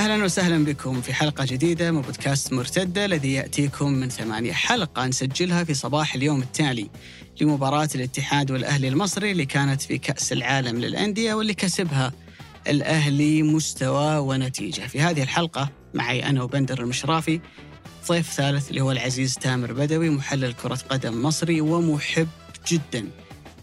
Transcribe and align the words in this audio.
أهلا 0.00 0.24
وسهلا 0.24 0.64
بكم 0.64 1.00
في 1.00 1.14
حلقة 1.14 1.44
جديدة 1.44 1.90
من 1.90 2.00
بودكاست 2.00 2.52
مرتدة 2.52 3.04
الذي 3.04 3.32
يأتيكم 3.32 3.92
من 3.92 4.08
ثمانية 4.08 4.52
حلقة 4.52 5.06
نسجلها 5.06 5.64
في 5.64 5.74
صباح 5.74 6.14
اليوم 6.14 6.42
التالي 6.42 6.90
لمباراة 7.40 7.88
الاتحاد 7.94 8.50
والأهلي 8.50 8.88
المصري 8.88 9.30
اللي 9.30 9.46
كانت 9.46 9.82
في 9.82 9.98
كأس 9.98 10.32
العالم 10.32 10.80
للأندية 10.80 11.34
واللي 11.34 11.54
كسبها 11.54 12.12
الأهلي 12.68 13.42
مستوى 13.42 14.18
ونتيجة. 14.18 14.80
في 14.80 15.00
هذه 15.00 15.22
الحلقة 15.22 15.68
معي 15.94 16.26
أنا 16.26 16.42
وبندر 16.42 16.80
المشرافي 16.80 17.40
ضيف 18.08 18.32
ثالث 18.32 18.70
اللي 18.70 18.80
هو 18.80 18.92
العزيز 18.92 19.34
تامر 19.34 19.72
بدوي 19.72 20.10
محلل 20.10 20.52
كرة 20.52 20.78
قدم 20.88 21.22
مصري 21.22 21.60
ومحب 21.60 22.28
جدا 22.68 23.08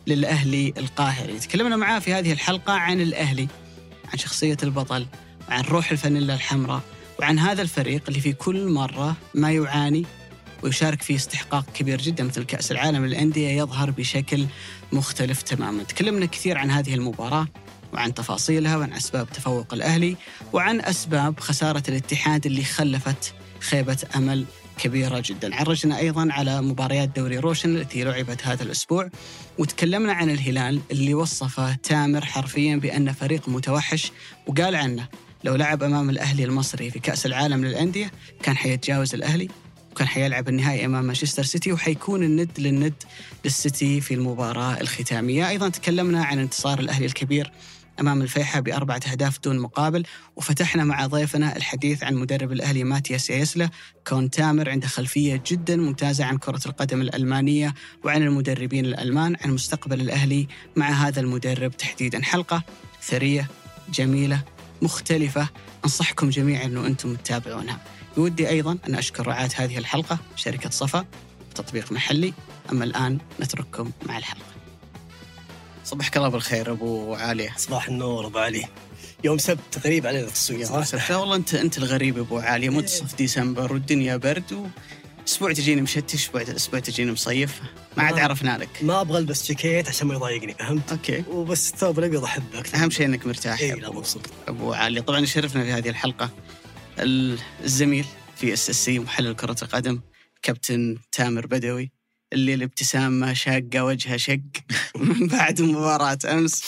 للأهلي 0.07 0.73
القاهري. 0.77 1.39
تكلمنا 1.39 1.75
معاه 1.75 1.99
في 1.99 2.13
هذه 2.13 2.31
الحلقة 2.31 2.73
عن 2.73 3.01
الأهلي 3.01 3.47
عن 4.11 4.17
شخصية 4.17 4.57
البطل 4.63 5.07
وعن 5.49 5.63
روح 5.63 5.91
الفانيلا 5.91 6.33
الحمراء 6.33 6.81
وعن 7.19 7.39
هذا 7.39 7.61
الفريق 7.61 8.03
اللي 8.07 8.19
في 8.19 8.33
كل 8.33 8.67
مرة 8.67 9.15
ما 9.33 9.51
يعاني 9.51 10.05
ويشارك 10.63 11.01
في 11.01 11.15
استحقاق 11.15 11.65
كبير 11.73 12.01
جدا 12.01 12.23
مثل 12.23 12.43
كأس 12.43 12.71
العالم 12.71 13.05
للأندية 13.05 13.49
يظهر 13.49 13.91
بشكل 13.91 14.45
مختلف 14.91 15.41
تماما. 15.41 15.83
تكلمنا 15.83 16.25
كثير 16.25 16.57
عن 16.57 16.71
هذه 16.71 16.93
المباراة 16.93 17.47
وعن 17.93 18.13
تفاصيلها 18.13 18.77
وعن 18.77 18.93
أسباب 18.93 19.29
تفوق 19.29 19.73
الأهلي 19.73 20.15
وعن 20.53 20.81
أسباب 20.81 21.39
خسارة 21.39 21.83
الاتحاد 21.89 22.45
اللي 22.45 22.63
خلفت 22.63 23.33
خيبة 23.59 23.97
أمل 24.15 24.45
كبيرة 24.77 25.23
جدا. 25.25 25.55
عرجنا 25.55 25.97
أيضا 25.97 26.27
على 26.31 26.61
مباريات 26.61 27.09
دوري 27.09 27.37
روشن 27.37 27.75
التي 27.75 28.03
لعبت 28.03 28.47
هذا 28.47 28.63
الأسبوع 28.63 29.09
وتكلمنا 29.57 30.13
عن 30.13 30.29
الهلال 30.29 30.81
اللي 30.91 31.13
وصفه 31.13 31.75
تامر 31.75 32.25
حرفيا 32.25 32.75
بأنه 32.75 33.11
فريق 33.11 33.49
متوحش 33.49 34.11
وقال 34.47 34.75
عنه 34.75 35.07
لو 35.47 35.55
لعب 35.55 35.83
أمام 35.83 36.09
الأهلي 36.09 36.43
المصري 36.43 36.91
في 36.91 36.99
كأس 36.99 37.25
العالم 37.25 37.65
للأندية 37.65 38.11
كان 38.43 38.57
حيتجاوز 38.57 39.13
الأهلي 39.13 39.47
وكان 39.91 40.07
حيلعب 40.07 40.49
النهائي 40.49 40.85
أمام 40.85 41.05
مانشستر 41.05 41.43
سيتي 41.43 41.71
وحيكون 41.71 42.23
الند 42.23 42.51
للند 42.57 42.93
للسيتي 43.45 44.01
في 44.01 44.13
المباراة 44.13 44.81
الختامية، 44.81 45.49
أيضا 45.49 45.69
تكلمنا 45.69 46.23
عن 46.23 46.39
انتصار 46.39 46.79
الأهلي 46.79 47.05
الكبير 47.05 47.51
أمام 47.99 48.21
الفيحة 48.21 48.59
بأربعة 48.59 49.01
أهداف 49.11 49.39
دون 49.43 49.59
مقابل 49.59 50.03
وفتحنا 50.35 50.83
مع 50.83 51.05
ضيفنا 51.05 51.55
الحديث 51.55 52.03
عن 52.03 52.15
مدرب 52.15 52.51
الأهلي 52.51 52.83
ماتياس 52.83 53.29
ياسلا 53.29 53.69
كون 54.07 54.29
تامر 54.29 54.69
عنده 54.69 54.87
خلفية 54.87 55.43
جدا 55.47 55.75
ممتازة 55.75 56.25
عن 56.25 56.37
كرة 56.37 56.61
القدم 56.65 57.01
الألمانية 57.01 57.73
وعن 58.03 58.23
المدربين 58.23 58.85
الألمان 58.85 59.35
عن 59.41 59.51
مستقبل 59.51 60.01
الأهلي 60.01 60.47
مع 60.75 60.89
هذا 60.89 61.19
المدرب 61.19 61.77
تحديدا. 61.77 62.23
حلقة 62.23 62.63
ثرية 63.01 63.47
جميلة. 63.93 64.56
مختلفة. 64.81 65.49
أنصحكم 65.85 66.29
جميعا 66.29 66.65
أنه 66.65 66.87
أنتم 66.87 67.15
تتابعونها 67.15 67.79
بودي 68.17 68.49
أيضا 68.49 68.77
أن 68.87 68.95
أشكر 68.95 69.27
رعاة 69.27 69.49
هذه 69.55 69.77
الحلقة 69.77 70.17
شركة 70.35 70.69
صفا 70.69 71.05
تطبيق 71.55 71.91
محلي. 71.91 72.33
أما 72.71 72.83
الآن 72.83 73.17
نترككم 73.39 73.91
مع 74.05 74.17
الحلقة. 74.17 74.45
صبحك 75.85 76.17
الله 76.17 76.29
بالخير 76.29 76.71
أبو 76.71 77.15
علي. 77.15 77.49
صباح 77.57 77.87
النور 77.87 78.27
أبو 78.27 78.37
علي. 78.37 78.65
يوم 79.23 79.37
سبت 79.37 79.85
غريب 79.85 80.07
علينا 80.07 80.27
التسويق 80.27 80.83
صراحة. 80.83 81.17
والله 81.17 81.35
أنت 81.35 81.53
أنت 81.55 81.77
الغريب 81.77 82.17
أبو 82.17 82.39
علي. 82.39 82.69
منتصف 82.69 83.15
ديسمبر 83.15 83.73
والدنيا 83.73 84.17
برد 84.17 84.53
و... 84.53 84.65
أسبوع 85.27 85.53
تجيني 85.53 85.81
مشتي 85.81 86.17
أسبوع 86.17 86.41
أسبوع 86.41 86.79
تجيني 86.79 87.11
مصيف. 87.11 87.61
ما 87.97 88.03
عاد 88.03 88.19
عرفنا 88.19 88.57
لك. 88.57 88.69
ما 88.81 89.01
أبغى 89.01 89.17
ألبس 89.17 89.47
جاكيت 89.47 89.89
عشان 89.89 90.07
ما 90.07 90.13
يضايقني 90.13 90.53
فهمت؟ 90.53 90.91
okay. 90.91 91.23
وبس 91.29 91.73
الثوب 91.73 91.99
الابيض 91.99 92.23
احبه 92.23 92.59
أكثر 92.59 92.77
أهم 92.77 92.89
شيء 92.89 93.05
إنك 93.05 93.27
مرتاح. 93.27 93.59
إي 93.59 93.71
لا 93.71 93.91
مبسوط. 93.91 94.21
أبو 94.47 94.73
علي. 94.73 95.01
طبعا 95.01 95.19
يشرفنا 95.19 95.63
في 95.63 95.71
هذه 95.71 95.89
الحلقة. 95.89 96.29
الزميل 96.99 98.05
في 98.35 98.53
SSC 98.53 98.99
محلل 98.99 99.35
كرة 99.35 99.55
القدم 99.61 100.01
كابتن 100.41 100.97
تامر 101.11 101.45
بدوي 101.45 101.91
اللي 102.33 102.53
الابتسامه 102.53 103.33
شاقه 103.33 103.85
وجهه 103.85 104.17
شق. 104.17 104.39
من 104.95 105.27
بعد 105.27 105.61
مباراة 105.61 106.17
أمس. 106.25 106.63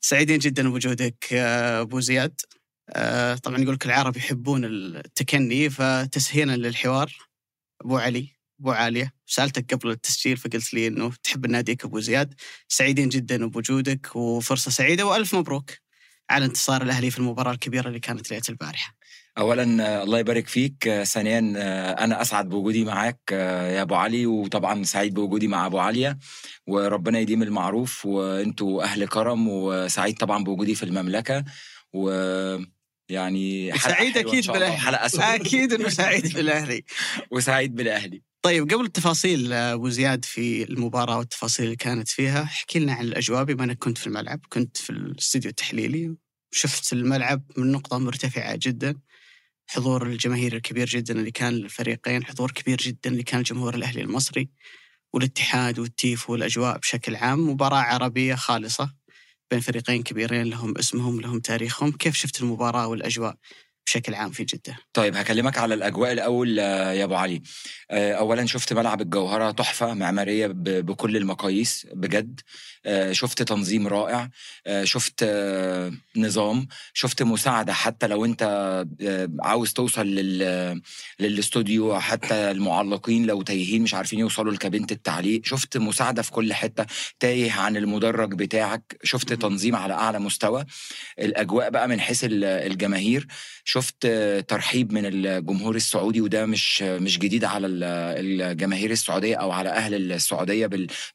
سعيدين 0.00 0.38
جدا 0.38 0.70
بوجودك 0.70 1.32
أبو 1.32 2.00
زياد. 2.00 2.40
آه، 2.90 3.34
طبعا 3.34 3.58
يقول 3.58 3.74
لك 3.74 3.86
العرب 3.86 4.16
يحبون 4.16 4.64
التكنّي 4.64 5.70
فتسهيلا 5.70 6.56
للحوار. 6.56 7.29
أبو 7.80 7.96
علي 7.98 8.28
أبو 8.60 8.70
عالية 8.70 9.12
سألتك 9.26 9.74
قبل 9.74 9.90
التسجيل 9.90 10.36
فقلت 10.36 10.74
لي 10.74 10.86
إنه 10.86 11.12
تحب 11.22 11.46
ناديك 11.46 11.84
أبو 11.84 12.00
زياد. 12.00 12.34
سعيدين 12.68 13.08
جدا 13.08 13.46
بوجودك 13.46 14.16
وفرصة 14.16 14.70
سعيدة 14.70 15.06
وألف 15.06 15.34
مبروك 15.34 15.70
على 16.30 16.44
انتصار 16.44 16.82
الأهلي 16.82 17.10
في 17.10 17.18
المباراة 17.18 17.52
الكبيرة 17.52 17.88
اللي 17.88 18.00
كانت 18.00 18.30
ليلة 18.30 18.42
البارحة. 18.48 18.96
اولا 19.38 19.62
الله 20.02 20.18
يبارك 20.18 20.46
فيك. 20.46 21.02
ثانيا 21.02 21.38
أنا 22.04 22.20
أسعد 22.20 22.48
بوجودي 22.48 22.84
معاك 22.84 23.20
يا 23.32 23.82
أبو 23.82 23.94
علي 23.94 24.26
وطبعا 24.26 24.82
سعيد 24.84 25.14
بوجودي 25.14 25.48
مع 25.48 25.66
أبو 25.66 25.78
عليا 25.78 26.18
وربنا 26.66 27.18
يديم 27.18 27.42
المعروف 27.42 28.06
وأنتوا 28.06 28.82
أهل 28.82 29.08
كرم 29.08 29.48
وسعيد 29.48 30.18
طبعا 30.18 30.44
بوجودي 30.44 30.74
في 30.74 30.82
المملكة 30.82 31.44
و 31.92 32.10
يعني 33.10 33.78
سعيد 33.78 34.18
أكيد 34.18 34.46
بالأهلي. 34.46 34.76
حلقة 34.76 35.34
أكيد 35.34 35.72
إنه 35.72 35.88
سعيد 35.88 36.34
بالأهلي. 36.34 36.84
وسعيد 37.32 37.74
بالأهلي. 37.74 38.22
طيب 38.42 38.70
قبل 38.70 38.84
التفاصيل 38.84 39.52
أبو 39.52 39.88
زياد 39.88 40.24
في 40.24 40.62
المباراة 40.62 41.18
والتفاصيل 41.18 41.64
اللي 41.64 41.76
كانت 41.76 42.08
فيها 42.08 42.42
احكي 42.42 42.78
لنا 42.78 42.92
عن 42.92 43.04
الأجواء 43.04 43.44
بما 43.44 43.64
إنك 43.64 43.78
كنت 43.78 43.98
في 43.98 44.06
الملعب 44.06 44.40
كنت 44.48 44.76
في 44.76 44.90
الاستوديو 44.90 45.50
التحليلي 45.50 46.14
شفت 46.52 46.92
الملعب 46.92 47.42
من 47.56 47.72
نقطة 47.72 47.98
مرتفعة 47.98 48.58
جدا 48.62 48.94
حضور 49.66 50.06
الجماهير 50.06 50.56
الكبير 50.56 50.86
جدا 50.86 51.14
اللي 51.14 51.30
كان 51.30 51.52
للفريقين 51.52 52.24
حضور 52.24 52.50
كبير 52.50 52.76
جدا 52.76 53.10
اللي 53.10 53.22
كان 53.22 53.42
جمهور 53.42 53.74
الأهلي 53.74 54.00
المصري 54.00 54.50
والاتحاد 55.12 55.78
والتيف 55.78 56.30
والأجواء 56.30 56.78
بشكل 56.78 57.16
عام 57.16 57.50
مباراة 57.50 57.78
عربية 57.78 58.34
خالصة. 58.34 58.94
بين 59.50 59.60
فريقين 59.60 60.02
كبيرين 60.02 60.42
لهم 60.42 60.78
اسمهم 60.78 61.20
لهم 61.20 61.40
تاريخهم. 61.40 61.92
كيف 61.92 62.14
شفت 62.14 62.40
المباراة 62.40 62.86
والأجواء 62.86 63.34
بشكل 63.86 64.14
عام 64.14 64.30
في 64.30 64.44
جدة؟ 64.44 64.76
طيب 64.92 65.16
هكلمك 65.16 65.58
على 65.58 65.74
الأجواء 65.74 66.12
الأول 66.12 66.58
يا 66.58 67.04
أبو 67.04 67.14
علي. 67.14 67.42
أولا 67.90 68.46
شفت 68.46 68.72
ملعب 68.72 69.00
الجوهرة 69.00 69.50
تحفة 69.50 69.94
معمارية 69.94 70.46
بكل 70.54 71.16
المقاييس 71.16 71.86
بجد. 71.92 72.40
شفت 73.12 73.42
تنظيم 73.42 73.86
رائع 73.88 74.28
شفت 74.84 75.24
نظام 76.16 76.66
شفت 76.94 77.22
مساعدة 77.22 77.72
حتى 77.72 78.06
لو 78.06 78.24
أنت 78.24 78.42
عاوز 79.40 79.72
توصل 79.72 80.06
لل... 80.06 80.80
للاستوديو 81.20 82.00
حتى 82.00 82.50
المعلقين 82.50 83.26
لو 83.26 83.42
تايهين 83.42 83.82
مش 83.82 83.94
عارفين 83.94 84.18
يوصلوا 84.18 84.52
لكابينة 84.52 84.86
التعليق 84.90 85.40
شفت 85.44 85.76
مساعدة 85.76 86.22
في 86.22 86.30
كل 86.32 86.52
حتة 86.54 86.86
تايه 87.20 87.52
عن 87.52 87.76
المدرج 87.76 88.34
بتاعك 88.34 88.96
شفت 89.02 89.32
تنظيم 89.32 89.76
على 89.76 89.94
أعلى 89.94 90.18
مستوى 90.18 90.64
الأجواء 91.18 91.70
بقى 91.70 91.88
من 91.88 92.00
حيث 92.00 92.20
الجماهير 92.32 93.26
شفت 93.64 94.06
ترحيب 94.48 94.92
من 94.92 95.06
الجمهور 95.06 95.76
السعودي 95.76 96.20
وده 96.20 96.46
مش 96.46 96.82
مش 96.82 97.18
جديد 97.18 97.44
على 97.44 97.66
الجماهير 97.66 98.90
السعودية 98.90 99.36
أو 99.36 99.50
على 99.50 99.68
أهل 99.68 100.12
السعودية 100.12 100.66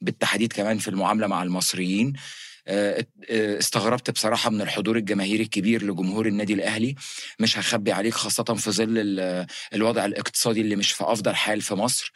بالتحديد 0.01 0.53
كمان 0.53 0.77
في 0.77 0.87
المعاملة 0.87 1.27
مع 1.27 1.43
المصريين. 1.55 2.13
استغربت 3.29 4.11
بصراحة 4.11 4.49
من 4.49 4.61
الحضور 4.61 4.97
الجماهيري 4.97 5.43
الكبير 5.43 5.83
لجمهور 5.83 6.27
النادي 6.27 6.53
الأهلي. 6.53 6.95
مش 7.39 7.57
هخبي 7.57 7.91
عليك 7.91 8.13
خاصة 8.13 8.43
في 8.43 8.71
ظل 8.71 8.93
الوضع 9.73 10.05
الاقتصادي 10.05 10.61
اللي 10.61 10.75
مش 10.75 10.91
في 10.91 11.03
أفضل 11.03 11.35
حال 11.35 11.61
في 11.61 11.75
مصر. 11.75 12.13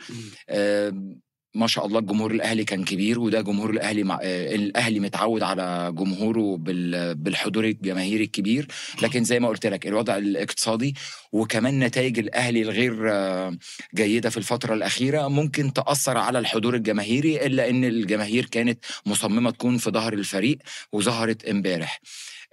ما 1.55 1.67
شاء 1.67 1.85
الله 1.85 1.99
الجمهور 1.99 2.31
الأهلي 2.31 2.63
كان 2.63 2.83
كبير 2.83 3.19
وده 3.19 3.41
جمهور 3.41 3.69
الأهلي 3.69 4.03
مع... 4.03 4.19
الأهلي 4.23 4.99
متعود 4.99 5.43
على 5.43 5.93
جمهوره 5.97 6.57
بال... 6.57 7.15
بالحضور 7.15 7.65
الجماهيري 7.65 8.23
الكبير. 8.23 8.67
لكن 9.01 9.23
زي 9.23 9.39
ما 9.39 9.47
قلت 9.47 9.65
لك 9.65 9.87
الوضع 9.87 10.17
الاقتصادي 10.17 10.95
وكمان 11.31 11.79
نتائج 11.79 12.19
الأهلي 12.19 12.61
الغير 12.61 12.93
جيدة 13.95 14.29
في 14.29 14.37
الفترة 14.37 14.73
الأخيرة 14.73 15.27
ممكن 15.27 15.73
تأثر 15.73 16.17
على 16.17 16.39
الحضور 16.39 16.75
الجماهيري 16.75 17.45
إلا 17.45 17.69
إن 17.69 17.83
الجماهير 17.83 18.45
كانت 18.45 18.85
مصممة 19.05 19.51
تكون 19.51 19.77
في 19.77 19.89
ظهر 19.89 20.13
الفريق 20.13 20.57
وظهرت 20.91 21.45
امبارح. 21.45 22.01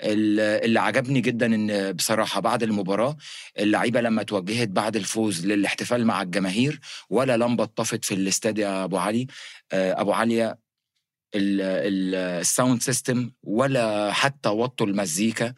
اللي 0.00 0.80
عجبني 0.80 1.20
جدا 1.20 1.46
إن 1.46 1.92
بصراحة 1.92 2.40
بعد 2.40 2.62
المباراة 2.62 3.16
اللعيبة 3.58 4.00
لما 4.00 4.22
توجهت 4.22 4.68
بعد 4.68 4.96
الفوز 4.96 5.46
للاحتفال 5.46 6.06
مع 6.06 6.22
الجماهير 6.22 6.80
ولا 7.10 7.36
لمبة 7.36 7.64
طفت 7.64 8.04
في 8.04 8.14
الاستاد 8.14 8.58
يا 8.58 8.84
أبو 8.84 8.96
علي. 8.96 9.26
أبو 9.72 10.12
علي 10.12 10.56
ال 11.34 11.59
sound 11.59 12.82
system 12.82 13.30
ولا 13.42 14.12
حتى 14.12 14.48
وطوا 14.48 14.86
المزيكا 14.86 15.54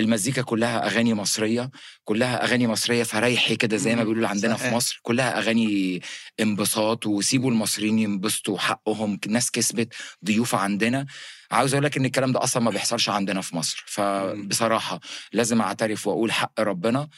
المزيكا 0.00 0.42
كلها 0.42 0.86
أغاني 0.86 1.14
مصرية 1.14 1.70
كلها 2.04 2.44
أغاني 2.44 2.66
مصرية 2.66 3.02
فريحي 3.02 3.56
كده 3.56 3.76
زي 3.76 3.96
ما. 3.96 4.02
بيقولوا 4.02 4.28
عندنا. 4.28 4.56
في 4.56 4.74
مصر. 4.74 5.00
كلها 5.02 5.38
أغاني 5.38 6.00
انبساط 6.40 7.06
وسيبوا 7.06 7.50
المصريين 7.50 7.98
ينبسطوا 7.98 8.58
حقهم 8.58 9.20
ناس 9.28 9.50
كسبت 9.50 9.94
ضيوف 10.24 10.54
عندنا. 10.54 11.06
عاوز 11.50 11.74
أقول 11.74 11.84
لك 11.84 11.96
إن 11.96 12.04
الكلام 12.04 12.32
ده 12.32 12.42
أصلا 12.42 12.62
ما 12.62 12.70
بيحصلش 12.70 13.08
عندنا 13.08 13.40
في 13.40 13.56
مصر. 13.56 13.84
فبصراحة 13.86 15.00
لازم 15.32 15.60
أعترف 15.60 16.06
وأقول 16.06 16.32
حق 16.32 16.60
ربنا. 16.60 17.08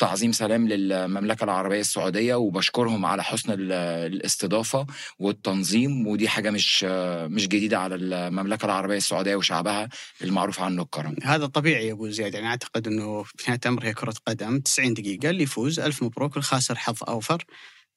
تعظيم 0.00 0.32
سلام 0.32 0.68
للمملكة 0.68 1.44
العربية 1.44 1.80
السعودية 1.80 2.34
وبشكرهم 2.34 3.06
على 3.06 3.24
حسن 3.24 3.52
ال- 3.52 3.72
الاستضافة 4.12 4.86
والتنظيم 5.18 6.06
ودي 6.06 6.28
حاجة 6.28 6.50
مش 6.50 6.84
مش 7.28 7.48
جديدة 7.48 7.78
على 7.78 7.94
المملكة 7.94 8.64
العربية 8.64 8.96
السعودية 8.96 9.36
وشعبها 9.36 9.88
المعروف 10.24 10.60
عنه 10.60 10.82
الكرم 10.82 11.16
هذا 11.22 11.46
طبيعي 11.46 11.86
يا 11.86 11.92
أبو 11.92 12.08
زياد. 12.08 12.34
يعني 12.34 12.46
أعتقد 12.46 12.86
إنه 12.86 13.22
في 13.22 13.44
نهاية 13.48 13.60
الامر 13.64 13.84
هي 13.86 13.94
كرة 13.94 14.14
قدم. 14.26 14.60
90 14.60 14.94
دقيقة 14.94 15.30
اللي 15.30 15.42
يفوز 15.42 15.80
ألف 15.80 16.02
مبروك 16.02 16.36
الخاسر 16.36 16.74
حظ 16.74 16.96
أوفر. 17.08 17.44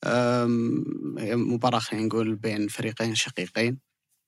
أم، 0.06 0.84
مباراة 1.54 1.80
خلينا 1.80 2.06
نقول 2.06 2.36
بين 2.36 2.68
فريقين 2.68 3.16
شقيقين. 3.16 3.80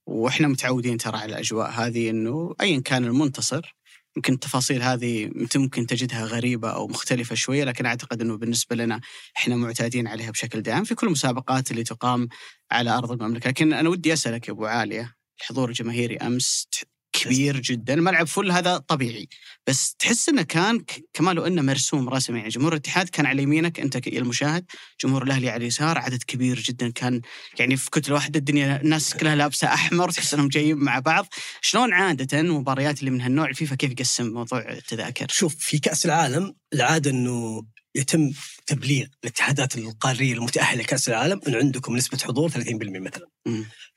وإحنا 0.07 0.48
متعودين 0.48 0.98
ترى 0.98 1.18
على 1.18 1.33
الأجواء 1.33 1.69
هذه 1.69 2.10
إنه 2.10 2.56
ايا 2.62 2.80
كان 2.80 3.06
المنتصر 3.06 3.75
يمكن 4.18 4.34
التفاصيل 4.34 4.82
هذه 4.84 5.30
ممكن 5.56 5.86
تجدها 5.86 6.26
غريبة 6.26 6.70
أو 6.70 6.88
مختلفة 6.88 7.36
شوية 7.36 7.64
لكن 7.64 7.86
أعتقد 7.86 8.22
إنه 8.22 8.38
بالنسبة 8.38 8.76
لنا 8.76 9.02
إحنا 9.38 9.56
معتادين 9.56 10.08
عليها 10.08 10.32
بشكل 10.32 10.62
دائم 10.62 10.84
في 10.84 10.96
كل 10.96 11.08
المسابقات 11.08 11.72
اللي 11.72 11.84
تقام 11.84 12.28
على 12.72 12.90
أرض 12.90 13.12
المملكة، 13.12 13.48
لكن 13.50 13.74
أنا 13.74 13.90
ودي 13.90 14.14
أسألك 14.14 14.48
يا 14.48 14.54
أبو 14.54 14.66
عالية 14.66 15.14
الحضور 15.42 15.70
الجماهيري 15.70 16.18
أمس 16.18 16.68
ت- 16.72 16.94
كبير 17.24 17.60
جدا، 17.60 17.94
الملعب 17.94 18.28
فل 18.28 18.52
هذا 18.52 18.78
طبيعي، 18.78 19.28
بس 19.68 19.96
تحس 20.00 20.30
إنه 20.30 20.42
كان 20.42 20.84
كما 21.14 21.32
لو 21.32 21.46
إنه 21.46 21.62
مرسوم 21.62 22.10
رسمي 22.10 22.38
يعني 22.38 22.50
جمهور 22.50 22.74
الاتحاد 22.74 23.10
كان 23.10 23.26
على 23.26 23.44
يمينك 23.44 23.80
أنت 23.80 24.08
المشاهد، 24.08 24.66
جمهور 25.04 25.24
الأهلي 25.24 25.50
على 25.50 25.62
اليسار، 25.62 25.98
عدد 25.98 26.24
كبير 26.24 26.60
جدا 26.60 26.92
كان 26.92 27.22
يعني 27.60 27.78
في 27.78 27.90
كتله 27.90 28.16
واحدة 28.16 28.40
الدنيا 28.40 28.82
الناس 28.82 29.14
كلها 29.14 29.36
لابسة 29.36 29.68
أحمر 29.68 30.12
تحس 30.12 30.34
إنهم 30.34 30.48
جايين 30.48 30.78
مع 30.78 31.00
بعض، 31.00 31.28
شلون 31.62 31.94
عادة 31.94 32.42
مباريات 32.42 33.00
اللي 33.00 33.12
من 33.12 33.22
هالنوع 33.22 33.50
الفيفا 33.50 33.76
كيف 33.76 33.92
يقسم 33.92 34.28
موضوع 34.34 34.72
التذاكر؟ 34.72 35.28
شوف 35.30 35.56
في 35.60 35.80
كأس 35.80 36.06
العالم 36.06 36.54
العادة 36.74 37.12
إنه 37.12 37.66
يتم 37.95 38.31
تبليغ 38.65 39.06
الاتحادات 39.24 39.77
القارية 39.77 40.33
المتأهلة 40.33 40.81
لكأس 40.81 41.09
العالم 41.09 41.42
انه 41.47 41.57
عندكم 41.57 41.95
نسبة 41.95 42.18
حضور 42.18 42.50
30% 42.50 42.56
مثلا. 43.00 43.27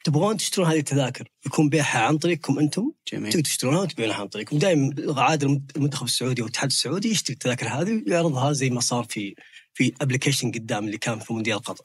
تبغون 0.04 0.36
تشترون 0.36 0.68
هذه 0.68 0.78
التذاكر 0.78 1.28
يكون 1.46 1.68
بيعها 1.68 1.98
عن 1.98 2.18
طريقكم 2.18 2.58
أنتم. 2.58 2.92
جميل. 3.12 3.28
تقدروا 3.28 3.42
تشترونها 3.42 3.80
وتبيعونها 3.80 4.16
عن 4.16 4.28
طريقكم. 4.28 4.58
دائما 4.58 4.94
عاده 5.22 5.60
المنتخب 5.76 6.06
السعودي 6.06 6.42
والاتحاد 6.42 6.70
السعودي 6.70 7.10
يشتري 7.10 7.34
التذاكر 7.34 7.68
هذه 7.68 8.02
ويعرضها 8.06 8.52
زي 8.52 8.70
ما 8.70 8.80
صار 8.80 9.04
في 9.08 9.34
في 9.74 9.92
application 10.00 10.50
قدام 10.50 10.84
اللي 10.86 10.98
كان 10.98 11.18
في 11.18 11.32
مونديال 11.32 11.58
قطر. 11.58 11.84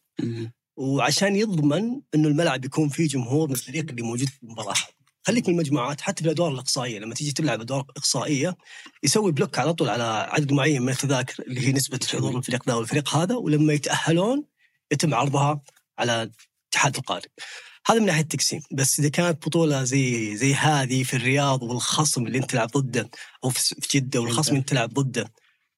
وعشان 0.77 1.35
يضمن 1.35 2.01
إنه 2.15 2.27
الملعب 2.27 2.65
يكون 2.65 2.89
فيه 2.89 3.07
جمهور 3.07 3.47
من 3.47 3.53
الفريق 3.53 3.89
اللي 3.89 4.01
موجود 4.01 4.27
في 4.27 4.43
المباراة. 4.43 4.75
خليك 5.23 5.47
من 5.47 5.53
المجموعات 5.53 6.01
حتى 6.01 6.23
في 6.23 6.29
الأدوار 6.29 6.51
الإقصائية 6.51 6.99
لما 6.99 7.13
تيجي 7.13 7.31
تلعب 7.31 7.61
أدوار 7.61 7.85
إقصائية 7.97 8.57
يسوي 9.03 9.31
بلوك 9.31 9.59
على 9.59 9.73
طول 9.73 9.89
على 9.89 10.27
عدد 10.29 10.53
معين 10.53 10.81
من 10.81 10.89
التذاكر 10.89 11.43
اللي 11.43 11.67
هي 11.67 11.71
نسبة 11.71 11.99
حضور 12.13 12.37
الفريق 12.37 12.67
ذا 12.67 12.73
والفريق 12.73 13.15
هذا 13.15 13.35
ولما 13.35 13.73
يتأهلون 13.73 14.45
يتم 14.91 15.13
عرضها 15.13 15.61
على 15.99 16.23
الاتحاد 16.23 16.95
القاري. 16.95 17.29
هذا 17.87 17.99
من 17.99 18.05
ناحية 18.05 18.21
التقسيم. 18.21 18.61
بس 18.71 18.99
إذا 18.99 19.09
كانت 19.09 19.47
بطولة 19.47 19.83
زي 19.83 20.35
زي 20.37 20.53
هذه 20.53 21.03
في 21.03 21.15
الرياض 21.15 21.63
والخصم 21.63 22.27
اللي 22.27 22.37
أنت 22.37 22.49
تلعب 22.51 22.69
ضده 22.69 23.09
أو 23.43 23.49
في 23.49 23.75
جدة 23.97 24.21
والخصم 24.21 24.49
اللي 24.49 24.59
أنت 24.59 24.69
تلعب 24.69 24.93
ضده 24.93 25.33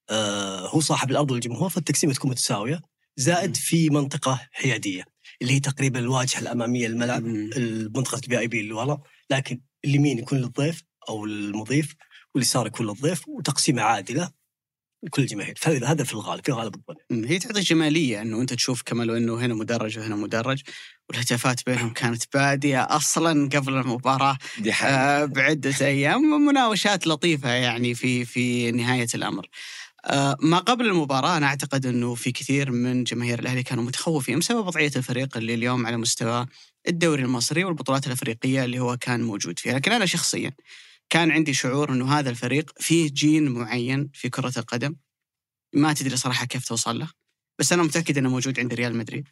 آه 0.09 0.67
هو 0.67 0.79
صاحب 0.79 1.11
الأرض 1.11 1.31
والجمهور 1.31 1.69
فالتقسيمه 1.69 2.13
تكون 2.13 2.31
متساوية 2.31 2.81
زائد 3.17 3.55
في 3.55 3.89
منطقة 3.89 4.47
حيادية. 4.51 5.14
اللي 5.41 5.53
هي 5.53 5.59
تقريبا 5.59 5.99
الواجهة 5.99 6.39
الأمامية 6.39 6.87
للملعب. 6.87 7.23
منطقه 7.95 8.21
ال 8.23 8.39
VIP 8.39 8.59
اللي 8.61 8.73
ورا 8.73 9.01
لكن 9.29 9.61
اليمين 9.85 10.19
يكون 10.19 10.37
للضيف 10.37 10.83
أو 11.09 11.25
المضيف 11.25 11.95
واليسار 12.35 12.67
يكون 12.67 12.87
للضيف 12.87 13.27
وتقسيمة 13.27 13.81
عادلة 13.81 14.31
لكل 15.03 15.21
الجماهير 15.21 15.53
فهذا 15.57 15.87
هذا 15.87 16.03
في 16.03 16.13
الغالب 16.13 16.45
في 16.45 16.51
غالب 16.51 16.75
الظن. 16.75 17.25
هي 17.25 17.39
تعطي 17.39 17.59
جمالية 17.61 18.21
إنه 18.21 18.41
أنت 18.41 18.53
تشوف 18.53 18.81
كما 18.81 19.03
لو 19.03 19.17
إنه 19.17 19.35
هنا 19.39 19.53
مدرج 19.53 19.99
وهنا 19.99 20.15
مدرج 20.15 20.61
والهتافات 21.09 21.65
بينهم 21.65 21.93
كانت 21.93 22.23
بادية 22.33 22.81
أصلا 22.83 23.49
قبل 23.49 23.73
المباراة 23.73 24.37
دي 24.59 24.73
آه 24.73 25.25
بعدة 25.25 25.73
أيام 25.81 26.21
مناوشات 26.21 27.07
لطيفة 27.07 27.49
يعني 27.49 27.93
في 27.95 28.25
في 28.25 28.71
نهاية 28.71 29.07
الأمر. 29.15 29.47
آه 30.05 30.37
ما 30.41 30.57
قبل 30.59 30.85
المباراة 30.85 31.37
أنا 31.37 31.45
أعتقد 31.45 31.85
إنه 31.85 32.15
في 32.15 32.31
كثير 32.31 32.71
من 32.71 33.03
جماهير 33.03 33.39
الأهلي 33.39 33.63
كانوا 33.63 33.83
متخوفين 33.83 34.39
بسبب 34.39 34.67
وضعية 34.67 34.91
الفريق 34.95 35.37
اللي 35.37 35.53
اليوم 35.53 35.85
على 35.87 35.97
مستوى 35.97 36.45
الدوري 36.87 37.23
المصري 37.23 37.63
والبطولات 37.63 38.07
الأفريقية 38.07 38.65
اللي 38.65 38.79
هو 38.79 38.97
كان 38.97 39.23
موجود 39.23 39.59
فيها، 39.59 39.73
لكن 39.73 39.91
أنا 39.91 40.05
شخصيا 40.05 40.51
كان 41.09 41.31
عندي 41.31 41.53
شعور 41.53 41.91
إنه 41.93 42.19
هذا 42.19 42.29
الفريق 42.29 42.71
فيه 42.79 43.09
جين 43.13 43.49
معين 43.49 44.09
في 44.13 44.29
كرة 44.29 44.53
القدم. 44.57 44.95
ما 45.73 45.93
تدري 45.93 46.17
صراحة 46.17 46.45
كيف 46.45 46.65
توصل 46.67 46.99
له 46.99 47.09
بس 47.59 47.73
أنا 47.73 47.83
متأكد 47.83 48.17
إنه 48.17 48.29
موجود 48.29 48.59
عند 48.59 48.73
ريال 48.73 48.95
مدريد 48.97 49.27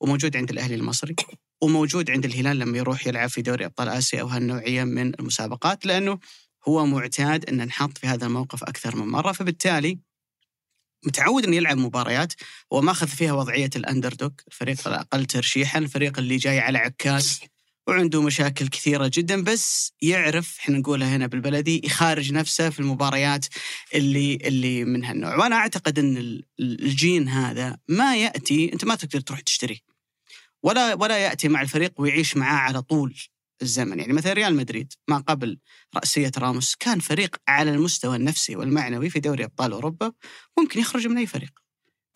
وموجود 0.00 0.36
عند 0.36 0.50
الأهلي 0.50 0.74
المصري 0.74 1.16
وموجود 1.62 2.10
عند 2.10 2.24
الهلال 2.24 2.58
لما 2.58 2.78
يروح 2.78 3.06
يلعب 3.06 3.28
في 3.28 3.42
دوري 3.42 3.64
أبطال 3.64 3.88
آسيا 3.88 4.20
أو 4.20 4.26
هالنوعية 4.26 4.84
من 4.84 5.14
المسابقات 5.20 5.86
لأنه 5.86 6.18
هو 6.68 6.86
معتاد 6.86 7.44
أن 7.44 7.66
نحط 7.66 7.98
في 7.98 8.06
هذا 8.06 8.26
الموقف 8.26 8.62
أكثر 8.64 8.96
من 8.96 9.06
مرة 9.08 9.32
فبالتالي 9.32 9.98
متعود 11.06 11.44
انه 11.46 11.56
يلعب 11.56 11.76
مباريات 11.78 12.32
وماخذ 12.70 13.08
فيها 13.08 13.32
وضعية 13.32 13.70
الاندردوج 13.76 14.32
الفريق 14.48 14.88
الأقل 14.88 15.24
ترشيحا 15.24 15.78
الفريق 15.78 16.18
اللي 16.18 16.36
جاي 16.36 16.60
على 16.60 16.78
عكاز 16.78 17.40
وعنده 17.86 18.22
مشاكل 18.22 18.68
كثيرة 18.68 19.10
جدا 19.14 19.42
بس 19.44 19.92
يعرف 20.02 20.56
إحنا 20.60 20.78
نقولها 20.78 21.16
هنا 21.16 21.26
بالبلدي 21.26 21.80
يخارج 21.84 22.32
نفسه 22.32 22.70
في 22.70 22.80
المباريات 22.80 23.46
اللي 23.94 24.34
اللي 24.36 24.84
من 24.84 25.04
هالنوع. 25.04 25.36
وأنا 25.36 25.56
أعتقد 25.56 25.98
أن 25.98 26.16
ال- 26.16 26.46
الجين 26.60 27.28
هذا 27.28 27.78
ما 27.88 28.16
يأتي 28.16 28.72
أنت 28.72 28.84
ما 28.84 28.94
تقدر 28.94 29.20
تروح 29.20 29.40
تشتريه. 29.40 29.78
ولا 30.62 30.94
ولا 30.94 31.18
يأتي 31.18 31.48
مع 31.48 31.62
الفريق 31.62 31.92
ويعيش 32.00 32.36
معاه 32.36 32.56
على 32.58 32.82
طول. 32.82 33.14
الزمن. 33.62 33.98
يعني 33.98 34.12
مثلا 34.12 34.32
ريال 34.32 34.54
مدريد 34.54 34.92
ما 35.08 35.18
قبل 35.18 35.58
رأسية 35.96 36.32
راموس 36.38 36.74
كان 36.74 37.00
فريق 37.00 37.36
على 37.48 37.70
المستوى 37.70 38.16
النفسي 38.16 38.56
والمعنوي 38.56 39.10
في 39.10 39.20
دوري 39.20 39.44
أبطال 39.44 39.72
أوروبا 39.72 40.12
ممكن 40.58 40.80
يخرج 40.80 41.06
من 41.06 41.18
أي 41.18 41.26
فريق. 41.26 41.50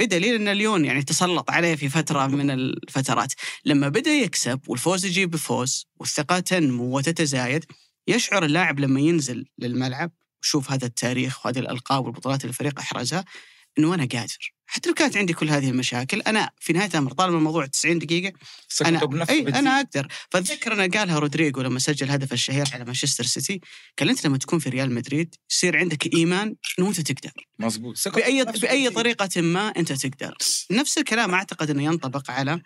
بدليل 0.01 0.35
أن 0.35 0.49
ليون 0.49 0.85
يعني 0.85 1.03
تسلط 1.03 1.51
عليه 1.51 1.75
في 1.75 1.89
فترة 1.89 2.27
من 2.27 2.51
الفترات. 2.51 3.33
لما 3.65 3.89
بدأ 3.89 4.11
يكسب 4.11 4.61
والفوز 4.69 5.07
يجيب 5.07 5.37
فوز 5.37 5.87
والثقة 6.01 6.41
تنمو 6.41 6.97
وتتزايد 6.97 7.65
يشعر 8.09 8.45
اللاعب 8.45 8.81
لما 8.81 9.01
ينزل 9.01 9.47
للملعب 9.59 10.13
وشوف 10.43 10.71
هذا 10.71 10.87
التاريخ 10.87 11.47
وهذه 11.47 11.59
الألقاب 11.59 12.05
والبطولات 12.05 12.41
اللي 12.41 12.51
الفريق 12.51 12.79
أحرزها 12.81 13.25
أنه 13.79 13.95
أنا 13.95 14.09
قادر. 14.13 14.54
حتى 14.67 14.89
لو 14.89 14.95
كانت 14.95 15.17
عندي 15.17 15.33
كل 15.33 15.49
هذه 15.51 15.71
المشاكل 15.71 16.21
أنا 16.21 16.51
في 16.61 16.73
نهاية 16.73 16.89
الأمر 16.89 17.13
طالما 17.13 17.39
الموضوع 17.39 17.67
90 17.67 17.99
دقيقة 17.99 18.33
أنا 18.85 19.01
إي 19.01 19.07
بتزيد. 19.07 19.57
أنا 19.57 19.81
أقدر. 19.81 20.09
فأتذكر 20.31 20.73
أنا 20.73 20.99
قالها 20.99 21.19
رودريجو 21.19 21.63
لما 21.63 21.79
سجل 21.79 22.11
هدف 22.11 22.33
الشهير 22.33 22.67
على 22.73 22.85
مانشستر 22.85 23.25
سيتي 23.25 23.61
قال 23.99 24.09
أنت 24.09 24.27
لما 24.27 24.39
تكون 24.39 24.59
في 24.59 24.69
ريال 24.69 24.95
مدريد 24.95 25.35
يصير 25.51 25.77
عندك 25.77 26.15
إيمان 26.15 26.55
إنه 26.79 26.89
أنت 26.89 27.01
تقدر. 27.01 27.33
ثقته 27.95 28.11
بأي 28.21 28.45
بأي. 28.45 28.91
طريقة 28.91 29.41
ما 29.41 29.69
أنت 29.69 29.93
تقدر. 29.93 30.37
نفس 30.71 30.99
الكلام 30.99 31.35
أعتقد 31.35 31.71
إنه 31.71 31.83
ينطبق 31.85 32.31
على 32.31 32.61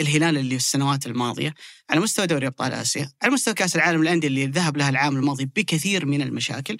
الهلال 0.00 0.38
اللي 0.38 0.58
في 0.58 0.64
السنوات 0.64 1.06
الماضية 1.06 1.54
على 1.90 2.00
مستوى 2.00 2.26
دوري 2.26 2.46
أبطال 2.46 2.72
آسيا 2.72 3.10
على 3.22 3.32
مستوى 3.32 3.54
كأس 3.54 3.76
العالم 3.76 4.02
للأندية 4.02 4.28
اللي 4.28 4.46
ذهب 4.46 4.76
لها 4.76 4.88
العام 4.88 5.16
الماضي 5.16 5.44
بكثير 5.44 6.06
من 6.06 6.22
المشاكل. 6.22 6.76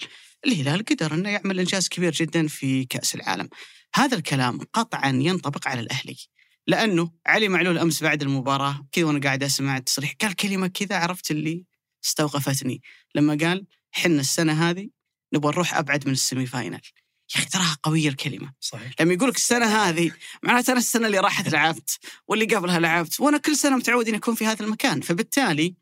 الهلال 0.47 0.85
قدر 0.85 1.13
إنه 1.13 1.29
يعمل 1.29 1.59
إنجاز 1.59 1.87
كبير 1.89 2.11
جدا 2.11 2.47
في 2.47 2.85
كأس 2.85 3.15
العالم. 3.15 3.49
هذا 3.95 4.17
الكلام 4.17 4.59
قطعا 4.73 5.09
ينطبق 5.09 5.67
على 5.67 5.79
الأهلي 5.79 6.15
لأنه 6.67 7.11
علي 7.27 7.47
معلول 7.47 7.77
أمس 7.77 8.03
بعد 8.03 8.21
المباراة 8.21 8.87
كذا 8.91 9.05
وأنا 9.05 9.19
قاعد 9.19 9.43
أسمع 9.43 9.77
التصريح 9.77 10.15
قال 10.21 10.35
كلمة 10.35 10.67
كذا 10.67 10.97
عرفت 10.97 11.31
اللي 11.31 11.65
استوقفتني 12.05 12.81
لما 13.15 13.37
قال 13.41 13.65
حنا 13.91 14.19
السنة 14.21 14.69
هذه 14.69 14.89
نبغى 15.33 15.51
نروح 15.51 15.77
أبعد 15.77 16.07
من 16.07 16.13
السيمي 16.13 16.45
فاينل 16.45 16.81
يا 17.35 17.39
أخي 17.39 17.49
تراها 17.49 17.77
قوية 17.83 18.09
الكلمة. 18.09 18.53
صحيح. 18.59 18.91
لما 18.99 19.13
يقول 19.13 19.29
لك 19.29 19.35
السنة 19.35 19.65
هذه 19.65 20.11
معناته 20.43 20.71
أنا 20.71 20.79
السنة 20.79 21.07
اللي 21.07 21.19
راحت 21.19 21.49
لعبت 21.49 21.99
واللي 22.27 22.45
قبلها 22.45 22.79
لعبت 22.79 23.19
وأنا 23.19 23.37
كل 23.37 23.55
سنة 23.55 23.77
متعود 23.77 24.07
إني 24.07 24.17
أكون 24.17 24.35
في 24.35 24.45
هذا 24.45 24.65
المكان. 24.65 25.01
فبالتالي 25.01 25.75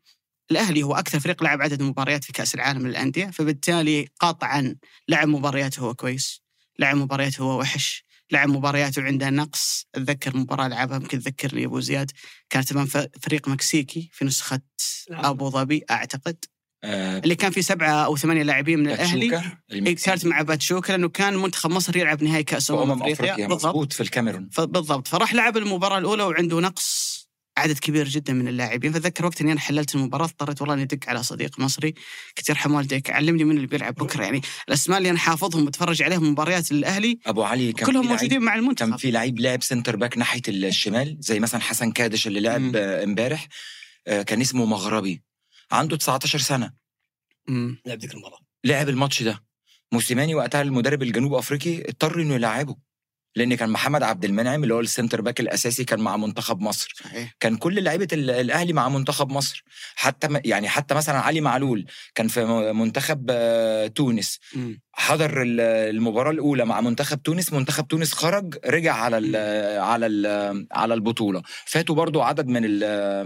الأهلي 0.50 0.82
هو 0.82 0.94
أكثر 0.94 1.20
فريق 1.20 1.42
لعب 1.42 1.62
عدد 1.62 1.82
مباريات 1.82 2.24
في 2.24 2.32
كأس 2.32 2.54
العالم 2.54 2.86
للأندية 2.86 3.26
فبالتالي 3.26 4.08
قطعا 4.20 4.76
لعب 5.08 5.28
مباريات 5.28 5.78
هو 5.78 5.94
كويس. 5.94 6.42
لعب 6.82 6.96
مباريات 6.96 7.40
هو 7.40 7.58
وحش 7.60 8.04
لعب 8.30 8.48
مباريات 8.48 8.98
وعنده 8.98 9.30
نقص. 9.30 9.86
أتذكر 9.94 10.36
مباراة 10.36 10.68
لعبها 10.68 10.96
يمكن 10.96 11.18
تذكرني 11.18 11.62
يا 11.62 11.66
أبو 11.66 11.80
زياد. 11.80 12.10
كانت 12.50 12.72
أمام 12.72 12.86
فريق 13.22 13.48
مكسيكي 13.48 14.10
في 14.12 14.24
نسخة 14.24 14.60
نعم. 15.10 15.24
أبو 15.24 15.50
ظبي 15.50 15.84
أعتقد. 15.90 16.44
آه، 16.84 17.18
اللي 17.18 17.34
كان 17.34 17.50
فيه 17.52 17.60
سبعة 17.60 18.04
أو 18.04 18.16
ثمانية 18.16 18.42
لاعبين 18.42 18.78
من 18.78 18.90
الأهلي. 18.90 19.28
باتشوكا 19.28 20.04
كانت 20.04 20.26
مع 20.26 20.42
باتشوكا 20.42 20.92
لأنه 20.92 21.08
كان 21.08 21.36
منتخب 21.36 21.70
مصر 21.70 21.96
يلعب 21.96 22.22
نهائي 22.22 22.42
كأس 22.44 22.70
امم 22.70 23.02
أفريقيا. 23.02 23.46
بالضبط. 23.46 23.92
في 23.92 24.00
الكاميرون. 24.00 24.48
بالضبط. 24.58 25.08
فراح 25.08 25.34
لعب 25.34 25.56
المباراة 25.56 25.98
الأولى 25.98 26.22
وعنده 26.22 26.60
نقص. 26.60 27.11
عدد 27.56 27.78
كبير 27.78 28.08
جدا 28.08 28.32
من 28.32 28.48
اللاعبين. 28.48 28.92
فذكر 28.92 29.26
وقت 29.26 29.40
إني 29.40 29.52
أنا 29.52 29.60
حللت 29.60 29.94
المباراة 29.94 30.24
اضطريت 30.24 30.60
والله 30.60 30.74
إني 30.74 30.82
أدق 30.82 31.08
على 31.08 31.22
صديق 31.22 31.58
مصري 31.60 31.94
قلت 32.38 32.48
يرحم 32.48 32.74
والديك 32.74 33.10
علمني 33.10 33.44
من 33.44 33.56
اللي 33.56 33.66
بيلعب 33.66 33.94
بكرة. 33.94 34.24
يعني 34.24 34.40
الأسماء 34.68 34.98
اللي 34.98 35.10
أنا 35.10 35.18
حافظهم 35.18 35.64
بتفرج 35.64 36.02
عليهم 36.02 36.30
مباريات 36.30 36.72
للاهلي 36.72 37.18
أبو 37.26 37.42
علي 37.42 37.72
كان 37.72 37.86
كلهم 37.86 38.06
موجودين 38.06 38.42
مع 38.42 38.52
كان 38.52 38.60
المنتخب 38.60 38.96
في 38.96 39.10
لعيب 39.10 39.40
لعب 39.40 39.62
center 39.62 39.96
back 39.96 40.18
ناحية 40.18 40.42
الشمال 40.48 41.16
زي 41.20 41.40
مثلا 41.40 41.60
حسن 41.60 41.92
كادش 41.92 42.26
اللي. 42.26 42.40
لعب 42.40 42.76
امبارح 42.76 43.48
آه، 44.06 44.22
كان 44.22 44.40
اسمه 44.40 44.64
مغربي. 44.64 45.22
عنده 45.72 45.96
19 45.96 46.38
سنة. 46.38 46.72
لعب 47.86 47.98
ذيك 47.98 48.14
المباراة. 48.14 48.38
لعب 48.64 48.88
الماتش 48.88 49.22
ده. 49.22 49.44
موسيماني 49.92 50.34
وقتها 50.34 50.62
المدرب 50.62 51.02
الجنوب 51.02 51.34
أفريقي 51.34 51.80
اضطر 51.88 52.22
إنه 52.22 52.34
يلعبه. 52.34 52.76
لأن 53.36 53.54
كان 53.54 53.70
محمد 53.70 54.02
عبد 54.02 54.24
المنعم 54.24 54.62
اللي 54.62 54.74
هو 54.74 54.80
ال 54.80 54.86
center 54.86 55.20
back 55.20 55.40
الأساسي 55.40 55.84
كان 55.84 56.00
مع 56.00 56.16
منتخب 56.16 56.60
مصر. 56.60 56.94
صحيح. 57.04 57.34
كان 57.40 57.56
كل 57.56 57.82
لعيبة 57.84 58.08
ال- 58.12 58.30
الأهلي 58.30 58.72
مع 58.72 58.88
منتخب 58.88 59.30
مصر. 59.32 59.64
حتى 59.94 60.28
م- 60.28 60.40
يعني 60.44 60.68
حتى 60.68 60.94
مثلا 60.94 61.18
علي 61.18 61.40
معلول 61.40 61.86
كان 62.14 62.28
في 62.28 62.44
م- 62.44 62.80
منتخب 62.80 63.26
آه، 63.30 63.86
تونس. 63.86 64.38
مم. 64.54 64.80
حضر 64.92 65.42
ال- 65.42 65.60
المباراة 65.60 66.30
الأولى 66.30 66.64
مع 66.64 66.80
منتخب 66.80 67.22
تونس. 67.22 67.52
منتخب 67.52 67.88
تونس 67.88 68.12
خرج 68.12 68.54
رجع 68.66 68.94
على 68.94 69.18
ال 69.18 69.36
على 69.80 70.06
ال 70.06 70.66
على 70.72 70.94
البطولة. 70.94 71.42
فاتوا 71.66 71.94
برضو 71.94 72.22
عدد 72.22 72.46
من 72.46 72.62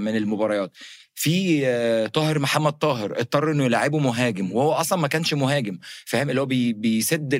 من 0.01 0.17
المباريات. 0.17 0.73
في 1.19 1.63
آه، 1.67 2.07
طاهر 2.07 2.39
محمد 2.39 2.73
طاهر 2.73 3.21
اضطر 3.21 3.51
إنه 3.53 3.65
يلعبه 3.65 3.99
مهاجم 3.99 4.53
وهو 4.53 4.73
أصلا 4.73 4.99
ما 4.99 5.09
كانش 5.09 5.35
مهاجم 5.35 5.79
فاهم؟ 6.05 6.31
اللي 6.31 6.41
هو 6.41 6.47
بي 6.47 6.73
بيسد 6.73 7.35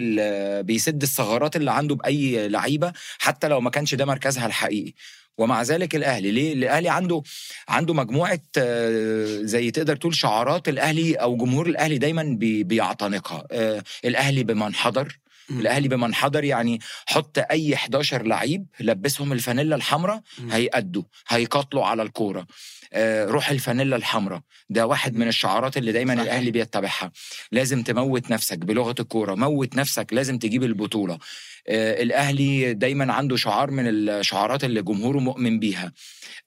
بيسد 0.67 1.03
الثغرات 1.03 1.57
اللي 1.57 1.71
عنده 1.73 1.95
بأي 1.95 2.49
لعيبة 2.49 2.93
حتى 3.19 3.49
لو 3.49 3.61
ما 3.61 3.71
كانش 3.71 3.95
ده 3.95 4.05
مركزها 4.05 4.47
الحقيقي. 4.47 4.93
ومع 5.39 5.63
ذلك 5.63 5.95
الأهلي 5.97 6.31
ليه؟ 6.31 6.53
الأهلي 6.53 6.89
عنده 6.89 7.23
عنده 7.69 7.95
مجموعة 7.95 8.41
آه، 8.59 9.41
زي 9.43 9.71
تقدر 9.71 9.97
تقول 9.97 10.15
شعارات 10.15 10.69
الأهلي 10.69 11.15
أو 11.15 11.37
جمهور 11.37 11.67
الأهلي 11.67 11.99
دايما 11.99 12.23
بي- 12.23 12.63
بيعتنقها. 12.65 13.47
آه، 13.53 13.83
الأهلي 14.05 14.45
بمن 14.45 14.75
حضر. 14.75 15.19
الأهلي 15.51 15.89
بمن 15.89 16.15
حضر 16.15 16.45
يعني 16.45 16.81
حط 17.07 17.39
أي 17.51 17.75
11 17.75 18.23
لعيب 18.23 18.67
لبسهم 18.81 19.33
الفانيلا 19.33 19.77
الحمراء. 19.77 20.21
هيأدوا 20.51 21.03
هيقاتلوا 21.29 21.87
على 21.87 22.03
الكورة. 22.03 22.47
آه، 22.93 23.25
روح 23.25 23.51
الفانيلا 23.51 23.97
الحمراء. 23.97 24.41
ده 24.71 24.87
واحد 24.87 25.15
من 25.17 25.29
الشعارات 25.29 25.77
اللي 25.77 25.93
دايما 25.93 26.15
صحيح. 26.15 26.25
الأهلي 26.27 26.51
بيتبعها. 26.51 27.13
لازم 27.53 27.83
تموت 27.83 28.31
نفسك 28.31 28.59
بلغة 28.59 28.95
الكورة. 29.01 29.35
موت 29.35 29.77
نفسك 29.77 30.07
لازم 30.13 30.39
تجيب 30.39 30.65
البطولة. 30.65 31.19
آه، 31.69 32.03
الأهلي 32.03 32.75
دايما 32.75 33.13
عنده 33.13 33.37
شعار 33.37 33.71
من 33.71 33.89
الشعارات 33.89 34.65
اللي 34.65 34.83
جمهوره 34.83 35.19
مؤمن 35.19 35.59
بيها. 35.59 35.93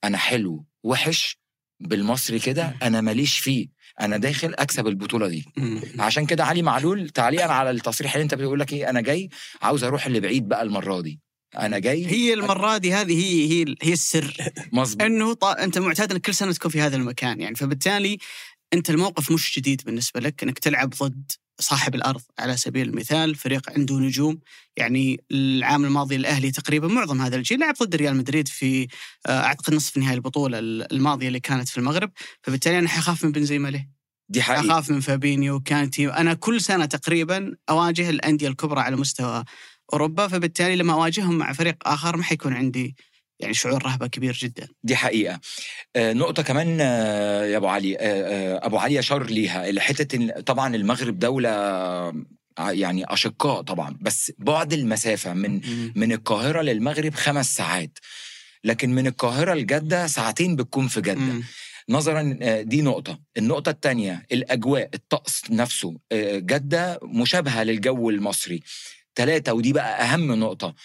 أنا 0.03 0.17
حلو 0.17 0.65
وحش 0.83 1.39
بالمصري 1.79 2.39
كده 2.39 2.75
أنا 2.83 3.01
ماليش 3.01 3.39
فيه. 3.39 3.67
أنا 4.01 4.17
داخل 4.17 4.53
أكسب 4.59 4.87
البطولة 4.87 5.27
دي. 5.27 5.45
عشان 5.99 6.25
كده 6.25 6.43
علي 6.45 6.61
معلول 6.61 7.09
تعليقا 7.09 7.53
على 7.53 7.69
التصريح 7.69 8.13
اللي 8.13 8.23
أنت 8.23 8.33
بتقول 8.35 8.59
لك 8.59 8.73
إيه 8.73 8.89
أنا 8.89 9.01
جاي 9.01 9.29
عاوز 9.61 9.83
أروح 9.83 10.05
اللي 10.05 10.19
بعيد 10.19 10.47
بقى 10.47 10.61
المرة 10.61 11.01
دي. 11.01 11.19
أنا 11.57 11.79
جاي 11.79 12.05
هي 12.07 12.33
المرة 12.33 12.77
دي 12.77 12.93
هذه 12.93 13.13
هي 13.23 13.51
هي 13.51 13.75
هي 13.81 13.93
السر. 13.93 14.35
مظبوط. 14.73 15.01
أنه 15.01 15.33
ط... 15.33 15.43
أنت 15.43 15.77
معتاد 15.77 16.11
إنك 16.11 16.21
كل 16.21 16.35
سنة 16.35 16.51
تكون 16.51 16.71
في 16.71 16.81
هذا 16.81 16.95
المكان. 16.95 17.41
يعني 17.41 17.55
فبالتالي 17.55 18.17
أنت 18.73 18.89
الموقف 18.89 19.31
مش 19.31 19.57
جديد 19.59 19.81
بالنسبة 19.85 20.19
لك 20.19 20.43
إنك 20.43 20.59
تلعب 20.59 20.89
ضد 20.89 21.31
صاحب 21.59 21.95
الأرض 21.95 22.21
على 22.39 22.57
سبيل 22.57 22.89
المثال 22.89 23.35
فريق 23.35 23.69
عنده 23.69 23.95
نجوم 23.99 24.39
يعني 24.77 25.23
العام 25.31 25.85
الماضي 25.85 26.15
الاهلي 26.15 26.51
تقريبا 26.51 26.87
معظم 26.87 27.21
هذا 27.21 27.35
الجيل 27.35 27.59
لعب 27.59 27.73
ضد 27.83 27.95
ريال 27.95 28.15
مدريد 28.15 28.47
في 28.47 28.87
آه، 29.27 29.41
أعتقد 29.41 29.73
نصف 29.73 29.97
نهائي 29.97 30.15
البطولة 30.15 30.59
الماضية 30.59 31.27
اللي 31.27 31.39
كانت 31.39 31.69
في 31.69 31.77
المغرب. 31.77 32.11
فبالتالي 32.43 32.79
أنا 32.79 32.89
حخاف 32.89 33.25
من 33.25 33.31
بنزيما 33.31 33.67
ليه؟ 33.67 33.89
دي 34.29 34.41
حقيقة. 34.41 34.65
اخاف 34.65 34.89
من 34.89 34.99
فابينيو 34.99 35.59
كانتي. 35.59 36.07
أنا 36.07 36.33
كل 36.33 36.61
سنة 36.61 36.85
تقريبا 36.85 37.55
أواجه 37.69 38.09
الأندية 38.09 38.47
الكبرى 38.47 38.81
على 38.81 38.95
مستوى 38.95 39.43
أوروبا 39.93 40.27
فبالتالي 40.27 40.75
لما 40.75 40.93
أواجههم 40.93 41.37
مع 41.37 41.53
فريق 41.53 41.75
آخر 41.87 42.17
ما 42.17 42.23
حيكون 42.23 42.53
عندي 42.53 42.95
يعني 43.39 43.53
شعور 43.53 43.83
رهبة 43.85 44.07
كبير 44.07 44.33
جدا. 44.33 44.67
دي 44.83 44.95
حقيقة. 44.95 45.39
آه، 45.95 46.13
نقطة 46.13 46.43
كمان 46.43 46.77
آه، 46.81 47.45
يا 47.45 47.57
أبو 47.57 47.67
علي. 47.67 47.97
آه، 47.99 48.65
أبو 48.65 48.77
علي 48.77 48.99
أشار 48.99 49.23
ليها. 49.23 49.69
إن 50.13 50.31
طبعا 50.45 50.75
المغرب 50.75 51.19
دولة 51.19 51.49
آه، 51.49 52.13
يعني 52.59 53.13
أشقاء 53.13 53.61
طبعا. 53.61 53.97
بس 54.01 54.31
بعد 54.37 54.73
المسافة 54.73 55.33
من 55.33 55.61
من 55.95 56.11
القاهرة 56.11 56.61
للمغرب 56.61 57.13
خمس 57.15 57.55
ساعات. 57.55 57.99
لكن 58.63 58.89
من 58.95 59.07
القاهرة 59.07 59.53
لجدة 59.53 60.07
ساعتين 60.07 60.55
بتكون 60.55 60.87
في 60.87 61.01
مم. 61.29 61.43
نظرا 61.89 62.21
دي 62.61 62.81
نقطة. 62.81 63.19
النقطة 63.37 63.69
الثانية 63.69 64.25
الأجواء 64.31 64.89
الطقس 64.93 65.41
نفسه 65.51 65.97
جدة 66.13 66.99
مشابهة 67.03 67.63
للجو 67.63 68.09
المصري. 68.09 68.63
ثلاثة 69.15 69.53
ودي 69.53 69.73
بقى 69.73 70.03
أهم 70.03 70.31
نقطة. 70.31 70.75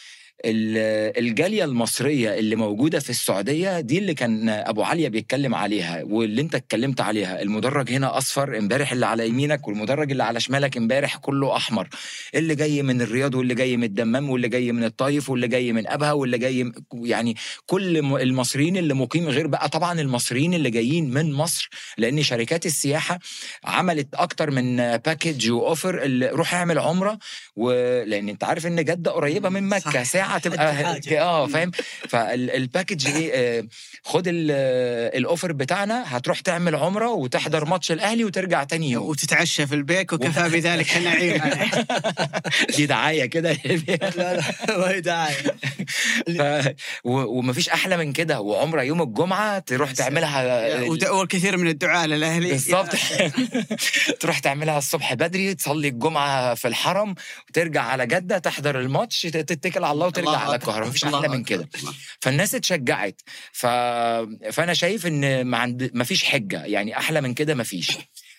ال- 0.44 1.18
الجالية 1.24 1.64
المصرية 1.64 2.34
اللي 2.38 2.56
موجودة 2.56 2.98
في 3.00 3.10
السعودية 3.10 3.80
دي 3.80 3.98
اللي 3.98 4.14
كان 4.14 4.48
أبو 4.48 4.82
عليا 4.82 5.08
بيتكلم 5.08 5.54
عليها 5.54 6.02
واللي 6.04 6.40
أنت 6.40 6.54
اتكلمت 6.54 7.00
عليها. 7.00 7.42
المدرج 7.42 7.90
هنا 7.92 8.18
أصفر 8.18 8.58
امبارح 8.58 8.92
اللي 8.92 9.06
على 9.06 9.28
يمينك 9.28 9.68
والمدرج 9.68 10.10
اللي 10.10 10.22
على 10.24 10.40
شمالك 10.40 10.76
امبارح 10.76 11.16
كله 11.16 11.56
أحمر. 11.56 11.88
اللي 12.34 12.54
جاي 12.54 12.82
من 12.82 13.00
الرياض 13.02 13.34
واللي 13.34 13.54
جاي 13.54 13.76
من 13.76 13.84
الدمام 13.84 14.30
واللي 14.30 14.48
جاي 14.48 14.72
من 14.72 14.84
الطايف 14.84 15.30
واللي 15.30 15.48
جاي 15.48 15.72
من 15.72 15.86
أبها 15.88 16.12
واللي 16.12 16.38
جاي 16.38 16.72
يعني 16.94 17.36
كل 17.66 17.96
المصريين 18.20 18.76
اللي 18.76 18.94
مقيم 18.94 19.28
غير 19.28 19.46
بقى. 19.46 19.68
طبعا 19.68 20.00
المصريين 20.00 20.54
اللي 20.54 20.70
جايين 20.70 21.10
من 21.10 21.32
مصر 21.32 21.70
لأن 21.98 22.22
شركات 22.22 22.66
السياحة 22.66 23.18
عملت 23.64 24.14
أكتر 24.14 24.50
من 24.50 24.76
package 24.96 25.50
و 25.50 25.59
offer 25.59 26.02
اللي 26.02 26.28
روح 26.28 26.54
اعمل 26.54 26.78
عمرة 26.78 27.18
ولأن 27.56 28.28
أنت 28.28 28.44
عارف 28.44 28.66
إن 28.66 28.84
جدة 28.84 29.10
قريبة 29.10 29.48
من 29.48 29.62
مكة 29.68 29.90
صح. 29.90 30.02
ساعة 30.26 30.38
تبقى. 30.38 31.20
آه 31.20 31.46
فاهم؟ 31.46 31.70
فال 32.08 32.30
package 32.30 33.06
إيه 33.08 33.30
آه، 33.34 33.64
خد 34.04 34.28
ال- 34.28 34.48
آه، 34.50 35.18
ال 35.18 35.24
offer 35.24 35.52
بتاعنا 35.52 36.16
هتروح 36.16 36.40
تعمل 36.40 36.74
عمرة 36.74 37.08
وتحضر 37.10 37.64
ماتش 37.64 37.92
الأهلي 37.92 38.24
وترجع 38.24 38.64
تاني 38.64 38.90
يوم. 38.90 39.06
وتتعشى 39.08 39.66
في 39.66 39.74
البيك 39.74 40.12
وكفى 40.12 40.48
بذلك 40.48 40.96
نعيم 41.04 41.40
دي 42.76 42.86
دعاية 42.86 43.26
كده. 43.26 43.52
لا 44.96 45.28
لا. 46.28 46.74
و... 47.04 47.10
ومفيش 47.38 47.68
أحلى 47.68 47.96
من 47.96 48.12
كده. 48.12 48.40
وعمرة 48.40 48.82
يوم 48.82 49.02
الجمعة 49.02 49.58
تروح 49.58 49.92
تعملها 49.92 51.10
والكثير 51.10 51.56
من 51.56 51.68
الدعاء 51.68 52.06
للأهلي. 52.06 52.48
بالظبط. 52.50 52.88
تروح 54.20 54.38
تعملها 54.38 54.78
الصبح 54.78 55.14
بدري 55.14 55.54
تصلي 55.54 55.88
الجمعة 55.88 56.54
في 56.54 56.68
الحرم 56.68 57.14
وترجع 57.50 57.82
على 57.82 58.06
جدة 58.06 58.38
تحضر 58.38 58.80
الماتش 58.80 59.22
تتكل 59.22 59.84
على 59.84 59.92
الله 59.92 60.10
وترجع 60.18 60.28
الله 60.28 60.38
على. 60.38 60.56
القاهره 60.56 60.86
مفيش 60.86 61.04
أحلى 61.04 61.28
من. 61.28 61.44
كده. 61.44 61.68
فالناس 62.20 62.54
اتشجعت. 62.54 63.20
ف... 63.52 63.66
فأنا 64.52 64.74
شايف 64.74 65.06
إن 65.06 65.44
ما 65.44 65.58
عند... 65.58 65.90
مفيش 65.94 66.24
حجة. 66.24 66.64
يعني 66.64 66.96
أحلى 66.98 67.20
من 67.20 67.34
كده 67.34 67.54
مفيش 67.54 67.92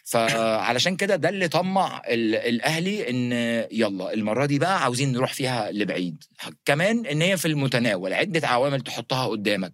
فعلشان 0.06 0.96
كده 0.96 1.16
ده 1.16 1.30
اللي 1.30 1.48
طمع 1.48 2.02
ال... 2.08 2.36
الأهلي 2.36 3.10
إن 3.10 3.32
يلا 3.72 4.14
المرة 4.14 4.46
دي 4.46 4.60
بقى 4.60 4.84
عاوزين 4.84 5.12
نروح 5.12 5.34
فيها 5.34 5.72
لبعيد. 5.72 6.24
كمان 6.66 7.06
إن 7.06 7.22
هي 7.22 7.38
في 7.38 7.48
المتناول 7.48 8.14
عدة 8.14 8.48
عوامل 8.48 8.82
تحطها 8.82 9.28
قدامك. 9.28 9.74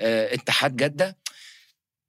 آه، 0.00 0.34
اتحاد 0.34 0.76
جدة. 0.76 1.18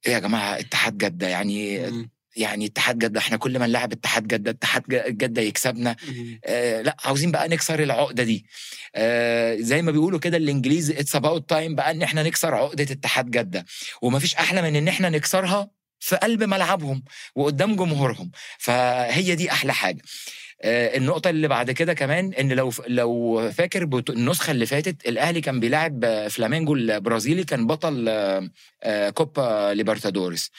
إيه 0.07 0.13
يا 0.13 0.19
جماعة 0.19 0.59
اتحاد 0.59 0.97
جدة 0.97 1.27
يعني. 1.27 1.89
يعني 2.35 2.65
اتحاد 2.65 2.97
جدة 2.99 3.19
إحنا 3.19 3.37
كل 3.37 3.59
ما 3.59 3.67
نلعب 3.67 3.91
اتحاد 3.91 4.27
جدة 4.27 4.51
اتحاد 4.51 4.83
جدة 5.07 5.41
يكسبنا. 5.41 5.95
آه 6.45 6.81
لأ 6.81 6.97
عاوزين 7.05 7.31
بقى 7.31 7.47
نكسر 7.49 7.83
العقدة 7.83 8.23
دي. 8.23 8.45
آه 8.95 9.55
زي 9.59 9.81
ما 9.81 9.91
بيقولوا 9.91 10.19
كده 10.19 10.37
الإنجليز 10.37 10.91
it's 10.91 11.15
about 11.15 11.49
time 11.49 11.75
بقى 11.75 11.91
إن 11.91 12.01
إحنا 12.01 12.23
نكسر 12.23 12.55
عقدة 12.55 12.83
اتحاد 12.83 13.31
جدة. 13.31 13.65
ومفيش 14.01 14.35
أحلى 14.35 14.61
من 14.61 14.75
إن 14.75 14.87
إحنا 14.87 15.09
نكسرها 15.09 15.69
في 15.99 16.15
قلب 16.15 16.43
ملعبهم 16.43 17.03
وقدام 17.35 17.75
جمهورهم. 17.75 18.31
فهي 18.57 19.35
دي 19.35 19.51
أحلى 19.51 19.73
حاجة. 19.73 20.01
آه، 20.61 20.97
النقطة 20.97 21.29
اللي 21.29 21.47
بعد 21.47 21.71
كده 21.71 21.93
كمان 21.93 22.33
إن 22.33 22.51
لو 22.53 22.71
لو 22.87 23.51
فاكر 23.51 24.03
النسخة 24.09 24.51
اللي 24.51 24.65
فاتت 24.65 25.07
الأهلي 25.07 25.41
كان 25.41 25.59
بيلاعب 25.59 26.27
فلامينجو 26.29 26.73
البرازيلي 26.75 27.43
كان 27.43 27.67
بطل 27.67 28.05
آه، 28.09 28.49
آه، 28.83 29.09
كوبا 29.09 29.73
ليبرتادوريس. 29.73 30.51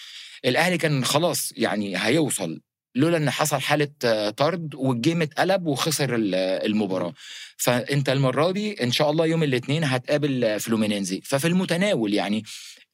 الأهلي 0.44 0.78
كان 0.78 1.04
خلاص 1.04 1.52
يعني 1.56 1.96
هيوصل 1.96 2.60
لولا 2.94 3.16
إن 3.16 3.30
حصل 3.30 3.60
حالة 3.60 3.88
آه، 4.04 4.30
طرد 4.30 4.74
وال 4.74 4.90
game 4.90 5.22
اتقلب 5.22 5.66
وخسر 5.66 6.14
آه، 6.34 6.66
المباراة. 6.66 7.14
فأنت 7.56 8.08
المرة 8.08 8.50
دي 8.50 8.82
إن 8.82 8.92
شاء 8.92 9.10
الله 9.10 9.26
يوم 9.26 9.42
الاثنين 9.42 9.84
هتقابل 9.84 10.44
آه، 10.44 10.58
فلومينينزي. 10.58 11.20
ففي 11.24 11.48
المتناول 11.48 12.14
يعني 12.14 12.44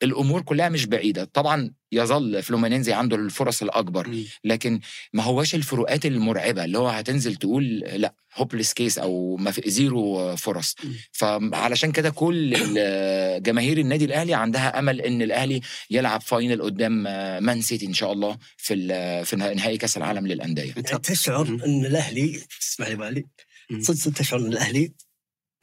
الأمور 0.02 0.42
كلها 0.42 0.68
مش 0.68 0.86
بعيدة 0.86 1.24
طبعا 1.24 1.70
يظل 1.92 2.42
فلومينينزي 2.42 2.92
عنده 2.92 3.16
الفرص 3.16 3.62
الأكبر. 3.62 4.06
لكن 4.44 4.80
ما 5.12 5.22
هواش 5.22 5.54
الفروقات 5.54 6.06
المرعبة 6.06 6.64
اللي 6.64 6.78
هو 6.78 6.88
هتنزل 6.88 7.36
تقول 7.36 7.78
لأ 7.78 8.14
hopeless 8.36 8.72
case 8.72 8.98
أو 8.98 9.36
ما 9.36 9.50
في 9.50 9.70
zero 9.70 10.36
فرص. 10.36 10.74
فعلشان 11.12 11.92
كده 11.92 12.10
كل 12.10 12.50
جماهير 13.46 13.78
النادي 13.78 14.04
الأهلي 14.04 14.34
عندها 14.34 14.78
أمل 14.78 15.00
إن 15.00 15.22
الأهلي 15.22 15.60
يلعب 15.90 16.20
final 16.20 16.62
قدام 16.62 17.02
مان 17.44 17.60
سيتي 17.62 17.86
إن 17.86 17.92
شاء 17.94 18.12
الله 18.12 18.38
في 18.56 19.24
في 19.24 19.36
نهائي 19.36 19.78
كأس 19.78 19.96
العالم 19.96 20.26
للأندية 20.26 20.72
تشعر. 20.72 21.48
إن 21.48 21.86
الأهلي 21.86 22.40
اسمح 22.62 22.88
لي 22.88 22.96
بالي. 22.96 23.24
صدق 23.80 24.12
تشعر 24.12 24.40
إن 24.40 24.46
الأهلي 24.46 24.92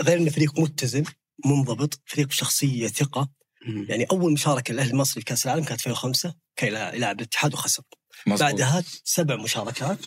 غير 0.01 0.17
انه 0.17 0.29
فريق 0.29 0.60
متزن 0.60 1.03
منضبط 1.46 2.00
فريق 2.06 2.27
بشخصية 2.27 2.88
ثقة. 2.88 3.37
يعني 3.66 4.04
أول 4.12 4.34
مشاركة 4.34 4.72
الاهلي 4.72 4.92
المصري 4.92 5.22
في 5.22 5.26
كأس 5.26 5.46
العالم 5.46 5.64
كانت 5.64 5.88
2005 5.88 6.34
كان 6.56 6.96
يلعب 6.96 7.20
الاتحاد 7.20 7.54
وخسر. 7.54 7.84
مظبوط. 8.28 8.42
بعدها 8.42 8.84
سبع 9.04 9.36
مشاركات 9.36 10.00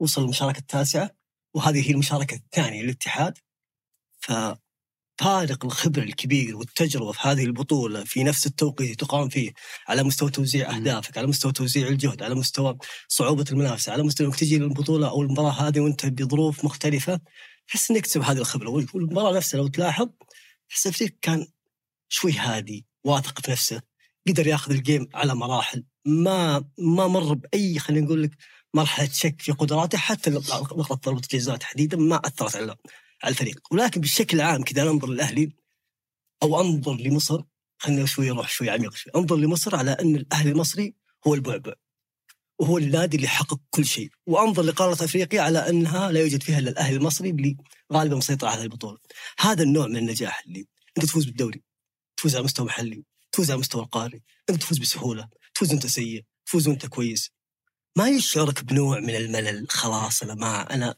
وصل 0.00 0.22
المشاركة 0.22 0.58
التاسعة 0.58 1.10
وهذه 1.54 1.88
هي 1.88 1.90
المشاركة 1.90 2.34
الثانية 2.34 2.82
للاتحاد. 2.82 3.38
ففارق 4.20 5.64
الخبرة 5.64 6.02
الكبير 6.02 6.56
والتجربة 6.56 7.12
في 7.12 7.28
هذه 7.28 7.44
البطولة 7.44 8.04
في 8.04 8.24
نفس 8.24 8.46
التوقيت 8.46 9.00
تقام 9.00 9.28
فيه 9.28 9.52
على 9.88 10.02
مستوى 10.02 10.30
توزيع. 10.30 10.76
أهدافك 10.76 11.18
على 11.18 11.26
مستوى 11.26 11.52
توزيع 11.52 11.88
الجهد 11.88 12.22
على 12.22 12.34
مستوى 12.34 12.78
صعوبة 13.08 13.44
المنافسة 13.50 13.92
على 13.92 14.02
مستوى 14.02 14.26
إنك 14.26 14.36
تجي 14.36 14.58
للبطولة 14.58 15.08
أو 15.08 15.22
المباراة 15.22 15.50
هذه 15.50 15.80
وأنت 15.80 16.06
بظروف 16.06 16.64
مختلفة 16.64 17.20
تحس 17.68 17.90
إنك 17.90 18.00
تكسب 18.00 18.22
هذه 18.22 18.38
الخبرة. 18.38 18.68
والمباراة 18.70 19.36
نفسها 19.36 19.58
لو 19.58 19.68
تلاحظ 19.68 20.08
تحس 20.68 20.86
الفريق 20.86 21.16
كان 21.22 21.46
شوي 22.08 22.32
هادي. 22.32 22.87
واثق 23.08 23.40
في 23.40 23.50
نفسه 23.50 23.82
قدر 24.28 24.46
ياخذ 24.46 24.72
الجيم 24.72 25.08
على 25.14 25.34
مراحل. 25.34 25.84
ما 26.04 26.64
ما 26.78 27.06
مر 27.08 27.34
بأي 27.34 27.78
خلينا 27.78 28.06
نقول 28.06 28.22
لك 28.22 28.30
مرحلة 28.74 29.08
شك 29.12 29.40
في 29.42 29.52
قدراته 29.52 29.98
حتى 29.98 30.30
لقطة 30.30 30.94
ضربة 30.94 31.20
الجزاء 31.20 31.56
تحديدا 31.56 31.96
ما 31.96 32.16
أثرت 32.16 32.56
على 32.56 32.76
على 33.24 33.30
الفريق. 33.32 33.60
ولكن 33.70 34.00
بشكل 34.00 34.40
عام 34.40 34.62
كذا 34.62 34.82
أنظر 34.90 35.08
للأهلي 35.08 35.52
أو 36.42 36.60
أنظر 36.60 36.94
لمصر 36.94 37.42
خلينا 37.78 38.06
شوي 38.06 38.28
نروح 38.30 38.48
شوي 38.50 38.70
عميق 38.70 38.94
شوي. 38.94 39.12
أنظر 39.16 39.36
لمصر 39.36 39.76
على 39.76 39.90
أن 39.90 40.16
الأهلي 40.16 40.50
المصري 40.50 40.94
هو 41.26 41.34
البعبع 41.34 41.72
وهو 42.60 42.78
النادي 42.78 43.16
اللي 43.16 43.28
حقق 43.28 43.60
كل 43.70 43.84
شيء. 43.84 44.10
وأنظر 44.26 44.62
لقارة 44.62 45.04
أفريقيا 45.04 45.40
على 45.42 45.58
أنها 45.58 46.12
لا 46.12 46.20
يوجد 46.20 46.42
فيها 46.42 46.58
إلا 46.58 46.70
الأهلي 46.70 46.96
المصري 46.96 47.30
اللي 47.30 47.56
غالبا 47.92 48.16
مسيطر 48.16 48.46
على 48.46 48.56
هذه 48.58 48.64
البطولة. 48.64 48.98
هذا 49.40 49.62
النوع 49.62 49.86
من 49.86 49.96
النجاح 49.96 50.42
اللي 50.46 50.66
أنت 50.98 51.06
تفوز 51.06 51.24
بالدوري. 51.24 51.67
تفوز 52.18 52.34
على 52.36 52.44
مستوى 52.44 52.66
محلي 52.66 53.04
تفوز 53.32 53.50
على 53.50 53.60
مستوى 53.60 53.82
القاري 53.82 54.22
أنت 54.50 54.60
تفوز 54.60 54.78
بسهولة 54.78 55.28
تفوز 55.54 55.70
وانت 55.70 55.86
سيء 55.86 56.24
تفوز 56.46 56.68
وانت 56.68 56.86
كويس. 56.86 57.30
ما 57.96 58.08
يشعرك 58.08 58.64
بنوع 58.64 59.00
من 59.00 59.16
الملل 59.16 59.66
خلاص 59.70 60.22
أنا 60.22 60.34
ما 60.34 60.74
أنا 60.74 60.94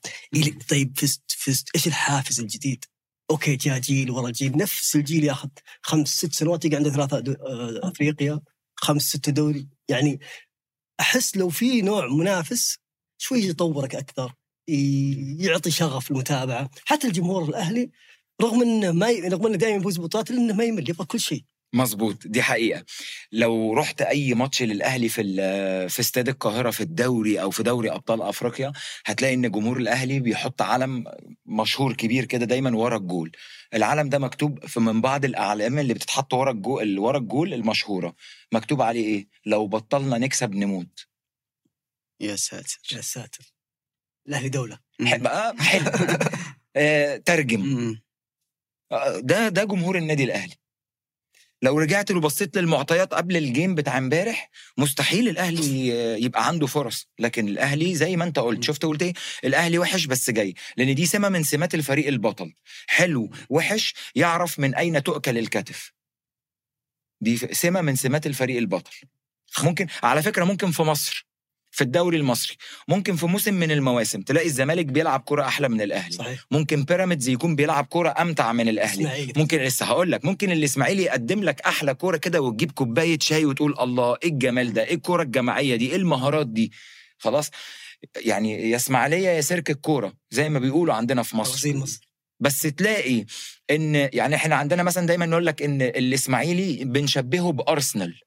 طيب 0.68 0.98
فزت 0.98 1.22
فزت 1.28 1.68
إيش 1.74 1.86
الحافز 1.86 2.40
الجديد؟ 2.40 2.84
okay 3.30 3.56
جاء 3.56 3.78
جيل 3.78 4.10
ورا 4.10 4.30
جيل 4.30 4.56
نفس 4.56 4.96
الجيل 4.96 5.24
ياخذ 5.24 5.48
خمس 5.82 6.08
ست 6.08 6.32
سنوات 6.32 6.64
يقعد 6.64 6.76
عنده 6.76 6.90
ثلاثة 6.90 7.20
دو... 7.20 7.32
آه، 7.32 7.80
أفريقيا 7.88 8.40
خمس 8.76 9.02
ست 9.02 9.30
دوري. 9.30 9.68
يعني 9.88 10.20
أحس 11.00 11.36
لو 11.36 11.48
في 11.48 11.82
نوع 11.82 12.06
منافس 12.06 12.78
شوي 13.18 13.48
يطورك 13.48 13.94
أكثر 13.94 14.34
يعطي 15.38 15.70
شغف 15.70 16.10
المتابعه 16.10 16.70
حتى 16.84 17.06
الجمهور 17.06 17.44
الأهلي 17.44 17.90
رغم 18.40 18.62
إنه 18.62 18.92
ما 18.92 19.08
ي... 19.10 19.20
رغم 19.28 19.46
إنه 19.46 19.56
دائما 19.56 19.76
يفوز 19.76 19.98
ببطولات 19.98 20.30
إلا 20.30 20.38
إنه 20.38 20.54
ما 20.54 20.64
يمل 20.64 20.90
يبغى 20.90 21.06
كل 21.06 21.20
شيء. 21.20 21.44
مظبوط 21.74 22.26
دي 22.26 22.42
حقيقة. 22.42 22.84
لو 23.32 23.74
رحت 23.74 24.02
أي 24.02 24.34
ماتش 24.34 24.62
للأهلي 24.62 25.08
في 25.08 25.22
في 25.88 26.00
استاد 26.00 26.28
القاهرة 26.28 26.70
في 26.70 26.80
الدوري 26.80 27.40
أو 27.42 27.50
في 27.50 27.62
دوري 27.62 27.90
أبطال 27.90 28.22
أفريقيا 28.22 28.72
هتلاقي 29.06 29.34
إن 29.34 29.50
جمهور 29.50 29.76
الأهلي 29.78 30.20
بيحط 30.20 30.62
علم 30.62 31.04
مشهور 31.46 31.92
كبير 31.92 32.24
كده 32.24 32.44
دايما 32.46 32.76
ورا 32.76 32.96
الجول. 32.96 33.32
العلم 33.74 34.08
ده 34.08 34.18
مكتوب 34.18 34.66
في 34.66 34.80
من 34.80 35.00
بعض 35.00 35.24
الأعلام 35.24 35.78
اللي 35.78 35.94
بتتحط 35.94 36.34
ورا 36.34 36.50
الجول 36.50 36.98
ورا 36.98 37.18
الجول 37.18 37.54
المشهورة. 37.54 38.14
مكتوب 38.52 38.82
عليه 38.82 39.04
إيه؟ 39.04 39.28
لو 39.46 39.66
بطلنا 39.66 40.18
نكسب 40.18 40.54
نموت. 40.54 41.06
يا 42.20 42.36
ساتر 42.36 42.78
يا 42.92 43.00
ساتر. 43.00 43.52
الأهلي 44.28 44.48
دولة. 44.48 44.78
ح- 45.06 45.16
بقى 45.16 45.56
حلو. 45.62 45.90
آه، 46.76 47.16
ترجم. 47.26 47.60
آه، 47.88 48.09
ده 49.18 49.48
ده 49.48 49.64
جمهور 49.64 49.98
النادي 49.98 50.24
الأهلي. 50.24 50.54
لو 51.62 51.78
رجعت 51.78 52.10
وبصيت 52.10 52.56
للمعطيات 52.56 53.14
قبل 53.14 53.36
الجيم 53.36 53.74
بتاع 53.74 53.98
امبارح 53.98 54.50
مستحيل 54.78 55.28
الأهلي 55.28 55.88
يبقى 56.22 56.46
عنده 56.46 56.66
فرص. 56.66 57.08
لكن 57.18 57.48
الأهلي 57.48 57.94
زي 57.94 58.16
ما 58.16 58.24
أنت. 58.24 58.38
قلت 58.38 58.62
شفت 58.64 58.84
قلت 58.84 59.02
إيه؟ 59.02 59.12
الأهلي 59.44 59.78
وحش 59.78 60.06
بس 60.06 60.30
جاي. 60.30 60.54
لأن 60.76 60.94
دي 60.94 61.06
سمة 61.06 61.28
من 61.28 61.42
سمات 61.42 61.74
الفريق 61.74 62.06
البطل. 62.06 62.52
حلو 62.86 63.30
وحش 63.50 63.94
يعرف 64.14 64.58
من 64.58 64.74
أين 64.74 65.02
تؤكل 65.02 65.38
الكتف. 65.38 65.92
دي 67.20 67.36
سمة 67.36 67.80
من 67.80 67.96
سمات 67.96 68.26
الفريق 68.26 68.56
البطل. 68.56 68.96
ممكن 69.62 69.86
على 70.02 70.22
فكرة 70.22 70.44
ممكن 70.44 70.70
في 70.70 70.82
مصر. 70.82 71.29
في 71.70 71.84
الدوري 71.84 72.16
المصري. 72.16 72.56
ممكن 72.88 73.16
في 73.16 73.26
موسم 73.26 73.54
من 73.54 73.70
المواسم 73.70 74.22
تلاقي 74.22 74.46
الزمالك 74.46 74.86
بيلعب 74.86 75.22
كرة 75.24 75.42
أحلى 75.42 75.68
من 75.68 75.80
الأهلي. 75.80 76.14
صحيح. 76.14 76.44
ممكن 76.50 76.84
بيراميدز 76.84 77.28
يكون 77.28 77.56
بيلعب 77.56 77.86
كرة 77.90 78.14
أمتع 78.18 78.52
من 78.52 78.68
الأهلي. 78.68 79.02
إسماعيلي 79.02 79.32
ممكن 79.36 79.58
لسه 79.58 79.86
هقول 79.86 80.12
لك 80.12 80.24
ممكن 80.24 80.50
الإسماعيلي 80.50 81.02
يقدم 81.02 81.42
لك 81.42 81.60
أحلى 81.60 81.94
كوره 81.94 82.16
كده 82.16 82.40
وتجيب 82.40 82.72
كوباية 82.72 83.18
شاي 83.20 83.44
وتقول 83.44 83.74
الله 83.80 84.16
إيه 84.22 84.28
الجمال 84.28 84.72
ده؟ 84.72 84.84
إيه 84.84 84.94
الكوره 84.94 85.22
الجماعية 85.22 85.76
دي؟ 85.76 85.90
إيه 85.90 85.96
المهارات 85.96 86.46
دي؟ 86.46 86.72
خلاص. 87.18 87.50
يعني 88.16 88.70
يا 88.70 88.76
إسماعيلية 88.76 89.28
يا 89.28 89.40
سيرك 89.40 89.70
الكورة 89.70 90.12
زي 90.30 90.48
ما 90.48 90.58
بيقولوا 90.58 90.94
عندنا 90.94 91.22
في 91.22 91.36
مصر. 91.36 91.76
مصر. 91.76 92.10
بس 92.40 92.62
تلاقي 92.62 93.24
إن 93.70 93.94
يعني 94.12 94.34
إحنا 94.34 94.54
عندنا 94.54 94.82
مثلا 94.82 95.06
دايما 95.06 95.26
نقول 95.26 95.46
لك 95.46 95.62
إن 95.62 95.82
الإسماعيلي 95.82 96.84
بنشبهه 96.84 97.52
بأرسنال. 97.52 98.20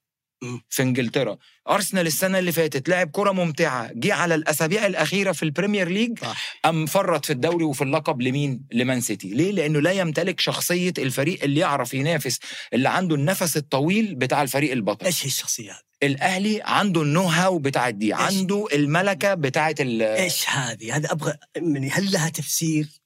في 0.69 0.82
إنجلترا 0.82 1.38
أرسنال 1.69 2.08
السنة 2.08 2.39
اللي 2.39 2.51
فاتت 2.51 2.89
لعب 2.89 3.10
كرة 3.12 3.32
ممتعة 3.32 3.91
جه 3.95 4.13
على 4.13 4.36
الأسابيع 4.36 4.86
الأخيرة 4.86 5.32
في 5.32 5.43
ال 5.43 5.49
Premier 5.49 5.89
League 5.89 6.19
صح 6.19 6.60
قام 6.63 6.86
فرط 6.86 7.25
في 7.25 7.34
الدوري 7.34 7.63
وفي 7.63 7.84
اللقب 7.84 8.21
لمين؟ 8.21 8.65
لمان 8.71 9.01
سيتي، 9.01 9.29
ليه؟ 9.29 9.51
لأنه 9.51 9.79
لا 9.79 9.91
يمتلك 9.91 10.39
شخصية 10.39 10.93
الفريق 10.97 11.43
اللي 11.43 11.60
يعرف 11.60 11.93
ينافس، 11.93 12.39
اللي 12.73 12.89
عنده 12.89 13.15
النفس 13.15 13.58
الطويل 13.58 14.15
بتاع 14.15 14.41
الفريق 14.41 14.71
البطل. 14.71 15.06
إيش 15.06 15.23
هي 15.23 15.27
الشخصية 15.27 15.71
هذه؟ 15.71 15.79
الأهلي 16.03 16.62
عنده 16.63 17.01
ال 17.02 17.23
know-how 17.23 17.60
بتاعت 17.60 17.93
دي، 17.93 18.13
عنده 18.13 18.67
الملكة 18.73 19.34
بتاعت 19.34 19.82
ال 19.82 20.01
إيش 20.01 20.49
هذه؟ 20.49 20.95
هذا 20.95 21.12
أبغى 21.12 21.34
يعني 21.56 21.89
هل 21.89 22.12
لها 22.12 22.29
تفسير؟ 22.29 23.03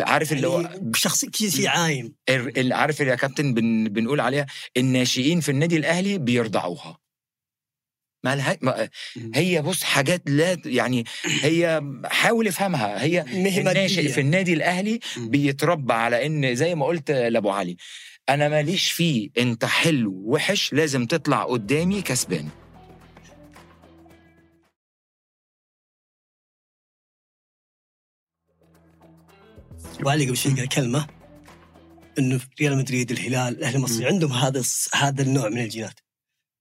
عارف 0.00 0.32
اللي 0.32 0.46
هو 0.48 0.60
يعني 0.60 0.92
كذا 1.40 1.50
شيء 1.50 1.68
عايم 1.68 2.14
عارف 2.56 3.00
يا 3.00 3.14
كابتن 3.14 3.54
بن 3.54 3.84
بنقول 3.84 4.20
عليها 4.20 4.46
الناشئين 4.76 5.40
في 5.40 5.48
النادي 5.48 5.76
الأهلي 5.76 6.18
بيرضعوها. 6.18 6.98
ما 8.24 8.36
لها 8.36 8.58
ما 8.60 8.88
مم. 9.16 9.30
هي 9.34 9.62
بص 9.62 9.82
حاجات 9.82 10.22
لا 10.26 10.58
يعني 10.64 11.04
هي 11.24 11.82
حاول 12.04 12.48
افهمها 12.48 13.02
هي 13.02 13.24
مهي 13.28 13.60
الناشئ. 13.60 14.08
في 14.08 14.20
النادي 14.20 14.52
الأهلي. 14.52 15.00
بيتربى 15.16 15.92
على 15.92 16.26
إن 16.26 16.54
زي 16.54 16.74
ما 16.74 16.86
قلت 16.86 17.10
لأبو 17.10 17.50
علي 17.50 17.76
أنا 18.28 18.48
ماليش 18.48 18.90
فيه 18.90 19.30
أنت 19.38 19.64
حلو 19.64 20.22
وحش 20.24 20.72
لازم 20.72 21.06
تطلع 21.06 21.44
قدامي 21.44 22.02
كسبان 22.02 22.48
وعلي 30.04 30.26
قبل 30.26 30.36
شوي 30.36 30.52
قال 30.52 30.68
كلمة 30.68 31.06
إنه 32.18 32.40
ريال 32.60 32.78
مدريد 32.78 33.10
الهلال 33.10 33.58
الأهلي 33.58 33.76
المصري. 33.76 34.06
عندهم 34.06 34.32
هذا 34.32 34.62
هذا 34.94 35.22
النوع 35.22 35.48
من 35.48 35.58
الجينات 35.58 36.00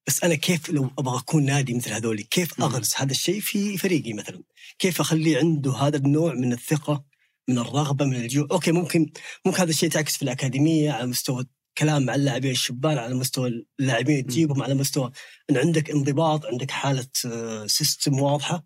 بس 0.07 0.23
أنا 0.23 0.35
كيف 0.35 0.69
لو 0.69 0.89
أبغى 0.99 1.19
أكون 1.19 1.45
نادي 1.45 1.73
مثل 1.73 1.93
هذولي 1.93 2.23
كيف. 2.23 2.61
أغرس 2.61 3.01
هذا 3.01 3.11
الشيء 3.11 3.39
في 3.39 3.77
فريقي 3.77 4.13
مثلا 4.13 4.43
كيف 4.79 5.01
اخليه 5.01 5.37
عنده 5.37 5.71
هذا 5.73 5.97
النوع 5.97 6.33
من 6.33 6.53
الثقة 6.53 7.03
من 7.49 7.57
الرغبة 7.57 8.05
من 8.05 8.15
الجوع 8.15 8.47
okay 8.51 8.71
ممكن 8.71 9.11
ممكن 9.45 9.61
هذا 9.61 9.69
الشيء 9.69 9.89
تعكس 9.89 10.17
في 10.17 10.23
الأكاديمية 10.23 10.91
على 10.91 11.07
مستوى 11.07 11.45
كلام 11.77 12.05
مع 12.05 12.15
اللاعبين 12.15 12.51
الشبان 12.51 12.97
على 12.97 13.15
مستوى 13.15 13.65
اللاعبين 13.79 14.25
تجيبهم 14.25 14.63
على 14.63 14.73
مستوى 14.73 15.11
إن 15.49 15.57
عندك 15.57 15.89
انضباط 15.89 16.45
عندك 16.45 16.71
حالة 16.71 17.07
آه، 17.25 17.67
system 17.67 18.19
واضحة 18.19 18.63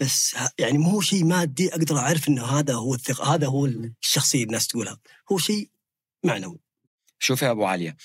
بس 0.00 0.36
يعني 0.58 0.78
مو 0.78 0.90
هو 0.90 1.00
شيء 1.00 1.24
مادي 1.24 1.68
أقدر 1.68 1.98
أعرف 1.98 2.28
إنه 2.28 2.44
هذا 2.44 2.74
هو 2.74 2.94
الثقه 2.94 3.34
هذا 3.34 3.46
هو 3.46 3.66
الشخصية 3.66 4.44
الناس 4.44 4.68
تقولها. 4.68 5.00
هو 5.32 5.38
شيء 5.38 5.70
معنوي. 6.24 6.58
شوف 7.18 7.42
يا 7.42 7.50
أبو 7.50 7.64
عليا 7.64 7.96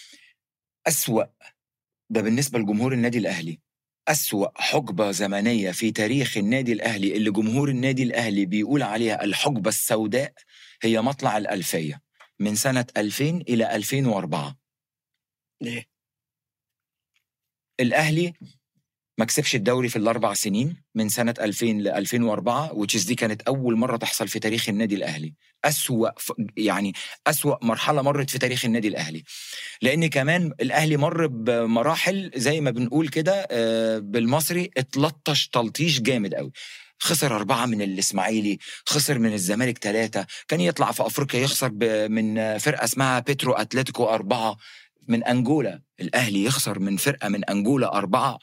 أسوأ 0.88 1.24
ده 2.10 2.22
بالنسبة 2.22 2.60
لجمهور 2.60 2.94
النادي 2.94 3.18
الأهلي. 3.18 3.60
أسوأ 4.08 4.62
حقبة 4.62 5.12
زمنية 5.12 5.72
في 5.72 5.92
تاريخ 5.92 6.38
النادي 6.38 6.74
الأهلي 6.74 7.18
اللي 7.18 7.32
جمهور 7.32 7.70
النادي 7.70 8.04
الأهلي 8.04 8.46
بيقول 8.46 8.84
عليها 8.84 9.24
الحقبة 9.24 9.70
السوداء 9.70 10.34
هي 10.82 11.02
مطلع 11.02 11.38
الألفية 11.38 12.02
من 12.40 12.56
سنة 12.56 12.86
2000 12.98 13.24
إلى 13.24 13.76
2004 13.76 14.58
ليه؟ 15.62 15.86
الأهلي 17.80 18.34
ما 19.18 19.26
كسبش 19.26 19.56
الدوري 19.56 19.90
في 19.90 19.96
الأربع 19.96 20.34
سنين 20.34 20.76
من 20.96 21.10
سنة 21.10 21.34
2000 21.40 21.66
ل 21.66 21.88
2004 21.88 22.74
وتشيز 22.74 23.04
دي 23.04 23.16
كانت 23.16 23.42
أول 23.42 23.76
مرة 23.78 23.98
تحصل 23.98 24.28
في 24.28 24.40
تاريخ 24.40 24.70
النادي 24.70 24.96
الأهلي. 24.96 25.34
أسوأ 25.66 26.10
يعني 26.58 26.94
أسوأ 27.28 27.66
مرحلة 27.66 28.02
مرت 28.02 28.30
في 28.30 28.38
تاريخ 28.40 28.66
النادي 28.66 28.88
الأهلي. 28.88 29.24
لأن 29.82 30.08
كمان 30.08 30.54
الأهلي 30.62 30.98
مر 30.98 31.28
بمراحل 31.28 32.32
زي 32.36 32.62
ما 32.62 32.72
بنقول 32.72 33.08
كده 33.08 33.48
آه، 33.52 34.00
بالمصري 34.00 34.70
اتلطش 34.78 35.48
تلطيش 35.48 36.02
جامد 36.02 36.34
قوي 36.36 36.52
خسر 37.00 37.36
أربعة 37.36 37.66
من 37.66 37.82
الإسماعيلي 37.82 38.58
خسر 38.86 39.20
من 39.20 39.34
الزمالك 39.34 39.78
ثلاثة 39.78 40.26
كان 40.48 40.62
يطلع 40.62 40.92
في 40.92 41.06
أفريقيا 41.06 41.40
يخسر 41.40 41.72
من 42.10 42.58
فرقة 42.58 42.84
اسمها 42.84 43.20
بيترو 43.20 43.54
أتلتيكو 43.54 44.06
أربعة. 44.06 44.58
من 45.08 45.24
أنجولا 45.24 45.82
الأهلي 46.02 46.44
يخسر 46.44 46.80
من 46.80 46.98
فرقة 46.98 47.30
من 47.30 47.46
أنجولا 47.46 47.98
أربعة. 47.98 48.40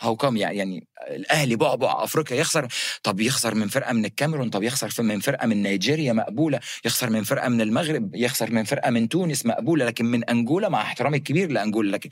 هاو 0.00 0.16
كم 0.16 0.36
يعني 0.36 0.86
الأهلي 1.10 1.56
بعبع 1.56 2.04
أفريقيا 2.04 2.36
يخسر 2.36 2.68
طب 3.02 3.20
يخسر 3.20 3.54
من 3.54 3.68
فرقة 3.68 3.92
من 3.92 4.04
الكاميرون 4.04 4.50
طب 4.50 4.62
يخسر 4.62 5.02
من 5.02 5.20
فرقة 5.20 5.46
من 5.46 5.62
نيجيريا 5.62 6.12
مقبولة 6.12 6.60
يخسر 6.84 7.10
من 7.10 7.24
فرقة 7.24 7.48
من 7.48 7.60
المغرب 7.60 8.14
يخسر 8.14 8.50
من 8.50 8.64
فرقة 8.64 8.90
من 8.90 9.08
تونس 9.08 9.46
مقبولة 9.46 9.84
لكن 9.84 10.04
من 10.06 10.24
أنجولا 10.24 10.68
مع 10.68 10.82
احترامي 10.82 11.16
الكبير 11.16 11.50
لأنجولا 11.50 11.90
لكن 11.90 12.10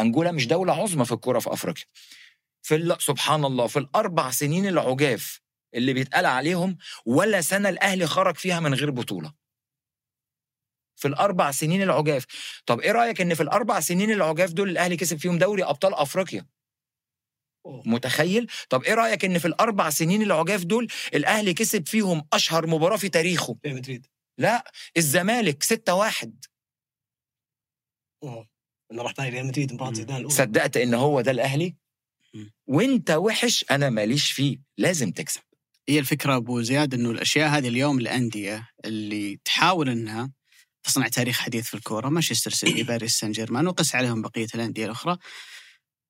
أنجولا 0.00 0.32
مش 0.32 0.46
دولة 0.46 0.72
عظمى 0.82 1.04
في 1.04 1.12
الكورة 1.12 1.38
في 1.38 1.52
أفريقيا. 1.52 1.84
في 2.62 2.96
سبحان 3.00 3.44
الله 3.44 3.66
في 3.66 3.78
الأربع 3.78 4.30
سنين 4.30 4.66
العجاف 4.68 5.40
اللي 5.74 5.92
بيتقال 5.92 6.26
عليهم 6.26 6.78
ولا 7.06 7.40
سنة 7.40 7.68
الأهلي 7.68 8.06
خرج 8.06 8.36
فيها 8.36 8.60
من 8.60 8.74
غير 8.74 8.90
بطولة. 8.90 9.32
في 10.96 11.08
الأربع 11.08 11.50
سنين 11.50 11.82
العجاف. 11.82 12.24
طب 12.66 12.80
إيه 12.80 12.92
رأيك 12.92 13.20
إن 13.20 13.34
في 13.34 13.42
الأربع 13.42 13.80
سنين 13.80 14.10
العجاف 14.10 14.52
دول 14.52 14.68
الأهلي 14.70 14.96
كسب 14.96 15.16
فيهم 15.18 15.38
دوري 15.38 15.64
أبطال 15.64 15.94
أفريقيا؟ 15.94 16.46
متخيل؟ 17.66 18.46
طب 18.70 18.82
إيه 18.82 18.94
رأيك 18.94 19.24
إن 19.24 19.38
في 19.38 19.48
الأربع 19.48 19.90
سنين 19.90 20.22
العجاف 20.22 20.64
دول 20.64 20.88
الأهلي 21.14 21.54
كسب 21.54 21.88
فيهم 21.88 22.26
أشهر 22.32 22.66
مباراة 22.66 22.96
في 22.96 23.08
تاريخه؟ 23.08 23.58
ريال 23.66 23.76
مدريد. 23.76 24.06
لا 24.38 24.72
الزمالك 24.96 25.62
6 25.62 25.94
1 25.94 26.44
أوه. 28.22 28.48
أنا 28.92 29.02
رحت 29.02 29.20
ريال 29.20 29.46
مدريد 29.46 29.72
مباراة. 29.72 29.92
زيدان 29.92 30.16
الأولى. 30.16 30.34
صدقت 30.34 30.76
إن 30.76 30.94
هو 30.94 31.20
ده 31.20 31.30
الأهلي. 31.30 31.76
وإنت 32.66 33.10
وحش 33.10 33.64
أنا 33.70 33.90
ماليش 33.90 34.30
فيه 34.30 34.58
لازم 34.78 35.10
تكسب. 35.10 35.40
هي 35.88 35.98
الفكرة 35.98 36.36
أبو 36.36 36.60
زياد 36.62 36.94
إنه 36.94 37.10
الأشياء 37.10 37.48
هذه 37.48 37.68
اليوم 37.68 37.98
الأندية 37.98 38.68
اللي 38.84 39.40
تحاول 39.44 39.88
إنها 39.88 40.30
تصنع 40.82 41.08
تاريخ 41.08 41.38
حديث 41.38 41.66
في 41.66 41.74
الكورة 41.74 42.08
مانشستر 42.08 42.50
سيتي 42.50 42.82
باريس 42.88 43.18
سان 43.18 43.32
جيرمان 43.32 43.66
وقس 43.66 43.94
عليهم 43.94 44.22
بقية 44.22 44.46
الأندية 44.54 44.86
الأخرى. 44.86 45.18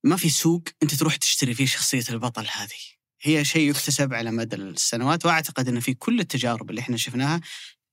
ما 0.04 0.16
في 0.16 0.30
سوق 0.30 0.62
أنت 0.82 0.94
تروح 0.94 1.16
تشتري 1.16 1.54
فيه 1.54 1.66
شخصية 1.66 2.04
البطل 2.10 2.46
هذه. 2.52 2.98
هي 3.22 3.44
شيء 3.44 3.70
يكتسب 3.70 4.14
على 4.14 4.30
مدى 4.30 4.56
السنوات 4.56 5.26
وأعتقد 5.26 5.68
ان 5.68 5.80
في 5.80 5.94
كل 5.94 6.20
التجارب 6.20 6.70
اللي 6.70 6.80
إحنا 6.80 6.96
شفناها 6.96 7.40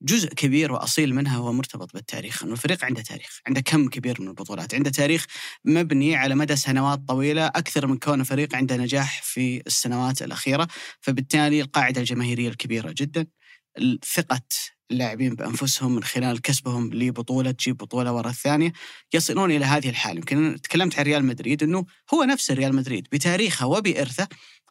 جزء 0.01 0.29
كبير 0.29 0.71
وأصيل 0.71 1.15
منها 1.15 1.37
هو 1.37 1.53
مرتبط 1.53 1.93
بالتاريخ، 1.93 2.43
إنه 2.43 2.53
الفريق 2.53 2.85
عنده 2.85 3.01
تاريخ، 3.01 3.39
عنده 3.47 3.61
كم 3.61 3.89
كبير 3.89 4.21
من 4.21 4.27
البطولات، 4.27 4.73
عنده 4.75 4.89
تاريخ 4.89 5.25
مبني 5.65 6.15
على 6.15 6.35
مدى 6.35 6.55
سنوات 6.55 6.99
طويلة 7.07 7.47
أكثر 7.47 7.87
من 7.87 7.97
كونه 7.97 8.23
فريق 8.23 8.55
عنده 8.55 8.77
نجاح 8.77 9.21
في 9.23 9.63
السنوات 9.67 10.21
الأخيرة، 10.21 10.67
فبالتالي 11.01 11.61
القاعدة 11.61 12.01
الجماهيرية 12.01 12.49
الكبيرة 12.49 12.93
جدا، 12.97 13.27
ثقه 14.13 14.41
اللاعبين 14.91 15.35
بأنفسهم 15.35 15.95
من 15.95 16.03
خلال 16.03 16.41
كسبهم 16.41 16.93
لبطولة 16.93 17.51
تجيب 17.51 17.77
بطولة 17.77 18.13
ورا 18.13 18.29
الثانية 18.29 18.73
يصلون 19.13 19.51
إلى 19.51 19.65
هذه 19.65 19.89
الحالة، 19.89 20.17
يمكن 20.17 20.61
تكلمت 20.63 20.99
عن 20.99 21.05
ريال 21.05 21.25
مدريد 21.25 21.63
إنه 21.63 21.85
هو 22.13 22.23
نفس 22.23 22.51
ريال 22.51 22.75
مدريد 22.75 23.07
بتاريخه 23.11 23.67
وبإرثه 23.67 24.27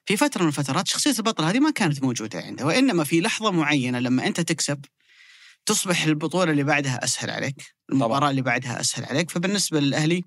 في 0.07 0.17
فترة 0.17 0.43
من 0.43 0.49
الفترات 0.49 0.89
شخصية 0.89 1.15
البطل 1.19 1.45
هذه 1.45 1.59
ما 1.61 1.71
كانت 1.71 2.03
موجودة 2.03 2.41
عنده، 2.41 2.67
وإنما 2.67 3.05
في 3.05 3.21
لحظة 3.21 3.51
معينة 3.51 3.99
لما 3.99 4.27
أنت 4.27 4.41
تكسب 4.41 4.85
تصبح 5.67 6.05
البطولة 6.05 6.51
اللي 6.51 6.65
بعدها 6.65 7.05
أسهل 7.05 7.31
عليك، 7.31 7.75
المباراة 7.93 8.19
طبعاً. 8.19 8.31
اللي 8.31 8.43
بعدها 8.43 8.81
أسهل 8.81 9.05
عليك، 9.05 9.31
فبالنسبة 9.31 9.81
للأهلي 9.81 10.25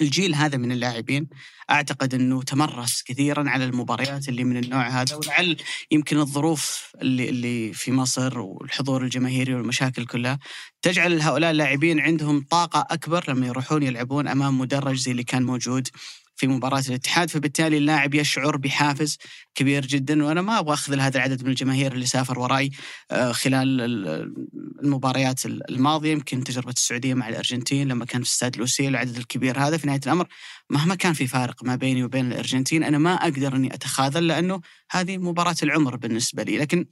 الجيل 0.00 0.34
هذا 0.34 0.58
من 0.58 0.72
اللاعبين 0.72 1.28
أعتقد 1.70 2.14
إنه 2.14 2.42
تمرس 2.42 3.02
كثيرا 3.02 3.50
على 3.50 3.64
المباريات 3.64 4.28
اللي 4.28 4.44
من 4.44 4.56
النوع 4.56 4.88
هذا 4.88 5.16
ولعل 5.16 5.56
يمكن 5.90 6.18
الظروف 6.18 6.92
اللي 7.02 7.28
اللي 7.28 7.72
في 7.72 7.92
مصر 7.92 8.38
والحضور 8.38 9.02
الجماهيري 9.02 9.54
والمشاكل 9.54 10.06
كلها 10.06 10.38
تجعل 10.82 11.20
هؤلاء 11.20 11.50
اللاعبين 11.50 12.00
عندهم 12.00 12.46
طاقة 12.50 12.86
أكبر 12.90 13.24
لما 13.28 13.46
يروحون 13.46 13.82
يلعبون 13.82 14.28
أمام 14.28 14.58
مدرج 14.58 14.96
زي 14.96 15.10
اللي 15.10 15.24
كان 15.24 15.42
موجود 15.42 15.88
في 16.36 16.46
مباراة 16.46 16.82
الاتحاد 16.88 17.30
فبالتالي 17.30 17.78
اللاعب 17.78 18.14
يشعر 18.14 18.56
بحافز 18.56 19.18
كبير 19.54 19.86
جدا. 19.86 20.24
وأنا 20.24 20.42
ما 20.42 20.58
أبغى 20.58 20.74
أخذ 20.74 20.98
هذا 20.98 21.16
العدد 21.16 21.42
من 21.44 21.50
الجماهير 21.50 21.92
اللي 21.92 22.06
سافر 22.06 22.38
وراي 22.38 22.70
آه، 23.10 23.32
خلال 23.32 23.80
ال- 23.80 24.34
المباريات 24.82 25.46
الماضية. 25.46 26.12
يمكن 26.12 26.44
تجربة 26.44 26.70
السعودية 26.72 27.14
مع 27.14 27.28
الأرجنتين 27.28 27.88
لما 27.88 28.04
كان 28.04 28.22
في 28.22 28.28
استاد 28.28 28.56
لوسيل 28.56 28.88
العدد 28.88 29.16
الكبير 29.16 29.58
هذا 29.58 29.76
في 29.76 29.86
نهاية 29.86 30.00
الأمر. 30.06 30.28
مهما 30.70 30.94
كان 30.94 31.12
في 31.12 31.26
فارق 31.26 31.64
ما 31.64 31.76
بيني 31.76 32.04
وبين 32.04 32.32
الأرجنتين 32.32 32.82
أنا 32.84 32.98
ما 32.98 33.14
أقدر 33.14 33.56
أني 33.56 33.74
أتخاذل 33.74 34.26
لأنه 34.26 34.60
هذه 34.90 35.18
مباراة 35.18 35.56
العمر 35.62 35.96
بالنسبة 35.96 36.42
لي. 36.42 36.58
لكن 36.58 36.86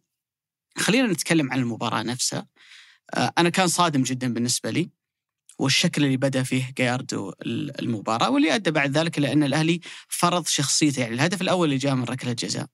خلينا 0.79 1.09
نتكلم 1.09 1.53
عن 1.53 1.59
المباراة 1.59 2.03
نفسها. 2.03 2.47
آه، 3.15 3.33
أنا 3.39 3.49
كان 3.49 3.69
صادم 3.69 4.03
جدا 4.03 4.35
بالنسبة 4.35 4.71
لي. 4.71 4.91
والشكل 5.59 6.05
اللي 6.05 6.17
بدأ 6.17 6.43
فيه 6.43 6.73
جاياردو 6.79 7.31
ال- 7.47 7.81
المباراة 7.81 8.31
واللي 8.31 8.55
أدى 8.55 8.71
بعد 8.71 8.99
ذلك 8.99 9.19
إلى 9.19 9.33
أن 9.33 9.43
الأهلي 9.43 9.81
فرض 10.09 10.47
شخصيته. 10.47 11.01
يعني 11.01 11.15
الهدف 11.15 11.43
الأول 11.43 11.69
اللي 11.69 11.79
جاء 11.79 11.95
من 11.95 12.05
ركلة 12.05 12.33
جزاء. 12.33 12.67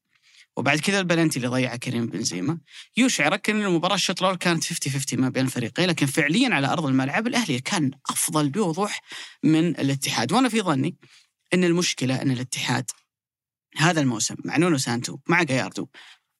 وبعد 0.56 0.78
كذا 0.80 0.98
البلنتي 1.00 1.36
اللي 1.36 1.48
ضيعه 1.48 1.76
كريم 1.76 2.06
بنزيما. 2.06 2.58
يشعرك 2.96 3.50
ان 3.50 3.62
المباراة 3.64 3.94
الشوط 3.94 4.20
الأول 4.22 4.36
كانت 4.36 4.64
50 4.64 4.92
50 4.92 5.20
ما 5.20 5.28
بين 5.28 5.44
الفريقين 5.44 5.86
لكن 5.88 6.06
فعليا 6.06 6.54
على 6.54 6.66
أرض 6.66 6.86
الملعب 6.86 7.26
الأهلي 7.26 7.60
كان 7.60 7.90
أفضل 8.10 8.48
بوضوح 8.50 9.00
من 9.44 9.68
الاتحاد. 9.68 10.32
وأنا 10.32 10.48
في 10.48 10.60
ظني 10.60 10.96
إن 11.54 11.64
المشكلة 11.64 12.22
إن 12.22 12.30
الاتحاد 12.30 12.90
هذا 13.76 14.00
الموسم 14.00 14.34
مع 14.44 14.56
نونو 14.56 14.78
سانتو 14.78 15.18
مع 15.28 15.42
جاياردو 15.42 15.86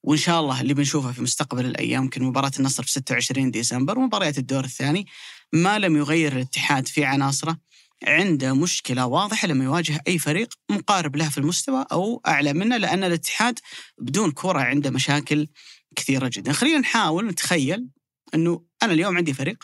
وإن 0.03 0.17
شاء 0.17 0.39
الله 0.39 0.61
اللي 0.61 0.73
بنشوفه 0.73 1.11
في 1.11 1.21
مستقبل 1.21 1.65
الأيام 1.65 2.03
يمكن 2.03 2.23
مباراة 2.23 2.51
النصر 2.59 2.83
في 2.83 2.91
26 2.91 3.51
ديسمبر 3.51 3.99
ومباريات 3.99 4.37
الدور 4.37 4.63
الثاني 4.63 5.07
ما 5.53 5.79
لم 5.79 5.97
يغير 5.97 6.33
الاتحاد 6.33 6.87
في 6.87 7.05
عناصره 7.05 7.57
عنده 8.03 8.53
مشكلة 8.53 9.05
واضحة 9.05 9.47
لما 9.47 9.63
يواجه 9.63 10.03
أي 10.07 10.19
فريق 10.19 10.53
مقارب 10.69 11.15
له 11.15 11.29
في 11.29 11.37
المستوى 11.37 11.85
أو 11.91 12.21
أعلى 12.27 12.53
منه 12.53 12.77
لأن 12.77 13.03
الاتحاد 13.03 13.59
بدون 13.97 14.31
كرة 14.31 14.59
عنده 14.59 14.89
مشاكل 14.89 15.47
كثيرة 15.95 16.31
جدا. 16.33 16.53
خلينا 16.53 16.79
نحاول 16.79 17.27
نتخيل 17.27 17.87
إنه 18.33 18.65
أنا 18.83 18.93
اليوم 18.93 19.17
عندي 19.17 19.33
فريق 19.33 19.63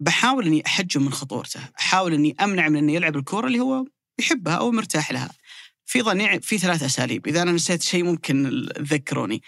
بحاول 0.00 0.46
إني 0.46 0.62
أحجم 0.66 1.02
من 1.02 1.12
خطورته 1.12 1.60
أحاول 1.80 2.14
إني 2.14 2.36
أمنع 2.40 2.68
من 2.68 2.76
إنه 2.76 2.92
يلعب 2.92 3.16
الكرة 3.16 3.46
اللي 3.46 3.60
هو 3.60 3.84
يحبها 4.18 4.54
أو 4.54 4.70
مرتاح 4.70 5.12
لها. 5.12 5.30
في 5.86 6.02
ظني 6.02 6.40
في 6.40 6.58
ثلاث 6.58 6.82
أساليب 6.82 7.28
إذا 7.28 7.42
أنا 7.42 7.52
نسيت 7.52 7.82
شيء 7.82 8.04
ممكن 8.04 8.66
تذكروني. 8.76 9.42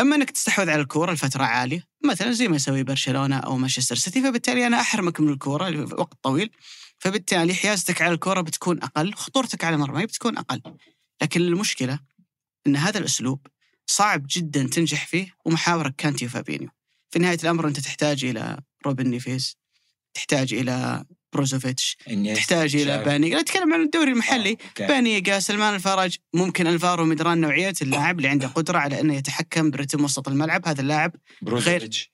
أما 0.00 0.16
إنك 0.16 0.30
تستحوذ 0.30 0.70
على 0.70 0.82
الكورة 0.82 1.12
لفترة 1.12 1.44
عالية 1.44 1.86
مثلا 2.04 2.32
زي 2.32 2.48
ما 2.48 2.56
يسوي 2.56 2.82
برشلونة 2.82 3.38
أو 3.38 3.56
مانشستر 3.56 3.96
سيتي 3.96 4.22
فبالتالي 4.22 4.66
أنا 4.66 4.80
أحرمك 4.80 5.20
من 5.20 5.28
الكورة 5.32 5.68
لوقت 5.68 6.18
طويل. 6.22 6.50
فبالتالي 6.98 7.54
حيازتك 7.54 8.02
على 8.02 8.14
الكورة 8.14 8.40
بتكون 8.40 8.82
أقل 8.82 9.14
خطورتك 9.14 9.64
على 9.64 9.76
مرمى 9.76 10.06
بتكون 10.06 10.38
أقل. 10.38 10.62
لكن 11.22 11.40
المشكلة 11.40 11.98
إن 12.66 12.76
هذا 12.76 12.98
الأسلوب 12.98 13.46
صعب 13.86 14.26
جدا 14.30 14.68
تنجح 14.68 15.06
فيه 15.06 15.34
ومحاورك 15.44 15.94
كانتي 15.96 16.26
وفابينيو. 16.26 16.68
في 17.10 17.18
نهاية 17.18 17.38
الأمر 17.42 17.68
أنت 17.68 17.80
تحتاج 17.80 18.24
إلى 18.24 18.58
روبن 18.86 19.06
نيفيز 19.08 19.56
تحتاج 20.14 20.54
إلى 20.54 21.04
بروزوفيتش. 21.34 21.96
تحتاج 22.34 22.76
إلى. 22.76 23.04
باني. 23.04 23.34
نتكلم 23.34 23.74
عن 23.74 23.82
الدوري 23.82 24.10
المحلي. 24.10 24.50
آه، 24.50 24.66
okay. 24.68 24.86
بانيجا 24.86 25.38
سلمان 25.38 25.74
الفرج 25.74 26.16
ممكن 26.34 26.66
ألفارو 26.66 27.04
مدران 27.04 27.40
نوعية 27.40 27.74
اللاعب 27.82 28.18
اللي 28.18 28.28
عنده 28.28 28.46
قدرة 28.48 28.78
على 28.78 29.00
إنه 29.00 29.14
يتحكم 29.16 29.70
برتم 29.70 30.04
وسط 30.04 30.28
الملعب. 30.28 30.68
هذا 30.68 30.80
اللاعب 30.80 31.12
بروزوفيتش. 31.42 32.12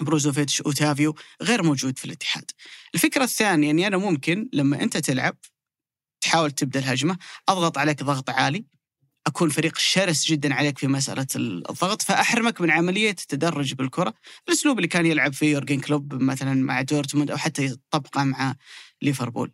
بروزوفيتش 0.00 0.62
أوتافيو 0.62 1.14
غير 1.42 1.62
موجود 1.62 1.98
في 1.98 2.04
الاتحاد. 2.04 2.50
الفكرة 2.94 3.24
الثانية 3.24 3.70
إني 3.70 3.86
أنا 3.86 3.96
ممكن 3.96 4.48
لما 4.52 4.82
أنت 4.82 4.96
تلعب 4.96 5.36
تحاول 6.20 6.50
تبدأ 6.50 6.80
الهجمة 6.80 7.18
أضغط 7.48 7.78
عليك 7.78 8.02
ضغط 8.02 8.30
عالي. 8.30 8.64
أكون 9.28 9.48
فريق 9.48 9.78
شرس 9.78 10.26
جدا 10.26 10.54
عليك 10.54 10.78
في 10.78 10.86
مسألة 10.86 11.26
الضغط 11.36 12.02
فأحرمك 12.02 12.60
من 12.60 12.70
عملية 12.70 13.10
التدرج 13.10 13.74
بالكرة، 13.74 14.14
الأسلوب 14.48 14.76
اللي 14.78 14.88
كان 14.88 15.06
يلعب 15.06 15.32
فيه 15.32 15.52
يورجن 15.52 15.80
كلوب 15.80 16.14
مثلا 16.14 16.54
مع 16.54 16.82
دورتموند 16.82 17.30
أو 17.30 17.36
حتى 17.36 17.64
يطبقه 17.64 18.24
مع 18.24 18.54
ليفربول. 19.02 19.52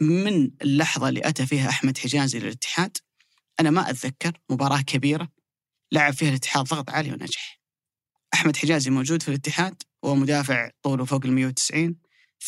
من 0.00 0.50
اللحظة 0.62 1.08
اللي 1.08 1.20
أتى 1.24 1.46
فيها 1.46 1.68
أحمد 1.68 1.98
حجازي 1.98 2.38
للاتحاد 2.38 2.96
أنا 3.60 3.70
ما 3.70 3.90
أتذكر 3.90 4.32
مباراة 4.50 4.80
كبيرة 4.80 5.28
لعب 5.92 6.12
فيها 6.12 6.28
الاتحاد 6.28 6.64
ضغط 6.64 6.90
عالي 6.90 7.12
ونجح. 7.12 7.60
أحمد 8.34 8.56
حجازي 8.56 8.90
موجود 8.90 9.22
في 9.22 9.28
الاتحاد 9.28 9.82
وهو 10.02 10.14
مدافع 10.14 10.70
طوله 10.82 11.04
فوق 11.04 11.24
ال 11.24 11.32
190 11.32 11.96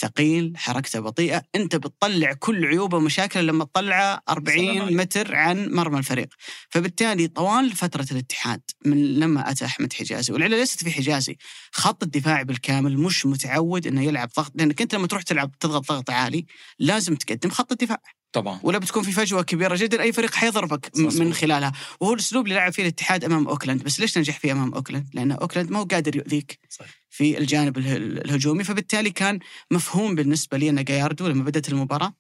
ثقيل 0.01 0.53
حركته 0.57 1.01
بطيئة. 1.01 1.43
أنت 1.55 1.77
بتطلع 1.77 2.33
كل 2.33 2.65
عيوبه 2.67 2.97
ومشاكله 2.97 3.43
لما 3.43 3.65
تطلعه 3.65 4.21
40 4.29 4.97
متر 4.97 5.35
عن 5.35 5.69
مرمى 5.73 5.99
الفريق. 5.99 6.29
فبالتالي 6.71 7.29
طوال 7.29 7.73
فترة 7.73 8.07
الاتحاد 8.11 8.61
من 8.85 9.15
لما 9.19 9.51
أتى 9.51 9.65
أحمد 9.65 9.93
حجازي 9.93 10.33
والعلة 10.33 10.57
ليست 10.57 10.85
في 10.85 10.91
حجازي 10.91 11.37
خط 11.73 12.03
الدفاع 12.03 12.43
بالكامل 12.43 12.99
مش 12.99 13.27
متعود 13.27 13.87
أنه 13.87 14.03
يلعب 14.03 14.29
ضغط 14.37 14.53
لأنك 14.55 14.83
أنت 14.83 14.95
لما 14.95 15.07
تروح 15.07 15.23
تلعب 15.23 15.59
تضغط 15.59 15.89
ضغط 15.89 16.11
عالي 16.11 16.47
لازم 16.79 17.15
تقدم 17.15 17.51
خط 17.51 17.73
الدفاع. 17.73 17.99
طبعا. 18.35 18.61
ولا 18.63 18.79
بتكون 18.79 19.03
في 19.03 19.13
فجوة 19.13 19.43
كبيرة 19.43 19.77
جدا 19.77 20.03
أي 20.03 20.13
فريق 20.13 20.35
حيضربك. 20.35 20.91
من 20.97 21.35
خلالها. 21.35 21.73
وهو 22.01 22.15
الأسلوب 22.15 22.45
اللي 22.45 22.55
لعب 22.55 22.73
فيه 22.73 22.83
الاتحاد 22.83 23.25
أمام 23.25 23.49
أوكلاند. 23.49 23.83
بس 23.83 24.01
ليش 24.01 24.19
نجح 24.19 24.39
فيه 24.39 24.53
أمام 24.53 24.75
أوكلاند؟ 24.75 25.07
لأن 25.15 25.33
أوكلاند 25.33 25.71
ما 25.71 25.79
هو 25.79 25.85
قادر 25.85 26.17
يؤذيك 26.17 26.59
صحيح. 26.69 26.91
في 27.11 27.39
الجانب 27.39 27.79
اله- 27.79 27.97
الهجومي. 27.97 28.65
فبالتالي 28.65 29.11
كان 29.11 29.39
مفهوم 29.71 30.15
بالنسبة 30.15 30.59
لي 30.59 30.71
أن 30.71 30.85
جاياردو 30.85 31.27
لما 31.29 31.45
بدأت 31.45 31.69
المباراة 31.69 32.15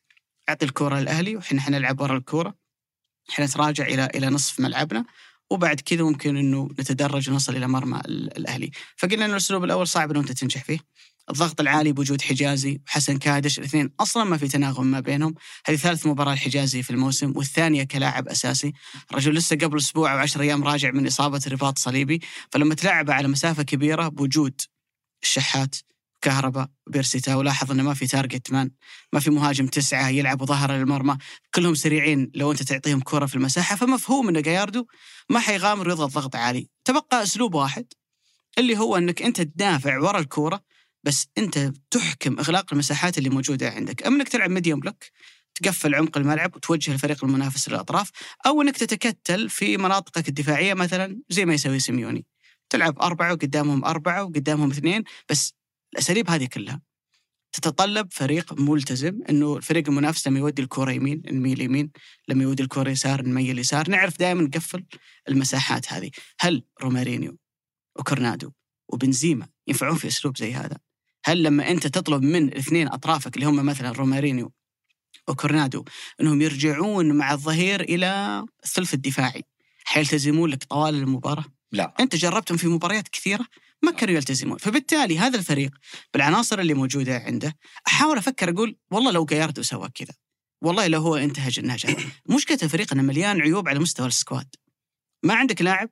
أعطي 0.48 0.64
الكره 0.66 0.98
للأهلي 1.00 1.36
وحنا 1.36 1.60
حنلعب 1.60 2.00
ورا 2.00 2.16
الكره 2.16 2.54
إحنا 3.30 3.44
نتراجع 3.46 3.84
إلى 3.86 4.08
إلى 4.14 4.26
نصف 4.30 4.60
ملعبنا. 4.60 5.04
وبعد 5.50 5.80
كذا 5.80 6.02
ممكن 6.02 6.36
إنه 6.36 6.68
نتدرج 6.80 7.30
ونصل 7.30 7.56
إلى 7.56 7.68
مرمى 7.68 8.00
ال- 8.06 8.36
الأهلي. 8.36 8.70
فقلنا 8.96 9.24
انه 9.24 9.32
الأسلوب 9.32 9.64
الأول 9.64 9.88
صعب 9.88 10.10
إنه 10.10 10.20
أنت 10.20 10.32
تنجح 10.32 10.64
فيه. 10.64 10.78
الضغط 11.30 11.60
العالي 11.60 11.92
بوجود 11.92 12.22
حجازي 12.22 12.80
وحسن 12.86 13.18
كادش 13.18 13.58
الاثنين 13.58 13.90
أصلا 14.00 14.24
ما 14.24 14.36
في 14.36 14.48
تناغم 14.48 14.86
ما 14.86 15.00
بينهم. 15.00 15.34
هذه 15.66 15.76
ثالث 15.76 16.06
مباراة 16.06 16.34
لحجازي 16.34 16.82
في 16.82 16.90
الموسم 16.90 17.32
والثانية 17.36 17.84
كلاعب 17.84 18.28
أساسي. 18.28 18.72
الرجل 19.10 19.34
لسه 19.34 19.56
قبل 19.56 19.78
أسبوع 19.78 20.12
أو 20.12 20.18
10 20.18 20.42
أيام 20.42 20.64
راجع 20.64 20.90
من 20.90 21.06
إصابة 21.06 21.40
رباط 21.48 21.78
صليبي. 21.78 22.20
فلما 22.52 22.74
تلعبه 22.74 23.14
على 23.14 23.28
مسافة 23.28 23.62
كبيرة 23.62 24.08
بوجود 24.08 24.60
الشحات 25.22 25.76
كهرباء 26.22 26.68
بيرسيتا 26.86 27.34
ولاحظ 27.34 27.70
إنه 27.70 27.82
ما 27.82 27.94
في 27.94 28.06
target 28.06 28.52
man 28.52 28.70
ما 29.12 29.20
في 29.20 29.30
مهاجم 29.30 29.66
تسعة 29.66 30.08
يلعب 30.08 30.44
ظهر 30.44 30.72
للمرمى. 30.72 31.18
كلهم 31.54 31.74
سريعين 31.74 32.30
لو 32.34 32.52
أنت 32.52 32.62
تعطيهم 32.62 33.00
كرة 33.00 33.26
في 33.26 33.34
المساحة. 33.34 33.76
فمفهوم 33.76 34.28
إن 34.28 34.42
جاياردو 34.42 34.86
ما 35.30 35.40
حيغامر 35.40 35.88
ويضغط 35.88 36.10
ضغط 36.12 36.36
عالي 36.36 36.68
تبقى 36.84 37.22
أسلوب 37.22 37.54
واحد 37.54 37.86
اللي 38.58 38.78
هو 38.78 38.96
إنك 38.96 39.22
أنت 39.22 39.40
تدافع 39.40 39.98
ورا 39.98 40.18
الكورة 40.18 40.60
بس 41.04 41.26
أنت 41.38 41.72
تحكم 41.90 42.38
إغلاق 42.38 42.72
المساحات 42.72 43.18
اللي 43.18 43.30
موجودة 43.30 43.70
عندك. 43.70 44.06
أما 44.06 44.16
إنك 44.16 44.28
تلعب 44.28 44.50
medium 44.50 44.80
block 44.80 45.04
تقفل 45.54 45.94
عمق 45.94 46.18
الملعب 46.18 46.56
وتوجه 46.56 46.92
الفريق 46.92 47.24
المنافس 47.24 47.68
للأطراف 47.68 48.10
أو 48.46 48.62
إنك 48.62 48.76
تتكتل 48.76 49.50
في 49.50 49.76
مناطقك 49.76 50.28
الدفاعية 50.28 50.74
مثلا 50.74 51.20
زي 51.28 51.44
ما 51.44 51.54
يسوي 51.54 51.78
سيميوني. 51.78 52.26
تلعب 52.70 52.98
أربعة 52.98 53.32
وقدامهم 53.32 53.84
أربعة 53.84 54.24
وقدامهم 54.24 54.70
اثنين 54.70 55.04
بس 55.30 55.54
الأساليب 55.92 56.30
هذه 56.30 56.46
كلها. 56.46 56.80
تتطلب 57.52 58.08
فريق 58.12 58.60
ملتزم 58.60 59.20
إنه 59.30 59.56
الفريق 59.56 59.88
المنافس 59.88 60.28
لما 60.28 60.38
يودي 60.38 60.62
الكره 60.62 60.92
يمين 60.92 61.22
نميل 61.26 61.60
يمين 61.60 61.90
لما 62.28 62.42
يودي 62.42 62.62
الكره 62.62 62.90
يسار 62.90 63.22
نميل 63.22 63.58
يسار 63.58 63.90
نعرف 63.90 64.18
دائما 64.18 64.42
نقفل 64.42 64.84
المساحات 65.28 65.92
هذه. 65.92 66.10
هل 66.40 66.62
رومارينيو 66.82 67.38
وكورنادو 67.98 68.52
وبنزيما 68.88 69.48
ينفعون 69.66 69.96
في 69.96 70.08
أسلوب 70.08 70.36
زي 70.36 70.54
هذا؟ 70.54 70.83
هل 71.24 71.42
لما 71.42 71.70
أنت 71.70 71.86
تطلب 71.86 72.22
من 72.22 72.48
الاثنين 72.48 72.88
أطرافك 72.88 73.36
اللي 73.36 73.46
هم 73.46 73.66
مثلا 73.66 73.92
رومارينيو 73.92 74.52
وكورنادو 75.28 75.84
إنهم 76.20 76.42
يرجعون 76.42 77.12
مع 77.12 77.32
الظهير 77.32 77.80
إلى 77.80 78.44
الثلث 78.64 78.94
الدفاعي 78.94 79.42
حيلتزمون 79.84 80.50
لك 80.50 80.64
طوال 80.64 80.94
المباراة؟ 80.94 81.44
لا. 81.72 81.94
أنت 82.00 82.16
جربتهم 82.16 82.58
في 82.58 82.68
مباريات 82.68 83.08
كثيرة 83.08 83.46
ما 83.82 83.90
كانوا 83.90 84.14
يلتزمون. 84.14 84.58
فبالتالي 84.58 85.18
هذا 85.18 85.38
الفريق 85.38 85.70
بالعناصر 86.14 86.58
اللي 86.58 86.74
موجودة 86.74 87.18
عنده 87.18 87.56
أحاول 87.86 88.18
أفكر 88.18 88.50
أقول 88.50 88.76
والله 88.90 89.10
لو 89.10 89.24
جاياردو 89.24 89.62
سوى 89.62 89.88
كذا 89.94 90.14
والله 90.62 90.86
لو 90.86 91.00
هو 91.00 91.16
انتهج 91.16 91.58
النهج 91.58 91.86
هذا 91.86 92.04
مشكلة 92.26 92.58
الفريق 92.62 92.92
إنه 92.92 93.02
مليان 93.02 93.40
عيوب 93.40 93.68
على 93.68 93.78
مستوى 93.78 94.06
السكواد. 94.06 94.54
ما 95.22 95.34
عندك 95.34 95.62
لاعب؟ 95.62 95.90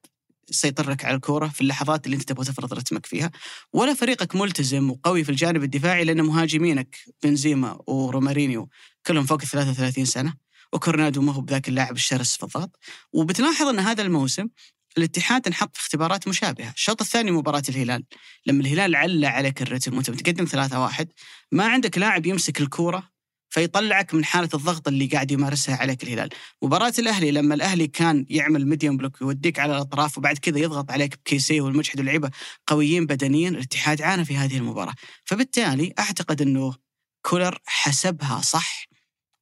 يسيطر 0.51 0.91
لك 0.91 1.05
على 1.05 1.15
الكورة 1.15 1.49
في 1.49 1.61
اللحظات 1.61 2.07
اللي 2.07 2.15
انت 2.15 2.29
تبغى 2.29 2.45
تفرض 2.45 2.75
رتمك 2.75 3.07
فيها 3.07 3.31
ولا 3.73 3.95
فريقك 3.95 4.37
ملتزم 4.37 4.91
وقوي 4.91 5.25
في 5.25 5.31
الجانب 5.31 5.63
الدفاعي 5.63 6.05
لأن 6.05 6.23
مهاجمينك 6.23 6.97
بنزيما 7.23 7.79
ورومارينيو 7.87 8.69
كلهم 9.07 9.25
فوق 9.25 9.41
ال 9.43 9.49
33 9.49 10.05
سنة 10.05 10.35
وكورنادو 10.73 11.23
ما 11.23 11.33
هو 11.33 11.41
بذاك 11.41 11.69
اللاعب 11.69 11.97
الشرس 11.97 12.37
في 12.37 12.43
الضغط 12.43 12.79
وبتلاحظ 13.13 13.67
أن 13.67 13.79
هذا 13.79 14.03
الموسم 14.03 14.49
الاتحاد 14.99 15.47
انحط 15.47 15.77
في 15.77 15.83
اختبارات 15.83 16.29
مشابهة، 16.29 16.71
الشوط 16.71 17.01
الثاني 17.01 17.31
مباراة 17.31 17.63
الهلال 17.69 18.05
لما 18.47 18.61
الهلال 18.61 18.97
علّى 18.97 19.27
عليك 19.27 19.63
الرتم 19.63 19.97
وانت 19.97 20.11
متقدم 20.11 20.47
3-1 20.47 21.07
ما 21.53 21.65
عندك 21.65 21.99
لاعب 21.99 22.27
يمسك 22.27 22.61
الكورة 22.61 23.12
فيطلعك 23.53 24.15
من 24.15 24.25
حالة 24.25 24.49
الضغط 24.55 24.89
اللي 24.89 25.07
قاعد 25.07 25.31
يمارسها 25.31 25.77
عليك 25.77 26.03
الهلال، 26.03 26.29
مباراة 26.63 26.93
الأهلي 26.99 27.31
لما 27.31 27.55
الأهلي 27.55 27.87
كان 27.87 28.27
يعمل 28.31 28.69
medium 28.69 28.97
block 28.97 29.21
يوديك 29.21 29.59
على 29.59 29.73
الأطراف 29.73 30.19
وبعد 30.19 30.39
كذا 30.39 30.59
يضغط 30.59 30.91
عليك 30.91 31.17
بكيسي 31.17 31.61
والمجحد 31.61 31.99
واللعيبة 31.99 32.31
قويين 32.67 33.07
بدنيا، 33.07 33.49
الاتحاد 33.49 34.03
عانى 34.03 34.25
في 34.25 34.37
هذه 34.37 34.57
المباراة، 34.57 34.95
فبالتالي 35.25 35.93
أعتقد 35.99 36.43
إنه 36.43 36.75
كولر 37.23 37.59
حسبها 37.67 38.41
صح 38.41 38.89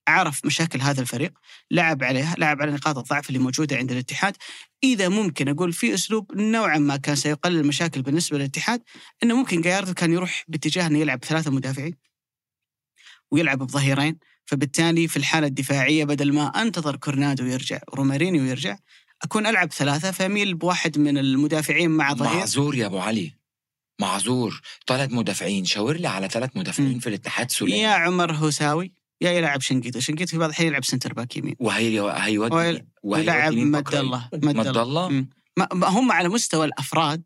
عرف 0.08 0.44
مشاكل 0.44 0.80
هذا 0.80 1.00
الفريق 1.00 1.32
لعب 1.70 2.04
عليها 2.04 2.34
لعب 2.38 2.62
على 2.62 2.72
نقاط 2.72 2.98
الضعف 2.98 3.28
اللي 3.28 3.38
موجودة 3.38 3.76
عند 3.76 3.92
الاتحاد. 3.92 4.36
إذا 4.84 5.08
ممكن 5.08 5.48
أقول 5.48 5.72
في 5.72 5.94
أسلوب 5.94 6.36
نوعا 6.36 6.78
ما 6.78 6.96
كان 6.96 7.16
سيقلل 7.16 7.60
المشاكل 7.60 8.02
بالنسبة 8.02 8.38
للاتحاد 8.38 8.82
إنه 9.22 9.36
ممكن 9.36 9.60
جاياردو 9.60 9.94
كان 9.94 10.12
يروح 10.12 10.44
باتجاه 10.48 10.86
إنه 10.86 10.98
يلعب 10.98 11.24
ثلاثة 11.24 11.50
مدافعين. 11.50 12.09
ويلعب 13.30 13.58
بظهيرين 13.58 14.18
فبالتالي 14.44 15.08
في 15.08 15.16
الحالة 15.16 15.46
الدفاعية 15.46 16.04
بدل 16.04 16.32
ما 16.32 16.46
أنتظر 16.46 16.96
كورنادو 16.96 17.44
يرجع 17.44 17.80
رومارينيو 17.94 18.44
يرجع 18.44 18.76
أكون 19.22 19.46
ألعب 19.46 19.72
ثلاثة 19.72 20.10
فأميل 20.10 20.54
بواحد 20.54 20.98
من 20.98 21.18
المدافعين 21.18 21.90
مع 21.90 22.14
ظهير. 22.14 22.38
معذور 22.38 22.74
يا 22.74 22.86
أبو 22.86 22.98
علي. 22.98 23.32
معذور. 24.00 24.60
ثلاث 24.86 25.12
مدافعين. 25.12 25.64
شاور 25.64 25.96
لي 25.96 26.08
على 26.08 26.28
ثلاث 26.28 26.56
مدافعين 26.56 26.92
مم. 26.92 26.98
في 26.98 27.06
الاتحاد 27.06 27.46
يا 27.50 27.56
سليم 27.56 27.86
عمر 27.86 28.32
هوساوي 28.32 28.92
يا 29.20 29.30
يلعب 29.30 29.60
شنقيطه 29.60 30.00
شنقيطه 30.00 30.30
في 30.30 30.38
بعض 30.38 30.48
الأحيان 30.48 30.68
يلعب 30.68 30.84
centre 30.84 31.12
back 31.12 31.36
يمين. 31.36 31.56
وهي 31.58 32.00
هيودي 32.00 32.84
ويلعب 33.02 33.52
mid؟ 33.52 33.94
الله 33.94 34.28
mid 34.32 34.76
الله 34.76 35.26
هم 35.74 36.12
على 36.12 36.28
مستوى 36.28 36.66
الأفراد 36.66 37.22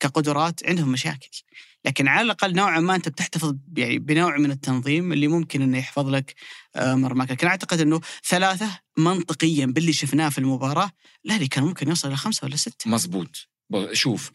كقدرات 0.00 0.66
عندهم 0.66 0.92
مشاكل. 0.92 1.42
لكن 1.84 2.08
على 2.08 2.24
الأقل 2.24 2.54
نوعا 2.54 2.80
ما 2.80 2.94
أنت 2.94 3.08
بتحتفظ 3.08 3.56
يعني 3.76 3.98
بنوع 3.98 4.36
من 4.36 4.50
التنظيم 4.50 5.12
اللي 5.12 5.28
ممكن 5.28 5.62
إنه 5.62 5.78
يحفظ 5.78 6.08
لك 6.08 6.34
آه، 6.76 6.94
مرماك. 6.94 7.30
لكن 7.30 7.46
أعتقد 7.46 7.80
إنه 7.80 8.00
ثلاثة 8.28 8.78
منطقيا 8.98 9.66
باللي 9.66 9.92
شفناه 9.92 10.28
في 10.28 10.38
المباراة 10.38 10.90
الاهلي 11.26 11.48
كان 11.48 11.64
ممكن 11.64 11.88
يوصل 11.88 12.08
إلى 12.08 12.16
خمسة 12.16 12.44
ولا 12.46 12.56
ستة. 12.56 12.90
مظبوط. 12.90 13.48
ب- 13.70 13.92
شوف 13.92 14.30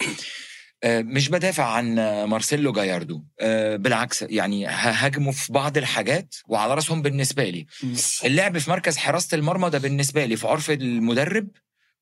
آه، 0.83 1.01
مش 1.01 1.29
بدافع 1.29 1.65
عن 1.65 1.95
مارسيلو 2.25 2.71
جاياردو. 2.71 3.23
آه، 3.39 3.75
بالعكس 3.75 4.21
يعني 4.21 4.67
ه- 4.67 4.69
هاجموا 5.05 5.31
في 5.31 5.53
بعض 5.53 5.77
الحاجات 5.77 6.35
وعلى 6.47 6.73
رأسهم 6.75 7.01
بالنسبة 7.01 7.43
لي. 7.49 7.65
اللعب 8.25 8.57
في 8.57 8.69
مركز 8.69 8.97
حراسة 8.97 9.35
المرمى 9.35 9.69
ده 9.69 9.77
بالنسبة 9.79 10.25
لي 10.25 10.35
في 10.37 10.47
عرف 10.47 10.71
المدرب 10.71 11.47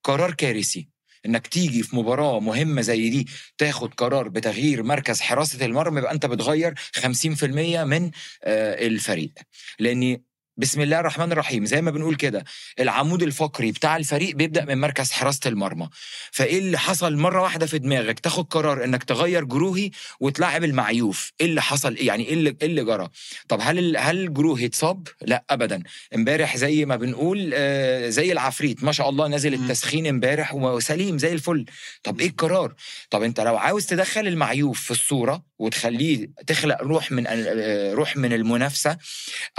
قرار 0.03 0.33
كارثي. 0.33 0.89
إنك 1.25 1.47
تيجي 1.47 1.83
في 1.83 1.95
مباراة 1.95 2.39
مهمة 2.39 2.81
زي 2.81 3.09
دي 3.09 3.27
تاخد 3.57 3.93
قرار 3.93 4.27
بتغيير 4.27 4.83
مركز 4.83 5.21
حراسة 5.21 5.65
المرمى 5.65 5.99
يبقى 5.99 6.11
أنت 6.13 6.25
بتغير 6.25 6.73
50% 6.99 7.83
من 7.83 8.11
آه، 8.43 8.87
الفريق. 8.87 9.33
لأني 9.79 10.23
بسم 10.57 10.81
الله 10.81 10.99
الرحمن 10.99 11.31
الرحيم. 11.31 11.65
زي 11.65 11.81
ما 11.81 11.91
بنقول 11.91 12.15
كده 12.15 12.43
العمود 12.79 13.23
الفقري 13.23 13.71
بتاع 13.71 13.97
الفريق 13.97 14.35
بيبدأ 14.35 14.65
من 14.65 14.77
مركز 14.77 15.11
حراسة 15.11 15.39
المرمى. 15.45 15.89
فإيه 16.31 16.59
اللي 16.59 16.77
حصل؟ 16.77 17.15
مرة 17.15 17.41
واحدة 17.41 17.65
في 17.65 17.79
دماغك 17.79 18.19
تاخد 18.19 18.45
قرار 18.47 18.83
إنك 18.83 19.03
تغير 19.03 19.43
جروهي 19.43 19.91
وتلاعب 20.19 20.63
المعيوف. 20.63 21.31
إيه 21.41 21.47
اللي 21.47 21.61
حصل؟ 21.61 21.97
يعني 21.99 22.27
إيه 22.27 22.33
اللي, 22.33 22.55
إيه 22.61 22.67
اللي 22.67 22.83
جرى؟ 22.83 23.09
طب 23.47 23.59
هل 23.61 23.97
هل 23.97 24.33
جروهي 24.33 24.65
اتصاب؟ 24.65 25.07
لا 25.21 25.43
ابدا. 25.49 25.83
إمبارح 26.15 26.57
زي 26.57 26.85
ما 26.85 26.95
بنقول 26.95 27.51
آه، 27.53 28.09
زي 28.09 28.31
العفريت. 28.31 28.83
ما 28.83 28.91
شاء 28.91 29.09
الله 29.09 29.27
نازل. 29.27 29.53
التسخين 29.53 30.07
إمبارح 30.07 30.53
وسليم 30.53 31.17
زي 31.17 31.33
الفل. 31.33 31.65
طب 32.03 32.19
إيه 32.19 32.27
القرار؟ 32.29 32.73
طب 33.09 33.23
أنت 33.23 33.39
لو 33.39 33.57
عاوز 33.57 33.85
تدخل 33.85 34.27
المعيوف 34.27 34.81
في 34.81 34.91
الصورة 34.91 35.43
وتخليه 35.59 36.31
تخلق 36.47 36.81
روح 36.81 37.11
من 37.11 37.23
آه، 37.27 37.93
روح 37.93 38.17
من 38.17 38.33
المنافسة 38.33 38.97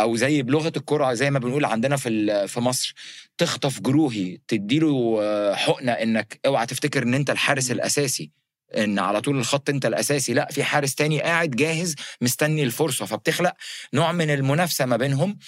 أو 0.01 0.17
زي 0.17 0.43
بلغة 0.43 0.69
الكرة 0.85 1.15
زي 1.15 1.31
ما 1.31 1.39
بنقول 1.39 1.65
عندنا 1.65 1.97
في 1.97 2.49
في 2.49 2.61
مصر. 2.61 2.95
تخطف 3.39 3.81
جروهي 3.81 4.39
تديله 4.49 5.19
آه، 5.23 5.55
حقنة 5.55 5.93
إنك 5.93 6.41
أوعى 6.47 6.67
تفتكر 6.67 7.03
إن 7.03 7.15
أنت 7.15 7.31
الحارس 7.31 7.71
الأساسي. 7.71 8.31
إن 8.77 8.99
على 8.99 9.21
طول 9.21 9.39
الخط 9.39 9.69
أنت 9.71 9.87
الأساسي. 9.87 10.35
لأ 10.35 10.49
في 10.51 10.65
حارس 10.65 10.95
تاني 10.95 11.23
قاعد 11.23 11.51
جاهز 11.51 11.95
مستني 12.21 12.63
الفرصة. 12.63 13.07
فبتخلق 13.07 13.53
نوع 13.95 14.13
من 14.13 14.31
المنافسة 14.31 14.87
ما 14.87 14.97
بينهم. 14.97 15.39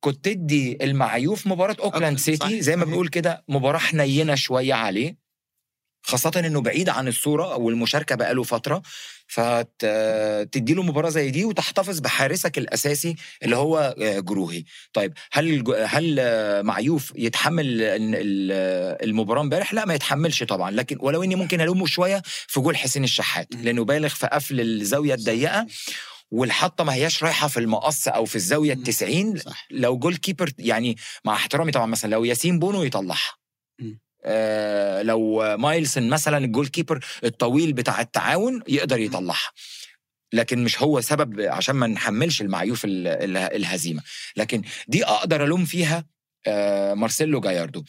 كنت 0.00 0.24
تدي 0.24 0.78
المعيوف 0.84 1.46
مباراة 1.46 1.76
اوكلاند 1.80 2.18
سيتي 2.18 2.62
زي 2.62 2.76
ما. 2.76 2.84
بنقول 2.84 3.08
كده 3.08 3.44
مباراة 3.48 3.78
حنينة 3.78 4.34
شوية 4.34 4.74
عليه. 4.74 5.25
خاصة 6.06 6.32
إنه 6.36 6.60
بعيد 6.60 6.88
عن 6.88 7.08
الصورة 7.08 7.56
والمشاركة 7.56 8.14
بقاله 8.14 8.42
فترة 8.42 8.82
فتدي 9.26 10.74
له 10.74 10.82
مباراة 10.82 11.10
زي 11.10 11.30
دي 11.30 11.44
وتحتفظ 11.44 11.98
بحارسك 11.98 12.58
الأساسي 12.58 13.16
اللي 13.42 13.56
هو 13.56 13.94
آه، 14.02 14.20
جروهي. 14.20 14.64
طيب 14.92 15.12
هل 15.32 15.74
هل 15.86 16.20
معيوف 16.62 17.12
يتحمل 17.16 17.66
ال- 17.66 17.82
ال- 17.82 19.02
المباراة 19.08 19.40
امبارح؟ 19.40 19.74
لا 19.74 19.84
ما 19.84 19.94
يتحملش 19.94 20.42
طبعا 20.42 20.70
لكن 20.70 20.96
ولو 21.00 21.22
إني 21.22 21.34
ممكن 21.34 21.60
ألومه 21.60 21.86
شوية 21.86 22.22
في 22.26 22.60
جول 22.60 22.76
حسين 22.76 23.04
الشحات. 23.04 23.48
لأنه 23.54 23.84
بالغ 23.84 24.08
في 24.08 24.26
قفل 24.26 24.60
الزاوية 24.60 25.14
الضيقة 25.14 25.66
والحطة 26.30 26.84
ما 26.84 26.94
هياش 26.94 27.24
رايحة 27.24 27.48
في 27.48 27.60
المقص 27.60 28.08
أو 28.08 28.24
في 28.24 28.36
الزاوية 28.36 28.74
مم. 28.74 28.78
التسعين 28.80 29.36
صح. 29.38 29.66
لو 29.70 29.98
goalkeeper 29.98 30.50
يعني 30.58 30.96
مع 31.24 31.34
احترامي 31.34 31.72
طبعا 31.72 31.86
مثلا 31.86 32.10
لو 32.10 32.24
ياسين 32.24 32.58
بونو 32.58 32.82
يطلعها. 32.82 33.34
لو 35.02 35.56
مايلسون 35.56 36.08
مثلا 36.08 36.38
ال 36.38 36.68
goalkeeper 36.68 37.04
الطويل 37.24 37.72
بتاع 37.72 38.00
التعاون 38.00 38.62
يقدر 38.68 38.98
يطلعها. 39.00 39.50
لكن 40.32 40.64
مش 40.64 40.82
هو 40.82 41.00
سبب 41.00 41.40
عشان 41.40 41.76
ما 41.76 41.86
نحملش 41.86 42.40
المعيوف 42.42 42.84
ال- 42.84 43.06
ال- 43.06 43.36
الهزيمة. 43.36 44.02
لكن 44.36 44.62
دي 44.88 45.04
أقدر 45.04 45.44
ألوم 45.44 45.64
فيها 45.64 46.04
آه، 46.48 46.94
مارسيلو 46.94 47.40
جاياردو. 47.40 47.84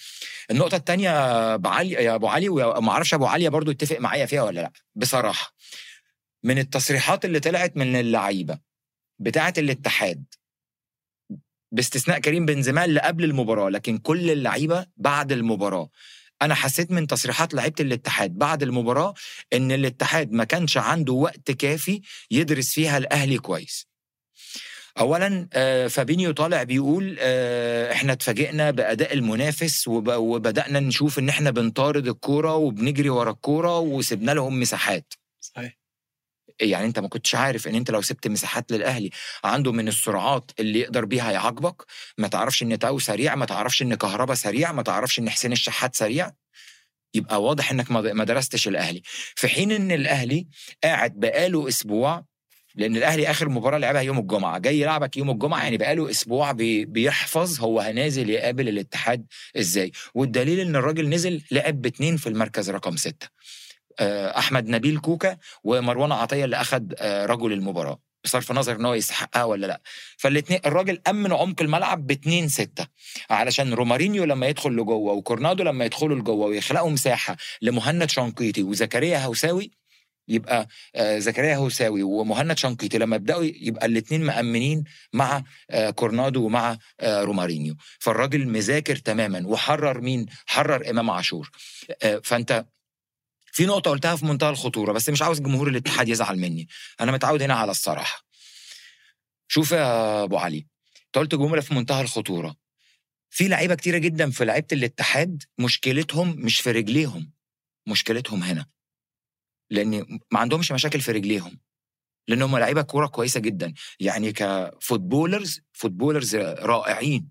النقطة 0.52 0.76
الثانية 0.78 1.56
بعلي 1.56 1.92
يا 1.92 2.16
أبو 2.16 2.28
علي 2.28 2.50
وما 2.50 2.92
أعرفش 2.92 3.14
أبو 3.14 3.26
علي 3.26 3.50
برضو 3.50 3.72
يتفق 3.72 4.00
معايا 4.00 4.26
فيها 4.26 4.42
ولا 4.44 4.62
لأ. 4.62 4.72
بصراحة 4.96 5.54
من 6.44 6.58
التصريحات 6.58 7.26
اللي 7.26 7.40
طلعت 7.40 7.78
من 7.78 7.96
اللعيبة 7.96 8.60
بتاعة 9.20 9.54
الاتحاد 9.58 10.24
باستثناء 11.72 12.20
كريم 12.20 12.46
بنزيما 12.46 12.86
اللي 12.86 13.00
قبل 13.00 13.24
المباراة 13.24 13.70
لكن 13.70 13.98
كل 13.98 14.32
اللعيبة 14.32 14.86
بعد 14.98 15.32
المباراة 15.32 15.90
أنا 16.42 16.56
حسيت 16.56 16.92
من 16.92 17.08
تصريحات 17.08 17.54
لعيبة 17.54 17.76
الاتحاد 17.80 18.32
بعد 18.38 18.64
المباراة 18.64 19.14
إن 19.54 19.72
الاتحاد 19.72 20.32
ما 20.32 20.44
كانش 20.44 20.78
عنده 20.78 21.14
وقت 21.14 21.52
كافي 21.52 22.02
يدرس 22.32 22.72
فيها 22.72 22.98
الأهلي 22.98 23.38
كويس. 23.38 23.88
اولا 25.00 25.48
آه، 25.54 25.88
فابينيو 25.88 26.32
طالع 26.32 26.64
بيقول 26.64 27.18
آه، 27.20 27.92
إحنا 27.94 28.14
اتفاجئنا 28.14 28.72
بأداء 28.72 29.14
المنافس 29.14 29.88
وب- 29.88 30.10
وبدأنا 30.14 30.80
نشوف 30.80 31.20
إن 31.20 31.30
إحنا 31.30 31.52
بنطارد 31.52 32.08
الكورة 32.08 32.56
وبنجري 32.56 33.10
ورا 33.10 33.32
الكورة 33.32 33.80
وسبنا 33.80 34.32
لهم 34.32 34.60
مساحات. 34.60 35.14
يعني 36.62 36.86
انت 36.86 37.00
ما 37.00 37.08
كنتش 37.08 37.36
عارف 37.36 37.68
ان 37.68 37.76
انت 37.76 37.92
لو 37.92 38.02
سبت 38.02 38.28
مساحات 38.28 38.72
للأهلي 38.72 39.10
عنده 39.44 39.72
من 39.72 39.88
السرعات 39.88 40.52
اللي 40.60 40.80
يقدر 40.80 41.06
بيها 41.06 41.32
يعاقبك 41.32 41.84
ما 42.18 42.28
تعرفش 42.28 42.64
ان 42.64 42.80
تاو 42.80 43.00
سريع 43.00 43.36
ما 43.36 43.46
تعرفش 43.46 43.82
ان 43.82 43.96
كهربا 43.96 44.36
سريع 44.36 44.72
ما 44.72 44.82
تعرفش 44.82 45.20
ان 45.20 45.30
حسين 45.30 45.52
الشحات 45.52 45.96
سريع 45.96 46.32
يبقى 47.14 47.44
واضح 47.44 47.72
انك 47.72 47.92
ما 47.92 48.24
درستش 48.24 48.68
الأهلي. 48.68 49.02
في 49.36 49.48
حين 49.48 49.72
إن 49.72 49.92
الأهلي 49.92 50.48
قاعد 50.84 51.14
بقاله 51.20 51.68
أسبوع 51.68 52.26
لأن 52.76 52.96
الأهلي 52.98 53.32
آخر 53.32 53.50
مباراة 53.50 53.78
لعبها 53.78 54.02
يوم 54.02 54.20
الجمعة 54.20 54.58
جاي 54.58 54.80
يلعبك 54.80 55.18
يوم 55.18 55.30
الجمعة 55.30 55.64
يعني 55.64 55.78
بقاله 55.78 56.10
أسبوع 56.10 56.52
بي 56.52 56.86
بيحفظ 56.86 57.60
هو 57.62 57.80
هنازل 57.80 58.30
يقابل 58.30 58.70
الاتحاد 58.70 59.26
إزاي. 59.58 59.92
والدليل 60.14 60.60
إن 60.60 60.76
الراجل 60.76 61.10
نزل 61.10 61.42
لعب 61.52 61.82
باتنين 61.82 62.18
في 62.18 62.28
المركز 62.30 62.70
رقم 62.70 62.96
ستة. 62.98 63.28
أحمد 64.02 64.68
نبيل 64.68 65.00
كوكا 65.00 65.38
ومروان 65.64 66.12
عطية 66.12 66.46
اللي 66.46 66.62
اخذ 66.62 66.84
آه، 66.98 67.26
رجل 67.26 67.54
المباراة. 67.54 68.00
بصرف 68.24 68.52
النظر 68.52 68.76
إن 68.76 68.86
هو 68.86 68.94
يستحقها 68.94 69.44
ولا 69.44 69.68
لأ. 69.68 69.82
فالاثنين 70.18 70.60
الراجل 70.66 71.02
أمن 71.10 71.34
عمق 71.34 71.62
الملعب 71.62 72.08
باتنين 72.08 72.48
ستة. 72.48 72.88
علشان 73.30 73.74
رومارينيو 73.74 74.24
لما 74.24 74.48
يدخل 74.48 74.72
لجوه 74.72 75.14
وكورنادو 75.14 75.64
لما 75.64 75.86
يدخلوا 75.86 76.16
لجوه 76.20 76.46
ويخلقوا 76.48 76.90
مساحة 76.90 77.38
لمهند 77.62 78.10
شنقيطي 78.10 78.64
وزكريا 78.64 79.18
هوساوي 79.26 79.72
يبقى 80.30 80.68
آه، 80.96 81.20
زكريا 81.20 81.56
هوساوي 81.56 82.04
ومهند 82.04 82.58
شنقيطي 82.58 82.98
لما 82.98 83.16
يبدأوا 83.16 83.44
يبقى 83.44 83.86
الاثنين 83.86 84.24
مأمنين 84.24 84.84
مع 85.14 85.44
آه، 85.70 85.90
كورنادو 85.90 86.46
ومع 86.46 86.78
آه، 87.00 87.22
رومارينيو. 87.24 87.76
فالراجل 88.00 88.48
مذاكر 88.48 88.96
تماما 88.96 89.44
وحرر 89.48 90.02
مين؟ 90.02 90.26
حرر 90.46 90.90
إمام 90.90 91.10
عاشور. 91.10 91.52
آه، 92.04 92.22
فأنت 92.24 92.66
في 93.58 93.66
نقطة 93.66 93.92
قلتها 93.92 94.16
في 94.16 94.26
منتهى 94.26 94.50
الخطورة 94.50 94.92
بس 94.92 95.10
مش 95.10 95.22
عاوز 95.22 95.40
جمهور 95.40 95.68
الاتحاد 95.68 96.10
يزعل 96.10 96.40
مني. 96.40 96.68
أنا 97.02 97.12
متعود 97.12 97.42
هنا 97.42 97.54
على 97.54 97.72
الصراحة. 97.72 98.26
شوف 99.48 99.72
يا 99.72 100.24
أبو 100.24 100.38
علي 100.38 100.68
أنت 101.06 101.16
قلت 101.18 101.36
جملة 101.36 101.62
في 101.62 101.74
منتهى 101.74 102.02
الخطورة. 102.02 102.56
في 103.30 103.48
لعيبة 103.48 103.76
كتيرة 103.76 103.98
جدا 103.98 104.30
في 104.30 104.46
لعيبة 104.46 104.68
الاتحاد 104.72 105.44
مشكلتهم 105.58 106.36
مش 106.40 106.60
في 106.60 106.72
رجليهم 106.72 107.32
مشكلتهم 107.88 108.44
هنا. 108.44 108.66
لأن 109.70 110.20
ما 110.32 110.40
عندهمش 110.40 110.72
مشاكل 110.72 111.02
في 111.02 111.12
رجليهم. 111.12 111.60
لأن 112.28 112.42
هم 112.42 112.58
لعيبة 112.58 112.82
كورة 112.82 113.08
كويسة 113.08 113.40
جدا. 113.40 113.74
يعني 114.00 114.34
ك 114.34 114.44
footballers 114.44 115.62
footballers 115.74 116.36
رائعين. 116.36 117.30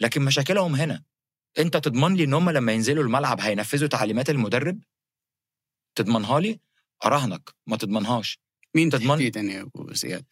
لكن 0.00 0.22
مشاكلهم 0.22 0.74
هنا. 0.74 1.02
أنت 1.58 1.76
تضمن 1.76 2.14
لي 2.14 2.24
إن 2.24 2.34
هم 2.34 2.50
لما 2.50 2.72
ينزلوا 2.72 3.04
الملعب 3.04 3.40
هينفذوا 3.40 3.88
تعليمات 3.88 4.30
المدرب؟ 4.30 4.80
تضمنها 5.94 6.40
لي 6.40 6.60
أراهنك 7.04 7.50
ما 7.66 7.76
تضمنهاش 7.76 8.38
مين 8.74 8.90
تضمن؟ 8.90 9.08
تحديدا 9.08 9.40
يا 9.40 9.62
أبو 9.62 9.92
زياد؟ 9.92 10.24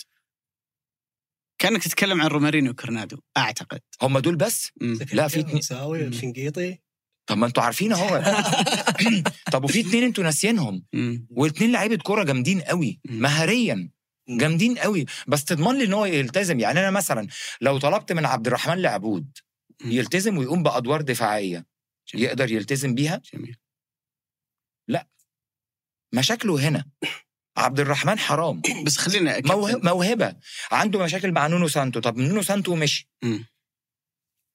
كأنك 1.60 1.82
تتكلم 1.84 2.20
عن 2.20 2.26
رومارينو 2.26 2.70
وكرنادو 2.70 3.18
أعتقد 3.36 3.80
هم 4.02 4.18
دول 4.18 4.36
بس 4.36 4.70
مم. 4.80 4.98
لا، 5.12 5.28
في 5.28 5.40
اتنين. 5.40 5.56
مساوي 5.56 6.02
مم. 6.02 6.08
الشنقيطي 6.08 6.78
طب 7.26 7.38
ما 7.38 7.46
أنتوا 7.46 7.62
عارفين 7.62 7.92
اهو 7.92 8.22
طب 9.52 9.64
وفي 9.64 9.80
اتنين 9.80 10.04
أنتوا 10.04 10.24
ناسيينهم 10.24 10.84
مم. 10.92 11.26
واتنين 11.30 11.72
لعيبة 11.72 11.96
كورة 11.96 12.24
جامدين 12.24 12.60
قوي. 12.60 13.00
مهاريا. 13.04 13.90
جامدين 14.28 14.78
قوي 14.78 15.04
بس 15.28 15.44
تضمن 15.44 15.78
لي 15.78 15.84
إن 15.84 15.92
هو 15.92 16.04
يلتزم 16.06 16.60
يعني 16.60 16.80
أنا 16.80 16.90
مثلا 16.90 17.26
لو 17.60 17.78
طلبت 17.78 18.12
من 18.12 18.26
عبد 18.26 18.46
الرحمن 18.46 18.82
لعبود. 18.82 19.38
يلتزم 19.84 20.38
ويقوم 20.38 20.62
بأدوار 20.62 21.00
دفاعية. 21.02 21.66
يقدر 22.14 22.52
يلتزم 22.52 22.94
بيها 22.94 23.20
جميل 23.34 23.56
مشاكله 26.14 26.68
هنا. 26.68 26.84
عبد 27.56 27.80
الرحمن 27.80 28.18
حرام. 28.18 28.62
بس 28.86 28.96
خلينا 28.96 29.40
موهبة, 29.44 29.80
موهبة. 29.94 30.36
عنده 30.70 30.98
مشاكل 31.04 31.32
مع 31.32 31.46
نونو 31.46 31.68
سانتو. 31.68 32.00
طب 32.00 32.16
نونو 32.16 32.42
سانتو 32.42 32.76
مشي. 32.76 33.10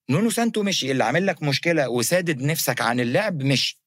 نونو 0.10 0.30
سانتو 0.30 0.64
مشي. 0.64 0.92
اللي 0.92 1.04
عامل 1.04 1.28
لك 1.28 1.44
مشكلة 1.44 1.90
وسادد 1.90 2.42
نفسك 2.42 2.82
عن 2.82 3.00
اللعب 3.00 3.44
مشي. 3.44 3.82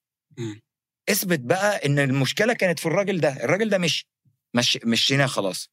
اثبت 1.09 1.39
بقى 1.39 1.85
إن 1.85 1.99
المشكلة 1.99 2.53
كانت 2.53 2.79
في 2.79 2.85
الراجل 2.85 3.19
ده. 3.19 3.29
الراجل 3.43 3.69
ده 3.69 3.77
مشي. 3.77 4.09
مش 4.53 4.79
مشيناه 4.83 5.25
خلاص. 5.25 5.69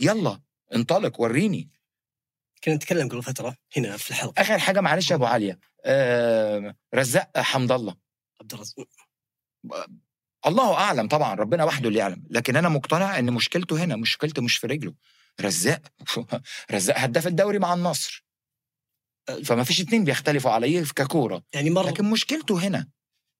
يلا 0.00 0.40
انطلق 0.74 1.20
وريني. 1.20 1.70
كنا 2.64 2.74
نتكلم 2.74 3.08
قبل 3.08 3.22
فترة 3.22 3.56
هنا 3.76 3.96
في 3.96 4.10
الحلقة. 4.10 4.42
آخر 4.42 4.58
حاجة 4.58 4.80
معلش 4.80 5.10
يا 5.10 5.16
أبو 5.16 5.24
عليا. 5.24 5.58
آه 5.84 6.76
رزاق 6.94 7.38
حمد 7.38 7.72
الله. 7.72 7.96
عبد 8.40 8.52
الرزاق. 8.52 8.86
الله 10.46 10.74
أعلم 10.74 11.08
طبعا 11.08 11.34
ربنا 11.34 11.64
وحده 11.64 11.88
اللي 11.88 11.98
يعلم. 11.98 12.22
لكن 12.30 12.56
أنا 12.56 12.68
مقتنع 12.68 13.18
إن 13.18 13.32
مشكلته 13.32 13.84
هنا 13.84 13.96
مشكلته 13.96 14.42
مش 14.42 14.56
في 14.56 14.66
رجله. 14.66 14.94
رزاق 15.40 15.82
رزاق 16.72 16.98
هداف 16.98 17.26
الدوري 17.26 17.58
مع 17.58 17.74
النصر. 17.74 18.24
فما 19.44 19.64
فيش 19.64 19.80
اتنين 19.80 20.04
بيختلفوا 20.04 20.50
عليه 20.50 20.84
ككورة. 20.84 21.42
يعني 21.54 21.70
مر 21.70 21.86
لكن 21.86 22.04
مشكلته 22.04 22.66
هنا. 22.66 22.88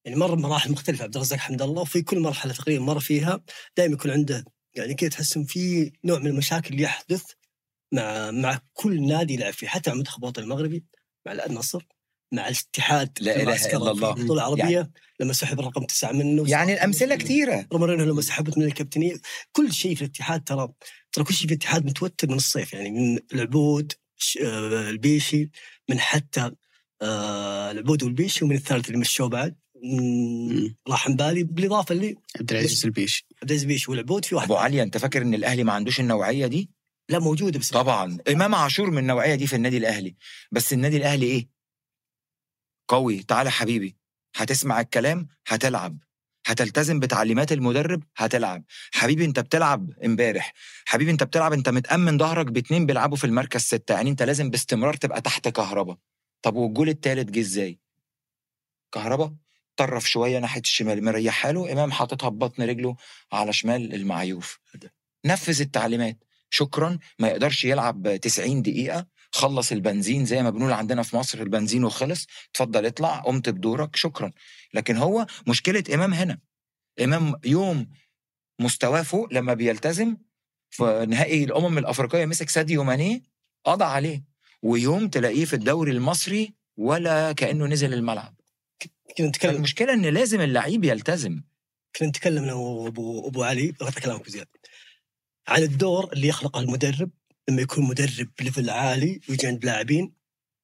يعني 0.05 0.19
مر 0.19 0.35
بمراحل 0.35 0.73
مختلفة 0.73 1.05
عبد 1.05 1.17
الرزاق 1.17 1.39
حمد 1.39 1.63
الله 1.63 1.83
وفي 1.83 2.03
كل 2.03 2.21
مرحلة 2.21 2.53
تقريبا 2.53 2.85
مر 2.85 3.01
فيها 3.01 3.41
دائما 3.77 3.95
يكون 3.95 4.11
عنده 4.11 4.45
يعني 4.75 4.95
كذا 4.95 5.11
تحس 5.11 5.39
في 5.39 5.93
نوع 6.05 6.19
من 6.19 6.27
المشاكل 6.27 6.81
يحدث 6.81 7.25
مع 7.93 8.31
مع 8.31 8.61
كل 8.73 9.07
نادي 9.07 9.35
يلعب 9.35 9.53
فيه 9.53 9.67
حتى 9.67 9.91
مع 9.91 9.97
منتخب 9.97 10.23
الوطني 10.23 10.45
المغربي 10.45 10.85
مع 11.27 11.33
النصر 11.33 11.87
مع 12.33 12.49
الاتحاد 12.49 13.19
لا 13.21 13.43
إلا 13.43 13.57
في 13.57 13.77
الله. 13.77 13.91
البطوله 13.91 14.33
العربية 14.33 14.91
لما 15.21 15.33
سحب 15.33 15.61
الرقم 15.61 15.85
تسعة 15.85 16.13
منه 16.13 16.51
يعني 16.51 16.73
الأمثلة 16.73 17.17
كتيره 17.17 17.67
رومارينو 17.73 18.05
لما 18.05 18.23
سحبت 18.23 18.59
من 18.59 18.65
الكابتنية 18.65 19.15
كل 19.53 19.73
شيء 19.73 19.95
في 19.95 20.03
الاتحاد 20.03 20.45
ترى 20.45 20.69
ترى 21.13 21.25
كل 21.25 21.35
شيء 21.35 21.49
في 21.49 21.55
الاتحاد 21.55 21.87
متوتر 21.87 22.29
من 22.29 22.37
الصيف. 22.37 22.73
يعني 22.73 22.91
من 22.91 23.19
العبود 23.35 23.93
آه، 24.43 24.91
البيشي 24.91 25.51
من 25.91 26.01
حتى 26.01 26.51
آه، 27.03 27.71
العبود 27.71 28.03
والبيشي 28.03 28.45
ومن 28.45 28.57
الثالث 28.57 28.87
اللي 28.87 28.99
مشوه 28.99 29.29
بعد. 29.29 29.57
راح 30.89 31.11
بالي 31.11 31.45
بالإضافة 31.45 31.93
اللي 31.93 32.17
عبد 32.41 32.53
العزيز 32.53 32.85
البيشي. 32.85 33.27
عبد 33.43 33.51
العزيز 33.51 33.65
بيشي 33.65 33.91
والعبود 33.91 34.25
في 34.25 34.35
واحد 34.35 34.45
أبو 34.47 34.57
علي 34.57 34.83
أنت 34.83 34.99
فاكر 34.99 35.23
إن 35.23 35.35
الأهلي 35.35 35.65
ما 35.65 35.73
عندوش 35.73 36.01
النوعية 36.01 36.47
دي؟ 36.47 36.71
لا 37.09 37.19
موجودة 37.19 37.59
بس 37.59 37.71
طبعا. 37.71 38.19
إمام 38.29 38.55
عاشور 38.55 38.91
من 38.91 38.99
النوعية 38.99 39.35
دي 39.35 39.47
في 39.47 39.57
النادي 39.57 39.77
الأهلي. 39.77 40.17
بس 40.53 40.73
النادي 40.73 40.97
الأهلي 40.97 41.27
إيه؟ 41.27 41.56
قوي. 42.89 43.23
تعالى 43.23 43.51
حبيبي 43.51 43.97
هتسمع 44.37 44.81
الكلام 44.81 45.29
هتلعب. 45.49 45.99
هتلتزم 46.47 47.01
بتعليمات 47.01 47.53
المدرب 47.53 48.03
هتلعب. 48.17 48.65
حبيبي 48.95 49.25
انت 49.25 49.41
بتلعب 49.41 49.91
امبارح. 50.05 50.53
حبيبي 50.87 51.11
انت 51.11 51.23
بتلعب 51.23 51.53
انت 51.53 51.69
متأمن 51.69 52.19
ظهرك 52.19 52.47
باتنين 52.47 52.87
بيلعبوا 52.87 53.17
في 53.17 53.25
المركز 53.25 53.61
ستة. 53.61 53.95
يعني 53.95 54.11
انت 54.11 54.23
لازم 54.23 54.51
باستمرار 54.51 54.95
تبقى 54.95 55.21
تحت 55.21 55.49
كهربا. 55.49 55.97
طب 56.43 56.55
والجول 56.57 56.89
التالت 56.89 57.31
جه 57.31 57.41
إزاي؟ 57.41 57.79
كهربا 58.93 59.37
طرف 59.77 60.09
شوية 60.09 60.39
ناحية 60.39 60.61
الشمال 60.61 61.05
مريح 61.05 61.35
حاله 61.35 61.73
إمام 61.73 61.93
حاططها 61.93 62.29
ببطن 62.29 62.63
رجله 62.63 62.97
على 63.33 63.53
شمال 63.53 63.95
المعيوف. 63.95 64.59
نفذ 65.25 65.61
التعليمات. 65.61 66.25
شكرا 66.51 66.99
ما 67.19 67.29
يقدرش 67.29 67.65
يلعب 67.65 68.17
90 68.23 68.63
دقيقة. 68.63 69.07
خلص 69.37 69.73
البنزين 69.73 70.25
زي 70.25 70.43
ما 70.43 70.51
بنقول 70.51 70.73
عندنا 70.73 71.03
في 71.03 71.17
مصر 71.17 71.39
البنزين 71.39 71.85
وخلص 71.85 72.27
اتفضل 72.51 72.87
اطلع 72.87 73.21
قمت 73.21 73.49
بدورك 73.49 73.97
شكرا. 73.97 74.33
لكن 74.75 74.97
هو 74.97 75.27
مشكلة 75.47 75.85
إمام 75.95 76.15
هنا. 76.15 76.39
إمام 77.01 77.35
يوم 77.45 77.91
مستواه 78.61 79.03
فوق 79.03 79.33
لما 79.33 79.55
بيلتزم 79.55 80.17
في 80.71 81.07
نهائي 81.09 81.45
الأمم 81.45 81.79
الأفريقية 81.79 82.27
مسك 82.27 82.49
ساديو 82.51 82.85
ماني 82.85 83.23
قضى 83.65 83.85
عليه. 83.85 84.25
ويوم 84.63 85.09
تلاقيه 85.09 85.45
في 85.45 85.55
الدوري 85.55 85.93
المصري 85.93 86.55
ولا 86.77 87.33
كأنه 87.33 87.67
نزل 87.67 87.95
الملعب. 87.95 88.35
كنا 89.19 89.27
نتكلم 89.27 89.57
المشكلة 89.57 89.93
إن 89.93 90.07
لازم 90.07 90.41
اللعيب 90.41 90.85
يلتزم. 90.85 91.43
كنا 91.97 92.09
نتكلم 92.09 92.43
أنا 92.43 92.55
وابو 92.55 93.29
ابو 93.29 93.43
علي 93.43 93.73
بغيت 93.73 93.99
كلامك 93.99 94.29
زياد 94.29 94.49
عن 95.49 95.63
الدور 95.63 96.13
اللي 96.13 96.29
يخلقه 96.29 96.61
المدرب 96.61 97.11
لما 97.49 97.63
يكون 97.63 97.85
مدرب 97.85 98.29
ب 98.39 98.44
level 98.44 98.71
عالي 98.71 99.21
ويجي 99.29 99.47
عند 99.47 99.65
لاعبين 99.65 100.13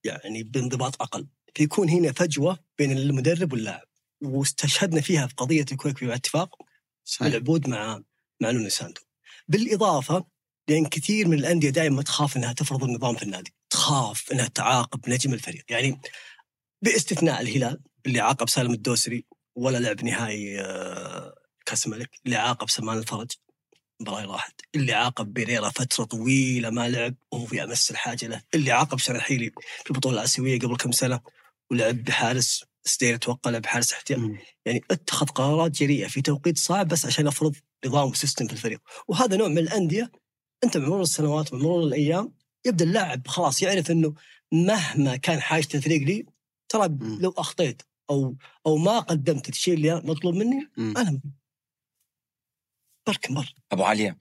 يعني 0.04 0.42
بانضباط 0.42 1.02
أقل. 1.02 1.26
فيكون 1.54 1.88
هنا 1.88 2.12
فجوة 2.12 2.58
بين 2.78 2.92
المدرب 2.92 3.52
واللاعب. 3.52 3.86
واستشهدنا 4.22 5.00
فيها 5.00 5.26
في 5.26 5.34
قضية 5.34 5.64
الكويك 5.72 6.02
مع 6.02 6.14
اتفاق 6.14 6.56
صحيح. 7.04 7.26
العبود 7.26 7.68
مع 7.68 8.02
مع 8.40 8.50
نونو 8.50 8.68
سانتو. 8.68 9.00
بالإضافة 9.48 10.24
لأن 10.68 10.86
كثير 10.86 11.28
من 11.28 11.38
الأندية 11.38 11.70
دائما 11.70 12.02
تخاف 12.02 12.36
إنها 12.36 12.52
تفرض 12.52 12.84
النظام 12.84 13.16
في 13.16 13.22
النادي. 13.22 13.54
تخاف 13.70 14.32
إنها 14.32 14.48
تعاقب 14.48 15.08
نجم 15.08 15.34
الفريق. 15.34 15.64
يعني 15.70 16.00
باستثناء 16.82 17.40
الهلال 17.40 17.80
اللي 18.06 18.20
عاقب 18.20 18.48
سالم 18.48 18.72
الدوسري 18.72 19.24
ولا 19.56 19.78
لعب 19.78 20.04
نهائي 20.04 20.60
آه، 20.60 21.34
كاس 21.66 21.86
الملك 21.86 22.20
اللي 22.26 22.36
عاقب 22.36 22.70
سلمان 22.70 22.98
الفرج. 22.98 23.30
مباراة 24.02 24.26
راحة 24.26 24.60
اللي 24.74 24.92
عاقب 24.92 25.34
بيريرا 25.34 25.68
فترة 25.68 26.04
طويلة 26.04 26.70
ما 26.70 26.88
لعب 26.88 27.14
وهو 27.32 27.46
في 27.46 27.64
أمس 27.64 27.90
الحاجة 27.90 28.26
له 28.26 28.42
اللي 28.54 28.72
عاقب 28.72 28.98
شرحيلي 28.98 29.50
في 29.84 29.90
البطولة 29.90 30.18
الآسيوية 30.18 30.58
قبل 30.58 30.76
كم 30.76 30.92
سنة 30.92 31.20
ولعب 31.70 32.04
بحارس 32.04 32.64
ستير 32.84 33.14
أتوقع 33.14 33.50
لعب 33.50 33.62
بحارس 33.62 33.92
احتياط. 33.92 34.20
يعني 34.66 34.80
اتخذ 34.90 35.26
قرارات 35.26 35.70
جريئة 35.70 36.08
في 36.08 36.22
توقيت 36.22 36.58
صعب 36.58 36.88
بس 36.88 37.06
عشان 37.06 37.26
يفرض 37.26 37.56
نظام 37.86 38.08
وسيستم 38.08 38.46
في 38.46 38.52
الفريق 38.52 38.80
وهذا 39.08 39.36
نوع 39.36 39.48
من 39.48 39.58
الأندية 39.58 40.12
أنت 40.64 40.76
بمرور 40.76 41.02
السنوات 41.02 41.52
بمرور 41.52 41.82
الأيام 41.82 42.32
يبدأ 42.66 42.84
اللاعب 42.84 43.26
خلاص 43.26 43.62
يعرف 43.62 43.90
إنه 43.90 44.14
مهما 44.52 45.16
كان 45.16 45.40
حاجة 45.40 45.68
الفريق 45.74 46.02
لي 46.02 46.26
ترى. 46.68 46.98
لو 47.00 47.34
أخطيت 47.38 47.82
أو 48.10 48.36
أو 48.66 48.76
ما 48.76 48.98
قدمت 49.00 49.48
الشيء 49.48 49.74
اللي 49.74 50.02
مطلوب 50.04 50.34
مني. 50.34 50.68
أنا 50.78 51.20
بركن 53.06 53.34
بر 53.34 53.54
أبو 53.72 53.84
عليا 53.84 54.16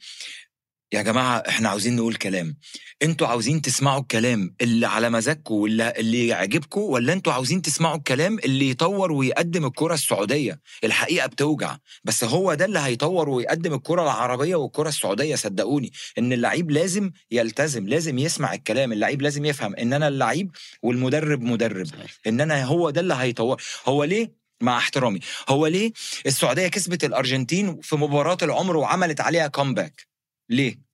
يا 0.93 1.01
جماعة 1.01 1.37
إحنا 1.37 1.69
عاوزين 1.69 1.95
نقول 1.95 2.15
كلام. 2.15 2.57
أنتوا 3.03 3.27
عاوزين 3.27 3.61
تسمعوا 3.61 4.01
الكلام 4.01 4.55
اللي 4.61 4.87
على 4.87 5.09
مزاجكم 5.09 5.53
واللي 5.55 5.93
اللي 5.97 6.27
يعجبكم 6.27 6.81
ولا 6.81 7.13
أنتوا 7.13 7.33
عاوزين 7.33 7.61
تسمعوا 7.61 7.95
الكلام 7.97 8.39
اللي 8.39 8.69
يطور 8.69 9.11
ويقدم 9.11 9.65
الكرة 9.65 9.93
السعودية؟ 9.93 10.59
الحقيقة 10.83 11.27
بتوجع. 11.27 11.77
بس 12.03 12.23
هو 12.23 12.53
ده 12.53 12.65
اللي 12.65 12.79
هيطور 12.79 13.29
ويقدم 13.29 13.73
الكرة 13.73 14.03
العربية 14.03 14.55
والكرة 14.55 14.89
السعودية 14.89 15.35
صدقوني. 15.35 15.91
إن 16.17 16.33
اللعيب 16.33 16.71
لازم 16.71 17.11
يلتزم 17.31 17.87
لازم 17.87 18.17
يسمع 18.17 18.53
الكلام. 18.53 18.91
اللعيب 18.93 19.21
لازم 19.21 19.45
يفهم 19.45 19.75
إن 19.75 19.93
أنا 19.93 20.07
اللعيب 20.07 20.51
والمدرب 20.83 21.41
مدرب. 21.41 21.87
إن 22.27 22.41
أنا 22.41 22.63
هو 22.65 22.89
ده 22.89 23.01
اللي 23.01 23.13
هيطور 23.13 23.61
هو 23.85 24.03
ليه 24.03 24.40
مع 24.63 24.77
احترامي. 24.77 25.19
هو 25.49 25.67
ليه؟ 25.67 25.91
السعودية 26.25 26.67
كسبت 26.67 27.03
الأرجنتين 27.03 27.79
في 27.81 27.95
مباراة 27.95 28.37
العمر 28.41 28.77
وعملت 28.77 29.21
عليها 29.21 29.47
comeback 29.47 30.07
ليه؟ 30.49 30.91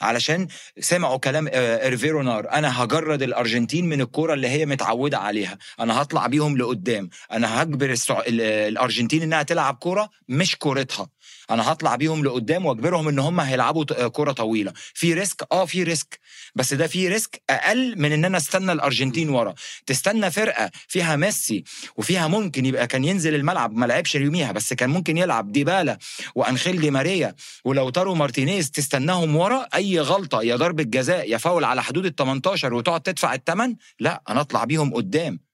علشان 0.00 0.48
سمعوا 0.80 1.16
كلام 1.16 1.48
آه، 1.52 1.84
ايرفي 1.84 2.22
رونار 2.22 2.50
أنا 2.50 2.84
هجرد 2.84 3.22
الأرجنتين 3.22 3.88
من 3.88 4.00
الكورة 4.00 4.34
اللي 4.34 4.48
هي 4.48 4.66
متعودة 4.66 5.18
عليها. 5.18 5.58
أنا 5.80 6.02
هطلع 6.02 6.26
بيهم 6.26 6.56
لقدام. 6.56 7.10
أنا 7.32 7.62
هجبر 7.62 7.90
السع... 7.90 8.20
ال- 8.20 8.40
الأرجنتين 8.40 9.22
إنها 9.22 9.42
تلعب 9.42 9.74
كورة 9.74 10.10
مش 10.28 10.56
كورتها. 10.56 11.08
أنا 11.50 11.72
هطلع 11.72 11.96
بيهم 11.96 12.24
لقدام 12.24 12.66
واجبرهم 12.66 13.08
ان 13.08 13.18
هم 13.18 13.40
هيلعبوا 13.40 13.84
كوره 14.08 14.32
طويلة. 14.32 14.72
في 14.94 15.14
risk 15.14 15.46
آه 15.52 15.64
في 15.64 15.82
risk. 15.82 16.18
بس 16.54 16.74
ده 16.74 16.86
في 16.86 17.08
risk 17.08 17.42
أقل 17.50 17.98
من 17.98 18.12
إن 18.12 18.24
أنا 18.24 18.36
أستنى 18.36 18.72
الأرجنتين 18.72 19.28
ورا. 19.28 19.54
تستنى 19.86 20.30
فرقة 20.30 20.70
فيها 20.88 21.16
ميسي 21.16 21.64
وفيها 21.96 22.28
ممكن 22.28 22.66
يبقى 22.66 22.86
كان 22.86 23.04
ينزل 23.04 23.34
الملعب 23.34 23.72
ما 23.76 23.86
لعبش 23.86 24.14
يوميها 24.14 24.52
بس 24.52 24.72
كان 24.72 24.90
ممكن 24.90 25.16
يلعب 25.16 25.52
ديبالا 25.52 25.98
وأنخيل 26.34 26.80
دي 26.80 26.90
ماريا 26.90 27.34
ولاوتارو 27.64 28.14
مارتينيز 28.14 28.70
تستناهم 28.70 29.36
ورا 29.36 29.66
أي 29.74 30.00
غلطة 30.00 30.42
يا 30.42 30.56
ضربة 30.56 30.82
جزاء 30.82 31.30
يا 31.30 31.38
فاول 31.38 31.64
على 31.64 31.82
حدود 31.82 32.06
ال 32.06 32.14
18 32.16 32.74
وتقعد 32.74 33.00
تدفع 33.00 33.34
الثمن 33.34 33.74
لا 34.00 34.22
أنا 34.28 34.40
أطلع 34.40 34.64
بيهم 34.64 34.94
قدام. 34.94 35.51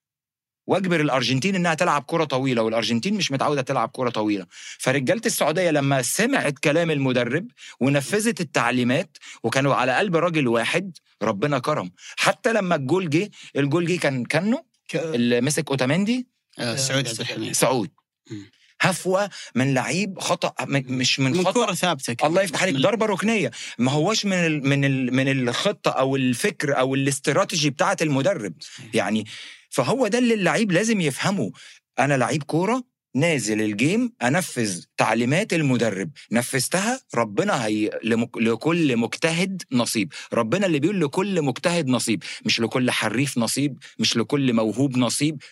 واجبر 0.69 1.01
الأرجنتين 1.01 1.55
إنها 1.55 1.75
تلعب 1.75 2.05
كرة 2.07 2.25
طويلة 2.25 2.63
والأرجنتين 2.63 3.15
مش 3.15 3.33
متعودة 3.33 3.63
تلعب 3.63 3.91
كرة 3.93 4.11
طويلة. 4.11 4.47
فرجالة 4.79 5.23
السعودية 5.27 5.71
لما 5.71 6.03
سمعت 6.03 6.59
كلام 6.59 6.91
المدرب 6.91 7.47
ونفذت 7.81 8.41
التعليمات 8.41 9.17
وكانوا 9.43 9.75
على 9.75 9.97
قلب 9.97 10.17
راجل 10.17 10.49
واحد 10.49 10.93
ربنا 11.23 11.59
كرم. 11.59 11.91
حتى 12.17 12.53
لما 12.53 12.75
الجول 12.75 13.11
جه 13.11 13.31
الجول 13.57 13.87
جه 13.87 13.97
كان 13.99 14.25
كانه 14.25 14.63
ك- 14.89 14.97
اللي 14.97 15.41
مسك 15.41 15.71
أوتاميندي؟ 15.71 16.27
آه، 16.59 16.77
سعود 16.77 17.09
عبد 17.09 17.21
الحميد 17.21 17.53
سعود. 17.53 17.91
مم. 18.31 18.51
هفوة 18.81 19.31
من 19.55 19.75
لعيب 19.75 20.19
خطأ 20.21 20.55
مش 20.69 21.21
من 21.21 21.31
من 21.33 21.45
خطأ. 21.45 21.53
كورة 21.53 21.73
ثابتة 21.75 22.13
كده. 22.13 22.27
الله 22.29 22.43
يفتح 22.43 22.63
عليك 22.63 22.75
ضربة 22.77 23.07
ركنية. 23.07 23.51
ما 23.79 23.93
هوش 23.93 24.25
من 24.27 24.33
ال 24.33 24.69
من 24.69 24.85
ال 24.85 25.15
من 25.15 25.29
الخطة 25.49 25.91
أو 25.91 26.17
الفكر 26.17 26.79
أو 26.79 26.95
الاستراتيجي 26.95 27.71
بتاعة 27.71 27.97
المدرب. 28.03 28.53
يعني 28.95 29.27
فهو 29.71 30.07
ده 30.09 30.19
اللي 30.19 30.35
اللعيب 30.35 30.73
لازم 30.73 31.01
يفهمه. 31.01 31.53
أنا 31.99 32.15
لعيب 32.15 32.43
كورة 32.43 32.85
نازل 33.17 33.61
ال 33.63 33.73
game 33.73 34.13
أنفذ 34.23 34.83
تعليمات 34.97 35.53
المدرب. 35.53 36.11
نفذتها 36.33 37.01
ربنا 37.15 37.67
هي 37.67 37.91
لمك... 38.05 38.37
لكل 38.39 38.97
مجتهد 38.97 39.63
نصيب. 39.73 40.13
ربنا 40.33 40.67
اللي 40.67 40.79
بيقول 40.79 41.01
لكل 41.01 41.43
مجتهد 41.43 41.89
نصيب. 41.89 42.23
مش 42.45 42.61
لكل 42.61 42.91
حريف 42.91 43.39
نصيب 43.39 43.79
مش 43.99 44.17
لكل 44.17 44.53
موهوب 44.53 44.99
نصيب. 44.99 45.43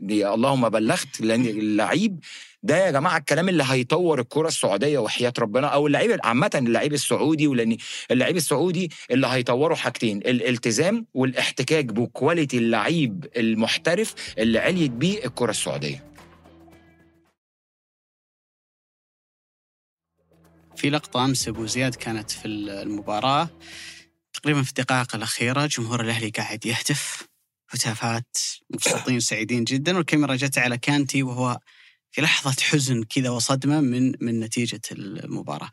دي 0.00 0.28
اللهم 0.28 0.68
بلغت 0.68 1.20
لأن 1.20 1.46
اللعيب 1.46 2.20
ده 2.62 2.76
يا 2.86 2.90
جماعة 2.90 3.16
الكلام 3.18 3.48
اللي 3.48 3.64
هيطور 3.66 4.20
الكرة 4.20 4.48
السعودية 4.48 4.98
وحياة 4.98 5.32
ربنا 5.38 5.66
أو 5.66 5.86
اللعيب 5.86 6.18
عامة 6.24 6.50
اللعيب 6.54 6.92
السعودي 6.92 7.46
ولان 7.46 7.76
اللعيب 8.10 8.36
السعودي 8.36 8.90
اللي 9.10 9.26
هيطوروا 9.26 9.76
حاجتين 9.76 10.18
الالتزام 10.18 11.06
والاحتكاك 11.14 11.84
ب 11.84 11.93
quality 11.93 12.58
اللعيب 12.58 13.26
المحترف 13.36 14.14
اللي 14.38 14.58
عليت 14.58 14.90
بيه 14.90 15.24
الكرة 15.24 15.50
السعودية. 15.50 16.04
في 20.76 20.90
لقطة 20.90 21.24
أمس 21.24 21.48
أبو 21.48 21.66
زياد 21.66 21.94
كانت 21.94 22.30
في 22.30 22.48
المباراة 22.48 23.48
تقريبا 24.32 24.62
في 24.62 24.70
الدقائق 24.70 25.16
الأخيرة 25.16 25.66
جمهور 25.66 26.00
الأهلي 26.00 26.30
قاعد 26.30 26.66
يهتف. 26.66 27.28
هتافات 27.74 28.36
مبسوطين 28.70 29.16
وسعيدين 29.16 29.64
جدا 29.64 29.96
والكاميرا 29.96 30.36
جت 30.36 30.58
على 30.58 30.78
كانتي 30.78 31.22
وهو 31.22 31.58
في 32.10 32.22
لحظة 32.22 32.62
حزن 32.62 33.02
كذا 33.02 33.30
وصدمة 33.30 33.80
من 33.80 34.12
من 34.20 34.40
نتيجة 34.40 34.80
المباراة. 34.92 35.70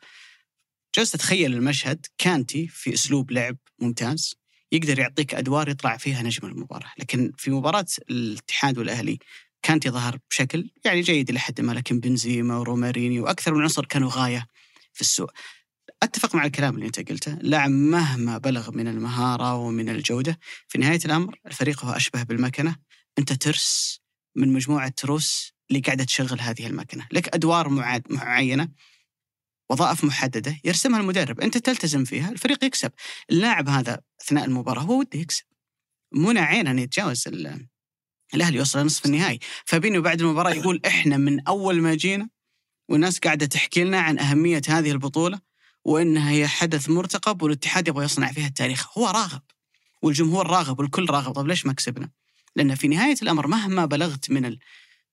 جلست 0.97 1.15
أتخيل 1.15 1.53
المشهد 1.53 2.05
كانتي 2.17 2.67
في 2.67 2.93
أسلوب 2.93 3.31
لعب 3.31 3.57
ممتاز 3.79 4.35
يقدر 4.71 4.99
يعطيك 4.99 5.35
أدوار 5.35 5.69
يطلع 5.69 5.97
فيها 5.97 6.21
نجم 6.23 6.47
المباراة، 6.47 6.91
لكن 6.99 7.31
في 7.37 7.51
مباراة 7.51 7.85
الاتحاد 8.09 8.77
والأهلي 8.77 9.19
كانتي 9.63 9.89
ظهر 9.89 10.19
بشكل 10.29 10.69
يعني 10.85 11.01
جيد 11.01 11.29
إلى 11.29 11.39
حد 11.39 11.61
ما 11.61 11.71
لكن 11.71 11.99
بنزيما 11.99 12.57
ورومارينيو 12.57 13.23
وأكثر 13.23 13.53
من 13.53 13.61
عنصر 13.61 13.85
كانوا 13.85 14.09
غاية 14.13 14.45
في 14.93 15.01
السوق. 15.01 15.31
أتفق 16.03 16.35
مع 16.35 16.45
الكلام 16.45 16.75
اللي 16.75 16.85
أنت 16.85 17.09
قلته، 17.09 17.33
لاعب 17.33 17.69
مهما 17.71 18.37
بلغ 18.37 18.71
من 18.71 18.87
المهارة 18.87 19.55
ومن 19.55 19.89
الجودة، 19.89 20.39
في 20.67 20.77
نهاية 20.77 20.99
الأمر 21.05 21.39
الفريق 21.45 21.85
هو 21.85 21.91
أشبه 21.91 22.23
بالمكنة، 22.23 22.75
أنت 23.19 23.33
ترس 23.33 24.01
من 24.35 24.53
مجموعة 24.53 24.89
تروس 24.89 25.53
اللي 25.69 25.81
قاعدة 25.81 26.03
تشغل 26.03 26.41
هذه 26.41 26.67
المكنة، 26.67 27.07
لك 27.11 27.35
أدوار 27.35 27.69
معينة 28.09 28.69
وظائف 29.69 30.03
محددة 30.03 30.57
يرسمها 30.63 30.99
المدرب، 30.99 31.39
أنت 31.39 31.57
تلتزم 31.57 32.03
فيها، 32.05 32.31
الفريق 32.31 32.63
يكسب، 32.63 32.91
اللاعب 33.31 33.69
هذا 33.69 34.01
أثناء 34.21 34.45
المباراة 34.45 34.81
هو 34.81 34.99
وده 34.99 35.19
يكسب. 35.19 35.43
منى 36.13 36.39
عين 36.39 36.67
إن 36.67 36.79
يتجاوز 36.79 37.27
ال- 37.27 37.67
الأهلي 38.33 38.57
يوصل 38.57 38.79
لنصف 38.79 39.05
النهائي، 39.05 39.39
فابينيو 39.65 40.01
بعد 40.01 40.21
المباراة 40.21 40.51
يقول 40.51 40.81
إحنا 40.85 41.17
من 41.17 41.47
أول 41.47 41.81
ما 41.81 41.95
جينا 41.95 42.29
والناس 42.89 43.19
قاعدة 43.19 43.45
تحكي 43.45 43.83
لنا 43.83 43.99
عن 43.99 44.19
أهمية 44.19 44.61
هذه 44.67 44.91
البطولة. 44.91 45.50
وإنها 45.85 46.31
هي 46.31 46.47
حدث 46.47 46.89
مرتقب 46.89 47.41
والاتحاد 47.41 47.87
يبغى 47.87 48.05
يصنع 48.05 48.31
فيها 48.31 48.47
التاريخ، 48.47 48.97
هو 48.97 49.07
راغب 49.07 49.41
والجمهور 50.01 50.47
راغب 50.47 50.79
والكل 50.79 51.09
راغب، 51.09 51.33
طيب 51.33 51.47
ليش 51.47 51.65
ما 51.65 51.73
كسبنا؟ 51.73 52.09
لأن 52.55 52.75
في 52.75 52.87
نهاية 52.87 53.15
الأمر 53.21 53.47
مهما 53.47 53.85
بلغت 53.85 54.31
من 54.31 54.57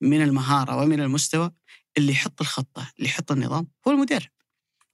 من 0.01 0.23
المهارة 0.23 0.77
ومن 0.77 1.01
المستوى 1.01 1.51
اللي 1.99 2.13
يحط 2.13 2.41
الخطة 2.41 2.93
اللي 2.99 3.09
يحط 3.09 3.33
النظام 3.33 3.67
هو 3.89 3.93
المدرب. 3.93 4.29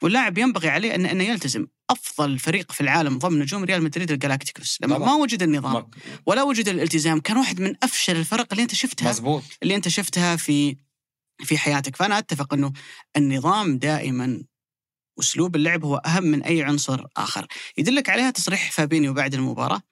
واللاعب 0.02 0.38
ينبغي 0.38 0.68
عليه 0.68 0.94
ان 0.94 1.06
انه 1.06 1.24
يلتزم. 1.24 1.66
أفضل 1.90 2.38
فريق 2.38 2.72
في 2.72 2.80
العالم 2.80 3.18
ضمن 3.18 3.38
نجوم 3.38 3.64
ريال 3.64 3.82
مدريد 3.82 4.10
الجلاكتيكوس 4.10 4.78
لما 4.80 4.96
طبعاً. 4.96 5.08
ما 5.08 5.14
وجد 5.14 5.42
النظام 5.42 5.90
ولا 6.26 6.42
وجد 6.42 6.68
الالتزام 6.68 7.20
كان 7.20 7.36
واحد 7.36 7.60
من 7.60 7.74
أفشل 7.82 8.16
الفرق 8.16 8.46
اللي 8.50 8.62
أنت 8.62 8.74
شفتها. 8.74 9.08
مظبوط 9.08 9.42
اللي 9.62 9.76
أنت 9.76 9.88
شفتها 9.88 10.36
في 10.36 10.76
في 11.44 11.58
حياتك. 11.58 11.96
فأنا 11.96 12.18
أتفق 12.18 12.54
إنه 12.54 12.72
النظام 13.16 13.78
دائما 13.78 14.42
اسلوب 15.20 15.56
اللعب 15.56 15.84
هو 15.84 15.96
أهم 15.96 16.24
من 16.24 16.42
أي 16.42 16.62
عنصر 16.62 17.06
آخر. 17.16 17.46
يدلك 17.78 18.08
عليها 18.08 18.30
تصريح 18.30 18.70
فابينيو 18.70 19.12
بعد 19.12 19.34
المباراة. 19.34 19.82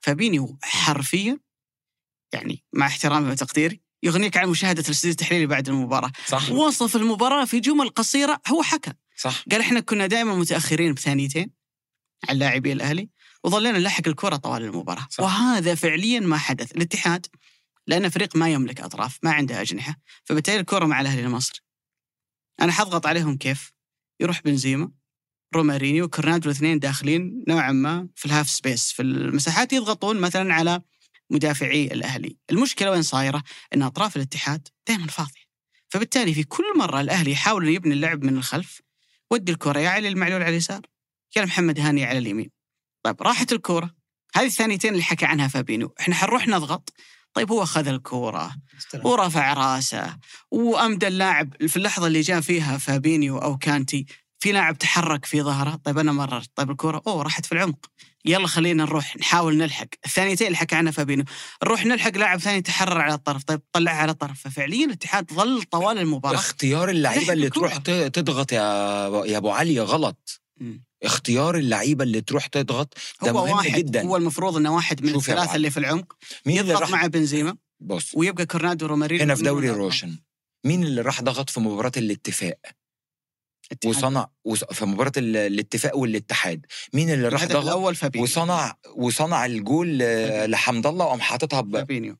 فابينيو 0.00 0.58
حرفيا 0.62 1.38
يعني 2.32 2.64
مع 2.72 2.86
احترامي 2.86 3.30
وتقديري 3.30 3.80
يغنيك 4.02 4.36
عن 4.36 4.48
مشاهدة 4.48 4.82
الاستوديو 4.82 5.10
التحليلي 5.10 5.46
بعد 5.46 5.68
المباراة. 5.68 6.12
صح. 6.26 6.50
وصف 6.50 6.96
المباراة 6.96 7.44
في 7.44 7.60
جمل 7.60 7.88
قصيرة 7.88 8.40
هو 8.48 8.62
حكى. 8.62 8.92
صح. 9.16 9.44
قال 9.50 9.60
إحنا 9.60 9.80
كنا 9.80 10.06
دائما 10.06 10.34
متأخرين 10.34 10.94
بثانيتين 10.94 11.50
على 12.28 12.38
لاعبي 12.38 12.72
الأهلي 12.72 13.08
وظلينا 13.44 13.78
نلحق 13.78 14.08
الكرة 14.08 14.36
طوال 14.36 14.62
المباراة. 14.62 15.06
صح. 15.10 15.24
وهذا 15.24 15.74
فعليا 15.74 16.20
ما 16.20 16.38
حدث. 16.38 16.72
الاتحاد 16.72 17.26
لأن 17.86 18.08
فريق 18.08 18.36
ما 18.36 18.48
يملك 18.48 18.80
أطراف 18.80 19.18
ما 19.22 19.32
عنده 19.32 19.60
أجنحة 19.60 19.96
فبالتالي 20.24 20.60
الكرة 20.60 20.86
مع 20.86 21.00
الأهلي 21.00 21.20
المصري 21.20 21.60
أنا 22.60 22.72
حضغط 22.72 23.06
عليهم 23.06 23.36
كيف؟ 23.36 23.72
يروح 24.20 24.42
بنزيما 24.42 24.90
رومارينيو 25.54 26.04
وكورنادو 26.04 26.50
الاثنين 26.50 26.78
داخلين 26.78 27.44
نوعا 27.48 27.72
ما 27.72 28.08
في 28.14 28.26
ال 28.26 28.31
half 28.31 28.50
space 28.50 28.92
في 28.92 29.02
المساحات 29.02 29.72
يضغطون 29.72 30.20
مثلا 30.20 30.54
على 30.54 30.82
مدافعي 31.30 31.86
الأهلي. 31.86 32.36
المشكلة 32.50 32.90
وين 32.90 33.02
صايرة؟ 33.02 33.42
إن 33.74 33.82
أطراف 33.82 34.16
الاتحاد 34.16 34.68
دائما 34.88 35.06
فاضية. 35.06 35.50
فبالتالي 35.88 36.34
في 36.34 36.44
كل 36.44 36.64
مرة 36.78 37.00
الأهلي 37.00 37.30
يحاول 37.30 37.62
إنه 37.62 37.74
يبني 37.74 37.94
اللعب 37.94 38.24
من 38.24 38.36
الخلف 38.36 38.80
ودي 39.30 39.52
الكرة 39.52 39.78
يا 39.78 39.88
علي 39.88 40.08
المعلول 40.08 40.42
على 40.42 40.50
اليسار 40.50 40.80
يا 41.36 41.44
محمد 41.44 41.80
هاني 41.80 42.04
على 42.04 42.18
اليمين. 42.18 42.50
طيب 43.02 43.22
راحت 43.22 43.52
الكرة. 43.52 43.94
هذه 44.34 44.46
الثانيتين 44.46 44.92
اللي 44.92 45.02
حكى 45.02 45.26
عنها 45.26 45.48
فابينو 45.48 45.94
إحنا 46.00 46.14
حنروح 46.14 46.48
نضغط 46.48 46.92
طيب 47.34 47.52
هو 47.52 47.62
أخذ 47.62 47.88
الكرة 47.88 48.56
استلم. 48.78 49.06
ورفع 49.06 49.52
رأسه 49.52 50.16
وامدى 50.50 51.08
اللاعب 51.08 51.66
في 51.66 51.76
اللحظة 51.76 52.06
اللي 52.06 52.20
جاء 52.20 52.40
فيها 52.40 52.78
فابينيو 52.78 53.38
أو 53.38 53.56
كانتي 53.56 54.06
في 54.38 54.52
لاعب 54.52 54.78
تحرك 54.78 55.24
في 55.24 55.42
ظهره. 55.42 55.80
طيب 55.84 55.98
أنا 55.98 56.12
مررت. 56.12 56.50
طيب 56.54 56.70
الكرة 56.70 57.02
أوه 57.06 57.22
راحت 57.22 57.46
في 57.46 57.52
العمق. 57.52 57.86
يلا 58.24 58.46
خلينا 58.46 58.84
نروح 58.84 59.16
نحاول 59.16 59.56
نلحق. 59.56 59.86
الثانيتين 60.06 60.46
اللي 60.46 60.56
حكى 60.56 60.76
عنها 60.76 60.92
فابينو 60.92 61.24
نروح 61.64 61.86
نلحق 61.86 62.16
لاعب 62.16 62.38
ثاني 62.38 62.62
تحرر 62.62 63.00
على 63.00 63.14
الطرف. 63.14 63.44
طيب 63.44 63.60
طلعها 63.72 63.96
على 63.96 64.12
الطرف. 64.12 64.40
ففعليا 64.40 64.86
الاتحاد 64.86 65.32
ظل 65.32 65.62
طوال 65.62 65.98
المباراة. 65.98 66.34
اختيار 66.34 66.90
اللعيبة 66.90 67.32
اللي 67.32 67.46
لحق 67.46 67.54
تروح 67.54 67.76
تضغط 68.08 68.52
يا 68.52 68.62
يا 69.26 69.36
أبو 69.36 69.50
علي 69.50 69.80
غلط. 69.80 70.40
اختيار 71.02 71.56
اللعيبة 71.56 72.04
اللي 72.04 72.20
تروح 72.20 72.46
تضغط 72.46 72.94
ده 73.22 73.30
هو 73.30 73.44
مهم 73.46 73.56
واحد 73.56 73.78
جدا. 73.78 74.02
هو 74.02 74.16
المفروض 74.16 74.56
إنه 74.56 74.74
واحد 74.74 75.02
من 75.04 75.14
الثلاثة 75.14 75.56
اللي 75.56 75.70
في 75.70 75.76
العمق 75.76 76.16
مين 76.46 76.58
اللي 76.58 76.70
يضغط 76.70 76.82
راح 76.82 76.90
مع 76.90 77.06
بنزيما 77.06 77.56
بص. 77.80 78.14
ويبقى 78.14 78.46
كورنادو 78.46 78.86
رومارينيو 78.86 79.22
هنا 79.22 79.34
في 79.34 79.42
دوري 79.42 79.70
روشن. 79.70 80.18
مين 80.64 80.82
اللي 80.82 81.00
راح 81.00 81.22
ضغط 81.22 81.50
في 81.50 81.60
مباراة 81.60 81.92
الاتفاق؟ 81.96 82.58
اتحاد. 83.72 83.96
وصنع 83.96 84.28
وص... 84.44 84.64
في 84.64 84.84
مباراة 84.84 85.12
ال- 85.16 85.36
الاتفاق 85.36 85.96
والاتحاد. 85.96 86.66
مين 86.92 87.10
اللي 87.10 87.28
راح 87.28 87.44
ضغط؟ 87.44 87.64
الأول 87.64 87.94
فابينيو. 87.94 88.24
وصنع 88.24 88.76
وصنع 88.96 89.46
الجول 89.46 89.98
آه،. 90.02 90.46
لحمد 90.46 90.86
الله 90.86 91.04
وقام 91.06 91.20
حاططها 91.20 91.60
ب... 91.60 91.72
فابينيو. 91.76 92.16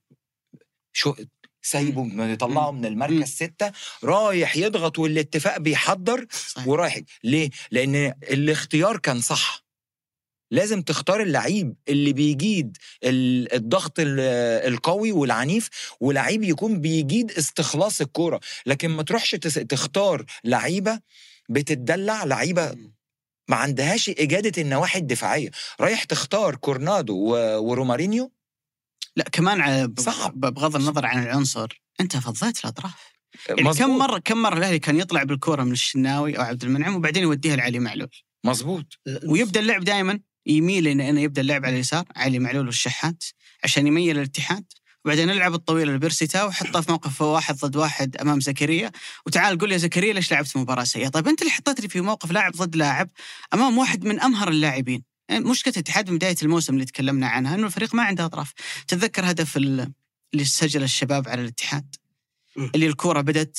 شو 0.93 1.15
سايبه 1.63 2.25
يطلعه 2.33 2.71
من. 2.71 2.87
المركز 2.87 3.29
ستة 3.29 3.73
رايح 4.05 4.57
يضغط 4.57 4.99
والاتفاق 4.99 5.59
بيحضر 5.59 6.27
صحيح. 6.31 6.69
ورايح. 6.69 6.99
ليه؟ 7.25 7.51
لأن 7.71 7.97
الاختيار 8.23 8.97
كان 8.97 9.21
صح. 9.21 9.65
لازم 10.53 10.83
تختار 10.83 11.23
اللعيب 11.23 11.75
اللي 11.89 12.13
بيجيد 12.13 12.77
ال- 13.05 13.55
الضغط 13.55 14.01
ال- 14.01 14.21
القوي 14.73 15.13
والعنيف 15.13 15.69
ولعيب 16.01 16.43
يكون 16.43 16.81
بيجيد 16.81 17.31
استخلاص 17.33 18.01
الكورة. 18.01 18.41
لكن 18.67 18.89
ما 18.91 19.03
تروحش 19.03 19.31
تختار 19.31 20.25
لعيبة 20.45 21.01
بتدلع 21.49 22.25
لعيبة 22.25 22.77
ما 23.49 23.57
عندهاش 23.57 24.09
إجادة 24.09 24.63
النواحي 24.63 24.99
الدفاعية. 24.99 25.51
رايح 25.81 26.05
تختار 26.05 26.55
كورنادو 26.55 27.17
ورومارينيو 27.69 28.33
لا 29.17 29.25
كمان 29.33 29.95
صعب. 29.99 30.41
بغض 30.41 30.77
النظر 30.77 31.07
عن 31.07 31.23
العنصر 31.23 31.83
انت 32.01 32.17
فضيت 32.17 32.59
الأطراف. 32.59 33.11
يعني 33.49 33.75
كم 33.75 33.99
مره 33.99 34.19
كم 34.19 34.43
مرة 34.43 34.59
الأهلي 34.59 34.79
كان 34.79 35.01
يطلع 35.01 35.23
بالكورة 35.23 35.63
من 35.63 35.73
الشناوي 35.73 36.39
أو 36.39 36.43
عبد 36.43 36.65
المنعم 36.65 36.95
وبعدين 36.95 37.23
يوديها 37.23 37.57
لعلي 37.57 37.79
معلول؟ 37.79 38.11
مظبوط 38.45 38.99
ويبدأ 39.25 39.61
اللعب 39.61 39.85
دائما 39.85 40.21
يميل 40.47 40.89
إنه 40.89 41.21
يبدأ 41.21 41.41
اللعب 41.41 41.65
على 41.65 41.75
اليسار 41.75 42.05
علي 42.17 42.39
معلول 42.39 42.67
والشحات 42.67 43.25
عشان 43.65 43.87
يميل 43.87 44.19
الاتحاد. 44.19 44.65
وبعدين 45.05 45.29
نلعب 45.29 45.55
الطويله 45.55 45.93
لبيرسيتا 45.93 46.45
وحطه 46.45 46.81
في 46.81 46.91
موقف 46.91 47.23
واحد 47.23 47.57
ضد 47.57 47.77
واحد 47.77 48.17
أمام 48.17 48.41
زكريا. 48.41 48.91
وتعال 49.27 49.59
قول 49.59 49.73
يا 49.73 49.77
زكريا 49.77 50.13
ليش 50.13 50.33
لعبت 50.33 50.57
مباراة 50.57 50.85
سيئة؟ 50.85 51.09
طيب 51.09 51.29
أنت 51.29 51.43
اللي 51.43 51.53
حطيتني 51.53 51.89
في 51.89 52.01
موقف 52.01 52.31
لاعب 52.31 52.53
ضد 52.53 52.77
لاعب 52.77 53.11
أمام 53.55 53.79
واحد 53.79 54.05
من 54.05 54.21
أمهر 54.21 54.49
اللاعبين. 54.49 55.10
يعني 55.31 55.45
مشكله 55.45 55.75
الاتحاد 55.77 56.11
من 56.11 56.17
بداية 56.17 56.37
الموسم 56.43 56.75
اللي 56.75 56.85
تكلمنا 56.85 57.29
عنها 57.29 57.55
إنه 57.55 57.67
الفريق 57.67 57.95
ما 57.95 58.03
عنده 58.03 58.25
أطراف. 58.25 58.53
تتذكر 58.89 59.31
هدف 59.31 59.57
ال- 59.57 59.93
اللي 60.35 60.45
سجل 60.45 60.83
الشباب 60.83 61.29
على 61.29 61.43
الاتحاد. 61.43 61.95
اللي 62.75 62.87
الكورة 62.87 63.21
بدت 63.21 63.59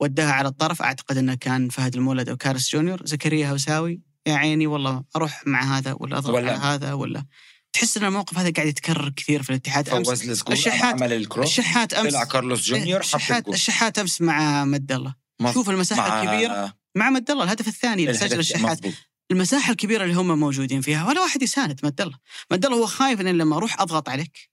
وداها 0.00 0.32
على 0.32 0.48
الطرف. 0.48 0.82
أعتقد 0.82 1.16
إنه 1.16 1.34
كان 1.34 1.68
فهد 1.68 1.94
المولد 1.94 2.28
أو 2.28 2.36
كارس 2.36 2.70
جونيور. 2.72 3.06
زكريا 3.06 3.50
هوساوي 3.50 4.00
يا 4.26 4.34
عيني 4.34 4.66
والله 4.66 5.04
أروح 5.16 5.42
مع 5.46 5.78
هذا 5.78 5.96
ولا 6.00 6.18
أضغط 6.18 6.34
ولا- 6.34 6.52
على 6.52 6.60
هذا 6.60 6.92
ولا. 6.92 7.24
تحس 7.72 7.96
إن 7.96 8.04
الموقف 8.04 8.38
هذا 8.38 8.50
قاعد 8.52 8.66
يتكرر 8.68 9.08
كثير 9.16 9.42
في 9.42 9.50
الاتحاد. 9.50 9.88
أمس 9.88 10.22
الشحات- 10.50 10.94
عمل 11.02 11.12
الكروس 11.12 11.46
الشحات 11.48 11.94
امس 11.94 12.12
طلع 12.12 12.24
كارلوس 12.24 12.60
جونيور 12.68 13.02
حط 13.02 13.14
الشحات 13.14 13.48
الشحات 13.48 13.98
أمس 13.98 14.20
مع 14.20 14.64
مد 14.64 14.92
الله. 14.92 15.14
شوف 15.54 15.70
المساحة 15.70 16.08
مع 16.08 16.22
الكبيرة 16.22 16.74
مع 16.94 17.10
مد 17.10 17.30
الله 17.30 17.44
الهدف 17.44 17.68
الثاني 17.68 18.02
اللي 18.02 18.14
سجل 18.18 18.38
الشحات. 18.38 18.64
مظبوط. 18.78 18.94
المساحة 19.30 19.70
الكبيرة 19.70 20.04
اللي 20.04 20.14
هم 20.14 20.38
موجودين 20.40 20.80
فيها 20.80 21.08
ولا 21.08 21.20
واحد 21.20 21.42
يساند 21.42 21.80
مد 21.84 22.00
الله 22.00 22.18
مد 22.50 22.66
الله 22.66 22.78
هو 22.78 22.86
خايف 22.86 23.20
ان 23.20 23.28
لما 23.28 23.56
أروح 23.56 23.80
أضغط 23.80 24.08
عليك. 24.08 24.50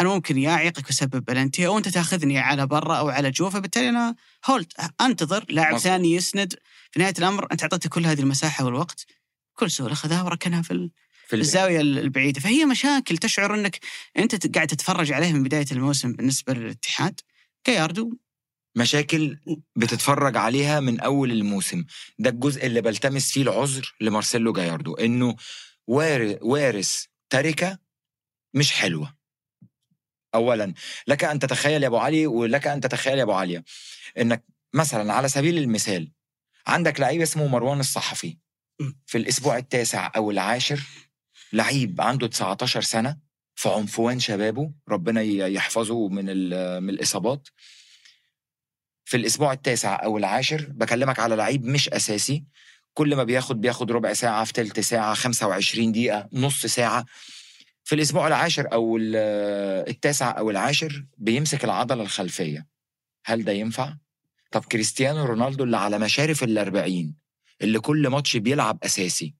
أنا 0.00 0.08
ممكن 0.08 0.38
يا 0.38 0.50
اعيقك 0.50 0.86
واسبب 0.86 1.24
بلنتي 1.24 1.66
أو 1.66 1.78
أنت 1.78 1.88
تأخذني 1.88 2.38
على 2.38 2.66
برا 2.66 2.96
أو 2.98 3.08
على 3.08 3.30
جوا 3.30 3.50
فبالتالي 3.50 3.88
أنا 3.88 4.14
هولد. 4.46 4.72
أنتظر 5.00 5.44
لاعب. 5.48 5.78
ثاني 5.78 6.14
يسند. 6.14 6.54
في 6.90 7.00
نهاية 7.00 7.14
الأمر 7.18 7.46
أنت 7.52 7.62
اعطيته 7.62 7.88
كل 7.90 8.06
هذه 8.06 8.20
المساحة 8.20 8.64
والوقت. 8.64 9.06
بكل 9.56 9.70
سهولة 9.70 9.94
خذها 9.94 10.22
وركنها 10.22 10.62
في 10.62 10.70
ال- 10.70 10.90
في. 11.28 11.36
الزاوية 11.36 11.80
البعيدة. 11.80 12.40
فهي 12.40 12.64
مشاكل 12.64 13.18
تشعر 13.18 13.54
إنك 13.54 13.78
أنت 14.18 14.54
قاعد 14.56 14.66
تتفرج 14.66 15.12
عليها 15.12 15.32
من 15.32 15.42
بداية 15.42 15.66
الموسم 15.72 16.12
بالنسبة 16.12 16.52
للاتحاد. 16.52 17.20
كياردو 17.64 18.12
مشاكل 18.74 19.38
بتتفرج 19.76 20.36
عليها 20.36 20.80
من 20.80 21.00
أول 21.00 21.32
الموسم. 21.32 21.84
ده 22.18 22.30
الجزء 22.30 22.66
اللي 22.66 22.80
بلتمس 22.80 23.32
فيه 23.32 23.42
العذر 23.42 23.94
لمارسيلو 24.00 24.52
جاياردو 24.52 24.94
إنه 24.94 25.36
وار- 25.86 26.38
وارث 26.42 27.04
تركه 27.30 27.78
مش 28.54 28.72
حلوة. 28.72 29.14
اولا 30.34 30.74
لك 31.06 31.24
أن 31.24 31.38
تتخيل 31.38 31.82
يا 31.82 31.88
أبو 31.88 31.96
علي 31.98 32.26
ولك 32.26 32.66
أن 32.66 32.80
تتخيل 32.80 33.18
يا 33.18 33.22
أبو 33.22 33.32
علي 33.32 33.62
إنك 34.18 34.44
مثلا 34.74 35.12
على 35.12 35.28
سبيل 35.28 35.58
المثال 35.58 36.12
عندك 36.66 37.00
لعيب 37.00 37.20
اسمه 37.20 37.46
مروان 37.46 37.80
الصحفي. 37.80 38.38
في 39.06 39.18
الأسبوع 39.18 39.58
التاسع 39.58 40.12
أو 40.16 40.30
العاشر 40.30 40.80
لعيب 41.52 42.00
عنده 42.00 42.26
19 42.26 42.80
سنة 42.80 43.18
في 43.54 43.68
عنفوان 43.68 44.20
شبابه 44.20 44.72
ربنا 44.88 45.22
يحفظه 45.22 46.08
من 46.08 46.24
من 46.82 46.90
الإصابات. 46.90 47.48
في 49.10 49.16
الأسبوع 49.16 49.52
التاسع 49.52 50.04
أو 50.04 50.18
العاشر 50.18 50.66
بكلمك 50.70 51.18
على 51.18 51.36
لعيب 51.36 51.64
مش 51.64 51.88
أساسي. 51.88 52.44
كل 52.94 53.16
ما 53.16 53.24
بياخد 53.24 53.60
بياخد 53.60 53.92
ربع 53.92 54.12
ساعة 54.12 54.44
في 54.44 54.52
تلت 54.52 54.80
ساعة 54.80 55.14
25 55.14 55.92
دقيقة 55.92 56.28
نص 56.32 56.66
ساعة. 56.66 57.04
في 57.84 57.94
الأسبوع 57.94 58.26
العاشر 58.26 58.72
أو 58.72 58.96
ال- 58.96 59.16
التاسع 59.88 60.38
أو 60.38 60.50
العاشر 60.50 61.04
بيمسك 61.18 61.64
العضلة 61.64 62.02
الخلفية. 62.02 62.66
هل 63.26 63.44
ده 63.44 63.52
ينفع؟ 63.52 63.94
طب 64.50 64.64
كريستيانو 64.64 65.24
رونالدو 65.24 65.64
اللي 65.64 65.76
على 65.76 65.98
مشارف 65.98 66.42
الأربعين 66.44 67.14
اللي 67.62 67.80
كل 67.80 68.08
ماتش 68.08 68.36
بيلعب 68.36 68.78
أساسي 68.84 69.34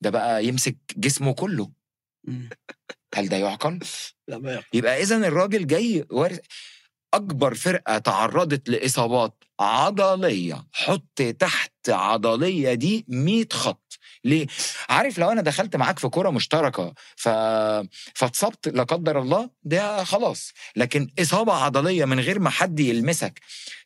ده 0.00 0.10
بقى 0.10 0.44
يمسك 0.44 0.76
جسمه 0.96 1.32
كله. 1.34 1.70
هل 3.14 3.28
ده 3.28 3.36
يعقل؟ 3.36 3.78
لا 4.28 4.38
ما 4.38 4.52
يعقل. 4.52 4.66
يبقى 4.74 5.02
اذا 5.02 5.16
الراجل 5.16 5.66
جاي 5.66 6.04
وارث 6.10 6.40
أكبر 7.14 7.54
فرقة 7.54 7.98
تعرضت 7.98 8.68
لإصابات 8.68 9.44
عضلية 9.60 10.66
حط 10.72 11.22
تحت 11.38 11.72
عضلية 11.88 12.74
دي 12.74 13.04
100 13.08 13.44
خط. 13.52 13.98
ليه؟ 14.24 14.46
عارف 14.88 15.18
لو 15.18 15.30
أنا 15.30 15.42
دخلت 15.42 15.76
معاك 15.76 15.98
في 15.98 16.08
كره 16.08 16.30
مشتركة 16.30 16.94
ف... 17.16 17.28
فاتصبت 18.14 18.68
لا 18.68 18.82
قدر 18.82 19.18
الله 19.22 19.50
ده 19.62 20.04
خلاص. 20.04 20.52
لكن 20.76 21.08
إصابة 21.20 21.52
عضلية 21.52 22.04
من 22.04 22.20
غير 22.20 22.38
ما 22.38 22.50
حد 22.50 22.80
يلمسك. 22.80 23.40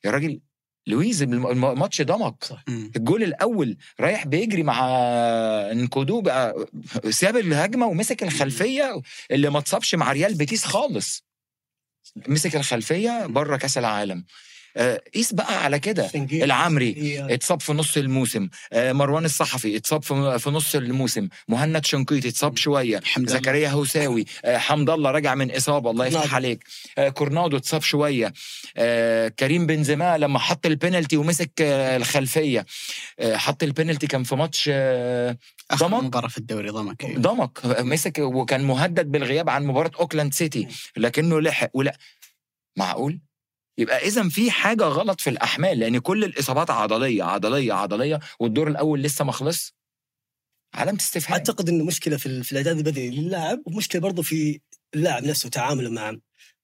يا 0.05 0.11
راجل 0.11 0.41
لويز 0.87 1.23
الم- 1.23 1.47
الم- 1.47 1.65
الماتش 1.65 2.03
ضمك. 2.03 2.45
الجول 2.97 3.23
الأول 3.23 3.77
رايح 4.01 4.27
بيجري 4.27 4.63
مع 4.63 4.87
انكودو 5.73 6.21
بقى 6.21 6.67
ساب 7.11 7.37
الهجمة 7.37 7.87
ومسك 7.87 8.23
الخلفية 8.23 9.01
اللي 9.31 9.51
ما 9.51 9.59
اتصابش 9.59 9.95
مع 9.95 10.13
ريال 10.13 10.35
بيتيس 10.35 10.65
خالص. 10.65 11.25
مسك 12.29 12.57
الخلفية 12.57 13.27
بره 13.27 13.57
كأس 13.57 13.79
العالم. 13.79 14.25
قيس 15.15 15.33
بقى 15.33 15.65
على 15.65 15.79
كده. 15.79 16.11
العمري 16.33 17.21
اتصاب 17.35 17.61
في 17.63 17.73
نص 17.73 17.97
الموسم. 17.97 18.49
آه، 18.73 18.93
مروان 18.93 19.25
الصحفي 19.25 19.77
اتصاب 19.77 20.03
في 20.03 20.39
في 20.39 20.51
نص 20.51 20.75
الموسم. 20.75 21.29
مهند 21.49 21.85
شنقيطي 21.87 22.29
اتصاب 22.29 22.57
شوية. 22.57 23.01
حمد 23.05 23.29
الله. 23.29 23.39
زكريا 23.41 23.69
هوساوي 23.69 24.25
آه، 24.45 24.59
حمد 24.59 24.91
الله 24.91 25.11
راجع 25.11 25.35
من 25.35 25.51
إصابة. 25.51 25.91
الله 25.91 26.07
يفتح 26.07 26.19
كورنادو. 26.21 26.37
عليك. 26.37 26.65
آه، 26.99 27.09
كورنادو 27.09 27.57
اتصاب 27.57 27.83
شوية. 27.83 28.33
آه، 28.77 29.29
كريم 29.29 29.67
بنزيما 29.67 30.19
لما 30.19 30.39
حط 30.39 30.67
البينالتي 30.67 31.17
ومسك 31.17 31.51
آه، 31.61 31.97
الخلفية. 31.97 32.67
آه، 33.19 33.37
حط 33.37 33.63
البينالتي 33.63 34.07
كان 34.07 34.23
في 34.23 34.37
ماتش 34.37 34.71
آه، 34.73 35.37
ضمك. 35.75 36.03
مباراة 36.03 36.29
في 36.29 36.39
الدوري 36.39 36.69
ضمك 36.71 37.05
أيوة. 37.05 37.21
ضمك 37.21 37.59
مسك 37.67 38.19
وكان 38.19 38.65
مهدد 38.65 39.11
بالغياب 39.11 39.51
عن 39.51 39.65
مباراة 39.67 39.91
أوكلاند 40.01 40.35
سيتي 40.35 40.69
لكنه 40.97 41.41
لحق. 41.41 41.71
ولا 41.75 41.97
معقول؟ 42.77 43.21
يبقى 43.79 43.99
إذا 44.07 44.29
في 44.29 44.51
حاجة 44.51 44.85
غلط 44.85 45.21
في 45.21 45.31
الأحمال 45.31 45.79
لأن 45.79 45.99
كل 45.99 46.25
الإصابات 46.25 46.71
عضلية 46.71 47.23
عضلية 47.25 47.73
عضلية 47.73 48.21
والدور 48.41 48.69
الأول 48.69 49.03
لسه 49.03 49.25
ما 49.25 49.33
خلص. 49.33 49.75
علامه 50.75 50.99
استفهام. 50.99 51.33
أعتقد 51.39 51.69
انه 51.69 51.85
مشكلة 51.85 52.17
في 52.17 52.43
في 52.43 52.53
الأعداد 52.53 52.77
البدني 52.77 53.11
للاعب 53.11 53.63
ومشكلة 53.67 54.01
برضه 54.01 54.23
في 54.23 54.61
اللاعب 54.95 55.25
نفسه 55.25 55.49
تعامله 55.49 55.91
مع 55.91 56.17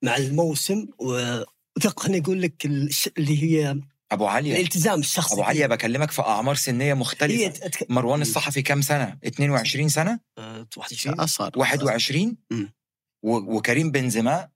مع 0.02 0.16
الموسم. 0.16 0.86
و 0.98 1.40
وثق 1.76 2.00
خليني 2.00 2.20
أقول 2.24 2.42
لك 2.42 2.66
الش- 2.66 3.08
اللي 3.18 3.42
هي 3.42 3.76
أبو 4.12 4.26
علي. 4.26 4.56
الالتزام 4.56 5.00
الشخصي 5.00 5.34
أبو 5.34 5.42
علي 5.42 5.68
بكلمك 5.68 6.10
في 6.10 6.22
أعمار 6.22 6.54
سنية 6.54 6.94
مختلفة. 6.94 7.46
أتك... 7.46 7.90
مروان 7.90 8.20
الصحفي 8.22 8.62
كام 8.62 8.82
سنة؟ 8.82 9.18
22 9.26 9.88
سنة؟ 9.88 10.20
آه، 10.38 10.66
21 10.76 11.20
أصغر. 11.20 11.50
21 11.56 12.36
مم. 12.50 12.72
و- 13.22 13.56
وكريم 13.56 13.90
بنزيما 13.90 14.48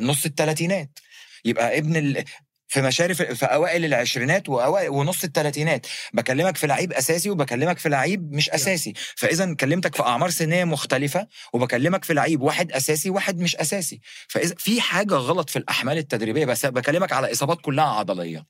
نص 0.00 0.24
الثلاثينات 0.26 0.98
يبقى 1.44 1.78
ابن 1.78 1.96
ال... 1.96 2.24
في 2.70 2.82
مشارف 2.82 3.22
في 3.22 3.46
أوائل 3.46 3.84
العشرينات 3.84 4.48
واوائل 4.48 4.90
ونص 4.90 5.24
الثلاثينات 5.24 5.86
بكلمك 6.12 6.56
في 6.56 6.66
لعيب 6.66 6.92
أساسي 6.92 7.30
وبكلمك 7.30 7.78
في 7.78 7.88
لعيب 7.88 8.32
مش 8.32 8.50
أساسي. 8.50 8.92
فإذا 9.16 9.54
كلمتك 9.54 9.94
في 9.94 10.02
أعمار 10.02 10.30
سنية 10.30 10.64
مختلفة 10.64 11.26
وبكلمك 11.52 12.04
في 12.04 12.14
لعيب 12.14 12.40
واحد 12.40 12.72
أساسي 12.72 13.10
واحد 13.10 13.38
مش 13.38 13.56
أساسي. 13.56 14.00
فإذا 14.28 14.54
في 14.58 14.80
حاجة 14.80 15.14
غلط 15.14 15.50
في 15.50 15.56
الأحمال 15.58 15.98
التدريبية 15.98 16.44
بس 16.44 16.66
بكلمك 16.66 17.12
على 17.12 17.32
إصابات 17.32 17.60
كلها 17.60 17.84
عضلية. 17.84 18.46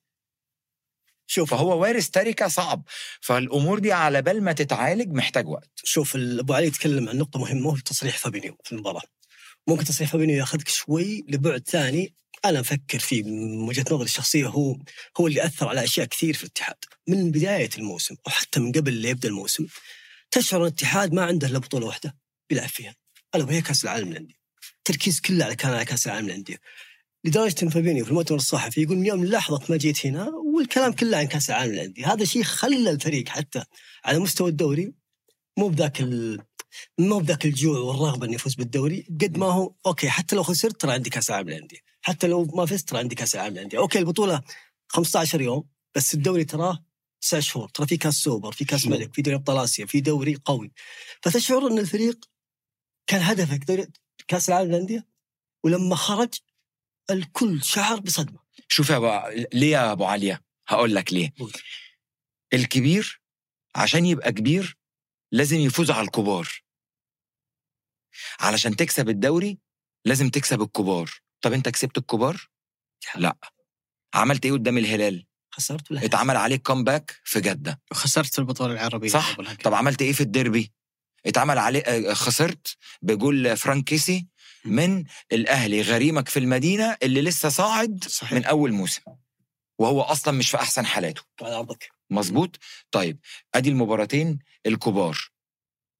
شوف 1.26 1.50
فهو 1.50 1.82
وارث 1.82 2.08
تركة 2.08 2.48
صعب. 2.48 2.82
فالأمور 3.20 3.78
دي 3.78 3.92
على 3.92 4.22
بال 4.22 4.42
ما 4.42 4.52
تتعالج 4.52 5.12
محتاج 5.12 5.48
وقت. 5.48 5.70
شوف 5.84 6.16
أبو 6.16 6.54
علي 6.54 6.66
يتكلم 6.66 7.08
عن 7.08 7.18
نقطة 7.18 7.40
مهمة 7.40 7.66
وهو 7.66 7.76
تصريح 7.76 8.18
فابينيو 8.18 8.56
في 8.64 8.72
المباراة. 8.72 9.02
ممكن 9.66 9.84
تصريح 9.84 10.10
فابينيو 10.10 10.38
ياخذك 10.38 10.68
شوي 10.68 11.24
لبعد 11.28 11.68
ثاني. 11.68 12.14
أنا 12.44 12.60
أفكر 12.60 12.98
فيه 12.98 13.22
من 13.22 13.68
وجهة 13.68 13.84
نظري 13.90 14.04
الشخصية 14.04 14.46
هو 14.46 14.76
هو 15.20 15.26
اللي 15.26 15.44
أثر 15.44 15.68
على 15.68 15.84
أشياء 15.84 16.06
كثير 16.06 16.34
في 16.34 16.44
الاتحاد. 16.44 16.76
من 17.08 17.30
بداية 17.30 17.70
الموسم 17.78 18.14
وحتى 18.26 18.60
من 18.60 18.72
قبل 18.72 19.02
لا 19.02 19.08
يبدأ 19.08 19.28
الموسم 19.28 19.66
تشعر 20.30 20.62
الاتحاد 20.62 21.12
ما 21.14 21.24
عنده 21.24 21.46
إلا 21.46 21.58
بطولة 21.58 21.86
واحدة 21.86 22.16
بيلعب 22.50 22.68
فيها 22.68 22.94
ألا 23.34 23.44
وهي 23.44 23.62
كأس 23.62 23.84
العالم 23.84 24.10
للأندية. 24.10 24.34
التركيز 24.78 25.20
كله 25.20 25.44
على 25.44 25.56
كان 25.56 25.72
على 25.72 25.84
كأس 25.84 26.06
العالم 26.06 26.26
للأندية. 26.26 26.60
لدرجة 27.24 27.54
إن 27.62 27.68
فابينيو 27.68 28.04
في 28.04 28.10
المؤتمر 28.10 28.38
الصحفي 28.38 28.82
يقول 28.82 28.96
من 28.96 29.06
يوم 29.06 29.24
لحظة 29.24 29.60
ما 29.68 29.76
جيت 29.76 30.06
هنا 30.06 30.28
والكلام 30.54 30.92
كله 30.92 31.16
عن 31.16 31.26
كأس 31.26 31.50
العالم 31.50 31.72
للأندية. 31.72 32.12
هذا 32.12 32.24
شيء 32.24 32.42
خلى 32.42 32.90
الفريق 32.90 33.28
حتى 33.28 33.64
على 34.04 34.18
مستوى 34.18 34.50
الدوري 34.50 34.92
مو 35.58 35.68
بذاك 35.68 36.00
ال... 36.00 36.42
مو 36.98 37.18
بذاك 37.18 37.44
الجوع 37.44 37.78
والرغبة 37.78 38.26
إنه 38.26 38.34
يفوز 38.34 38.54
بالدوري 38.54 39.06
قد 39.20 39.38
ما 39.38 39.46
هو 39.46 39.74
okay 39.86 40.08
حتى 40.10 40.36
لو 40.36 40.42
خسرت 40.42 40.80
ترى 40.80 40.92
عندي 40.92 41.10
كأس 41.10 41.30
العالم 41.30 41.48
للأندية. 41.48 41.89
حتى 42.02 42.26
لو 42.26 42.44
ما 42.44 42.66
فزت 42.66 42.88
ترى 42.88 42.98
عندي 42.98 43.14
كاس 43.14 43.34
العالم 43.34 43.54
للأندية. 43.54 43.78
okay 43.78 43.98
البطولة 43.98 44.42
15 44.88 45.40
يوم 45.40 45.68
بس 45.94 46.14
الدوري 46.14 46.44
تراه 46.44 46.84
تسع 47.20 47.40
شهور. 47.40 47.68
ترى 47.68 47.86
في 47.86 47.96
كاس 47.96 48.14
سوبر 48.14 48.52
في 48.52 48.64
كاس 48.64 48.86
ملك 48.86 49.14
في 49.14 49.22
دوري 49.22 49.36
أبطال 49.36 49.58
آسيا 49.58 49.86
في 49.86 50.00
دوري 50.00 50.34
قوي. 50.44 50.72
فتشعر 51.22 51.66
إن 51.66 51.78
الفريق 51.78 52.24
كان 53.06 53.20
هدفك 53.22 53.64
دوري 53.64 53.86
كاس 54.28 54.48
العالم 54.48 54.70
للأندية 54.70 55.06
ولما 55.64 55.96
خرج 55.96 56.34
الكل 57.10 57.62
شعر 57.64 58.00
بصدمة. 58.00 58.38
شوف 58.68 58.90
يا 58.90 58.96
أبو... 58.96 59.28
ليه 59.52 59.70
يا 59.72 59.92
أبو 59.92 60.04
عليا 60.04 60.40
هقول 60.68 60.94
لك 60.94 61.12
ليه. 61.12 61.32
قول. 61.38 61.52
الكبير 62.54 63.20
عشان 63.74 64.06
يبقى 64.06 64.32
كبير 64.32 64.76
لازم 65.32 65.56
يفوز 65.56 65.90
على 65.90 66.06
الكبار. 66.06 66.48
علشان 68.40 68.76
تكسب 68.76 69.08
الدوري 69.08 69.58
لازم 70.04 70.28
تكسب 70.28 70.62
الكبار. 70.62 71.10
طب 71.40 71.52
أنت 71.52 71.68
كسبت 71.68 71.98
الكبار؟ 71.98 72.48
لأ. 73.14 73.36
عملت 74.14 74.44
إيه 74.44 74.52
قدام 74.52 74.78
الهلال؟ 74.78 75.26
خسرت 75.50 75.90
ولا 75.90 76.04
اتعمل 76.04 76.36
عليك 76.36 76.62
comeback 76.62 77.20
في 77.24 77.40
جدة. 77.40 77.80
وخسرت 77.90 78.32
في 78.32 78.38
البطولة 78.38 78.72
العربية 78.72 79.08
صح. 79.08 79.36
طب 79.64 79.74
عملت 79.74 80.02
إيه 80.02 80.12
في 80.12 80.20
الديربي؟ 80.20 80.72
اتعمل 81.26 81.58
عليه 81.58 81.80
آه، 81.80 82.12
خسرت 82.14 82.76
بجول 83.02 83.56
فرانك 83.56 83.84
كيسي 83.84 84.26
من 84.64 85.04
الأهلي. 85.32 85.82
غريمك 85.82 86.28
في 86.28 86.38
المدينة 86.38 86.96
اللي 87.02 87.22
لسه 87.22 87.48
صاعد 87.48 88.04
صحيح. 88.04 88.32
من 88.32 88.44
أول 88.44 88.72
موسم. 88.72 89.02
وهو 89.78 90.02
أصلا 90.02 90.34
مش 90.38 90.50
في 90.50 90.56
أحسن 90.56 90.86
حالاته. 90.86 91.22
مظبوط؟ 92.10 92.56
طيب 92.90 93.18
أدي 93.54 93.68
المباراتين 93.68 94.38
الكبار 94.66 95.18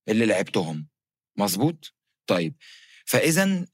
اللي 0.09 0.27
لعبتهم. 0.27 0.89
مظبوط؟ 1.37 1.95
طيب 2.27 2.55
فإذا 3.11 3.65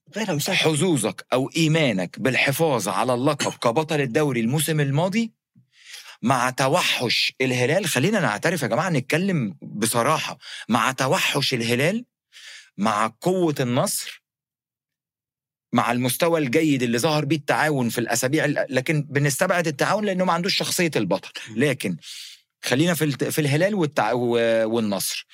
حظوظك 0.50 1.26
أو 1.32 1.50
إيمانك 1.56 2.20
بالحفاظ 2.20 2.88
على 2.88 3.14
اللقب 3.14 3.52
كبطل 3.52 4.00
الدوري 4.00 4.40
الموسم 4.40 4.80
الماضي 4.80 5.32
مع 6.22 6.50
توحش 6.50 7.32
الهلال 7.40 7.86
خلينا 7.86 8.20
نعترف 8.20 8.62
يا 8.62 8.66
جماعة 8.66 8.90
نتكلم 8.90 9.56
بصراحة 9.62 10.38
مع 10.68 10.92
توحش 10.92 11.54
الهلال 11.54 12.04
مع 12.76 13.12
قوة 13.20 13.54
النصر 13.60 14.22
مع 15.72 15.92
المستوى 15.92 16.40
الجيد 16.40 16.82
اللي 16.82 16.98
ظهر 16.98 17.24
بيه 17.24 17.36
التعاون 17.36 17.88
في 17.88 17.98
الأسابيع 17.98 18.44
ال- 18.44 18.66
لكن 18.70 19.02
بنستبعد 19.02 19.66
التعاون 19.66 20.04
لأنه 20.04 20.24
ما 20.24 20.32
عندوش 20.32 20.56
شخصية 20.56 20.90
البطل. 20.96 21.30
لكن 21.56 21.96
خلينا 22.64 22.94
في 22.94 23.30
في 23.30 23.40
الهلال 23.40 23.74
والنصر. 24.64 25.26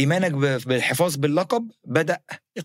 إيمانك 0.00 0.32
بالحفاظ 0.66 1.16
باللقب 1.16 1.70
بدأ 1.84 2.20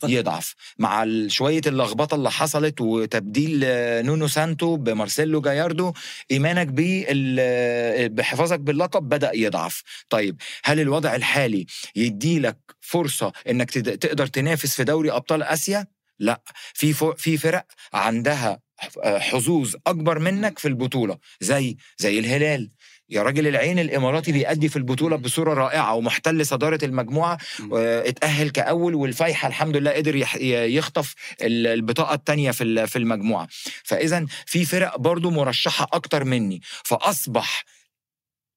يضعف 0.07 0.55
مع 0.79 1.05
شوية 1.27 1.61
اللخبطة 1.67 2.15
اللي 2.15 2.31
حصلت 2.31 2.81
وتبديل 2.81 3.59
نونو 4.05 4.27
سانتو 4.27 4.75
بمارسيلو 4.75 5.41
جاياردو. 5.41 5.93
إيمانك 6.31 6.67
بحفاظك 8.11 8.59
باللقب 8.59 9.09
بدأ 9.09 9.31
يضعف. 9.33 9.83
طيب 10.09 10.41
هل 10.63 10.79
الوضع 10.79 11.15
الحالي 11.15 11.65
يديلك 11.95 12.57
فرصة 12.81 13.31
إنك 13.49 13.71
تقدر 13.71 14.27
تنافس 14.27 14.75
في 14.75 14.83
دوري 14.83 15.11
أبطال 15.11 15.43
آسيا؟ 15.43 15.87
لا. 16.19 16.41
في 16.73 16.93
في 17.17 17.37
فرق 17.37 17.65
عندها 17.93 18.59
حظوظ 19.05 19.75
أكبر 19.87 20.19
منك 20.19 20.59
في 20.59 20.67
البطولة 20.67 21.17
زي 21.41 21.77
زي 21.97 22.19
الهلال. 22.19 22.71
يا 23.09 23.23
راجل 23.23 23.47
العين 23.47 23.79
الإماراتي 23.79 24.31
بيأدي 24.31 24.69
في 24.69 24.75
البطولة 24.75 25.15
بصورة 25.15 25.53
رائعة 25.53 25.93
ومحتل 25.95 26.45
صدارة 26.45 26.79
المجموعة 26.85 27.37
اتأهل 27.73 28.49
كأول 28.49 28.95
والفايحة 28.95 29.47
الحمد 29.47 29.77
لله 29.77 29.91
قدر 29.91 30.15
يخطف 30.45 31.13
ال- 31.41 31.67
البطاقة 31.67 32.13
التانية 32.13 32.51
في 32.51 32.87
في 32.87 32.95
المجموعة. 32.95 33.47
فإذا 33.83 34.25
في 34.45 34.65
فرق 34.65 34.97
برضو 34.97 35.29
مرشحة 35.31 35.87
أكتر 35.93 36.23
مني. 36.23 36.61
فأصبح 36.83 37.63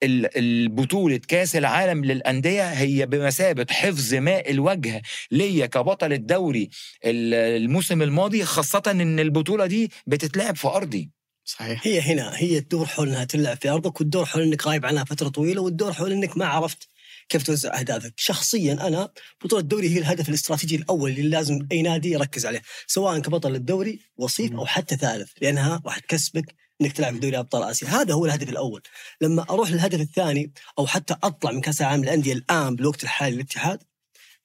ال- 0.02 0.38
البطولة 0.38 1.20
كأس 1.28 1.56
العالم 1.56 2.04
للأندية 2.04 2.68
هي 2.72 3.06
بمثابة 3.06 3.66
حفظ 3.70 4.14
ماء 4.14 4.50
الوجه 4.50 5.02
ليا 5.30 5.66
كبطل 5.66 6.12
الدوري 6.12 6.70
ال- 7.04 7.34
الموسم 7.34 8.02
الماضي 8.02 8.44
خاصة 8.44 8.82
إن 8.86 9.20
البطولة 9.20 9.66
دي 9.66 9.90
بتتلعب 10.06 10.56
في 10.56 10.68
أرضي. 10.68 11.10
صحيح. 11.48 11.80
هي 11.86 12.00
هنا 12.00 12.36
هي 12.36 12.58
الدور 12.58 12.86
حول 12.86 13.08
إنها 13.08 13.24
تلعب 13.24 13.56
في 13.62 13.68
أرضك 13.68 14.00
والدور 14.00 14.26
حول 14.26 14.42
إنك 14.42 14.66
غايب 14.66 14.86
عنها 14.86 15.04
فترة 15.04 15.28
طويلة 15.28 15.62
والدور 15.62 15.92
حول 15.92 16.12
إنك 16.12 16.36
ما 16.36 16.46
عرفت 16.46 16.88
كيف 17.28 17.42
توزع 17.42 17.78
أهدافك. 17.78 18.14
شخصيا 18.16 18.72
أنا 18.72 19.08
بطولة 19.44 19.62
الدوري 19.62 19.88
هي 19.88 19.98
الهدف 19.98 20.28
الاستراتيجي 20.28 20.76
الأول 20.76 21.10
اللي 21.10 21.28
لازم 21.28 21.66
أي 21.72 21.82
نادي 21.82 22.10
يركز 22.10 22.46
عليه 22.46 22.62
سواء 22.86 23.18
كبطل 23.18 23.54
الدوري 23.54 24.00
وصيف 24.16 24.52
أو 24.52 24.66
حتى 24.66 24.96
ثالث 24.96 25.30
لأنها 25.42 25.82
راح 25.86 25.98
تكسبك 25.98 26.54
إنك 26.80 26.92
تلعب 26.92 27.14
في 27.14 27.20
دوري 27.20 27.38
أبطال 27.38 27.62
آسيا. 27.62 27.88
هذا 27.88 28.14
هو 28.14 28.26
الهدف 28.26 28.48
الأول. 28.48 28.82
لما 29.20 29.46
أروح 29.50 29.70
للهدف 29.70 30.00
الثاني 30.00 30.52
أو 30.78 30.86
حتى 30.86 31.16
أطلع 31.22 31.50
من 31.50 31.60
كأس 31.60 31.80
العالم 31.80 32.04
للأندية 32.04 32.32
الآن 32.32 32.76
بالوقت 32.76 33.02
الحالي 33.04 33.34
للاتحاد 33.34 33.82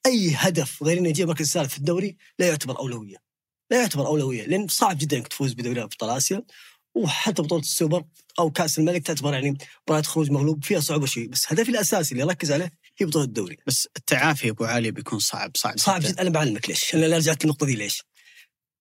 أي 0.06 0.32
هدف 0.36 0.82
غير 0.82 0.98
اني 0.98 1.08
أجيب 1.08 1.28
مركز 1.28 1.52
ثالث 1.52 1.70
في 1.70 1.78
الدوري 1.78 2.16
لا 2.38 2.48
يعتبر 2.48 2.78
أولوية. 2.78 3.16
لا 3.70 3.80
يعتبر 3.80 4.06
أولوية 4.06 4.46
لأن 4.46 4.68
صعب 4.68 4.98
جدا 4.98 5.16
إنك 5.16 5.28
تفوز 5.28 5.52
بدوري 5.52 5.82
أبطال 5.82 6.10
آسيا. 6.10 6.42
وحتى 6.94 7.42
بطولة 7.42 7.62
السوبر 7.62 8.04
أو 8.38 8.50
كأس 8.50 8.78
الملك 8.78 9.06
تعتبر 9.06 9.32
يعني 9.32 9.58
مباراة 9.88 10.02
خروج 10.02 10.30
مغلوب 10.30 10.64
فيها 10.64 10.80
صعوبه 10.80 11.06
شوي 11.06 11.26
بس 11.26 11.52
هدفي 11.52 11.70
الأساسي 11.70 12.12
اللي 12.12 12.24
اركز 12.24 12.52
عليه 12.52 12.72
هي 12.98 13.06
بطولة 13.06 13.24
الدوري. 13.24 13.56
بس 13.66 13.88
التعافي 13.96 14.50
أبو 14.50 14.64
علي 14.64 14.90
بيكون 14.90 15.18
صعب 15.18 15.50
صعب 15.56 15.78
صعب 15.78 16.00
جدا. 16.00 16.22
أنا 16.22 16.30
بعلمك 16.30 16.68
ليش. 16.68 16.94
أنا 16.94 17.16
رجعت 17.16 17.44
للنقطة 17.44 17.66
دي 17.66 17.74
ليش. 17.74 18.02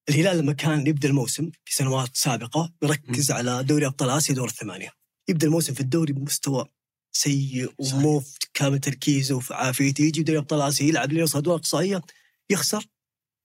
الهلال 0.10 0.38
لما 0.38 0.54
كان 0.54 0.88
يبدأ 0.88 1.08
الموسم 1.08 1.50
في 1.66 1.76
سنوات 1.76 2.10
سابقة 2.14 2.74
يركز 2.84 3.32
م. 3.32 3.36
على 3.36 3.64
دوري 3.64 3.86
أبطال 3.86 4.10
آسيا 4.10 4.36
دور 4.36 4.48
الثمانية. 4.48 4.92
يبدأ 5.30 5.48
الموسم 5.48 5.74
في 5.74 5.80
الدوري 5.80 6.14
بمستوى 6.14 6.66
سيء 7.12 7.74
ومو 7.78 8.20
في 8.20 8.40
كامل 8.54 8.80
تركيزه 8.80 9.36
وفي 9.36 9.54
عافيته 9.54 10.02
يجي 10.04 10.24
دوري 10.24 10.40
أبطال 10.40 10.62
آسيا 10.62 10.86
يلعب 10.88 11.14
ليوصل 11.14 11.38
ادوار 11.40 11.58
إقصائية 11.58 12.02
يخسر 12.50 12.86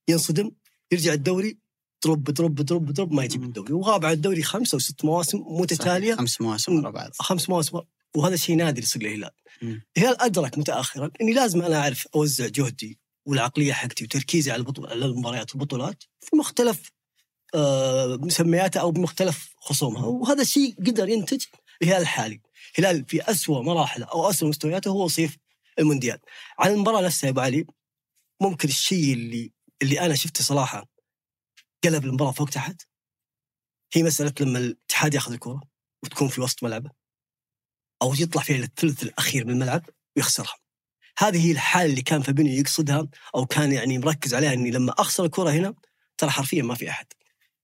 ينصدم 0.08 0.50
يرجع 0.92 1.12
الدوري 1.12 1.58
ترب 2.00 2.30
ترب 2.30 2.62
ترب 2.62 2.92
ترب 2.92 3.12
ما 3.12 3.24
يجيب 3.24 3.42
الدوري. 3.42 3.72
وغاب 3.72 4.04
عن 4.04 4.12
الدوري 4.12 4.42
خمسة 4.42 4.74
أو 4.74 4.78
ست 4.78 5.04
مواسم 5.04 5.38
متتالية. 5.46 6.14
خمس 6.14 6.40
مواسم 6.40 6.76
ورا 6.78 6.90
بعض. 6.90 7.10
خمس 7.18 7.48
مواسم 7.48 7.80
وهذا 8.14 8.36
شيء 8.36 8.56
نادر 8.56 8.82
يصير 8.82 9.02
للهلال 9.02 9.30
الهلال 9.96 10.22
أدرك 10.22 10.58
متاخرا 10.58 11.10
إني 11.20 11.32
لازم 11.32 11.62
أنا 11.62 11.80
أعرف 11.80 12.08
أوزع 12.14 12.46
جهدي 12.46 12.98
والعقلية 13.26 13.72
حقتي 13.72 14.04
وتركيزي 14.04 14.50
على 14.50 14.60
البطولة 14.60 14.90
على 14.90 15.04
المباريات 15.04 15.50
والبطولات 15.50 16.04
في 16.20 16.36
مختلف 16.36 16.92
آه 17.54 18.18
مسمياتها 18.22 18.80
أو 18.80 18.90
بمختلف 18.90 19.54
خصومها. 19.60 20.06
وهذا 20.06 20.42
الشيء 20.42 20.74
قدر 20.86 21.08
ينتج 21.08 21.44
الهلال 21.82 22.02
الحالي 22.02 22.40
هلال 22.78 23.04
في 23.08 23.30
أسوأ 23.30 23.62
مراحله 23.62 24.04
أو 24.06 24.30
أسوأ 24.30 24.48
مستوياته 24.48 24.88
هو 24.90 25.04
وصيف 25.04 25.36
المونديال. 25.78 26.18
على 26.58 26.72
المباراة 26.74 27.00
نفسها 27.02 27.28
يا 27.28 27.32
أبو 27.32 27.40
علي 27.40 27.66
ممكن 28.40 28.68
الشيء 28.68 29.12
اللي 29.12 29.52
اللي 29.82 30.00
أنا 30.00 30.14
شفته 30.14 30.44
صراحة 30.44 30.97
قلب 31.84 32.04
المباراة 32.04 32.32
فوق 32.32 32.48
تحت. 32.48 32.82
هي 33.92 34.02
مسألة 34.02 34.32
لما 34.40 34.58
الاتحاد 34.58 35.14
ياخذ 35.14 35.32
الكرة 35.32 35.60
وتكون 36.04 36.28
في 36.28 36.40
وسط 36.40 36.64
ملعبه 36.64 36.90
أو 38.02 38.14
يطلع 38.14 38.42
فيها 38.42 38.56
للثلث 38.56 39.02
الأخير 39.02 39.44
من 39.44 39.50
الملعب 39.50 39.84
ويخسرها. 40.16 40.56
هذه 41.18 41.46
هي 41.46 41.52
الحالة 41.52 41.90
اللي 41.90 42.02
كان 42.02 42.22
فابينيو 42.22 42.58
يقصدها 42.60 43.08
أو 43.34 43.46
كان 43.46 43.72
يعني 43.72 43.98
مركز 43.98 44.34
عليها 44.34 44.52
إني 44.52 44.70
لما 44.70 44.92
أخسر 44.98 45.24
الكرة 45.24 45.50
هنا 45.50 45.74
ترى 46.18 46.30
حرفيا 46.30 46.62
ما 46.62 46.74
في 46.74 46.90
أحد. 46.90 47.06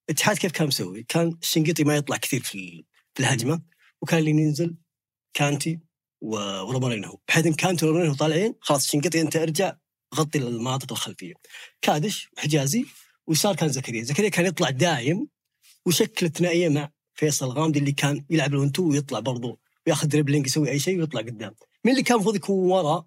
الاتحاد 0.09 0.39
كيف 0.39 0.53
كان 0.53 0.67
مسوي؟ 0.67 1.03
كان 1.03 1.39
الشنقيطي 1.43 1.85
ما 1.85 1.97
يطلع 1.97 2.17
كثير 2.17 2.43
في 2.43 2.85
الهجمة 3.21 3.62
وكان 4.03 4.19
اللي 4.19 4.31
ينزل 4.31 4.77
كانتي 5.35 5.81
ورومارينيو. 6.20 7.20
بحيث 7.29 7.47
إن 7.47 7.55
كانتي 7.55 7.87
ورومارينيو 7.87 8.14
طالعين 8.15 8.55
خلاص 8.61 8.85
الشنقيطي 8.85 9.21
أنت 9.21 9.37
ارجع 9.37 9.77
غطي 10.15 10.39
المناطق 10.39 10.93
الخلفية. 10.93 11.35
كادش 11.83 12.29
وحجازي 12.37 12.87
ويسار 13.27 13.57
كان 13.57 13.68
زكريا. 13.68 14.03
زكريا 14.03 14.29
كان 14.29 14.47
يطلع 14.47 14.70
دايم 14.70 15.29
وشكل 15.87 16.31
ثنائية 16.31 16.68
مع 16.68 16.91
فيصل 17.14 17.47
الغامدي 17.47 17.79
اللي 17.79 17.93
كان 17.93 18.25
يلعب 18.31 18.55
ال 18.55 18.59
one 18.59 18.74
two 18.74 18.89
ويطلع 18.89 19.20
برضو 19.20 19.61
وياخذ 19.87 20.09
dribbling 20.09 20.47
يسوي 20.47 20.70
أي 20.70 20.79
شيء 20.79 20.99
ويطلع 20.99 21.20
قدام. 21.20 21.55
مين 21.85 21.95
اللي 21.95 22.03
كان 22.05 22.14
المفروض 22.14 22.37
يكون 22.37 22.72
ورا؟ 22.72 23.07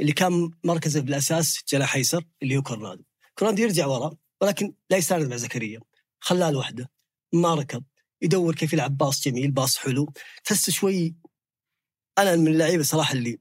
اللي 0.00 0.12
كان 0.12 0.50
مركزه 0.64 1.00
بالأساس 1.00 1.60
جناح 1.68 1.94
ايسر 1.94 2.24
اللي 2.42 2.56
هو 2.56 2.62
كورنادو. 2.62 3.02
كورنادو 3.38 3.62
يرجع 3.62 3.86
ورا 3.86 4.16
ولكن 4.40 4.74
لا 4.90 4.96
يستاند 4.96 5.30
مع 5.30 5.36
زكريا. 5.36 5.80
خلاه 6.20 6.50
لوحده 6.50 6.90
ما 7.32 7.54
ركض 7.54 7.84
يدور 8.22 8.54
كيف 8.54 8.72
يلعب 8.72 8.96
pass 8.96 9.22
جميل 9.24 9.50
pass 9.50 9.76
حلو. 9.76 10.12
تحس 10.44 10.70
شوي 10.70 11.14
أنا 12.18 12.36
من 12.36 12.48
اللعيبة 12.48 12.82
صراحة 12.82 13.12
اللي 13.12 13.38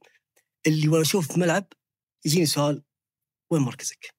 اللي 0.68 0.88
وأنا 0.88 1.02
أشوف 1.02 1.32
في 1.32 1.40
ملعب 1.40 1.74
يجيني 2.26 2.46
سؤال 2.46 2.84
وين 3.52 3.62
مركزك؟ 3.62 4.16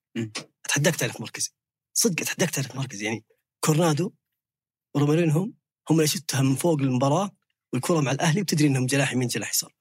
أتحداك 0.64 0.96
تعرف 0.96 1.20
مركزي 1.20 1.50
صدق 1.94 2.20
اتحداك 2.20 2.50
تعرف 2.50 2.76
مركزي 2.76 3.04
يعني 3.04 3.24
كورنادو 3.60 4.12
ورومارينيو 4.94 5.54
هم 5.90 5.96
اللي 5.96 6.06
شفتها 6.06 6.42
من 6.42 6.54
فوق 6.54 6.80
المباراة 6.80 7.30
والكرة 7.72 8.00
مع 8.00 8.10
الأهلي 8.10 8.42
بتدري 8.42 8.68
إنهم 8.68 8.86
جناح 8.86 9.12
يمين 9.12 9.28
جناح 9.28 9.50
يسار. 9.50 9.74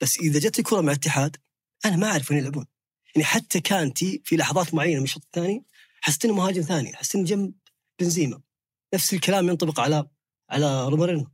بس 0.00 0.18
إذا 0.18 0.38
جت 0.38 0.58
الكرة 0.58 0.80
مع 0.80 0.92
الاتحاد 0.92 1.36
أنا 1.84 1.96
ما 1.96 2.06
أعرف 2.06 2.30
وين 2.30 2.40
يلعبون. 2.40 2.66
يعني 3.14 3.24
حتى 3.24 3.60
كانتي 3.60 4.22
في 4.24 4.36
لحظات 4.36 4.74
معينة 4.74 4.98
من 4.98 5.04
الشوط 5.04 5.22
الثاني 5.24 5.64
حسيت 6.00 6.24
إنه 6.24 6.34
مهاجم 6.34 6.62
ثاني 6.62 6.96
حسيت 6.96 7.14
إنه 7.14 7.24
جنب 7.24 7.54
بنزيما. 8.00 8.40
نفس 8.94 9.14
الكلام 9.14 9.48
ينطبق 9.48 9.80
على 9.80 10.08
على 10.50 10.88
رومارينو 10.88 11.30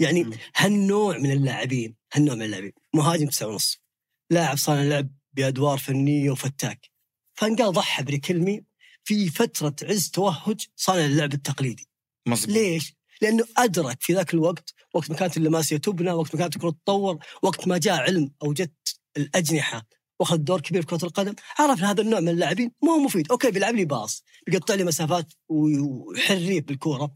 يعني 0.00 0.30
هالنوع 0.56 1.18
من 1.18 1.30
اللاعبين 1.32 1.96
هالنوع 2.12 2.34
من 2.34 2.42
اللاعبين. 2.42 2.72
مهاجم 2.94 3.26
تسعة 3.26 3.46
ونص. 3.46 3.82
لاعب 4.30 4.56
صانع 4.56 4.82
لعب 4.82 5.08
بأدوار 5.32 5.78
فنية 5.78 6.30
وفتاك. 6.30 6.90
فانقال 7.34 7.72
ضحى 7.72 8.02
بريكلمي 8.02 8.64
في 9.04 9.28
فترة 9.28 9.74
عز 9.82 10.10
توهج 10.10 10.66
صانع 10.76 11.04
اللعب 11.04 11.34
التقليدي. 11.34 11.88
مصبوط. 12.26 12.56
ليش؟ 12.56 12.94
لأنه 13.22 13.44
أدرك 13.58 13.98
في 14.00 14.12
ذاك 14.12 14.34
الوقت 14.34 14.74
وقت 14.94 15.10
ما 15.10 15.16
كانت 15.16 15.36
اللماسيه 15.36 15.76
تبنى 15.76 16.12
وقت 16.12 16.34
ما 16.34 16.40
كانت 16.40 16.56
الكرة 16.56 16.70
تتطور 16.70 17.18
وقت 17.42 17.68
ما 17.68 17.78
جاء 17.78 17.94
علم 17.94 18.30
أو 18.42 18.52
جت 18.52 19.00
الأجنحة 19.16 19.86
وأخذ 20.20 20.36
دور 20.36 20.60
كبير 20.60 20.82
في 20.82 20.86
كرة 20.86 21.04
القدم 21.04 21.34
عرف 21.58 21.82
هذا 21.82 22.02
النوع 22.02 22.20
من 22.20 22.28
اللاعبين 22.28 22.70
ما 22.82 22.92
هو 22.92 22.98
مفيد. 22.98 23.30
okay 23.30 23.50
بيلعب 23.50 23.74
لي 23.74 23.84
pass 23.84 24.24
بيقطع 24.46 24.74
لي 24.74 24.84
مسافات 24.84 25.32
ويحريف 25.48 26.64
بالكورة 26.64 27.14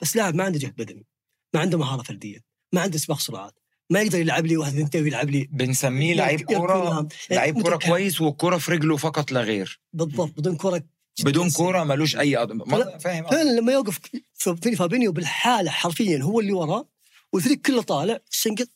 بس 0.00 0.16
لاعب 0.16 0.34
ما 0.34 0.44
عنده 0.44 0.58
جهد 0.58 0.74
بدني 0.76 1.06
ما 1.54 1.60
عنده 1.60 1.78
مهارة 1.78 2.02
فردية 2.02 2.38
ما 2.72 2.80
عنده 2.80 2.98
سباق 2.98 3.20
سرعات 3.20 3.58
ما 3.90 4.00
يقدر 4.00 4.18
يلعب 4.18 4.46
لي 4.46 4.56
واحد 4.56 4.78
اثنين 4.78 5.04
ويلعب 5.04 5.30
لي. 5.30 5.48
بنسميه 5.52 6.14
لعيب 6.14 6.42
كوره 6.42 7.08
لعيب 7.30 7.62
كورة 7.62 7.76
كويس 7.76 8.20
والكوره 8.20 8.58
في 8.58 8.72
رجله 8.72 8.96
فقط 8.96 9.32
لا 9.32 9.40
غير. 9.40 9.80
بالضبط 9.92 10.30
بدون 10.38 10.56
كورة 10.56 10.82
بدون 11.24 11.50
كورة 11.50 11.84
ملوش 11.84 12.16
أي 12.16 12.36
أضم... 12.36 12.64
فاهم. 12.98 13.26
فعلا 13.26 13.50
لما 13.50 13.72
يوقف 13.72 14.00
في 14.34 14.76
فابينيو 14.76 15.12
بالحالة 15.12 15.70
حرفيا 15.70 16.22
هو 16.22 16.40
اللي 16.40 16.52
وراه 16.52 16.88
والفريق 17.32 17.58
كله 17.58 17.82
طالع 17.82 18.18
الشنقط 18.30 18.68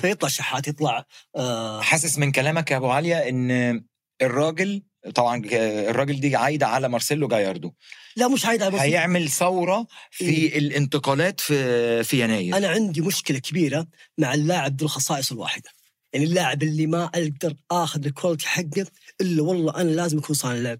فيطلع 0.00 0.28
شحات 0.28 0.68
يطلع 0.68 1.06
آه 1.36 1.80
حاسس 1.80 2.18
من 2.18 2.32
كلامك 2.32 2.70
يا 2.70 2.76
أبو 2.76 2.90
عليا 2.90 3.28
إن 3.28 3.82
الراجل 4.22 4.82
طبعا 5.14 5.42
الراجل 5.90 6.20
دي 6.20 6.36
عايدة 6.36 6.66
على 6.66 6.88
مارسيلو 6.88 7.28
جاياردو. 7.28 7.72
لا 8.16 8.28
مش 8.28 8.46
عايدة 8.46 8.64
على 8.64 8.80
هيعمل 8.80 9.30
ثورة 9.30 9.86
في 10.10 10.24
إيه؟ 10.24 10.58
الانتقالات 10.58 11.40
في 11.40 12.04
في 12.04 12.20
يناير. 12.24 12.56
أنا 12.56 12.68
عندي 12.68 13.00
مشكلة 13.00 13.38
كبيرة 13.38 13.86
مع 14.18 14.34
اللاعب 14.34 14.80
ذو 14.80 14.86
الخصائص 14.86 15.32
الواحدة. 15.32 15.70
يعني 16.12 16.24
اللاعب 16.26 16.62
اللي 16.62 16.86
ما 16.86 17.04
أقدر 17.04 17.54
آخذ 17.70 18.06
الكواليتي 18.06 18.46
حقه 18.46 18.86
إلا 19.20 19.42
والله 19.42 19.76
أنا 19.76 19.90
لازم 19.90 20.18
اكون 20.18 20.36
صانع 20.36 20.54
لعب. 20.54 20.78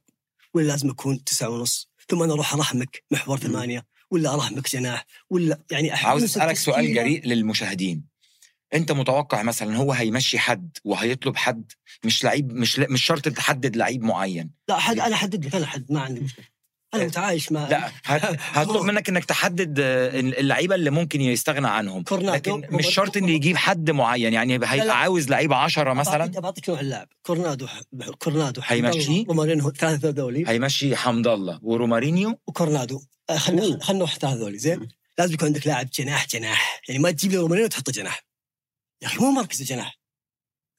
ولا 0.54 0.66
لازم 0.66 0.90
أكون 0.90 1.24
تسعة 1.24 1.48
ونص 1.48 1.90
ثم 2.08 2.22
أنا 2.22 2.32
أروح 2.32 2.54
أرحمك 2.54 3.04
محور 3.10 3.38
ثمانية 3.38 3.86
ولا 4.10 4.34
أرحمك 4.34 4.70
جناح 4.70 5.06
ولا 5.30 5.60
يعني 5.70 5.90
عاوز 5.90 6.24
أسألك 6.24 6.56
سؤال 6.56 6.94
جريء 6.94 7.26
للمشاهدين. 7.26 8.04
أنت 8.74 8.92
متوقع 8.92 9.42
مثلا 9.42 9.76
هو 9.76 9.92
هيمشي 9.92 10.38
حد 10.38 10.78
وهيطلب 10.84 11.36
حد 11.36 11.72
مش 12.04 12.24
لعيب 12.24 12.52
مش 12.52 12.78
ل... 12.78 12.92
مش 12.92 13.04
شرط 13.04 13.28
تحدد 13.28 13.76
لعيب 13.76 14.02
معين. 14.02 14.50
لا 14.68 14.78
حد 14.78 14.98
أنا 14.98 15.14
أحدد 15.14 15.44
لك 15.44 15.54
أنا 15.54 15.66
حد 15.66 15.92
ما 15.92 16.00
عندي 16.00 16.20
مشكلة. 16.20 16.44
أنا 16.94 17.04
متعايش 17.04 17.52
مع 17.52 17.68
لا 17.68 17.90
هطلب 18.58 18.82
منك 18.82 19.08
إنك 19.08 19.24
تحدد 19.24 19.74
اللعيبة 19.78 20.74
اللي 20.74 20.90
ممكن 20.90 21.20
يستغنى 21.20 21.68
عنهم. 21.68 22.02
كورنادو 22.02 22.34
لكن 22.34 22.76
مش 22.76 22.86
شرط 22.86 23.16
إنه 23.16 23.30
يجيب 23.30 23.56
حد 23.56 23.90
معين. 23.90 24.32
يعني 24.32 24.52
هيبقى 24.52 25.00
عاوز 25.00 25.28
لعيبة 25.28 25.56
10 25.56 25.92
مثلا؟ 25.92 26.26
بعطيك 26.26 26.68
نوع 26.68 26.80
اللاعب 26.80 27.08
كورنادو 27.22 27.66
كورنادو 28.18 28.60
هيمشي. 28.64 29.24
رومارينيو 29.28 29.70
ثلاثة 29.70 30.08
ذولي 30.08 30.44
هيمشي 30.48 30.96
حمد 30.96 31.26
الله. 31.26 31.58
ورومارينيو؟ 31.62 32.38
وكورنادو 32.46 33.02
خلينا 33.36 33.62
خلينا 33.62 33.92
نروح 33.92 34.16
ثلاثة 34.16 34.36
ذولي 34.36 34.58
زين. 34.58 34.88
لازم 35.18 35.34
يكون 35.34 35.46
عندك 35.46 35.66
لاعب 35.66 35.90
جناح 35.90 36.26
جناح. 36.26 36.80
يعني 36.88 37.02
ما 37.02 37.10
تجيب 37.10 37.30
لي 37.30 37.36
رومارينيو 37.36 37.66
وتحطه 37.66 37.92
جناح. 37.92 38.24
يا 39.02 39.06
أخي 39.06 39.18
مو 39.18 39.30
مركز 39.30 39.60
الجناح 39.60 39.98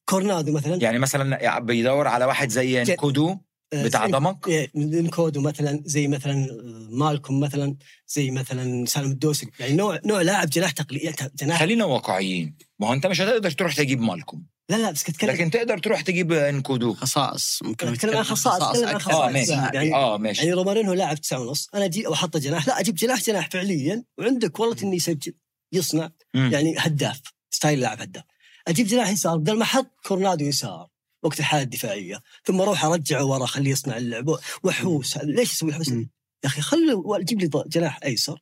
كورنادو 0.10 0.54
مثلا. 0.54 0.76
يعني 0.76 1.00
مثلا 1.00 1.60
بيدور 1.60 2.08
على 2.08 2.26
واحد 2.26 2.50
زي 2.50 2.96
كودو 2.96 3.38
آه، 3.74 3.84
بتاع 3.84 4.08
دمك 4.08 4.48
إيه 4.48 4.72
من 4.76 5.08
كودو 5.08 5.42
مثلا 5.42 5.82
زي 5.86 6.08
مثلا 6.08 6.48
مالكم 6.92 7.40
مثلا 7.40 7.76
زي 8.08 8.32
مثلا 8.32 8.86
سالم 8.86 9.12
الدوسري. 9.12 9.52
يعني 9.60 9.74
نوع 9.74 10.00
نوع 10.06 10.22
لاعب 10.22 10.50
جناح 10.50 10.72
تقليدي 10.72 11.14
جناح. 11.36 11.60
خلينا 11.60 11.86
واقعيين. 11.86 12.58
ما 12.80 12.88
هو 12.88 12.94
انت 12.94 13.08
مش 13.08 13.22
هتقدر 13.22 13.52
تروح 13.52 13.76
تجيب 13.76 14.02
مالكم. 14.02 14.44
لا 14.70 14.76
لا 14.76 14.92
بس 14.92 15.04
كتكلم 15.04 15.30
لكن 15.32 15.52
تقدر 15.52 15.78
تروح 15.78 16.02
تجيب 16.02 16.32
انكودو 16.32 16.94
خصائص. 16.94 17.60
ممكن 17.64 17.88
نتكلم 17.92 18.18
عن 18.18 18.24
خصائص 18.24 18.64
آه 18.64 19.30
ماشي. 19.30 19.52
يعني 19.52 19.96
آه 19.96 20.18
ماشي. 20.18 20.42
يعني 20.42 20.54
رومارينو 20.54 20.94
لاعب 20.94 21.22
تسعة 21.22 21.40
ونص. 21.40 21.70
أنا 21.76 21.86
أجي 21.86 22.08
واحطه 22.08 22.40
جناح. 22.40 22.68
لا 22.68 22.80
أجيب 22.80 22.96
جناح 22.96 23.22
جناح 23.22 23.50
فعليا 23.50 24.04
وعنده 24.18 24.48
quality 24.48 24.86
انه 24.86 24.96
يسجل 24.96 25.34
يصنع 25.74 26.12
مم. 26.34 26.50
يعني 26.54 26.76
هداف 26.78 27.22
style 27.50 27.80
لاعب 27.80 28.02
هداف. 28.02 28.24
أجيب 28.68 28.88
جناح 28.88 29.10
يسار. 29.10 29.38
بدل 29.38 29.58
ما 29.58 29.64
أحط 29.64 29.92
كورنادو 30.08 30.46
يسار 30.46 30.88
وقت 31.24 31.40
الحالة 31.40 31.64
الدفاعية. 31.64 32.22
ثم 32.46 32.62
أروح 32.62 32.86
أرجعه 32.86 33.26
ورا 33.26 33.46
خليه 33.46 33.72
يصنع 33.72 33.98
اللعب. 33.98 34.38
وحوس. 34.64 35.18
ليش 35.18 35.54
أسوي 35.54 35.74
حوس؟ 35.74 35.88
يا 35.90 36.08
أخي 36.46 36.62
خل 36.62 37.04
جيب 37.24 37.42
لي 37.42 37.50
جناح 37.68 38.00
أيسر 38.06 38.40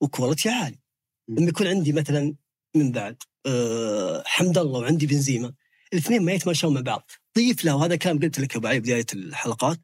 و 0.00 0.06
quality 0.06 0.48
عالي. 0.48 0.78
لما 1.28 1.48
يكون 1.48 1.66
عندي 1.66 1.92
مثلا 1.92 2.34
من 2.74 2.92
بعد 2.92 3.22
أه 3.46 4.22
حمد 4.26 4.58
الله 4.58 4.80
وعندي 4.80 5.06
بنزيما 5.06 5.52
الاثنين 5.92 6.22
ما 6.22 6.32
يتماشون 6.32 6.74
مع 6.74 6.80
بعض. 6.80 7.10
ضيف 7.36 7.64
له 7.64 7.76
وهذا 7.76 7.96
كان 7.96 8.18
قلت 8.18 8.40
لك 8.40 8.56
ابو 8.56 8.66
علي 8.66 8.80
بداية 8.80 9.06
الحلقات 9.14 9.80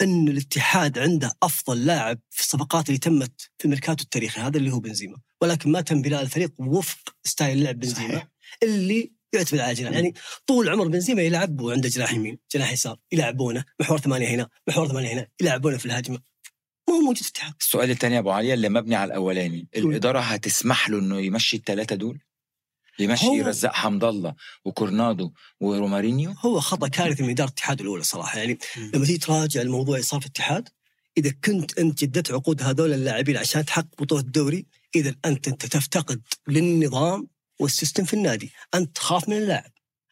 إن 0.00 0.28
الاتحاد 0.28 0.98
عنده 0.98 1.36
أفضل 1.42 1.84
لاعب 1.84 2.18
في 2.30 2.40
الصفقات 2.40 2.88
اللي 2.88 2.98
تمت 2.98 3.50
في 3.58 3.64
الميركاتو 3.64 4.04
التاريخي 4.04 4.40
هذا 4.40 4.56
اللي 4.56 4.70
هو 4.70 4.80
بنزيما. 4.80 5.16
ولكن 5.40 5.72
ما 5.72 5.80
تم 5.80 6.02
بناء 6.02 6.22
الفريق 6.22 6.52
وفق 6.58 7.16
style 7.24 7.62
لعب 7.62 7.80
بنزيما 7.80 8.08
صحيح. 8.08 8.28
اللي 8.62 9.12
يعتمد 9.34 9.60
على 9.60 9.74
جناح. 9.74 9.92
يعني 9.92 10.14
طول 10.46 10.68
عمر 10.68 10.88
بنزيما 10.88 11.22
يلعب 11.22 11.60
وعنده 11.60 11.88
جناح 11.88 12.12
يمين 12.12 12.38
جناح 12.54 12.72
يسار 12.72 12.96
يلعبونه. 13.12 13.64
محور 13.80 13.98
ثمانية 13.98 14.28
هنا 14.28 14.48
محور 14.68 14.88
ثمانية 14.88 15.12
هنا 15.12 15.26
يلعبونه 15.40 15.78
في 15.78 15.86
الهجمة. 15.86 16.18
ما 16.88 16.94
هو 16.94 17.00
موجود 17.00 17.16
في 17.16 17.22
الاتحاد 17.22 17.54
السؤال 17.60 17.90
الثاني 17.90 18.14
يا 18.14 18.20
أبو 18.20 18.30
علي 18.30 18.54
اللي 18.54 18.68
مبني 18.68 18.94
على 18.94 19.08
الأولاني. 19.08 19.68
الإدارة 19.76 20.20
هتسمح 20.20 20.90
له 20.90 20.98
إنه 20.98 21.20
يمشي 21.20 21.56
الثلاثه 21.56 21.96
دول؟ 21.96 22.20
يمشي 22.98 23.42
رزاق 23.42 23.72
حمد 23.72 24.04
الله 24.04 24.34
وكورنادو 24.64 25.32
ورومارينيو؟ 25.60 26.34
هو 26.38 26.60
خطأ 26.60 26.88
كارثي 26.88 27.22
من 27.22 27.30
إدارة 27.30 27.48
الاتحاد 27.48 27.80
الأولى 27.80 28.02
صراحة. 28.02 28.38
يعني. 28.38 28.58
لما 28.94 29.04
تيجي 29.04 29.18
تراجع 29.18 29.60
الموضوع 29.60 29.94
اللي 29.94 30.06
صار 30.06 30.20
في 30.20 30.26
الاتحاد 30.26 30.68
إذا 31.18 31.32
كنت 31.44 31.78
أنت 31.78 32.04
جددت 32.04 32.30
عقود 32.30 32.62
هذول 32.62 32.92
اللاعبين 32.92 33.36
عشان 33.36 33.64
تحقق 33.64 34.02
بطولة 34.02 34.20
الدوري 34.20 34.66
إذا 34.96 35.14
أنت 35.24 35.48
أنت 35.48 35.66
تفتقد 35.66 36.22
للنظام 36.48 37.28
وال 37.60 37.71
system 37.71 38.04
في 38.04 38.14
النادي. 38.14 38.52
أنت 38.74 38.96
تخاف 38.96 39.28
من 39.28 39.36
اللاعب. 39.36 39.70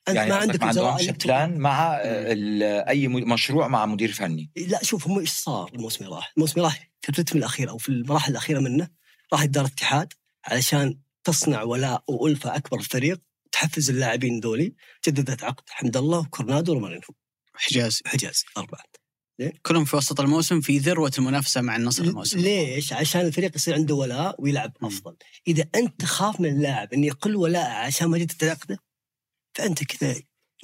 أنت 0.09 0.16
يعني 0.16 0.30
ما 0.30 0.36
عندك 0.36 0.61
plan 1.26 1.58
مع 1.59 1.95
آه، 1.97 2.32
ال- 2.32 2.62
أي 2.88 3.09
م- 3.09 3.32
مشروع 3.32 3.68
مع 3.68 3.86
مدير 3.86 4.12
فني. 4.12 4.51
لا 4.57 4.84
شوف 4.84 5.09
هم 5.09 5.18
إيش 5.18 5.30
صار 5.30 5.70
الموسم 5.74 6.05
اللي 6.05 6.16
راح؟ 6.16 6.32
الموسم 6.36 6.53
اللي 6.57 6.64
راح 6.66 6.90
في 7.03 7.09
ال 7.08 7.13
rhythm 7.13 7.38
الأخير 7.38 7.70
أو 7.70 7.78
في 7.78 7.88
المراحل 7.88 8.30
الأخيرة 8.32 8.61
منه 8.61 8.88
راح 9.32 9.43
يدار 9.43 9.64
الاتحاد 9.64 10.12
علشان 10.45 10.99
تصنع 11.24 11.62
ولاء 11.62 12.05
وألفة 12.09 12.57
أكبر 12.57 12.78
الفريق 12.78 13.20
تحفز 13.53 13.90
اللاعبين 13.90 14.40
ذولي 14.40 14.74
جددت 15.09 15.45
عقد 15.45 15.64
حمد 15.70 15.97
الله 15.97 16.18
وكورنادو 16.18 16.72
ورومارينو 16.72 17.03
حجازي 17.55 18.01
وحجاز 18.07 18.45
أربعة. 18.59 18.82
كلهم 19.62 19.84
في 19.84 19.96
وسط 19.96 20.20
الموسم 20.20 20.60
في 20.60 20.78
ذروة 20.78 21.12
المنافسة 21.18 21.60
مع 21.60 21.76
النصر 21.76 22.04
الموسم 22.04 22.38
ليش؟ 22.38 22.92
عشان 22.92 23.20
الفريق 23.20 23.56
يصير 23.56 23.74
عنده 23.74 23.94
ولاء 23.94 24.42
ويلعب. 24.42 24.72
أفضل. 24.82 25.16
إذا 25.48 25.64
أنت 25.74 26.00
تخاف 26.00 26.40
من 26.40 26.48
اللاعب 26.48 26.92
انه 26.92 27.06
يقل 27.06 27.36
ولاء 27.36 27.70
عشان 27.70 28.08
ما 28.08 28.18
جددت 28.18 28.44
عقده 28.44 28.78
فأنت 29.56 29.84
كذا 29.84 30.14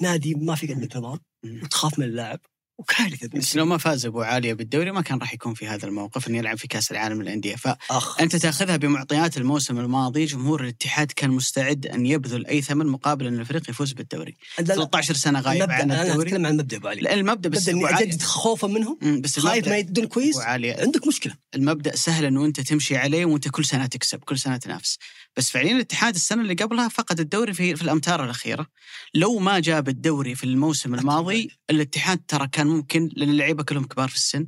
نادي 0.01 0.35
ما 0.35 0.55
في 0.55 0.73
عندك 0.73 0.95
نظام. 0.95 1.19
وتخاف 1.45 1.99
من 1.99 2.05
اللاعب 2.05 2.39
وكارثة 2.79 3.27
بس 3.27 3.55
لو 3.55 3.65
ما 3.65 3.77
فاز 3.77 4.05
أبو 4.05 4.21
عالية 4.21 4.53
بالدوري 4.53 4.91
ما 4.91 5.01
كان 5.01 5.17
راح 5.17 5.33
يكون 5.33 5.53
في 5.53 5.67
هذا 5.67 5.87
الموقف 5.87 6.27
إنه 6.27 6.37
يلعب 6.37 6.57
في 6.57 6.67
كأس 6.67 6.91
العالم 6.91 7.21
للأندية. 7.21 7.55
ف 7.55 7.67
أخ. 7.89 8.21
أنت 8.21 8.35
تأخذها 8.35 8.77
بمعطيات 8.77 9.37
الموسم 9.37 9.79
الماضي 9.79 10.25
جمهور 10.25 10.63
الاتحاد 10.63 11.11
كان 11.11 11.29
مستعد 11.29 11.85
أن 11.85 12.05
يبذل 12.05 12.45
أي 12.45 12.61
ثمن 12.61 12.87
مقابل 12.87 13.27
أن 13.27 13.39
الفريق 13.39 13.69
يفوز 13.69 13.93
بالدوري. 13.93 14.35
لا 14.59 14.63
لا. 14.63 14.75
13 14.75 15.13
سنة 15.13 15.39
غايب 15.39 15.61
المبدا 15.61 15.75
عن 15.75 15.91
أنا 15.91 16.01
الدوري. 16.03 16.29
أتكلم 16.29 16.45
عن 16.45 16.51
المبدا 16.51 16.77
أبو 16.77 16.87
علي. 16.87 17.01
لأن 17.01 17.19
المبدأ 17.19 17.49
بس 17.49 17.69
إني 17.69 17.89
اجدد 17.89 18.21
خوفا 18.21 18.67
منهم 18.67 19.21
بس 19.21 19.39
خايف 19.39 19.67
ما 19.67 19.77
يدون 19.77 20.05
كويس. 20.05 20.37
عندك 20.37 21.07
مشكلة. 21.07 21.33
المبدأ 21.55 21.95
سهل 21.95 22.25
إنه 22.25 22.45
أنت 22.45 22.59
تمشي 22.61 22.97
عليه 22.97 23.25
وأنت 23.25 23.47
كل 23.47 23.65
سنة 23.65 23.85
تكسب 23.85 24.19
كل 24.19 24.39
سنة 24.39 24.57
تنافس. 24.57 24.97
بس 25.37 25.51
فعليا 25.51 25.71
الاتحاد 25.71 26.15
السنة 26.15 26.41
اللي 26.41 26.53
قبلها 26.53 26.87
فقد 26.87 27.19
الدوري 27.19 27.53
في 27.53 27.75
في 27.75 27.81
الأمتار 27.81 28.23
الأخيرة. 28.23 28.67
لو 29.13 29.39
ما 29.39 29.59
جاب 29.59 29.89
الدوري 29.89 30.35
في 30.35 30.43
الموسم 30.43 30.95
الماضي 30.95 31.51
الاتحاد 31.69 32.21
ترى 32.27 32.47
كان 32.47 32.67
ممكن 32.67 33.09
لأن 33.15 33.29
اللعيبة 33.29 33.63
كلهم 33.63 33.83
كبار 33.85 34.09
في 34.09 34.15
السن 34.15 34.47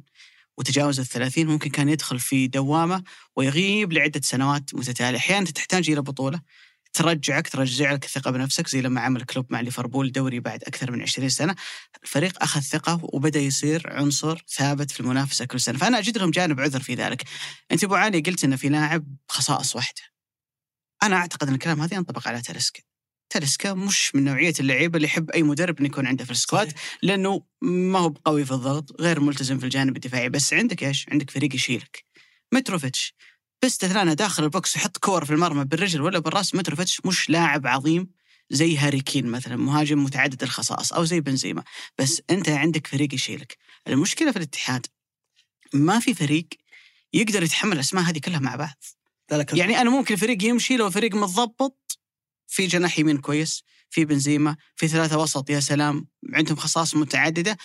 وتجاوز 0.57 0.99
الثلاثين 0.99 1.47
ممكن 1.47 1.69
كان 1.69 1.89
يدخل 1.89 2.19
في 2.19 2.47
دوامة 2.47 3.03
ويغيب 3.35 3.93
لعدة 3.93 4.21
سنوات 4.23 4.75
متتالية. 4.75 5.17
أحيانا 5.17 5.45
تحتاج 5.45 5.89
إلى 5.89 6.01
بطولة. 6.01 6.41
ترجعك 6.93 7.47
ترجع 7.47 7.91
لك 7.93 8.05
الثقة 8.05 8.31
بنفسك 8.31 8.67
زي 8.67 8.81
لما 8.81 9.01
عمل 9.01 9.21
كلوب 9.23 9.45
مع 9.49 9.61
ليفربول 9.61 10.11
دوري 10.11 10.39
بعد 10.39 10.63
أكثر 10.63 10.91
من 10.91 11.01
20 11.01 11.29
سنة. 11.29 11.55
الفريق 12.03 12.43
أخذ 12.43 12.61
ثقة 12.61 12.99
وبدأ 13.03 13.39
يصير 13.39 13.83
عنصر 13.85 14.43
ثابت 14.49 14.91
في 14.91 14.99
المنافسة 14.99 15.45
كل 15.45 15.59
سنة. 15.59 15.77
فأنا 15.77 15.99
اجد 15.99 16.17
لهم 16.17 16.31
جانب 16.31 16.59
عذر 16.59 16.79
في 16.79 16.95
ذلك. 16.95 17.23
أنت 17.71 17.83
أبو 17.83 17.95
علي 17.95 18.19
قلت 18.21 18.43
إن 18.43 18.55
في 18.55 18.69
لاعب 18.69 19.05
خصائص 19.29 19.75
واحدة. 19.75 20.01
أنا 21.03 21.15
أعتقد 21.15 21.47
إن 21.47 21.53
الكلام 21.53 21.81
هذا 21.81 21.95
ينطبق 21.97 22.27
على 22.27 22.41
تالسكا 22.41 22.81
تالسكا 23.29 23.73
مش 23.73 24.15
من 24.15 24.23
نوعية 24.23 24.53
اللعيبة 24.59 24.95
اللي 24.95 25.07
يحب 25.07 25.31
أي 25.31 25.43
مدرب 25.43 25.79
إنه 25.79 25.87
يكون 25.87 26.07
عنده 26.07 26.25
في 26.25 26.31
ال 26.31 26.38
squad 26.38 26.73
لأنه 27.01 27.43
ما 27.61 27.99
هو 27.99 28.13
قوي 28.25 28.45
في 28.45 28.51
الضغط 28.51 29.01
غير 29.01 29.19
ملتزم 29.19 29.59
في 29.59 29.63
الجانب 29.63 29.95
الدفاعي. 29.95 30.29
بس 30.29 30.53
عندك 30.53 30.83
إيش؟ 30.83 31.05
عندك 31.11 31.29
فريق 31.29 31.55
يشيلك. 31.55 32.05
متروفيتش. 32.51 33.15
باستثناء 33.61 34.13
داخل 34.13 34.43
ال 34.43 34.51
box 34.51 34.75
يحط 34.75 34.97
كور 34.97 35.25
في 35.25 35.33
المرمى 35.33 35.65
بالرجل 35.65 36.01
ولا 36.01 36.19
بالراس 36.19 36.55
متروفيتش 36.55 37.01
مش 37.05 37.29
لاعب 37.29 37.67
عظيم 37.67 38.09
زي 38.49 38.77
هاري 38.77 39.01
كين 39.01 39.27
مثلا 39.27 39.55
مهاجم 39.55 40.03
متعدد 40.03 40.43
الخصائص 40.43 40.93
أو 40.93 41.03
زي 41.03 41.21
بنزيما. 41.21 41.63
بس 41.97 42.21
أنت 42.29 42.49
عندك 42.49 42.87
فريق 42.87 43.13
يشيلك. 43.13 43.57
المشكلة 43.87 44.31
في 44.31 44.37
الاتحاد 44.37 44.85
ما 45.73 45.99
في 45.99 46.13
فريق 46.13 46.47
يقدر 47.13 47.43
يتحمل 47.43 47.73
الأسماء 47.73 48.03
هذه 48.03 48.19
كلها 48.19 48.39
مع 48.39 48.55
بعض. 48.55 48.83
لا 49.31 49.45
يعني 49.53 49.81
أنا 49.81 49.89
ممكن 49.89 50.13
الفريق 50.13 50.43
يمشي 50.43 50.77
لو 50.77 50.89
فريق 50.89 51.15
متضبط 51.15 51.99
في 52.47 52.67
جناح 52.67 52.99
يمين 52.99 53.17
كويس 53.17 53.63
في 53.89 54.05
بنزيما 54.05 54.55
في 54.75 54.87
ثلاثة 54.87 55.19
وسط 55.19 55.49
يا 55.49 55.59
سلام 55.59 56.07
عندهم 56.33 56.55
خصائص 56.55 56.95
متعددة 56.95 57.57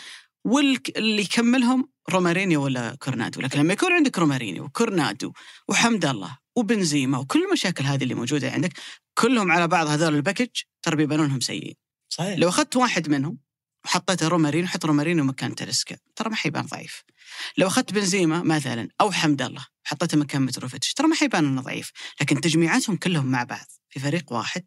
واللي 0.45 1.23
يكملهم 1.23 1.89
رومارينيو 2.11 2.65
ولا 2.65 2.95
كورنادو. 2.95 3.41
لكن 3.41 3.59
لما 3.59 3.73
يكون 3.73 3.93
عندك 3.93 4.19
رومارينيو 4.19 4.65
وكورنادو 4.65 5.33
وحمد 5.69 6.05
الله 6.05 6.39
وبنزيما 6.57 7.19
وكل 7.19 7.45
المشاكل 7.45 7.85
هذه 7.85 8.03
اللي 8.03 8.15
موجودة 8.15 8.51
عندك 8.51 8.73
كلهم 9.19 9.53
على 9.53 9.69
بعض 9.69 9.87
هذول 9.87 10.15
ال 10.15 10.19
package 10.19 10.49
ترى 10.83 10.97
بيبانون 10.97 11.29
لهم 11.29 11.41
سيئين. 11.41 11.75
صحيح. 12.09 12.39
لو 12.39 12.49
أخذت 12.49 12.77
واحد 12.77 13.09
منهم 13.09 13.39
وحطيته 13.87 14.29
رومارينو 14.29 14.67
حط 14.67 14.85
رومارينو 14.85 15.25
مكان 15.25 15.55
تالسكا 15.55 15.97
ترى 16.17 16.31
ما 16.31 16.37
حيبان 16.37 16.67
ضعيف. 16.67 17.03
لو 17.59 17.67
أخذت 17.67 17.93
بنزيما 17.93 18.43
مثلا 18.43 18.89
أو 19.01 19.13
حمد 19.13 19.43
الله 19.43 19.67
حطيته 19.85 20.19
مكان 20.19 20.43
متروفيتش 20.43 20.93
ترى 20.95 21.07
ما 21.09 21.15
حيبان 21.15 21.45
إنه 21.45 21.63
ضعيف. 21.63 21.91
لكن 22.21 22.41
تجميعاتهم 22.41 22.97
كلهم 22.97 23.27
مع 23.27 23.43
بعض 23.45 23.67
في 23.91 24.01
فريق 24.01 24.33
واحد. 24.33 24.63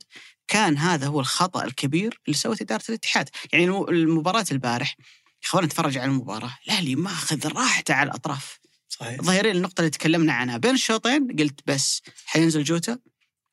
كان 0.47 0.77
هذا 0.77 1.07
هو 1.07 1.19
الخطأ 1.19 1.63
الكبير 1.63 2.21
اللي 2.27 2.37
سوت 2.37 2.61
إدارة 2.61 2.83
الاتحاد. 2.89 3.29
يعني 3.53 3.65
الم- 3.65 3.89
المباراة 3.89 4.45
البارح 4.51 4.95
خلونا 5.43 5.67
نتفرج 5.67 5.97
على 5.97 6.11
المباراة. 6.11 6.57
الأهلي 6.65 6.95
ماخذ 6.95 7.47
راحته 7.47 7.93
على 7.93 8.07
الأطراف. 8.09 8.59
صحيح. 8.89 9.21
ظاهرين 9.21 9.55
النقطة 9.55 9.81
اللي 9.81 9.89
تكلمنا 9.89 10.33
عنها. 10.33 10.57
بين 10.57 10.73
الشوطين 10.73 11.27
قلت 11.39 11.59
بس 11.67 12.01
حينزل 12.25 12.63
جوتا 12.63 12.97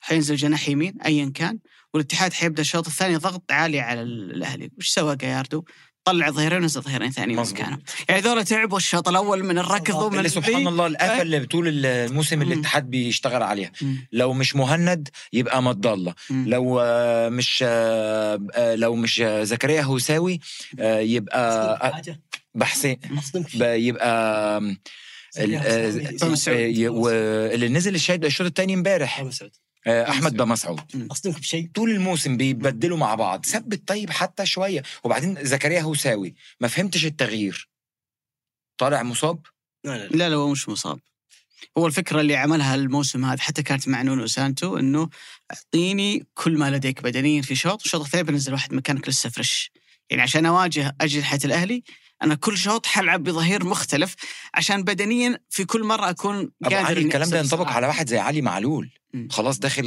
حينزل 0.01 0.37
جناح 0.37 0.69
يمين 0.69 1.01
ايا 1.03 1.33
كان. 1.35 1.59
والاتحاد 1.97 2.33
حيبدأ 2.33 2.61
الشوط 2.63 2.87
الثاني 2.87 3.17
ضغط 3.17 3.43
عالي 3.53 3.81
على 3.81 4.03
ال- 4.03 4.31
الأهلي 4.31 4.71
وش 4.79 4.89
سوى 4.89 5.17
جاياردو 5.17 5.65
طلع 6.05 6.31
ظهيرين 6.31 6.63
ونزل 6.63 6.83
ظهيرين 6.83 7.11
ثانيين. 7.11 7.41
مكانهم 7.41 7.83
يعني 8.09 8.21
ذولا 8.21 8.43
تعبوا 8.43 8.79
الشوط 8.79 9.09
الأول 9.09 9.45
من 9.45 9.59
الركض 9.59 9.95
ومن 9.95 10.19
اللي 10.19 10.29
سبحان. 10.29 10.67
الله 10.69 10.87
الآفة 10.87 11.23
اللي 11.23 11.47
طول 11.47 11.87
الموسم 11.87 12.37
مم. 12.39 12.53
الاتحاد 12.53 12.91
بيشتغل 12.91 13.43
عليها 13.43 13.73
مم. 13.83 14.09
لو 14.13 14.33
مش 14.33 14.57
مهند 14.57 15.09
يبقى 15.33 15.63
مضى 15.63 15.93
الله. 15.93 16.15
لو 16.31 16.81
آه، 16.81 17.29
مش 17.29 17.65
آه، 17.67 18.39
لو 18.75 18.95
مش 18.95 19.21
آه، 19.21 19.43
زكريا 19.45 19.83
هوساوي 19.83 20.41
يبقى 20.81 22.03
بحسين 22.55 22.99
يبقى 23.63 24.09
آم، 24.57 24.79
ال- 25.39 26.17
طه 26.17 26.29
مسعود. 26.29 26.59
ي- 26.59 26.89
واللي 26.89 27.69
نزل 27.69 27.95
الشهيد 27.95 28.25
الشوط 28.25 28.47
الثاني 28.47 28.75
امبارح 28.75 29.21
أحمد 29.87 30.37
بمسعود 30.37 31.09
اصدمك 31.11 31.39
بشيء. 31.39 31.70
طول 31.74 31.91
الموسم 31.91 32.37
بيبدلوا 32.37 32.99
مع 32.99 33.14
بعض. 33.14 33.47
ثبت 33.47 33.89
طيب 33.89 34.11
حتى 34.11 34.47
شوية. 34.47 34.82
وبعدين 35.05 35.45
زكريا 35.45 35.80
هوساوي 35.80 36.34
ما 36.61 36.68
فهمتش 36.68 37.07
التغيير. 37.07 37.68
طالع 38.78 39.03
مصاب؟ 39.03 39.47
لا 39.84 39.91
لا 39.91 40.05
لا. 40.05 40.16
لا 40.16 40.28
لا 40.28 40.37
هو 40.37 40.49
مش 40.49 40.68
مصاب. 40.68 41.01
هو 41.78 41.87
الفكرة 41.87 42.20
اللي 42.20 42.37
عملها 42.37 42.74
الموسم 42.74 43.24
هذا 43.24 43.41
حتى 43.41 43.62
كانت 43.62 43.89
مع 43.89 44.03
نونو 44.03 44.26
سانتو 44.26 44.78
إنه 44.78 45.09
أعطيني 45.53 46.26
كل 46.34 46.59
ما 46.59 46.70
لديك 46.70 47.03
بدنيا 47.03 47.43
في 47.43 47.55
شوط 47.55 47.82
الشوط 47.84 48.01
الثاني 48.01 48.24
بنزل 48.24 48.53
واحد 48.53 48.74
مكانك 48.74 49.09
لسه 49.09 49.30
فريش. 49.30 49.72
يعني 50.11 50.22
عشان 50.22 50.47
أواجه 50.47 50.97
أجنحة 51.01 51.39
الأهلي 51.45 51.82
أنا 52.23 52.35
كل 52.35 52.57
شوط 52.59 52.87
حلعب 52.87 53.23
بظهير 53.23 53.64
مختلف 53.64 54.14
عشان 54.55 54.83
بدنيا 54.85 55.39
في 55.51 55.64
كل 55.64 55.85
مرة 55.85 56.11
أكون 56.11 56.51
قادر 56.64 56.77
علي 56.77 56.99
إني 57.01 57.07
الكلام 57.07 57.29
ده 57.31 57.39
ينطبق. 57.39 57.69
على 57.69 57.87
واحد 57.87 58.09
زي 58.09 58.19
علي 58.19 58.43
معلول. 58.43 58.91
مم. 59.14 59.29
خلاص 59.31 59.59
داخل 59.59 59.85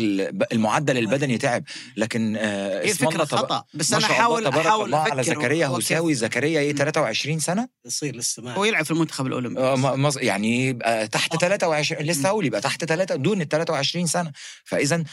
المعدل 0.52 0.98
البدني 0.98 1.38
تعب. 1.38 1.64
لكن 1.98 2.36
آه 2.38 2.82
هي 2.86 2.92
اسم 2.92 3.08
الله 3.08 3.26
خطأ 3.26 3.64
بس 3.74 3.94
أنا 3.94 4.06
أحاول 4.06 4.48
أحاول 4.48 4.86
الله 4.86 4.98
على 4.98 5.24
زكريا. 5.24 5.68
هوساوي 5.68 6.14
زكريا 6.14 6.60
إيه؟ 6.60 6.72
مم. 6.72 6.78
23 6.78 7.40
سنة؟ 7.40 7.68
يصير 7.86 8.16
لسه 8.16 8.44
ما 8.44 8.54
هو 8.54 8.66
يلعب 8.66 8.86
في 8.86 8.92
المنتخب 8.92 9.26
آه، 9.26 9.28
الاولمبي 9.28 9.62
مص- 10.02 10.18
يعني 10.18 10.68
يبقى 10.68 11.08
تحت 11.08 11.36
23 11.36 12.06
لسه 12.06 12.28
هقول 12.30 12.46
يبقى 12.46 12.62
تحت 12.62 12.86
3 12.86 13.16
دون 13.16 13.42
ال 13.42 13.50
23 13.50 14.06
سنة. 14.08 14.32
فاذا 14.64 15.04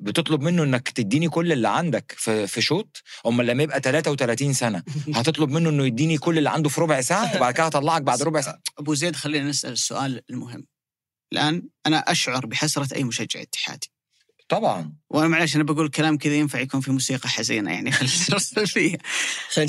بتطلب 0.00 0.40
منه 0.42 0.62
إنك 0.62 0.88
تديني 0.88 1.28
كل 1.28 1.52
اللي 1.52 1.68
عندك 1.68 2.14
في 2.16 2.46
في 2.46 2.60
شوط؟ 2.60 3.02
أمال 3.26 3.46
لما 3.46 3.62
يبقى 3.62 3.80
33 3.80 4.52
سنة 4.52 4.82
هتطلب 5.14 5.50
منه 5.50 5.70
إنه 5.70 5.86
يديني 5.86 6.18
كل 6.18 6.38
اللي 6.38 6.50
عنده 6.50 6.68
في 6.68 6.80
ربع 6.80 7.00
ساعة؟ 7.00 7.32
وبعد 7.36 7.54
كده 7.54 7.64
هطلعك 7.66 8.02
بعد 8.02 8.22
ربع 8.22 8.40
ساعة. 8.40 8.58
أبو 8.78 8.94
زيد 8.94 9.16
خلينا 9.16 9.48
نسأل 9.48 9.72
السؤال 9.72 10.22
المهم. 10.30 10.66
الآن 11.32 11.62
أنا 11.86 11.96
أشعر 11.98 12.46
بحسرة 12.46 12.94
أي 12.94 13.04
مشجع 13.04 13.42
اتحادي. 13.42 13.90
طبعا. 14.48 14.92
وأنا 15.10 15.28
معلش 15.28 15.56
أنا 15.56 15.64
بقول 15.64 15.88
كلام 15.88 16.18
كذا 16.18 16.34
ينفع 16.34 16.60
يكون 16.60 16.80
في 16.80 16.92
موسيقى 16.92 17.28
حزينة 17.28 17.72
يعني. 17.72 17.92
خلينا 17.92 18.66
فيها. 18.66 18.98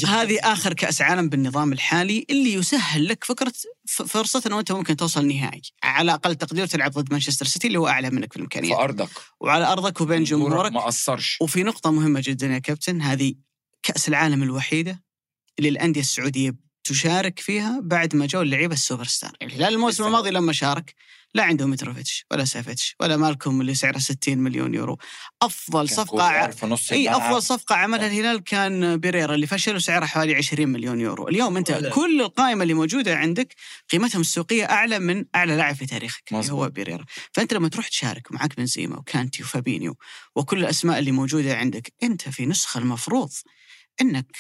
هذه 0.08 0.40
آخر 0.44 0.74
كأس 0.74 1.02
عالم 1.02 1.30
بالنظام 1.30 1.74
الحالي 1.74 2.26
اللي 2.30 2.54
يسهل 2.54 3.08
لك 3.08 3.24
فكرة 3.24 3.54
ف- 3.88 4.02
فرصة 4.02 4.44
إنه 4.48 4.60
أنت 4.60 4.72
ممكن 4.72 4.96
توصل 4.96 5.28
نهائي. 5.28 5.62
على 5.84 6.14
أقل 6.14 6.36
تقدير 6.36 6.66
تلعب 6.68 6.92
ضد 6.92 7.12
مانشستر 7.12 7.46
سيتي 7.46 7.68
اللي 7.68 7.80
هو 7.80 7.88
أعلى 7.88 8.10
منك 8.10 8.24
في 8.24 8.30
في 8.30 8.36
الإمكانيات. 8.36 8.80
ارضك 8.80 9.10
وعلى 9.40 9.72
أرضك 9.72 10.02
وبين 10.02 10.24
جمهورك. 10.24 10.72
ما 10.72 10.82
قصرش 10.82 11.38
وفي 11.42 11.64
نقطة 11.64 11.92
مهمة 11.92 12.22
جدا 12.24 12.48
يا 12.48 12.60
كابتن 12.60 13.02
هذه 13.02 13.34
كأس 13.84 14.08
العالم 14.10 14.44
الوحيدة 14.44 15.04
اللي 15.60 15.70
الأندية 15.70 16.02
السعودية 16.02 16.56
تشارك 16.84 17.40
فيها 17.40 17.80
بعد 17.84 18.16
ما 18.16 18.26
جو 18.26 18.42
اللعيبة 18.42 18.74
السوبر 18.74 19.06
ستار. 19.06 19.32
يعني 19.42 19.54
الهلال 19.54 19.74
الموسم 19.74 20.04
بالفعل. 20.04 20.08
الماضي 20.08 20.30
لما 20.32 20.54
شارك 20.54 20.96
لا 21.36 21.44
عنده 21.44 21.66
متروفيتش 21.66 22.26
ولا 22.32 22.46
سافيتش 22.46 22.96
ولا 23.00 23.18
مالكوم 23.18 23.62
اللي 23.62 23.76
سعره 23.76 23.98
60 23.98 24.38
مليون 24.38 24.74
يورو 24.74 24.98
في 26.52 26.66
نص 26.66 26.92
إي. 26.92 27.10
أفضل 27.10 27.42
صفقة 27.42 27.76
عملها 27.76 28.08
الهلال 28.08 28.44
كان 28.44 28.98
بيريرا 28.98 29.36
اللي 29.36 29.48
فشل 29.48 29.76
وسعره 29.76 30.06
حوالي 30.06 30.36
20 30.36 30.70
مليون 30.70 31.02
يورو 31.02 31.28
اليوم 31.28 31.58
أنت 31.58 31.72
ولا. 31.72 31.90
كل 31.90 32.22
القائمة 32.22 32.64
اللي 32.64 32.74
موجودة 32.74 33.16
عندك 33.18 33.56
قيمتهم 33.92 34.22
السوقية 34.22 34.66
أعلى 34.66 35.00
من 35.00 35.26
أعلى 35.36 35.56
لاعب 35.56 35.76
في 35.76 35.86
تاريخك 35.86 36.24
اللي 36.28 36.40
مظبوط. 36.40 36.60
هو 36.60 36.70
بيريرا 36.70 37.06
فأنت 37.34 37.54
لما 37.54 37.68
تروح 37.70 37.88
تشارك 37.88 38.32
ومعك 38.32 38.58
بنزيما 38.58 38.98
وكانتي 38.98 39.44
وفابينيو 39.44 39.96
وكل 40.36 40.60
الأسماء 40.60 41.00
اللي 41.00 41.12
موجودة 41.12 41.58
عندك 41.58 41.94
أنت 42.04 42.30
في 42.30 42.46
نسخة 42.46 42.78
المفروض 42.78 43.30
إنك 44.02 44.38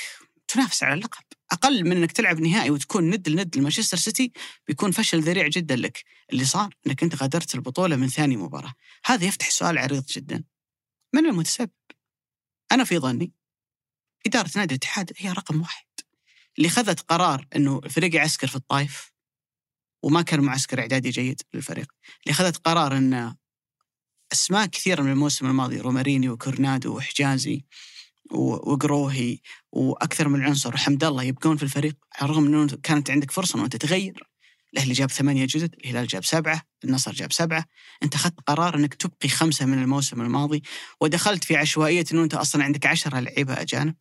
تنافس 0.47 0.83
على 0.83 0.93
اللقب. 0.93 1.23
أقل 1.51 1.83
من 1.83 1.97
إنك 1.97 2.11
تلعب 2.11 2.39
نهائي 2.39 2.69
وتكون 2.69 3.09
ند 3.09 3.29
لند 3.29 3.57
لمانشستر 3.57 3.97
سيتي 3.97 4.31
بيكون 4.67 4.91
فشل 4.91 5.21
ذريع 5.21 5.47
جدا 5.47 5.75
لك. 5.75 6.03
اللي 6.31 6.45
صار 6.45 6.75
إنك 6.87 7.03
أنت 7.03 7.15
غادرت 7.23 7.55
البطولة 7.55 7.95
من 7.95 8.07
ثاني 8.07 8.37
مباراة. 8.37 8.73
هذا 9.05 9.25
يفتح 9.25 9.49
سؤال 9.49 9.77
عريض 9.77 10.05
جدا. 10.05 10.43
من 11.13 11.25
المتسبب؟ 11.25 11.71
أنا 12.71 12.83
في 12.83 12.99
ظني 12.99 13.33
إدارة 14.27 14.51
نادي 14.55 14.75
الاتحاد 14.75 15.11
هي 15.17 15.31
رقم 15.31 15.61
واحد. 15.61 15.85
اللي 16.57 16.69
خذت 16.69 16.99
قرار 16.99 17.47
إنه 17.55 17.81
الفريق 17.83 18.15
يعسكر 18.15 18.47
في 18.47 18.55
الطايف 18.55 19.11
وما 20.03 20.21
كان 20.21 20.39
معسكر 20.39 20.79
إعدادي 20.79 21.09
جيد 21.09 21.41
للفريق. 21.53 21.91
اللي 22.23 22.33
خذت 22.33 22.57
قرار 22.57 22.97
إن 22.97 23.35
أسماء 24.33 24.65
كثيرة 24.65 25.01
من 25.01 25.11
الموسم 25.11 25.45
الماضي 25.45 25.79
روماريني 25.79 26.29
وكورنادو 26.29 26.97
وحجازي 26.97 27.65
وقروهي 28.31 29.39
وأكثر 29.71 30.27
من 30.27 30.41
عنصر 30.43 30.73
وحمد 30.73 31.03
الله 31.03 31.23
يبقون 31.23 31.57
في 31.57 31.63
الفريق 31.63 31.95
على 32.15 32.29
الرغم 32.29 32.45
إنه 32.45 32.67
كانت 32.83 33.11
عندك 33.11 33.31
فرصة 33.31 33.55
إنه 33.55 33.65
انت 33.65 33.75
تغير 33.75 34.23
الأهلي 34.75 34.93
جاب 34.93 35.11
ثمانية 35.11 35.47
جدد 35.49 35.75
الهلال 35.85 36.07
جاب 36.07 36.23
سبعة 36.23 36.61
النصر 36.83 37.11
جاب 37.11 37.33
سبعة. 37.33 37.65
أنت 38.03 38.15
أخذت 38.15 38.39
قرار 38.47 38.75
إنك 38.75 38.93
تبقي 38.93 39.29
خمسة 39.29 39.65
من 39.65 39.81
الموسم 39.81 40.21
الماضي 40.21 40.63
ودخلت 41.01 41.43
في 41.43 41.55
عشوائية 41.57 42.05
إنه 42.11 42.23
أنت 42.23 42.33
أصلا 42.33 42.63
عندك 42.63 42.85
عشرة 42.85 43.19
لعيبة 43.19 43.61
أجانب. 43.61 43.95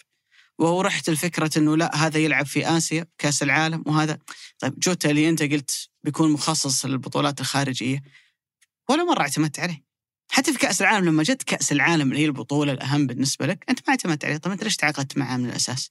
ورحت 0.59 1.09
الفكرة 1.09 1.51
إنه 1.57 1.77
لا 1.77 1.97
هذا 1.97 2.19
يلعب 2.19 2.47
في 2.47 2.69
آسيا 2.77 3.07
كأس 3.19 3.43
العالم 3.43 3.85
وهذا. 3.87 4.19
طيب 4.59 4.79
جوتا 4.79 5.11
اللي 5.11 5.29
أنت 5.29 5.43
قلت 5.43 5.89
بيكون 6.05 6.33
مخصص 6.33 6.87
للبطولات 6.87 7.41
الخارجية. 7.41 8.03
ولا 8.89 9.05
مرة 9.05 9.21
اعتمدت 9.21 9.61
عليه. 9.61 9.84
حتى 10.29 10.53
في 10.53 10.59
كأس 10.59 10.83
العالم 10.83 11.05
لما 11.05 11.23
جت 11.23 11.43
كأس 11.43 11.73
العالم 11.73 12.11
اللي 12.11 12.23
هي 12.23 12.27
البطولة 12.27 12.73
الأهم 12.73 13.07
بالنسبة 13.07 13.47
لك 13.47 13.65
أنت 13.69 13.79
ما 13.87 13.91
اعتمدت 13.91 14.25
عليه 14.25 14.37
طيب 14.37 14.53
أنت 14.53 14.65
ليش 14.65 14.77
تعاقدت 14.77 15.19
معاه 15.19 15.37
من 15.37 15.49
الأساس؟ 15.49 15.91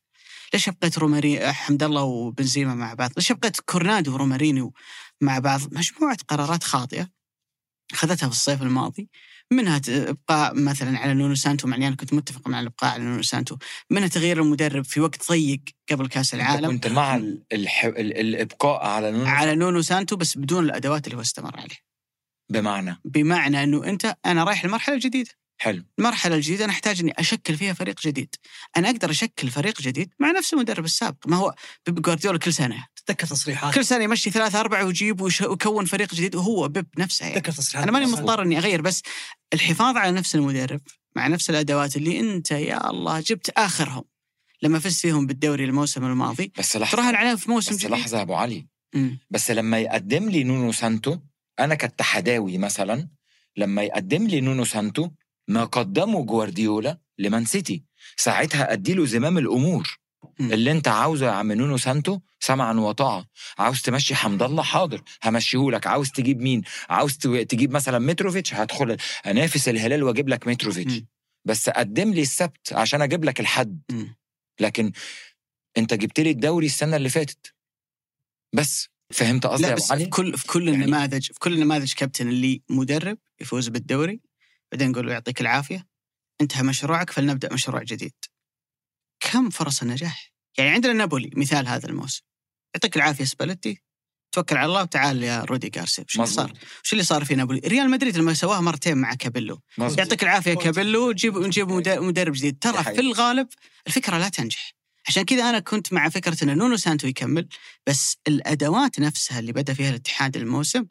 ليش 0.53 0.69
ابقيت 0.69 0.97
روماري 0.97 1.53
حمد 1.53 1.83
الله 1.83 2.03
وبنزيما 2.03 2.75
مع 2.75 2.93
بعض؟ 2.93 3.11
ليش 3.17 3.31
ابقيت 3.31 3.59
كورنادو 3.59 4.13
ورومارينيو 4.13 4.73
مع 5.21 5.39
بعض؟ 5.39 5.61
مجموعة 5.71 6.17
قرارات 6.27 6.63
خاطئة 6.63 7.09
أخذتها 7.93 8.27
في 8.27 8.33
الصيف 8.33 8.61
الماضي 8.61 9.09
منها 9.51 9.81
إبقاء 9.87 10.53
مثلا 10.55 10.99
على 10.99 11.13
نونو 11.13 11.35
سانتو 11.35 11.67
مع 11.67 11.75
أنا 11.75 11.95
كنت 11.95 12.13
متفق 12.13 12.47
مع 12.47 12.59
الإبقاء 12.59 12.91
على 12.91 13.03
نونو 13.03 13.21
سانتو 13.21 13.57
منها 13.89 14.07
تغيير 14.07 14.41
المدرب 14.41 14.85
في 14.85 14.99
وقت 15.01 15.29
ضيق 15.29 15.61
قبل 15.91 16.07
كأس 16.07 16.33
العالم 16.33 16.71
كنت 16.71 16.87
مع 16.87 17.15
ال... 17.15 17.43
الح... 17.53 17.85
ال... 17.85 18.17
الإبقاء 18.17 18.85
على 18.85 19.11
نونو 19.11 19.25
على 19.25 19.55
نونو 19.55 19.81
سانتو 19.81 20.15
بس 20.15 20.37
بدون 20.37 20.65
الأدوات 20.65 21.05
اللي 21.07 21.17
هو 21.17 21.21
استمر 21.21 21.59
عليها 21.59 21.79
بمعنى. 22.49 22.99
بمعنى 23.05 23.63
أنه 23.63 23.83
أنت 23.85 24.15
أنا 24.25 24.43
رايح 24.43 24.65
لمرحلة 24.65 24.97
جديدة. 24.99 25.29
حلو. 25.57 25.83
المرحلة 25.99 26.35
الجديدة 26.35 26.65
أنا 26.65 26.73
أحتاج 26.73 26.99
إني 26.99 27.13
أشكل 27.19 27.57
فيها 27.57 27.73
فريق 27.73 28.01
جديد. 28.01 28.35
أنا 28.77 28.89
أقدر 28.89 29.09
أشكل 29.11 29.49
فريق 29.49 29.81
جديد 29.81 30.09
مع 30.19 30.31
نفس 30.31 30.53
المدرب 30.53 30.85
السابق 30.85 31.27
ما 31.27 31.35
هو 31.37 31.55
بيب 31.85 32.01
جوارديولا 32.01 32.39
كل 32.39 32.53
سنة. 32.53 32.85
تذكر 33.05 33.27
تصريحات. 33.27 33.73
كل 33.73 33.85
سنة 33.85 34.03
يمشي 34.03 34.29
ثلاثة 34.31 34.59
أربعة 34.59 34.85
ويجيب 34.85 35.21
ويش- 35.21 35.41
ويكون 35.41 35.85
فريق 35.85 36.13
جديد 36.15 36.35
وهو 36.35 36.67
بيب 36.67 36.87
نفسه 36.97 37.25
يعني. 37.25 37.39
تذكر 37.39 37.51
تصريحات. 37.51 37.83
أنا 37.83 37.91
ماني 37.91 38.05
مضطر 38.11 38.41
إني 38.41 38.57
أغير 38.57 38.81
بس 38.81 39.01
الحفاظ 39.53 39.97
على 39.97 40.11
نفس 40.11 40.35
المدرب 40.35 40.81
مع 41.15 41.27
نفس 41.27 41.49
الأدوات 41.49 41.95
اللي 41.95 42.19
أنت 42.19 42.51
يا 42.51 42.89
الله 42.89 43.19
جبت 43.19 43.49
آخرهم. 43.49 44.03
لما 44.61 44.79
فزت 44.79 44.99
فيهم 44.99 45.25
بالدوري 45.27 45.63
الموسم 45.63 46.05
الماضي. 46.05 46.51
بس 46.57 46.77
لحظة. 46.77 46.97
تراهن 46.97 47.15
عليهم 47.15 47.35
في 47.35 47.51
موسم 47.51 47.71
بس 47.75 47.77
جديد. 47.79 47.91
لحظة 47.91 48.17
يا 48.17 48.21
أبو 48.21 48.33
علي. 48.33 48.67
مم. 48.95 49.19
بس 49.29 49.51
لما 49.51 49.79
يقدم 49.79 50.29
لي 50.29 50.43
نونو 50.43 50.71
سانتو 50.71 51.17
أنا 51.63 51.75
كاتحداوي 51.75 52.57
مثلا 52.57 53.09
لما 53.57 53.81
يقدم 53.81 54.27
لي 54.27 54.41
نونو 54.41 54.65
سانتو 54.65 55.09
ما 55.47 55.63
قدمه 55.63 56.25
جوارديولا 56.25 56.99
لمان 57.17 57.45
سيتي. 57.45 57.83
ساعتها 58.17 58.73
أديله 58.73 59.05
زمام 59.05 59.37
الأمور. 59.37 59.99
اللي 60.39 60.71
أنت 60.71 60.87
عاوزه 60.87 61.25
يا 61.25 61.31
عم 61.31 61.51
نونو 61.51 61.77
سانتو 61.77 62.19
سمعا 62.39 62.73
وطاعه 62.73 63.25
عاوز 63.57 63.81
تمشي 63.81 64.15
حمد 64.15 64.43
الله؟ 64.43 64.63
حاضر. 64.63 65.01
همشيهولك. 65.23 65.87
عاوز 65.87 66.11
تجيب 66.11 66.41
مين؟ 66.41 66.61
عاوز 66.89 67.17
تجيب 67.17 67.71
مثلا 67.71 67.99
متروفيتش؟ 67.99 68.53
هدخل 68.53 68.97
أنافس 69.25 69.69
الهلال 69.69 70.03
وأجيب 70.03 70.29
لك 70.29 70.47
متروفيتش. 70.47 71.01
بس 71.45 71.69
قدم 71.69 72.13
لي 72.13 72.21
السبت 72.21 72.73
عشان 72.73 73.01
أجيب 73.01 73.23
لك 73.23 73.39
الحد. 73.39 73.81
لكن 74.59 74.91
أنت 75.77 75.93
جبت 75.93 76.19
لي 76.19 76.29
الدوري 76.29 76.65
السنة 76.65 76.95
اللي 76.95 77.09
فاتت. 77.09 77.53
بس. 78.53 78.92
فهمت 79.13 79.45
قصدي 79.45 79.67
يا 79.67 79.73
ابو 79.73 79.83
علي 79.91 80.03
في 80.03 80.09
كل 80.09 80.37
في 80.37 80.47
كل 80.47 80.67
يعني- 80.67 80.83
النماذج 80.83 81.25
في 81.31 81.39
كل 81.39 81.53
النماذج 81.53 81.93
كابتن 81.93 82.27
اللي 82.27 82.61
مدرب 82.69 83.17
يفوز 83.41 83.67
بالدوري 83.67 84.21
بعدين 84.71 84.91
نقول 84.91 85.05
له 85.07 85.13
يعطيك 85.13 85.41
العافية 85.41 85.87
انتهى 86.41 86.63
مشروعك 86.63 87.09
فلنبدأ 87.09 87.53
مشروع 87.53 87.83
جديد. 87.83 88.13
كم 89.19 89.49
فرص 89.49 89.81
النجاح؟ 89.81 90.33
يعني 90.57 90.69
عندنا 90.69 90.93
نابولي 90.93 91.29
مثال 91.35 91.67
هذا 91.67 91.89
الموسم 91.89 92.21
يعطيك 92.75 92.95
العافية 92.95 93.23
سباليتي 93.25 93.81
توكل 94.31 94.57
على 94.57 94.65
الله 94.65 94.81
وتعال 94.81 95.23
يا 95.23 95.43
رودي 95.43 95.69
جارسيا 95.69 96.03
وش 96.09 96.15
اللي 96.15 96.27
صار؟ 96.27 96.53
وش 96.83 96.93
اللي 96.93 97.03
صار 97.03 97.25
في 97.25 97.35
نابولي؟ 97.35 97.59
ريال 97.59 97.89
مدريد 97.91 98.17
لما 98.17 98.33
سواها 98.33 98.61
مرتين 98.61 98.97
مع 98.97 99.13
كابيلو 99.13 99.59
يعطيك 99.77 100.23
العافية 100.23 100.53
كابيلو 100.53 101.09
وجيب 101.09 101.37
نجيب 101.37 101.69
مد- 101.69 101.89
مدرب 101.89 102.33
جديد 102.33 102.53
دي 102.53 102.59
ترى. 102.71 102.83
في 102.83 102.99
الغالب 103.01 103.47
الفكرة 103.87 104.17
لا 104.17 104.29
تنجح 104.29 104.73
عشان 105.07 105.23
كذا 105.23 105.49
أنا 105.49 105.59
كنت 105.59 105.93
مع 105.93 106.09
فكرة 106.09 106.43
إن 106.43 106.57
نونو 106.57 106.77
سانتو 106.77 107.07
يكمل 107.07 107.47
بس 107.87 108.17
الأدوات 108.27 108.99
نفسها 108.99 109.39
اللي 109.39 109.51
بدأ 109.51 109.73
فيها 109.73 109.89
الاتحاد 109.89 110.37
الموسم 110.37 110.85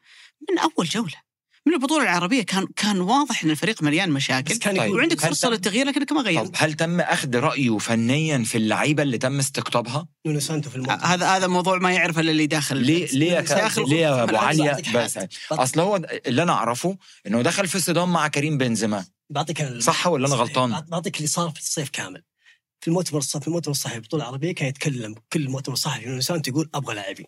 من 0.50 0.58
أول 0.58 0.86
جولة 0.86 1.32
من 1.66 1.74
البطولة 1.74 2.02
العربية 2.02 2.42
كان 2.42 2.66
كان 2.76 3.00
واضح 3.00 3.44
إن 3.44 3.50
الفريق 3.50 3.82
مليان 3.82 4.10
مشاكل 4.10 4.54
بس 4.54 4.58
كان 4.58 4.76
طيب. 4.76 4.92
وعندك 4.92 5.20
فرصة 5.20 5.48
تم- 5.48 5.54
للتغيير 5.54 5.86
لكنك 5.86 6.12
ما 6.12 6.20
طب 6.20 6.26
غيرت 6.26 6.50
هل 6.56 6.72
تم 6.74 7.00
أخذ 7.00 7.36
رأيه 7.36 7.78
فنيا 7.78 8.38
في 8.44 8.58
اللعيبة 8.58 9.02
اللي 9.02 9.18
تم 9.18 9.38
استقطابها؟ 9.38 10.08
نونو 10.26 10.40
سانتو 10.40 10.70
في 10.70 10.76
الموضوع 10.76 11.06
هذا 11.06 11.26
هذا 11.36 11.46
موضوع 11.46 11.78
ما 11.78 11.92
يعرفه 11.92 12.20
إلا 12.20 12.30
اللي 12.30 12.46
داخل 12.46 12.76
ليه 12.76 13.06
ليه 13.12 13.32
يا 13.32 13.70
ليه 13.86 14.22
أبو 14.22 14.36
علي. 14.36 14.82
بس 14.94 15.18
أصل 15.52 15.80
هو 15.80 15.96
اللي 16.26 16.42
أنا 16.42 16.52
أعرفه 16.52 16.96
إنه 17.26 17.42
دخل 17.42 17.68
في 17.68 17.80
صدام 17.80 18.12
مع 18.12 18.28
كريم 18.28 18.58
بنزيما 18.58 19.04
بعطيك 19.30 19.78
صح 19.78 20.06
ولا 20.06 20.26
أنا. 20.26 20.34
غلطان؟ 20.36 20.70
بعط- 20.70 20.88
بعطيك 20.88 21.16
اللي 21.16 21.28
صار 21.28 21.50
في 21.50 21.60
الصيف 21.60 21.88
كامل 21.90 22.22
في 22.82 22.88
المؤتمر 22.88 23.18
الصحفي 23.18 23.40
في 23.40 23.48
المؤتمر 23.48 23.70
الصحفي 23.70 23.96
البطوله 23.96 24.22
العربية 24.22 24.52
كان 24.52 24.68
يتكلم 24.68 25.14
كل 25.32 25.48
مؤتمر 25.48 25.74
صحفي 25.74 26.06
نونو 26.06 26.20
سانتو 26.20 26.50
يقول 26.50 26.70
أبغى 26.74 26.94
لاعبين. 26.94 27.26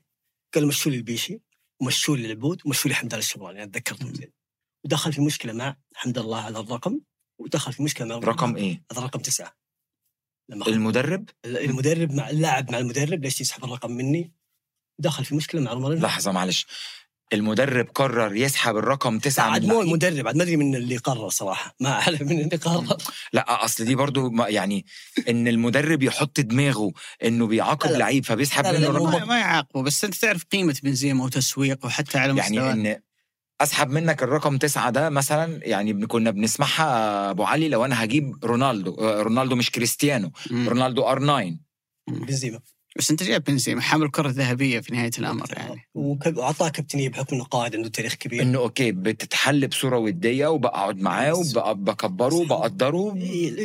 قال 0.54 0.66
مشوا 0.66 0.92
لي 0.92 0.98
البيشي 0.98 1.40
ومشوا 1.80 2.16
لي 2.16 2.26
العبود 2.26 2.62
ومشوا 2.66 2.88
لي 2.88 2.94
حمد 2.94 3.14
الله 3.14 3.24
الشبراني. 3.24 3.62
أنا 3.62 3.70
تذكرتهم 3.70 4.14
زين. 4.14 4.32
ودخل 4.84 5.12
في 5.12 5.20
مشكلة 5.20 5.52
مع 5.52 5.76
حمد 5.94 6.18
الله 6.18 6.40
على 6.40 6.58
الرقم 6.58 7.00
ودخل 7.40 7.72
في 7.72 7.82
مشكلة 7.82 8.06
مع 8.06 8.14
رقم 8.14 8.56
إيه؟ 8.56 8.84
هذا 8.92 9.00
رقم 9.00 9.20
تسعة. 9.20 9.56
لما 10.50 10.66
المدرب؟ 10.66 11.28
المدرب 11.44 12.12
مع 12.12 12.30
اللاعب 12.30 12.70
مع 12.70 12.78
المدرب 12.78 13.22
ليش 13.24 13.40
يسحب 13.40 13.64
الرقم 13.64 13.90
مني؟ 13.90 14.32
دخل 14.98 15.24
في 15.24 15.34
مشكلة 15.34 15.60
مع 15.60 15.72
رومارينو 15.72 16.02
لحظة 16.02 16.32
معلش. 16.32 16.66
المدرب 17.34 17.86
قرر 17.94 18.36
يسحب 18.36 18.76
الرقم 18.76 19.18
تسعة 19.18 19.50
عاد 19.50 19.64
مو. 19.64 19.80
المدرب 19.82 20.26
عاد 20.26 20.36
ما 20.36 20.42
أدري 20.42 20.56
من 20.56 20.74
اللي 20.74 20.96
قرر 20.96 21.28
صراحة. 21.28 21.74
ما 21.80 21.88
أعرف 21.92 22.22
من 22.22 22.40
اللي 22.40 22.56
قرر. 22.56 22.96
لا 23.32 23.64
أصل 23.64 23.84
دي 23.84 23.94
برضو 23.94 24.30
ما- 24.30 24.48
يعني 24.48 24.86
إن 25.28 25.48
المدرب 25.48 26.02
يحط 26.02 26.40
دماغه 26.40 26.92
إنه 27.24 27.46
بيعاقب. 27.46 27.90
لعيب 27.90 28.24
فبيسحب 28.24 28.64
لا 28.64 28.72
لا 28.72 28.78
منه 28.78 28.88
لا، 28.88 29.08
الرقم. 29.08 29.28
ما, 29.28 29.38
يعاقبه 29.38 29.82
بس 29.82 30.04
أنت 30.04 30.14
تعرف 30.14 30.44
قيمة 30.44 30.76
بنزيما 30.82 31.24
وتسويقه 31.24 31.86
وحتى 31.86 32.18
على 32.18 32.36
يعني 32.38 32.58
مستوى 32.58 32.72
إن 32.72 33.00
أسحب 33.60 33.90
منك 33.90 34.22
الرقم 34.22 34.56
تسعة 34.58 34.90
ده 34.90 35.10
مثلا 35.10 35.60
يعني 35.62 36.06
كنا 36.06 36.30
بنسمعها 36.30 37.30
أبو 37.30 37.44
علي 37.44 37.68
لو 37.68 37.84
أنا 37.84 38.04
هجيب 38.04 38.44
رونالدو 38.44 38.94
آه، 38.94 39.22
رونالدو 39.22 39.56
مش 39.56 39.70
كريستيانو. 39.70 40.30
رونالدو 40.52 41.02
R9 41.02 41.56
بنزيما. 42.08 42.60
بس 42.96 43.10
أنت 43.10 43.22
جايب 43.22 43.44
بنزيما 43.44 43.80
حامل 43.80 44.10
كرة 44.10 44.28
ذهبية 44.28 44.80
في 44.80 44.94
نهاية 44.94 45.10
الأمر 45.18 45.46
يعني. 45.52 45.88
وعطاه 45.94 46.68
كابتنيه 46.68 47.08
بحكم 47.08 47.36
إنه 47.36 47.44
قائد 47.44 47.76
عنده 47.76 47.88
تاريخ 47.88 48.14
كبير. 48.14 48.42
إنه 48.42 48.58
okay 48.58 48.92
بتتحل 48.92 49.68
بصوره 49.68 49.98
ودية 49.98 50.46
وبقعد 50.46 51.00
معاه 51.00 51.34
وبكبره 51.34 52.34
وبقدره 52.34 53.18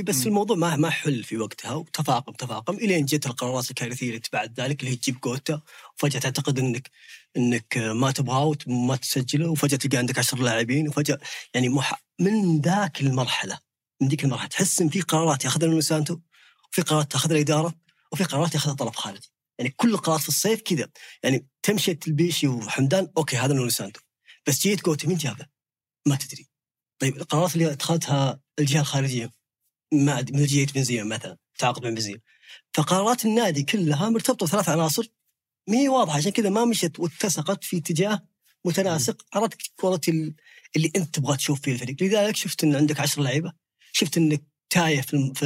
بس 0.03 0.27
الموضوع 0.27 0.57
ما 0.57 0.75
ما 0.75 0.89
حل 0.89 1.23
في 1.23 1.38
وقتها 1.38 1.73
وتفاقم 1.73 2.32
تفاقم. 2.34 2.75
إلين 2.75 3.05
جت 3.05 3.25
القرارات 3.25 3.69
الكارثية 3.69 4.09
اللي 4.09 4.21
بعد 4.34 4.59
ذلك 4.59 4.80
اللي 4.80 4.91
هي 4.91 4.95
تجيب 4.95 5.19
جوتا 5.19 5.61
وفجأة 5.97 6.19
تعتقد 6.19 6.59
انك 6.59 6.89
إنك 7.38 7.77
ما 7.77 8.11
تبغاه 8.11 8.55
وما 8.67 8.95
تسجله 8.95 9.49
وفجأة 9.49 9.77
تلقى 9.77 9.97
عندك 9.97 10.19
عشر 10.19 10.39
لاعبين 10.39 10.88
وفجأة 10.88 11.19
يعني 11.53 11.69
مح... 11.69 12.03
من 12.19 12.61
ذاك 12.61 13.01
المرحلة 13.01 13.59
من 14.01 14.07
ذيك 14.07 14.23
المرحلة 14.23 14.47
تحس 14.47 14.82
إن 14.82 14.89
في 14.89 15.01
قرارات 15.01 15.45
ياخذها 15.45 15.67
نونو 15.67 15.82
سانتو 15.82 16.17
وفي 16.71 16.82
قرارات 16.82 17.11
تاخذها 17.11 17.36
الإدارة 17.36 17.73
وفي 18.12 18.24
قرارات 18.24 18.53
ياخذها 18.55 18.74
طرف 18.74 18.95
خارجي. 18.95 19.32
يعني 19.60 19.72
كل 19.78 19.93
القرارات 19.93 20.22
في 20.22 20.30
الصيف 20.30 20.62
كذا. 20.62 20.89
يعني 21.24 21.47
تمشي 21.64 21.99
البيشي 22.07 22.47
وحمدان 22.47 23.07
okay 23.17 23.38
هذا 23.38 23.53
نونو 23.53 23.70
سانتو 23.70 24.01
بس 24.47 24.60
جيت 24.62 24.86
جوتا 24.86 25.07
مين 25.07 25.18
جابه؟ 25.18 25.45
ما 26.07 26.16
تدري. 26.16 26.47
طيب 26.99 27.18
القرارات 27.18 27.53
اللي 27.55 27.72
اتخذتها 27.72 28.39
الجهة 28.60 28.82
الخارجية؟ 28.82 29.32
مع 29.93 30.20
مثل 30.20 30.45
جهه 30.45 30.74
بنزيما 30.74 31.16
مثلا 31.16 31.38
تعاقد 31.57 31.84
مع 31.84 31.89
بنزيما 31.89 32.20
فقرارات 32.74 33.26
النادي 33.26 33.64
كلها 33.64 34.10
مرتبطة 34.10 34.45
بثلاث 34.45 34.70
عناصر. 34.70 35.07
ما 35.68 35.78
هي 35.78 35.89
واضحة. 35.89 36.18
عشان 36.18 36.32
كذا 36.32 36.49
ما 36.49 36.66
مشت 36.66 36.99
واتسقت 36.99 37.64
في 37.64 37.78
اتجاه 37.78 38.28
متناسق. 38.66 39.26
عرفت 39.34 39.57
quality 39.76 40.11
ال- 40.12 40.36
اللي 40.76 40.91
أنت 40.95 41.16
تبغى 41.16 41.38
تشوف 41.38 41.62
فيه 41.62 41.72
الفريق. 41.72 42.03
لذلك 42.03 42.36
شفت 42.36 42.64
إن 42.64 42.76
عندك 42.76 42.99
عشر 42.99 43.22
لعيبة. 43.22 43.53
شفت 43.91 44.18
إنك 44.18 44.43
تايه 44.70 45.01
في, 45.01 45.34
في 45.36 45.45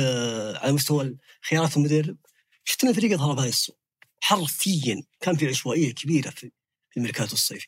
على 0.62 0.72
مستوى 0.72 1.16
خيارات 1.50 1.78
المدرب 1.78 2.18
شفت 2.64 2.84
أن 2.84 2.90
الفريق 2.90 3.12
يظهر 3.12 3.34
بهذه 3.34 3.50
الصورة 3.50 3.78
حرفيا 4.22 5.04
كان 5.20 5.36
في 5.36 5.48
عشوائية 5.48 5.94
كبيرة 5.94 6.30
في 6.30 6.52
الميركاتو 6.98 7.34
الصيفي. 7.34 7.68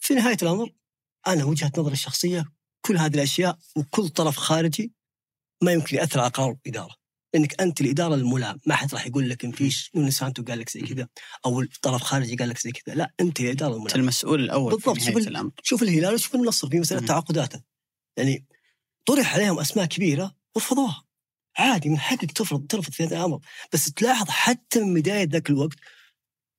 في 0.00 0.14
نهاية 0.14 0.36
الأمر 0.42 0.72
أنا 1.26 1.44
وجهة 1.44 1.72
نظري 1.78 1.92
الشخصية 1.92 2.52
كل 2.80 2.96
هذه 2.96 3.14
الأشياء 3.14 3.58
وكل 3.76 4.08
طرف 4.08 4.36
خارجي 4.36 4.92
ما 5.62 5.72
يمكن 5.72 5.96
يأثر 5.96 6.20
على 6.20 6.30
قرار 6.30 6.56
الإدارة. 6.66 6.96
لانك 7.34 7.60
أنت 7.60 7.80
الإدارة 7.80 8.14
الملام 8.14 8.60
ما 8.66 8.74
حد 8.74 8.94
راح 8.94 9.06
يقول 9.06 9.30
لك 9.30 9.44
إن 9.44 9.52
فيش 9.52 9.90
نونو 9.94 10.10
سانتو 10.10 10.44
قال 10.44 10.58
لك 10.58 10.70
زي 10.70 10.80
كذا 10.80 11.08
أو 11.46 11.60
الطرف 11.60 12.02
خارجي 12.02 12.36
قال 12.36 12.48
لك 12.48 12.58
زي 12.58 12.72
كذا. 12.72 12.94
لا 12.94 13.12
أنت 13.20 13.40
الاداره 13.40 13.76
الملام. 13.76 14.00
المسؤول 14.00 14.40
الأول 14.40 14.72
بالضبط، 14.72 14.98
شوف 14.98 15.16
الأمر. 15.16 15.50
شوف 15.62 15.82
الهلال 15.82 16.14
وشوف 16.14 16.34
النصر 16.34 16.70
في 16.70 16.80
مسألة. 16.80 17.06
تعاقداته. 17.06 17.62
يعني 18.16 18.46
طرح 19.06 19.34
عليهم 19.34 19.58
أسماء 19.58 19.86
كبيرة 19.86 20.36
ورفضوها 20.54 21.07
عادي 21.58 21.88
من 21.88 21.98
حقك 21.98 22.32
ترفض 22.32 22.66
ترفض 22.66 22.92
في 22.92 23.04
هذا 23.04 23.16
الأمر. 23.16 23.40
بس 23.72 23.92
تلاحظ 23.92 24.28
حتى 24.28 24.80
من 24.80 24.94
بداية 24.94 25.24
ذاك 25.24 25.50
الوقت 25.50 25.78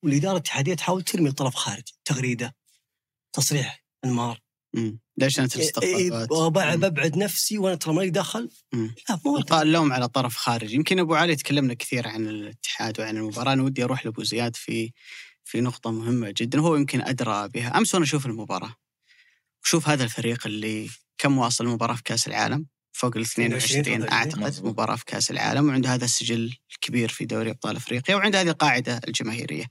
والإدارة 0.03 0.33
الاتحادية 0.33 0.73
تحاول 0.73 1.01
ترمي 1.01 1.29
الطرف 1.29 1.55
خارجي 1.55 1.93
تغريدة 2.05 2.55
تصريح 3.33 3.83
انمار 4.05 4.39
مم. 4.75 4.99
لجنة 5.17 5.49
الاستقطابات 5.55 5.95
إيه، 5.95 6.11
مم. 6.75 6.89
ببعد 6.89 7.17
نفسي 7.17 7.57
وأنا 7.57 7.75
ترى 7.75 7.93
مالي 7.93 8.09
دخل. 8.09 8.49
لا 8.73 9.19
مو 9.25 9.37
القاء 9.37 9.61
اللوم 9.61 9.93
على 9.93 10.07
طرف 10.07 10.35
خارجي. 10.35 10.75
يمكن 10.75 10.99
أبو 10.99 11.15
علي 11.15 11.35
تكلمنا 11.35 11.73
كثير 11.73 12.07
عن 12.07 12.27
الاتحاد 12.27 12.99
وعن 12.99 13.17
المباراة. 13.17 13.53
أنا 13.53 13.63
ودي 13.63 13.83
أروح 13.83 14.05
لأبو 14.05 14.23
زياد 14.23 14.55
في 14.55 14.91
في 15.43 15.61
نقطة 15.61 15.91
مهمة 15.91 16.33
جدا. 16.37 16.59
هو 16.59 16.75
يمكن 16.75 17.01
أدرى 17.01 17.47
بها. 17.49 17.77
أمس 17.77 17.93
وأنا 17.93 18.05
أشوف 18.05 18.25
المباراة. 18.25 18.75
وشوف 19.63 19.89
هذا 19.89 20.03
الفريق 20.03 20.47
اللي 20.47 20.89
كم 21.17 21.37
واصل 21.37 21.65
المباراة 21.65 21.95
في 21.95 22.03
كأس 22.03 22.27
العالم. 22.27 22.65
فوق 22.99 23.17
ال 23.17 23.21
22 23.21 23.81
22 23.81 24.13
اعتقد. 24.13 24.65
مباراة 24.65 24.95
في 24.95 25.05
كأس 25.05 25.31
العالم 25.31 25.69
وعنده 25.69 25.93
هذا 25.93 26.05
السجل 26.05 26.57
الكبير 26.71 27.09
في 27.09 27.25
دوري 27.25 27.49
أبطال 27.49 27.75
أفريقيا 27.75 28.15
وعنده 28.15 28.41
هذه 28.41 28.49
القاعدة 28.49 29.01
الجماهيرية. 29.07 29.65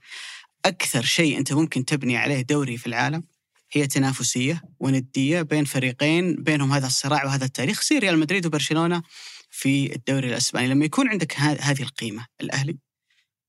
أكثر 0.65 1.01
شيء 1.01 1.37
أنت 1.37 1.53
ممكن 1.53 1.85
تبني 1.85 2.17
عليه 2.17 2.41
دوري 2.41 2.77
في 2.77 2.87
العالم 2.87 3.23
هي 3.71 3.87
تنافسية 3.87 4.61
وندية 4.79 5.41
بين 5.41 5.65
فريقين 5.65 6.35
بينهم 6.35 6.71
هذا 6.71 6.87
الصراع 6.87 7.25
وهذا 7.25 7.45
التاريخ. 7.45 7.83
زي 7.83 7.97
ريال 7.99 8.19
مدريد 8.19 8.45
وبرشلونة 8.45 9.03
في 9.49 9.95
الدوري 9.95 10.29
الأسباني. 10.29 10.67
لما 10.67 10.85
يكون 10.85 11.09
عندك 11.09 11.39
هذه 11.39 11.81
القيمة 11.81 12.25
الأهلي 12.41 12.77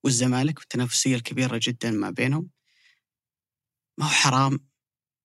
والزمالك 0.04 0.58
والتنافسية 0.58 1.16
الكبيرة 1.16 1.60
جدا 1.62 1.90
ما 1.90 2.10
بينهم 2.10 2.48
ما 3.98 4.06
هو 4.06 4.10
حرام 4.10 4.58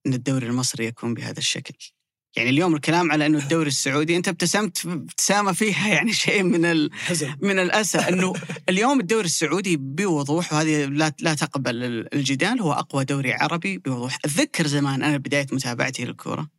إن 0.05 0.13
الدوري 0.13 0.47
المصري 0.47 0.85
يكون 0.85 1.13
بهذا 1.13 1.39
الشكل. 1.39 1.94
يعني 2.35 2.49
اليوم 2.49 2.75
الكلام 2.75 3.11
على 3.11 3.25
إنه 3.25 3.37
الدوري 3.37 3.67
السعودي 3.67 4.17
أنت 4.17 4.27
ابتسمت 4.27 4.85
ابتسامة 4.85 5.51
فيها 5.51 5.87
يعني 5.95 6.13
شيء 6.13 6.43
من 6.43 6.65
ال... 6.65 6.89
من 7.41 7.59
الأسى. 7.59 7.97
إنه 7.97 8.33
اليوم 8.69 8.99
الدوري 8.99 9.25
السعودي 9.25 9.77
بوضوح 9.77 10.53
وهذه 10.53 10.85
لا 10.85 11.13
لا 11.19 11.33
تقبل 11.33 11.83
الجدال 12.13 12.61
هو 12.61 12.73
أقوى 12.73 13.05
دوري 13.05 13.33
عربي 13.33 13.77
بوضوح. 13.77 14.17
أتذكر 14.25 14.67
زمان 14.67 15.03
أنا 15.03 15.17
بداية 15.17 15.47
متابعتي 15.51 16.05
للكورة 16.05 16.49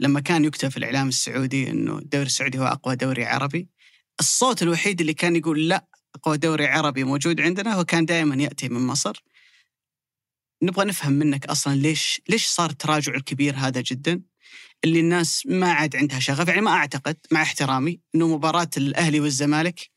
لما 0.00 0.20
كان 0.20 0.44
يكتب 0.44 0.68
في 0.68 0.76
الإعلام 0.76 1.08
السعودي 1.08 1.70
إنه 1.70 1.98
الدوري 1.98 2.26
السعودي 2.26 2.58
هو 2.58 2.64
أقوى 2.64 2.96
دوري 2.96 3.24
عربي 3.24 3.68
الصوت 4.20 4.62
الوحيد 4.62 5.00
اللي 5.00 5.14
كان 5.14 5.36
يقول 5.36 5.68
لا 5.68 5.86
أقوى 6.14 6.38
دوري 6.38 6.66
عربي 6.66 7.04
موجود 7.04 7.40
عندنا 7.40 7.74
هو 7.74 7.84
كان 7.84 8.04
دائما 8.04 8.34
يأتي 8.34 8.68
من 8.68 8.86
مصر. 8.86 9.22
نبغى 10.62 10.84
نفهم 10.84 11.12
منك 11.12 11.46
أصلا 11.46 11.74
ليش 11.74 12.20
ليش 12.28 12.46
صار 12.46 12.70
التراجع 12.70 13.14
الكبير 13.14 13.54
هذا 13.56 13.80
جدا؟ 13.80 14.31
اللي 14.84 15.00
الناس 15.00 15.46
ما 15.46 15.72
عاد 15.72 15.96
عندها 15.96 16.18
شغف. 16.18 16.48
يعني 16.48 16.60
ما 16.60 16.70
أعتقد 16.70 17.16
مع 17.30 17.42
احترامي 17.42 18.00
إنه 18.14 18.28
مباراة 18.28 18.70
الأهلي 18.76 19.20
والزمالك 19.20 19.90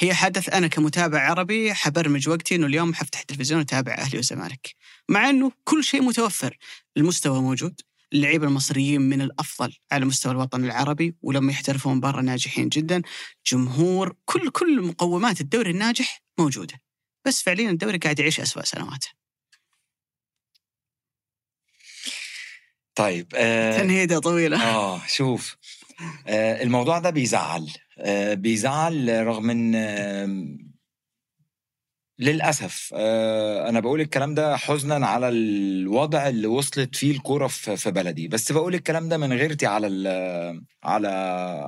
هي 0.00 0.14
حدث 0.14 0.48
أنا 0.48 0.66
كمتابع 0.66 1.20
عربي 1.20 1.74
حبرمج 1.74 2.28
وقتي 2.28 2.54
إنه 2.54 2.66
اليوم 2.66 2.94
حفتح 2.94 3.20
التلفزيون 3.20 3.60
وأتابع 3.60 3.92
أهلي 3.94 4.18
وزمالك. 4.18 4.74
مع 5.08 5.30
إنه 5.30 5.52
كل 5.64 5.84
شيء 5.84 6.02
متوفر. 6.02 6.56
المستوى 6.96 7.40
موجود. 7.42 7.80
اللعيبة 8.12 8.46
المصريين 8.46 9.00
من 9.00 9.20
الأفضل 9.22 9.76
على 9.92 10.04
مستوى 10.04 10.32
الوطن 10.32 10.64
العربي 10.64 11.16
ولما 11.22 11.52
يحترفون 11.52 12.00
برا 12.00 12.22
ناجحين 12.22 12.68
جدا. 12.68 13.02
جمهور 13.46 14.14
كل 14.24 14.50
كل 14.50 14.82
مقومات 14.82 15.40
الدوري 15.40 15.70
الناجح 15.70 16.22
موجودة. 16.38 16.80
بس 17.26 17.42
فعليا 17.42 17.70
الدوري 17.70 17.98
قاعد 17.98 18.18
يعيش 18.18 18.40
أسوأ 18.40 18.64
سنواته 18.64 19.23
طيب 22.94 23.26
آه 23.36 23.78
تنهيدة 23.78 24.18
طويلة. 24.18 24.62
آه 24.64 25.00
شوف 25.06 25.56
آه 26.26 26.62
الموضوع 26.62 26.98
ده 26.98 27.10
بيزعل 27.10 27.70
آه 27.98 28.34
بيزعل 28.34 29.26
رغم 29.26 29.50
إن 29.50 29.74
آه 29.74 30.58
للأسف 32.18 32.90
آه 32.96 33.68
أنا 33.68 33.80
بقول 33.80 34.00
الكلام 34.00 34.34
ده 34.34 34.56
حزنا 34.56 35.06
على 35.06 35.28
الوضع 35.28 36.28
اللي 36.28 36.46
وصلت 36.46 36.96
فيه 36.96 37.10
الكورة 37.10 37.46
في 37.46 37.76
في 37.76 37.90
بلدي 37.90 38.28
بس 38.28 38.52
بقول 38.52 38.74
الكلام 38.74 39.08
ده 39.08 39.16
من 39.18 39.32
غيرتي 39.32 39.66
على 39.66 39.86
على 40.84 41.08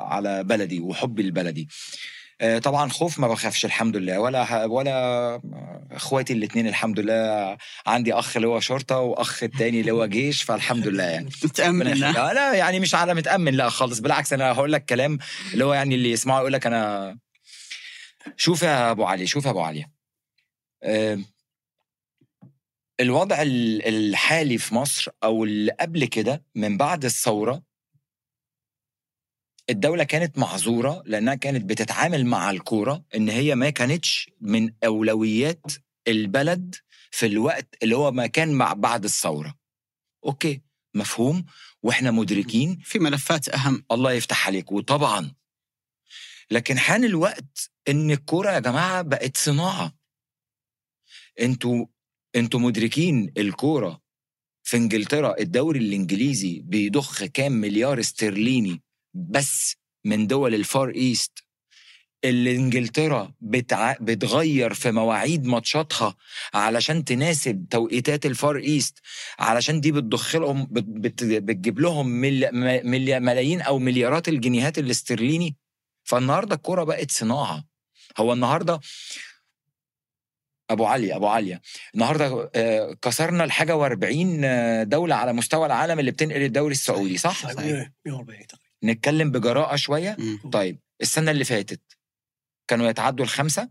على 0.08 0.44
بلدي 0.44 0.80
وحبي 0.80 1.22
لبلدي. 1.22 1.68
آه، 1.70 2.15
طبعا 2.62 2.88
خوف 2.88 3.18
ما 3.18 3.28
بخافش 3.28 3.64
الحمد 3.64 3.96
لله. 3.96 4.18
ولا 4.20 4.64
ولا 4.64 5.40
اخواتي 5.92 6.32
الاثنين 6.32 6.66
الحمد 6.68 7.00
لله. 7.00 7.56
عندي 7.86 8.12
أخ 8.14 8.36
اللي 8.36 8.48
هو 8.48 8.60
شرطة 8.60 8.98
وأخ 8.98 9.42
التاني 9.42 9.80
اللي 9.80 9.90
هو 9.92 10.06
جيش 10.16 10.42
فالحمد 10.42 10.88
لله 10.88 11.04
يعني. 11.04 11.28
متأمن 11.44 11.86
لا 11.86 12.32
لا 12.32 12.54
يعني 12.54 12.80
مش 12.80 12.94
على 12.94 13.14
متأمن 13.14 13.54
لا 13.54 13.68
خالص. 13.68 13.98
بالعكس 14.00 14.32
أنا 14.32 14.52
هقول 14.52 14.72
لك 14.72 14.84
كلام 14.84 15.18
اللي 15.52 15.64
هو 15.64 15.74
يعني 15.74 15.94
اللي 15.94 16.10
يسمعه 16.10 16.38
يقول 16.40 16.52
لك 16.52 16.66
أنا 16.66 17.18
شوف 18.36 18.62
يا 18.62 18.90
أبو 18.90 19.04
علي 19.04 19.26
شوف 19.26 19.44
يا 19.44 19.50
أبو 19.50 19.60
علي. 19.60 19.86
آه، 20.82 21.18
الوضع 23.00 23.42
ال- 23.42 23.86
الحالي 23.88 24.58
في 24.58 24.74
مصر 24.74 25.10
أو 25.24 25.44
اللي 25.44 25.72
قبل 25.80 26.04
كده 26.04 26.44
من 26.54 26.76
بعد 26.76 27.04
الثورة 27.04 27.62
الدولة 29.70 30.04
كانت 30.04 30.38
معذورة 30.38 31.02
لأنها 31.06 31.34
كانت 31.34 31.64
بتتعامل 31.64 32.26
مع 32.26 32.50
الكورة 32.50 33.04
إن 33.14 33.28
هي 33.28 33.54
ما 33.54 33.70
كانتش 33.70 34.30
من 34.40 34.70
أولويات 34.84 35.62
البلد 36.08 36.74
في 37.10 37.26
الوقت 37.26 37.76
اللي 37.82 37.96
هو 37.96 38.10
ما 38.10 38.26
كان 38.26 38.52
مع 38.52 38.72
بعد 38.72 39.04
الثورة. 39.04 39.54
أوكي 40.26 40.60
مفهوم. 40.94 41.44
وإحنا 41.82 42.10
مدركين. 42.10 42.78
في 42.84 42.98
ملفات 42.98 43.48
أهم. 43.48 43.84
الله 43.92 44.12
يفتح 44.12 44.46
عليك. 44.46 44.72
وطبعا. 44.72 45.32
لكن 46.50 46.78
حان 46.78 47.04
الوقت 47.04 47.70
إن 47.88 48.10
الكورة 48.10 48.50
يا 48.50 48.58
جماعة 48.58 49.02
بقت 49.02 49.36
صناعة. 49.36 49.92
أنتوا 51.40 51.86
أنتوا 52.36 52.60
مدركين 52.60 53.32
الكورة 53.36 54.02
في 54.62 54.76
إنجلترا 54.76 55.40
الدوري 55.40 55.78
الإنجليزي 55.78 56.60
بيضخ 56.60 57.24
كام 57.24 57.52
مليار 57.52 58.00
استرليني. 58.00 58.82
بس 59.16 59.76
من 60.04 60.26
دول 60.26 60.54
ال 60.54 60.63
Far 60.63 60.88
East 60.88 61.46
اللي 62.24 62.56
إنجلترا 62.56 63.32
بتع... 63.40 63.94
بتغير 64.00 64.74
في 64.74 64.90
مواعيد 64.90 65.46
ماتشاتها 65.46 66.16
علشان 66.54 67.04
تناسب 67.04 67.66
توقيتات 67.70 68.26
ال 68.26 68.34
Far 68.34 68.56
East 68.56 68.98
علشان 69.38 69.80
دي 69.80 69.92
بتضخ 69.92 70.36
لهم 70.36 70.66
بت... 70.70 70.84
بت... 70.84 71.24
بتجيب 71.24 71.80
لهم 71.80 72.06
مل... 72.08 72.48
مل... 72.84 73.20
ملايين 73.20 73.60
أو 73.60 73.78
مليارات 73.78 74.28
الجنيهات 74.28 74.78
الاسترليني 74.78 75.56
فالنهارده 76.04 76.54
الكورة 76.54 76.84
بقت 76.84 77.10
صناعة 77.10 77.64
هو 78.18 78.32
النهارده 78.32 78.80
أبو 80.70 80.84
علي 80.86 81.16
أبو 81.16 81.26
عليا 81.26 81.60
النهارده 81.94 82.50
آه، 82.54 82.96
كسرنا 83.02 83.44
الحاجة 83.44 83.72
و40 83.88 84.84
دولة 84.88 85.14
على 85.14 85.32
مستوى 85.32 85.66
العالم 85.66 85.98
اللي 85.98 86.10
بتنقل 86.10 86.42
الدوري 86.42 86.72
السعودي 86.72 87.18
صح؟ 87.18 87.42
صحيح. 87.54 87.90
140 88.86 88.92
تقريبا 88.92 88.92
نتكلم 88.92 89.30
بجراءة 89.30 89.76
شوية. 89.76 90.16
مم. 90.18 90.50
طيب 90.50 90.78
السنة 91.02 91.30
اللي 91.30 91.44
فاتت 91.44 91.80
كانوا 92.68 92.88
يتعدوا 92.90 93.24
الخمسة؟ 93.24 93.70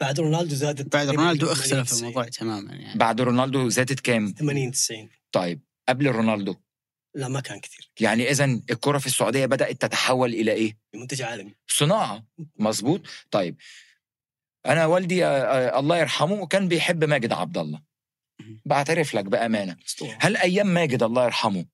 بعد 0.00 0.20
رونالدو 0.20 0.54
زادت 0.54 0.92
بعد 0.92 1.08
رونالدو 1.08 1.46
80 1.46 1.58
اختلف 1.58 1.88
90. 1.88 2.00
الموضوع 2.00 2.28
تماما 2.28 2.74
يعني. 2.74 2.98
بعد 2.98 3.20
رونالدو 3.20 3.68
زادت 3.68 4.00
كام؟ 4.00 4.34
80 4.38 4.70
90 4.70 5.08
طيب 5.32 5.60
قبل 5.88 6.06
رونالدو؟ 6.06 6.54
لا 7.14 7.28
ما 7.28 7.40
كان 7.40 7.60
كثير 7.60 7.90
يعني 8.00 8.30
اذا 8.30 8.44
الكرة 8.44 8.98
في 8.98 9.06
السعودية 9.06 9.46
بدأت 9.46 9.80
تتحول 9.82 10.34
إلى 10.34 10.52
إيه؟ 10.52 10.78
منتج 10.94 11.22
عالمي. 11.22 11.54
صناعة. 11.68 12.26
مظبوط. 12.58 13.02
طيب 13.30 13.56
أنا 14.66 14.86
والدي 14.86 15.24
آه، 15.24 15.28
آه، 15.28 15.78
الله 15.78 15.98
يرحمه 15.98 16.46
كان 16.46 16.68
بيحب 16.68 17.04
ماجد 17.04 17.32
عبد 17.32 17.58
الله. 17.58 17.82
بعترف 18.64 19.14
لك 19.14 19.24
بأمانة. 19.24 19.76
هل 20.18 20.36
أيام 20.36 20.66
ماجد 20.66 21.02
الله 21.02 21.24
يرحمه 21.24 21.64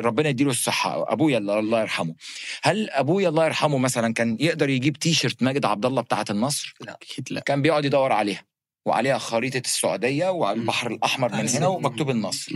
ربنا 0.00 0.28
يديله 0.28 0.50
الصحة. 0.50 1.12
أبويا 1.12 1.38
الله 1.38 1.58
الله 1.58 1.80
يرحمه. 1.80 2.14
هل 2.62 2.90
أبويا 2.90 3.28
الله 3.28 3.44
يرحمه 3.44 3.78
مثلا 3.78 4.14
كان 4.14 4.36
يقدر 4.40 4.68
يجيب 4.68 4.96
تي 4.96 5.14
شيرت 5.14 5.42
ماجد 5.42 5.64
عبد 5.64 5.86
الله 5.86 6.02
بتاعة 6.02 6.24
النصر؟ 6.30 6.74
أكيد 6.88 7.32
لا. 7.32 7.40
كان 7.40 7.62
بيقعد 7.62 7.84
يدور 7.84 8.12
عليها 8.12 8.44
وعليها 8.86 9.18
خريطة 9.18 9.58
السعودية 9.58 10.28
وعلى 10.28 10.60
البحر 10.60 10.90
الأحمر 10.90 11.32
من 11.32 11.48
هنا. 11.48 11.66
ومكتوب 11.66 12.10
النصر. 12.10 12.52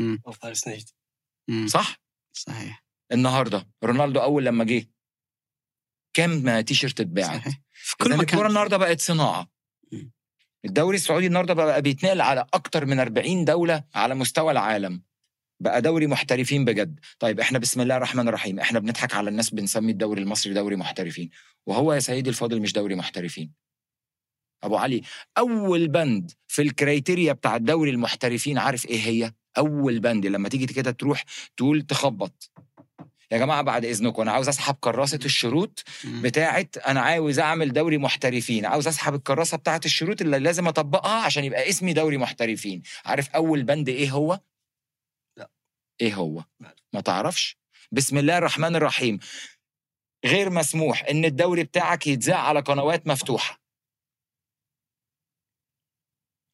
صح؟ 1.66 2.00
صحيح. 2.32 2.84
النهارده. 3.12 3.68
رونالدو 3.84 4.20
أول 4.20 4.44
لما 4.44 4.64
جه. 4.64 4.90
كام 6.16 6.60
تي 6.60 6.74
شيرت 6.74 7.00
اتباعت؟ 7.00 7.40
صحيح. 7.40 7.60
في 7.72 7.96
كل 7.96 8.04
كل 8.04 8.12
الكورة 8.12 8.22
مكان 8.22 8.46
النهارده 8.46 8.76
بقت 8.76 9.00
صناعة. 9.00 9.48
الدوري 10.64 10.96
السعودي 10.96 11.26
النهارده 11.26 11.54
بقى 11.54 11.82
بيتنقل 11.82 12.20
على 12.20 12.46
أكتر 12.54 12.86
من 12.86 13.00
40 13.00 13.44
دولة 13.44 13.84
على 13.94 14.14
مستوى 14.14 14.52
العالم. 14.52 15.02
بقى 15.60 15.82
دوري 15.82 16.06
محترفين 16.06 16.64
بجد. 16.64 17.00
طيب 17.18 17.40
إحنا 17.40 17.58
بسم 17.58 17.80
الله 17.80 17.96
الرحمن 17.96 18.28
الرحيم. 18.28 18.60
إحنا 18.60 18.78
بنضحك 18.78 19.14
على 19.14 19.30
الناس 19.30 19.50
بنسمي 19.50 19.92
الدوري 19.92 20.22
المصري 20.22 20.54
دوري 20.54 20.76
محترفين. 20.76 21.30
وهو 21.66 21.92
يا 21.92 22.00
سيدي 22.00 22.30
الفاضل 22.30 22.60
مش 22.60 22.72
دوري 22.72 22.94
محترفين. 22.94 23.52
أبو 24.62 24.76
علي 24.76 25.02
أول 25.38 25.88
بند 25.88 26.30
في 26.48 26.62
الكريتيريا 26.62 27.32
بتاع 27.32 27.56
الدوري 27.56 27.90
المحترفين 27.90 28.58
عارف 28.58 28.86
إيه 28.86 29.00
هي؟ 29.00 29.32
أول 29.58 29.98
بند 29.98 30.26
لما 30.26 30.48
تيجي 30.48 30.66
كده 30.66 30.90
تروح 30.90 31.24
تقول 31.56 31.82
تخبط. 31.82 32.50
يا 33.32 33.38
جماعة 33.38 33.62
بعد 33.62 33.84
إذنكم 33.84 34.22
أنا 34.22 34.32
عاوز 34.32 34.48
أسحب 34.48 34.76
كراسة 34.80 35.18
الشروط 35.24 35.84
مم. 36.04 36.22
بتاعت 36.22 36.76
أنا 36.78 37.00
عاوز 37.00 37.38
أعمل 37.38 37.72
دوري 37.72 37.98
محترفين. 37.98 38.66
عاوز 38.66 38.88
أسحب 38.88 39.14
الكراسة 39.14 39.56
بتاعت 39.56 39.86
الشروط 39.86 40.20
اللي 40.20 40.38
لازم 40.38 40.68
أطبقها 40.68 41.24
عشان 41.24 41.44
يبقى 41.44 41.68
اسمي 41.68 41.92
دوري 41.92 42.18
محترفين. 42.18 42.82
عارف 43.04 43.30
أول 43.30 43.62
بند 43.62 43.88
إيه 43.88 44.10
هو. 44.10 44.40
إيه 46.00 46.14
هو. 46.14 46.44
ما 46.92 47.00
تعرفش. 47.00 47.58
بسم 47.92 48.18
الله 48.18 48.38
الرحمن 48.38 48.76
الرحيم. 48.76 49.18
غير 50.24 50.50
مسموح 50.50 51.04
إن 51.10 51.24
الدوري 51.24 51.64
بتاعك 51.64 52.06
يتذاع 52.06 52.38
على 52.38 52.60
قنوات 52.60 53.06
مفتوحة. 53.06 53.64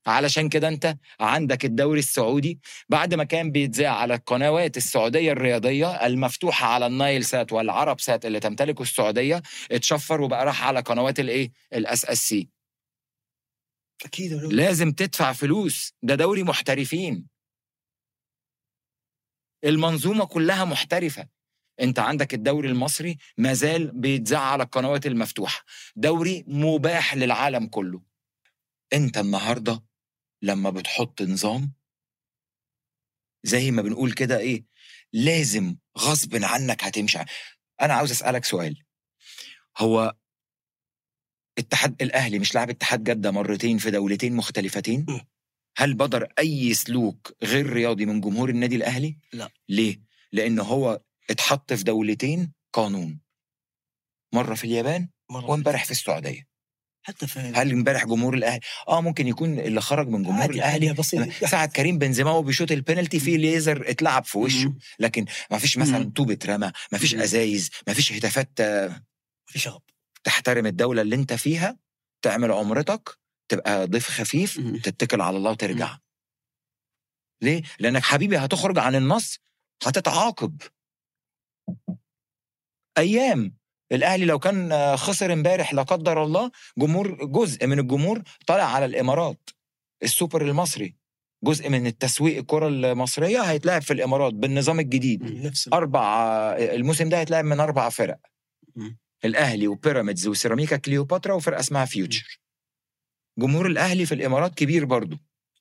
علشان 0.06 0.48
كده 0.48 0.68
أنت 0.68 0.96
عندك 1.20 1.64
الدوري 1.64 1.98
السعودي 1.98 2.60
بعد 2.88 3.14
ما 3.14 3.24
كان 3.24 3.50
بيتذاع 3.50 3.96
على 3.96 4.14
القنوات 4.14 4.76
السعودية 4.76 5.32
الرياضية 5.32 6.06
المفتوحة 6.06 6.66
على 6.66 6.86
النايل 6.86 7.24
سات 7.24 7.52
والعرب 7.52 8.00
سات 8.00 8.26
اللي 8.26 8.40
تمتلكه 8.40 8.82
السعودية 8.82 9.42
اتشفر 9.72 10.20
وبقى 10.20 10.44
راح 10.46 10.64
على 10.64 10.80
قنوات 10.80 11.20
الإيه؟ 11.20 11.52
ال 11.72 12.04
SSC 12.04 12.48
أكيد 14.04 14.32
لازم 14.32 14.92
تدفع 14.92 15.32
فلوس. 15.32 15.92
ده 16.02 16.14
دوري 16.14 16.42
محترفين. 16.42 17.29
المنظومة 19.64 20.24
كلها 20.24 20.64
محترفة. 20.64 21.28
انت 21.80 21.98
عندك 21.98 22.34
الدوري 22.34 22.68
المصري 22.68 23.18
مازال 23.38 24.00
بيتذاع 24.00 24.40
على 24.40 24.62
القنوات 24.62 25.06
المفتوحة. 25.06 25.64
دوري 25.96 26.44
مباح 26.46 27.14
للعالم 27.14 27.66
كله. 27.66 28.02
انت 28.92 29.18
النهارده 29.18 29.84
لما 30.42 30.70
بتحط 30.70 31.22
نظام 31.22 31.72
زي 33.44 33.70
ما 33.70 33.82
بنقول 33.82 34.12
كده 34.12 34.38
إيه 34.38 34.64
لازم 35.12 35.76
غصب 35.98 36.44
عنك 36.44 36.84
هتمشي. 36.84 37.18
أنا 37.80 37.94
عاوز 37.94 38.10
اسألك 38.10 38.44
سؤال. 38.44 38.82
هو 39.78 40.16
اتحاد 41.58 42.02
الأهلي 42.02 42.38
مش 42.38 42.54
لاعب 42.54 42.70
اتحاد 42.70 43.04
جدة 43.04 43.30
مرتين 43.30 43.78
في 43.78 43.90
دولتين 43.90 44.36
مختلفتين. 44.36 45.06
هل 45.76 45.94
بدر 45.94 46.32
أي 46.38 46.74
سلوك 46.74 47.32
غير 47.42 47.72
رياضي 47.72 48.06
من 48.06 48.20
جمهور 48.20 48.48
النادي 48.48 48.76
الأهلي؟ 48.76 49.16
لا. 49.32 49.48
ليه؟ 49.68 50.00
لأن 50.32 50.58
هو 50.58 51.00
اتحط 51.30 51.72
في 51.72 51.84
دولتين 51.84 52.52
قانون. 52.72 53.20
مرة 54.34 54.54
في 54.54 54.64
اليابان 54.64 55.08
مرة 55.30 55.50
وامبارح 55.50 55.84
في 55.84 55.90
السعودية. 55.90 56.50
حتى 57.02 57.26
في 57.26 57.40
هل 57.40 57.72
امبارح 57.72 58.04
جمهور 58.04 58.34
الأهلي؟ 58.34 58.60
آه 58.88 59.00
ممكن 59.00 59.28
يكون 59.28 59.58
اللي 59.58 59.80
خرج 59.80 60.08
من 60.08 60.22
جمهور 60.22 60.40
عادي 60.40 60.54
الأهلي. 60.54 60.92
بسيط. 60.92 61.32
ساعة 61.32 61.66
كريم 61.66 61.98
بنزيما 61.98 62.30
وهو 62.30 62.42
بيشوط 62.42 62.72
البينالتي 62.72 63.20
في 63.20 63.36
ليزر 63.36 63.90
اتلعب 63.90 64.24
في 64.24 64.38
وشه. 64.38 64.74
لكن 64.98 65.24
ما 65.50 65.58
فيش 65.58 65.78
مثلا. 65.78 66.12
طوب 66.16 66.30
اترمى 66.30 66.72
ما 66.92 66.98
فيش. 66.98 67.14
أزايز 67.14 67.70
ما 67.86 67.94
فيش 67.94 68.12
هتافات 68.12 68.60
آه، 68.60 69.02
في 69.46 69.58
شغب 69.58 69.82
تحترم 70.24 70.66
الدولة 70.66 71.02
اللي 71.02 71.16
انت 71.16 71.32
فيها 71.32 71.78
تعمل 72.22 72.52
عمرتك 72.52 73.18
تبقى 73.50 73.86
ضيف 73.86 74.08
خفيف. 74.08 74.60
تتكل 74.82 75.20
على 75.20 75.36
الله 75.36 75.50
وترجع. 75.50 75.98
ليه؟ 77.42 77.62
لأنك 77.78 78.02
حبيبي 78.02 78.36
هتخرج 78.36 78.78
عن 78.78 78.94
النص 78.94 79.38
هتتعاقب. 79.86 80.62
أيام 82.98 83.54
الأهلي 83.92 84.24
لو 84.24 84.38
كان 84.38 84.96
خسر 84.96 85.32
امبارح 85.32 85.74
لا 85.74 85.82
قدر 85.82 86.24
الله 86.24 86.50
جمهور 86.78 87.24
جزء 87.24 87.66
من 87.66 87.78
الجمهور 87.78 88.22
طالع 88.46 88.64
على 88.64 88.84
الإمارات 88.84 89.50
السوبر 90.02 90.42
المصري. 90.42 90.96
جزء 91.44 91.68
من 91.68 91.86
التسويق 91.86 92.38
الكرة 92.38 92.68
المصرية 92.68 93.40
هيتلعب 93.40 93.82
في 93.82 93.92
الإمارات 93.92 94.34
بالنظام 94.34 94.80
الجديد. 94.80 95.52
أربع 95.72 96.32
الموسم 96.58 97.08
ده 97.08 97.18
هيتلعب 97.18 97.44
من 97.44 97.60
أربع 97.60 97.88
فرق. 97.88 98.18
الأهلي 99.24 99.68
وبيراميدز 99.68 100.26
وسيراميكا 100.26 100.76
كليوباترا 100.76 101.34
وفرقة 101.34 101.60
اسمها 101.60 101.84
فيوتشر. 101.84 102.40
جمهور 103.38 103.66
الأهلي 103.66 104.06
في 104.06 104.14
الإمارات 104.14 104.54
كبير 104.54 104.84
برضو 104.84 105.16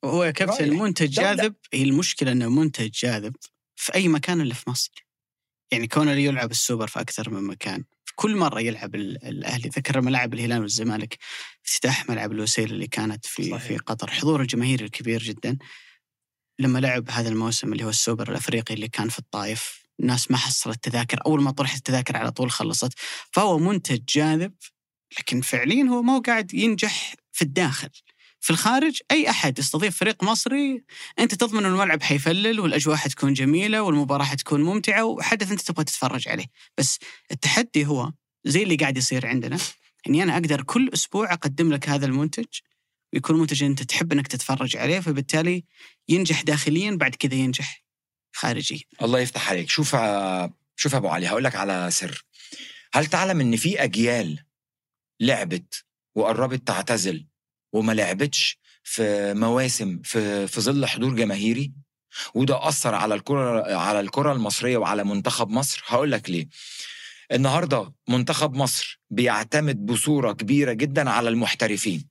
هو 0.06 0.24
يا 0.24 0.32
كابتن 0.32 0.70
رايح. 0.70 0.82
منتج 0.82 1.16
دولة. 1.16 1.36
جاذب؟ 1.36 1.56
هي 1.74 1.84
المشكلة 1.84 2.32
إنه 2.32 2.50
منتج 2.50 2.90
جاذب 2.90 3.36
في 3.76 3.94
أي 3.96 4.08
مكان 4.08 4.42
إلا 4.42 4.54
في 4.54 4.70
مصر. 4.70 5.06
يعني 5.72 5.88
كونه 5.88 6.12
يلعب 6.12 6.52
السوبر 6.52 6.88
في 6.88 7.00
أكثر 7.02 7.30
من 7.30 7.44
مكان. 7.44 7.84
في 8.06 8.14
كل 8.16 8.36
مرة 8.36 8.62
يلعب 8.62 8.96
ال- 8.96 9.26
الأهلي. 9.26 9.70
ذكر 9.70 10.00
لما 10.00 10.10
لعب 10.10 10.34
الهلال 10.34 10.62
والزمالك. 10.62 11.18
افتتاح 11.66 12.10
ملعب 12.10 12.32
الوسيله 12.32 12.72
اللي 12.72 12.88
كانت 12.88 13.26
في 13.26 13.50
صحيح. 13.50 13.64
في 13.64 13.78
قطر. 13.78 14.12
حضور 14.12 14.42
الجماهير 14.42 14.84
الكبير 14.84 15.24
جدا. 15.24 15.58
لما 16.60 16.80
لعب 16.80 17.10
هذا 17.10 17.30
الموسم 17.30 17.74
اللي 17.74 17.84
هو 17.84 17.90
السوبر 17.90 18.32
الأفريقي 18.32 18.74
اللي 18.74 18.88
كان 18.88 19.10
في 19.10 19.20
الطائف 19.20 19.84
الناس 20.00 20.32
ما 20.32 20.38
حصلت 20.38 20.84
تذاكر. 20.84 21.20
أول 21.26 21.42
ما 21.42 21.52
طرحت 21.52 21.78
التذاكر 21.78 22.18
على 22.18 22.32
طول 22.32 22.52
خلصت. 22.52 22.94
فهو 23.32 23.60
منتج 23.60 24.02
جاذب 24.10 24.54
لكن 25.20 25.42
فعليا 25.42 25.84
هو 25.84 26.02
ما 26.02 26.16
هو 26.16 26.22
قاعد 26.22 26.54
ينجح 26.54 27.14
في 27.40 27.46
الداخل. 27.46 27.90
في 28.40 28.50
الخارج 28.50 29.00
أي 29.12 29.30
أحد 29.30 29.60
يستضيف 29.60 29.98
فريق 29.98 30.24
مصري 30.24 30.84
أنت 31.20 31.36
تضمن 31.36 31.66
ان 31.66 31.72
الملعب 31.72 32.04
حيفلل 32.04 32.60
والأجواء 32.60 32.96
حتكون 32.96 33.34
جميلة 33.34 33.82
والمباراة 33.82 34.24
حتكون 34.26 34.62
ممتعة 34.62 35.04
وحدث 35.04 35.52
أنت 35.52 35.62
تبغى 35.62 35.84
تتفرج 35.84 36.28
عليه. 36.28 36.46
بس 36.78 37.00
التحدي 37.32 37.86
هو 37.86 38.12
زي 38.46 38.64
اللي 38.64 38.76
قاعد 38.76 38.98
يصير 38.98 39.28
عندنا 39.28 39.58
إني 40.08 40.24
أنا 40.24 40.34
أقدر 40.34 40.62
كل 40.62 40.90
أسبوع 40.94 41.34
أقدم 41.34 41.74
لك 41.74 41.90
هذا 41.90 42.06
المنتج 42.06 42.46
ويكون 43.14 43.40
منتج 43.40 43.64
أنت 43.64 43.84
تحب 43.84 44.12
إنك 44.14 44.28
تتفرج 44.28 44.78
عليه 44.78 45.00
فبالتالي 45.00 45.64
ينجح 46.10 46.42
داخليا 46.42 46.96
بعد 46.96 47.16
كذا 47.16 47.36
ينجح 47.36 47.84
خارجيا. 48.34 48.80
الله 49.02 49.20
يفتح 49.20 49.50
عليك. 49.50 49.70
شوف 49.70 49.96
شوف 50.76 50.96
أبو 50.96 51.08
علي 51.08 51.28
هقول 51.28 51.44
لك 51.44 51.56
على 51.56 51.88
سر. 51.92 52.26
هل 52.94 53.06
تعلم 53.06 53.42
إن 53.42 53.56
في 53.56 53.84
أجيال 53.84 54.40
لعبت 55.20 55.89
وقربت 56.16 56.68
تعتزل 56.68 57.28
وما 57.74 57.92
لعبتش 57.94 58.60
في 58.84 59.34
مواسم 59.34 60.02
في 60.04 60.48
في 60.48 60.62
ظل 60.62 60.86
حضور 60.86 61.16
جماهيري. 61.16 61.74
وده 62.34 62.68
أثر 62.68 62.96
على 62.96 63.16
الكرة 63.16 63.76
على 63.78 64.00
الكرة 64.00 64.34
المصرية 64.34 64.78
وعلى 64.78 65.04
منتخب 65.04 65.50
مصر. 65.50 65.84
هقول 65.88 66.12
لك 66.12 66.30
ليه. 66.30 66.48
النهارده 67.32 67.94
منتخب 68.08 68.54
مصر 68.54 69.00
بيعتمد 69.10 69.86
بصورة 69.86 70.34
كبيرة 70.34 70.74
جدا 70.74 71.10
على 71.10 71.30
المحترفين. 71.30 72.08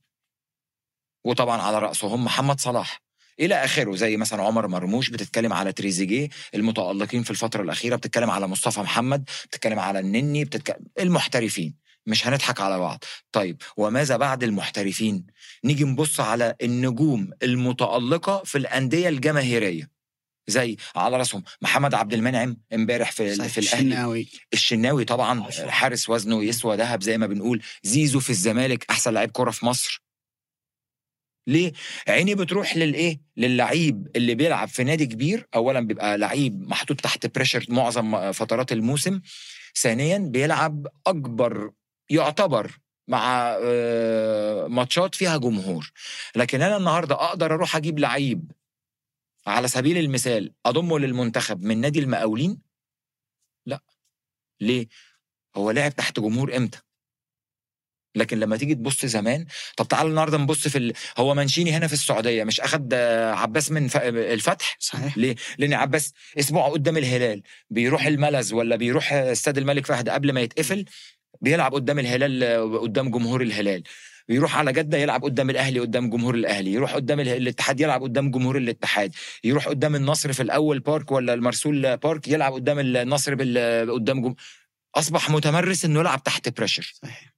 وطبعا 1.25 1.63
على 1.63 1.79
رأسهم 1.79 2.25
محمد 2.25 2.61
صلاح. 2.61 3.03
إلى 3.41 3.55
آخره 3.65 3.97
زي 3.97 4.17
مثلا 4.17 4.43
عمر 4.43 4.69
مرموش 4.69 5.11
بتتكلم 5.11 5.53
على 5.53 5.73
تريزيجيه 5.73 6.29
المتألقين 6.55 7.23
في 7.23 7.31
الفترة 7.31 7.63
الأخيرة 7.63 7.97
بتتكلم 7.97 8.31
على 8.31 8.47
مصطفى 8.47 8.81
محمد 8.81 9.25
بتتكلم 9.25 9.79
على 9.79 9.99
النني 9.99 10.45
بتتكلم 10.45 10.87
المحترفين. 11.01 11.88
مش 12.09 12.27
هنضحك 12.27 12.61
على 12.61 12.79
بعض. 12.79 13.05
طيب 13.33 13.63
وماذا 13.77 14.17
بعد 14.17 14.43
المحترفين؟ 14.43 15.27
نيجي 15.65 15.85
نبص 15.85 16.21
على 16.21 16.55
النجوم 16.63 17.31
المتألقة 17.43 18.43
في 18.45 18.59
الأندية 18.59 19.09
الجماهيرية. 19.09 19.99
زي 20.47 20.77
على 20.97 21.17
راسهم 21.17 21.43
محمد 21.63 21.95
عبد 21.95 22.15
المنعم 22.15 22.57
امبارح 22.75 23.13
في 23.13 23.17
في 23.17 23.35
الأهلي. 23.35 23.59
الشناوي. 23.59 24.29
الشناوي 24.53 25.05
طبعا. 25.05 25.51
حارس 25.69 26.09
وزنه 26.09 26.45
يسوى 26.45 26.77
ذهب 26.77 27.03
زي 27.03 27.19
ما 27.19 27.27
بنقول. 27.27 27.63
زيزو 27.83 28.21
في 28.21 28.31
الزمالك 28.31 28.87
أحسن 28.91 29.15
لعيب 29.15 29.31
كرة 29.31 29.51
في 29.51 29.67
مصر. 29.67 30.03
ليه؟ 31.47 31.73
عيني 32.09 32.35
بتروح 32.35 32.77
للايه 32.77 33.21
للعيب 33.37 34.09
اللي 34.17 34.35
بيلعب 34.35 34.69
في 34.69 34.85
نادي 34.85 35.07
كبير. 35.07 35.49
اولا 35.55 35.81
بيبقى 35.81 36.19
لعيب 36.19 36.69
محطوط 36.69 37.01
تحت 37.01 37.27
بريشر 37.35 37.67
معظم 37.69 38.33
فترات 38.33 38.73
الموسم. 38.73 39.21
ثانيا 39.81 40.19
بيلعب 40.19 40.87
أكبر 41.07 41.71
يعتبر 42.11 42.79
مع 43.09 43.57
آه، 43.63 44.67
ماتشات 44.67 45.15
فيها 45.15 45.37
جمهور. 45.37 45.93
لكن 46.37 46.63
أنا 46.63 46.77
النهارده 46.77 47.15
أقدر 47.15 47.55
أروح 47.55 47.77
أجيب 47.77 47.99
لعيب 47.99 48.53
على 49.47 49.69
سبيل 49.69 49.99
المثال 49.99 50.53
أضمه 50.67 50.99
للمنتخب 50.99 51.63
من 51.63 51.81
نادي 51.81 51.99
المقاولين؟ 51.99 52.59
لا. 53.67 53.81
ليه؟ 54.61 54.89
هو 55.57 55.71
لعب 55.71 55.97
تحت 55.97 56.21
جمهور 56.21 56.57
إمتى؟ 56.57 56.79
لكن 58.15 58.41
لما 58.41 58.57
تيجي 58.57 58.75
تبص 58.75 59.07
زمان 59.07 59.47
طب 59.77 59.89
تعال 59.89 60.07
النهارده 60.07 60.39
نبص 60.39 60.69
في 60.69 60.79
ال... 60.79 60.93
هو 61.19 61.35
منشيني 61.35 61.73
هنا 61.73 61.87
في 61.87 61.93
السعودية 61.93 62.45
مش 62.45 62.61
أخد 62.61 62.95
عباس 63.35 63.71
من 63.71 63.89
ف... 63.89 63.97
الفتح؟ 63.97 64.77
صحيح. 64.81 65.19
ليه؟ 65.19 65.35
لأن 65.59 65.75
عباس 65.75 66.13
أسبوع 66.39 66.69
قدام 66.69 66.97
الهلال 66.97 67.43
بيروح 67.71 68.07
الملز 68.07 68.53
ولا 68.53 68.77
بيروح 68.77 69.13
استاد 69.13 69.59
الملك 69.59 69.87
فهد 69.87 70.09
قبل 70.09 70.33
ما 70.33 70.41
يتقفل؟ 70.41 70.85
بيلعب 71.41 71.75
قدام 71.75 71.99
الهلال 71.99 72.81
قدام 72.81 73.11
جمهور 73.11 73.43
الهلال. 73.43 73.83
يروح 74.29 74.57
على 74.57 74.73
جدة 74.73 74.99
يلعب 74.99 75.25
قدام 75.25 75.51
الأهلي 75.51 75.81
قدام 75.81 76.11
جمهور 76.11 76.35
الأهلي. 76.35 76.73
يروح 76.73 76.95
قدام 76.95 77.21
الاتحاد 77.21 77.81
يلعب 77.81 78.03
قدام 78.03 78.31
جمهور 78.31 78.57
الاتحاد. 78.57 79.15
يروح 79.45 79.69
قدام 79.69 79.95
النصر 79.95 80.33
في 80.33 80.43
الأول 80.43 80.79
بارك 80.79 81.13
ولا 81.13 81.35
المرسول 81.35 81.97
بارك 81.97 82.29
يلعب 82.29 82.53
قدام 82.53 82.79
النصر 82.79 83.35
بال... 83.35 83.91
قدام 83.91 84.23
جم... 84.23 84.35
أصبح 84.95 85.31
متمرس 85.31 85.85
إنه 85.85 86.01
يلعب 86.01 86.23
تحت 86.23 86.59
بريشر 86.59 86.95
صحيح. 87.03 87.35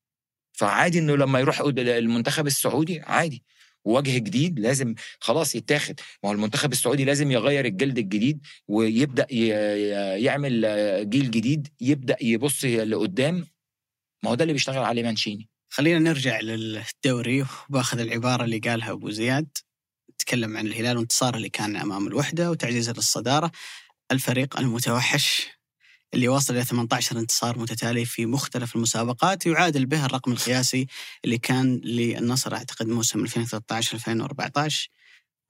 فعادي 0.52 0.98
إنه 0.98 1.16
لما 1.16 1.40
يروح 1.40 1.60
المنتخب 1.60 2.47
السعودي 2.47 3.01
عادي. 3.01 3.43
وجه 3.85 4.18
جديد 4.18 4.59
لازم 4.59 4.94
خلاص 5.20 5.55
يتاخد. 5.55 6.01
ما 6.24 6.31
هو 6.31 6.35
المنتخب 6.35 6.72
السعودي 6.72 7.05
لازم 7.05 7.31
يغير 7.31 7.64
الجلد 7.64 7.98
الجديد 7.98 8.40
ويبدأ 8.68 9.27
يعمل 10.16 10.60
جيل 11.10 11.31
جديد 11.31 11.68
يبدأ 11.81 12.16
يبص 12.20 12.64
لقدام. 12.64 13.47
ما 14.22 14.30
هو 14.30 14.34
ده 14.34 14.42
اللي 14.42 14.52
بيشتغل 14.52 14.84
عليه 14.84 15.02
مانشيني. 15.02 15.48
خلينا 15.68 15.98
نرجع 15.98 16.40
للدوري 16.40 17.47
وباخذ 17.68 17.98
العبارة 18.01 18.44
اللي 18.44 18.59
قالها 18.59 18.92
أبو 18.92 19.10
زياد 19.10 19.48
تكلم 20.18 20.56
عن 20.56 20.66
الهلال 20.66 20.97
وانتصاره 20.97 21.36
اللي 21.36 21.48
كان 21.48 21.76
أمام 21.76 22.06
الوحدة 22.06 22.51
وتعزيزه 22.51 22.92
للصدارة. 22.92 23.51
الفريق 24.12 24.59
المتوحش 24.59 25.47
اللي 26.14 26.28
وصل 26.28 26.55
إلى 26.55 26.64
18 26.64 27.18
انتصار 27.18 27.59
متتالي 27.59 28.05
في 28.05 28.26
مختلف 28.26 28.76
المسابقات 28.76 29.47
يعادل 29.47 29.86
به 29.86 30.05
الرقم 30.06 30.32
القياسي 30.32 30.86
اللي 31.24 31.38
كان 31.38 31.80
للنصر 31.84 32.55
أعتقد 32.55 32.88
موسم 32.88 33.20
2013 33.24 33.94
2014 33.94 34.88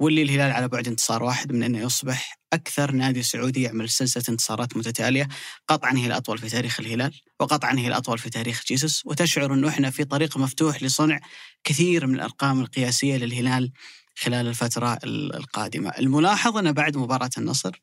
واللي 0.01 0.23
الهلال 0.23 0.53
على 0.53 0.69
بعد 0.69 0.89
انتصار 0.89 1.23
واحد 1.23 1.53
من 1.53 1.63
إنه 1.63 1.79
يصبح 1.79 2.40
أكثر 2.53 2.93
نادي 2.93 3.23
سعودي 3.23 3.63
يعمل 3.63 3.89
سلسلة 3.89 4.23
انتصارات 4.29 4.77
متتالية. 4.77 5.29
قطعا 5.69 5.97
هي 5.97 6.07
الأطول 6.07 6.39
في 6.39 6.49
تاريخ 6.49 6.81
الهلال 6.81 7.21
وقطعا 7.41 7.79
هي 7.79 7.89
الأطول 7.89 8.19
في 8.19 8.31
تاريخ 8.31 8.63
جيسوس. 8.69 9.03
وتشعر 9.07 9.55
إنه 9.55 9.69
إحنا 9.69 9.91
في 9.91 10.05
طريق 10.05 10.37
مفتوح 10.39 10.83
لصنع 10.83 11.21
كثير 11.65 12.07
من 12.07 12.15
الأرقام 12.15 12.61
القياسية 12.61 13.17
للهلال 13.17 13.73
خلال 14.19 14.47
الفترة 14.47 14.99
ال- 15.05 15.37
القادمة. 15.37 15.91
الملاحظ 15.91 16.57
إنه 16.57 16.71
بعد 16.71 16.97
مباراة 16.97 17.31
النصر 17.39 17.81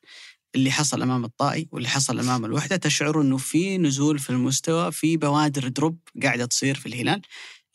اللي 0.56 0.72
حصل 0.72 1.02
أمام 1.02 1.26
الطائي 1.26 1.68
واللي 1.72 1.90
حصل 1.90 2.20
أمام 2.20 2.46
الوحدة 2.46 2.76
تشعر 2.76 3.22
إنه 3.22 3.38
في 3.38 3.78
نزول 3.78 4.20
في 4.20 4.30
المستوى 4.30 4.92
في 4.92 5.18
بوادر 5.18 5.68
دروب 5.68 6.00
قاعدة 6.24 6.46
تصير 6.46 6.76
في 6.76 6.86
الهلال. 6.86 7.22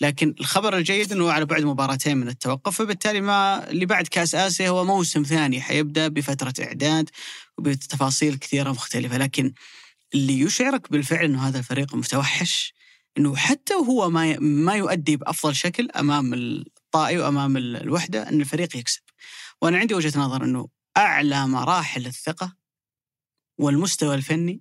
لكن 0.02 0.34
الخبر 0.40 0.76
الجيد 0.76 1.12
إنه 1.12 1.32
على 1.32 1.44
بعد 1.44 1.62
مباراتين 1.62 2.16
من 2.16 2.28
التوقف 2.28 2.76
فبالتالي 2.78 3.20
ما 3.20 3.70
اللي 3.70 3.86
بعد 3.86 4.06
كاس 4.06 4.34
آسيا 4.34 4.68
هو 4.68 4.84
موسم 4.84 5.22
ثاني 5.22 5.60
حيبدأ 5.60 6.08
بفترة 6.08 6.54
إعداد 6.64 7.10
وبتفاصيل 7.58 8.36
كثيرة 8.36 8.70
مختلفة 8.70 9.18
لكن 9.18 9.52
اللي 10.14 10.40
يشعرك 10.40 10.90
بالفعل 10.92 11.24
إنه 11.24 11.48
هذا 11.48 11.58
الفريق 11.58 11.94
متوحش 11.94 12.74
إنه 13.18 13.36
حتى 13.36 13.74
وهو 13.74 14.10
ما 14.10 14.38
ما 14.38 14.74
يؤدي 14.74 15.16
بأفضل 15.16 15.54
شكل 15.56 15.90
أمام 15.90 16.34
الطائي 16.34 17.18
وأمام 17.18 17.56
ال- 17.56 17.76
الوحدة 17.76 18.28
إن 18.28 18.40
الفريق 18.40 18.76
يكسب. 18.76 19.00
وأنا 19.62 19.78
عندي 19.78 19.94
وجهة 19.94 20.18
نظر 20.20 20.44
إنه 20.44 20.68
أعلى 20.96 21.46
مراحل 21.46 22.06
الثقة 22.06 22.56
والمستوى 23.58 24.14
الفني 24.14 24.60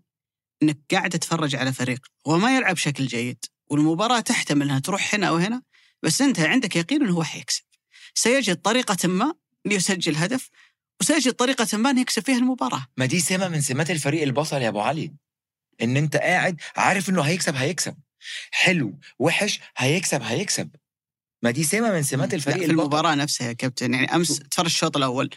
إنك 0.63 0.80
قاعد 0.91 1.09
تتفرج 1.09 1.55
على 1.55 1.73
فريق 1.73 2.07
وما 2.26 2.55
يلعب 2.55 2.76
بشكل 2.76 3.07
جيد 3.07 3.45
والمباراة 3.72 4.19
تحتمل 4.19 4.61
أنها 4.61 4.80
تروح 4.80 5.15
هنا 5.15 5.27
أو 5.27 5.35
هنا 5.35 5.61
بس 6.03 6.22
أنت 6.22 6.39
عندك 6.39 6.76
يقين 6.76 7.02
إنه 7.02 7.14
هو 7.14 7.23
حيكسب. 7.23 7.64
سيجد 8.14 8.56
طريقة 8.56 9.07
ما 9.07 9.34
ليسجل 9.65 10.15
هدف 10.15 10.49
وسيجد 11.02 11.34
طريقة 11.34 11.77
ما 11.77 12.02
يكسب 12.02 12.26
فيها 12.26 12.38
المباراة. 12.38 12.88
ما 12.98 13.06
دي 13.06 13.19
سمة 13.19 13.48
من 13.48 13.61
سمات 13.61 13.91
الفريق 13.91 14.22
البطل 14.22 14.61
يا 14.61 14.68
أبو 14.69 14.80
علي 14.80 15.14
إن 15.81 15.98
أنت 15.98 16.15
قاعد 16.15 16.61
عارف 16.77 17.10
إنه 17.10 17.22
هيكسب 17.22 17.56
هيكسب. 17.56 17.95
حلو 18.52 18.99
وحش 19.19 19.60
هيكسب 19.77 20.22
هيكسب. 20.22 20.69
ما 21.43 21.52
دي 21.52 21.64
سمة 21.64 21.91
من 21.91 22.03
سمات 22.03 22.34
الفريق 22.34 22.57
في 22.57 22.65
البطل. 22.65 22.81
المباراة 22.81 23.15
نفسها 23.15 23.48
يا 23.48 23.53
كابتن 23.53 23.93
يعني 23.93 24.15
أمس 24.15 24.39
تفرج 24.39 24.65
الشوط 24.65 24.98
الأول 24.98 25.30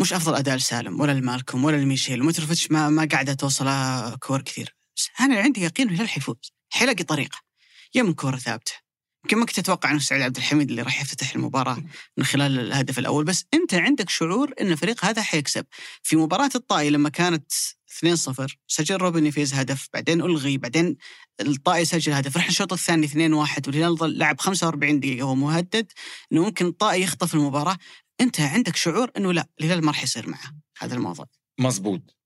مش 0.00 0.12
أفضل 0.12 0.34
أداء 0.34 0.56
لسالم 0.56 1.00
ولا 1.00 1.12
لمالكم 1.12 1.64
ولا 1.64 1.76
لميشيل 1.76 2.22
ومتروفيتش 2.22 2.70
ما 2.70 2.88
ما 2.88 3.08
قاعدة 3.12 3.32
توصل 3.32 3.66
كور 4.18 4.42
كثير. 4.42 4.76
بس 4.96 5.08
أنا 5.20 5.40
عندي 5.40 5.60
يقين 5.62 5.88
الهلال 5.88 6.08
حيفوز 6.08 6.52
حيلاقي 6.72 7.04
طريقة. 7.04 7.38
يا 7.94 8.02
من 8.02 8.14
كورة 8.14 8.36
ثابته 8.36 8.72
يمكن 9.24 9.36
ما 9.36 9.46
كنت 9.46 9.58
أتوقع 9.58 9.90
إنه 9.90 9.98
سعود 9.98 10.22
عبد 10.22 10.36
الحميد 10.36 10.70
اللي 10.70 10.82
راح 10.82 11.02
يفتتح 11.02 11.34
المباراة 11.34 11.82
من 12.16 12.24
خلال 12.24 12.58
الهدف 12.58 12.98
الأول 12.98 13.24
بس 13.24 13.44
أنت 13.54 13.74
عندك 13.74 14.10
شعور 14.10 14.54
إن 14.60 14.72
الفريق 14.72 15.04
هذا 15.04 15.22
حيكسب. 15.22 15.66
في 16.02 16.16
مباراة 16.16 16.50
الطائي 16.54 16.90
لما 16.90 17.08
كانت 17.08 17.52
2-0 17.52 18.56
سجل 18.66 18.96
روبن 18.96 19.22
نيفيز 19.22 19.54
هدف 19.54 19.88
بعدين 19.94 20.20
ألغي 20.20 20.58
بعدين 20.58 20.96
الطائي 21.40 21.84
سجل 21.84 22.12
هدف. 22.12 22.36
رحنا 22.36 22.50
الشوط 22.50 22.72
الثاني 22.72 23.08
2-1 23.08 23.12
والهلال 23.66 24.18
لعب 24.18 24.40
45 24.40 25.00
دقيقة 25.00 25.24
وهو 25.24 25.34
مهدد. 25.34 25.92
إنه 26.32 26.44
ممكن 26.44 26.66
الطائي 26.66 27.02
يخطف 27.02 27.34
المباراة. 27.34 27.76
أنت 28.20 28.40
عندك 28.40 28.76
شعور 28.76 29.10
إنه 29.16 29.32
لا 29.32 29.48
الهلال 29.60 29.84
ما 29.84 29.90
راح 29.90 30.02
يصير 30.02 30.28
معه. 30.28 30.52
هذا 30.78 30.94
الموضوع. 30.94 31.26
مظبوط 31.58 32.00
آه، 32.00 32.21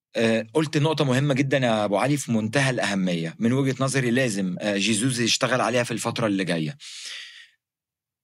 قلت 0.55 0.77
نقطة 0.77 1.05
مهمة 1.05 1.35
جدا 1.35 1.59
يا 1.59 1.85
أبو 1.85 1.97
علي 1.97 2.17
في 2.17 2.33
منتهى 2.33 2.71
الأهمية. 2.71 3.35
من 3.39 3.53
وجهة 3.53 3.77
نظري 3.81 4.11
لازم 4.11 4.57
آه، 4.61 4.77
جيزوز 4.77 5.21
يشتغل 5.21 5.61
عليها 5.61 5.83
في 5.83 5.91
الفترة 5.91 6.27
اللي 6.27 6.45
جاية. 6.45 6.77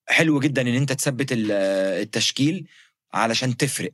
حلو 0.09 0.41
جدا 0.41 0.63
إن 0.63 0.75
أنت 0.75 0.93
تثبت 0.93 1.33
آه، 1.33 2.03
التشكيل 2.03 2.69
علشان 3.15 3.57
تفرق 3.57 3.93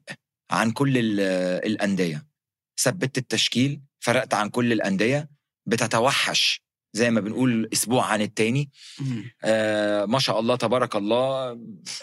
عن 0.51 0.71
كل 0.71 0.99
ال- 0.99 1.21
آه، 1.21 1.59
الأندية. 1.67 2.27
ثبت 2.81 3.19
التشكيل 3.19 3.81
فرقت 4.01 4.35
عن 4.35 4.49
كل 4.51 4.73
الأندية 4.73 5.29
بتتوحش 5.67 6.63
زي 6.93 7.11
ما 7.11 7.21
بنقول 7.21 7.69
أسبوع 7.73 8.05
عن 8.07 8.21
التاني. 8.23 8.71
آه 9.45 10.05
ما 10.05 10.19
شاء 10.19 10.41
الله 10.41 10.57
تبارك 10.57 10.97
الله. 10.97 11.53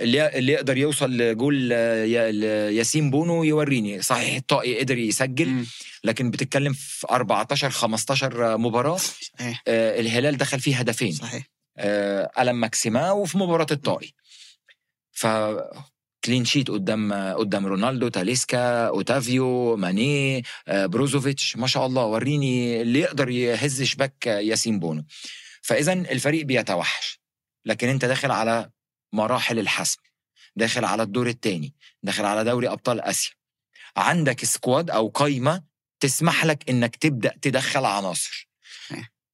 اللي, 0.02 0.28
اللي 0.38 0.52
يقدر 0.52 0.78
يوصل 0.78 1.12
لجول 1.18 1.72
يا- 1.72 2.70
ياسين 2.70 3.10
بونو 3.12 3.44
يوريني. 3.44 4.02
صحيح 4.02 4.36
الطائي 4.36 4.80
قدر 4.80 4.98
يسجل 4.98 5.48
مم. 5.50 5.66
لكن 6.04 6.32
بتتكلم 6.32 6.74
في 6.74 7.08
14 7.12 7.70
15 7.70 8.58
مباراة. 8.58 8.98
صحيح. 8.98 9.64
آه 9.68 10.00
الهلال 10.00 10.38
دخل 10.38 10.60
فيه 10.60 10.76
هدفين. 10.76 11.12
صحيح. 11.12 11.44
آه 11.78 12.32
ألم 12.40 12.60
ماكسيما 12.60 13.12
وفي 13.12 13.38
مباراة 13.38 13.68
الطائي 13.72 14.14
ف 15.12 15.28
clean 16.26 16.46
sheet 16.46 16.72
قدام 16.72 17.14
قدام 17.14 17.66
رونالدو 17.66 18.08
تاليسكا 18.08 18.88
أوتافيو 18.88 19.76
ماني 19.76 20.44
آه، 20.68 20.86
بروزوفيتش. 20.86 21.58
ما 21.58 21.68
شاء 21.68 21.86
الله 21.86 22.06
وريني 22.06 22.82
اللي 22.82 23.00
يقدر 23.00 23.30
يهز 23.30 23.84
شباك 23.84 24.28
ياسين 24.28 24.80
بونو. 24.80 25.06
فإذا 25.62 25.94
الفريق 25.94 26.46
بيتوحش 26.46 27.20
لكن 27.66 27.88
أنت 27.88 28.06
داخل 28.06 28.32
على 28.32 28.70
مراحل 29.14 29.60
الحسم 29.60 30.00
داخل 30.56 30.86
على 30.86 31.04
الدور 31.04 31.28
الثاني 31.28 31.74
داخل 32.04 32.26
على 32.26 32.44
دوري 32.44 32.70
أبطال 32.70 33.02
آسيا. 33.02 33.32
عندك 33.98 34.46
squad 34.46 34.90
أو 34.90 35.08
قايمة 35.08 35.64
تسمح 36.00 36.46
لك 36.46 36.70
إنك 36.70 36.96
تبدأ 36.96 37.34
تدخل 37.42 37.86
عناصر. 37.86 38.50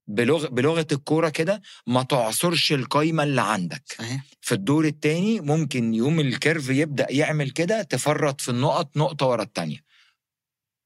بلغ... 0.08 0.48
بلغة 0.48 0.88
الكورة 0.92 1.30
كده 1.30 1.62
ما 1.88 2.04
تعصرش 2.04 2.72
القايمة 2.74 3.24
اللي 3.24 3.42
عندك. 3.42 3.84
صحيح. 3.98 4.24
في 4.42 4.52
الدور 4.52 4.86
الثاني 4.86 5.40
ممكن 5.40 5.94
يوم 5.94 6.20
ال 6.20 6.28
curve 6.28 6.70
يبدأ 6.70 7.08
يعمل 7.10 7.50
كده 7.52 7.82
تفرط 7.82 8.42
في 8.42 8.50
النقط 8.50 8.98
نقطة 8.98 9.26
ورا 9.26 9.44
الثانية 9.44 9.84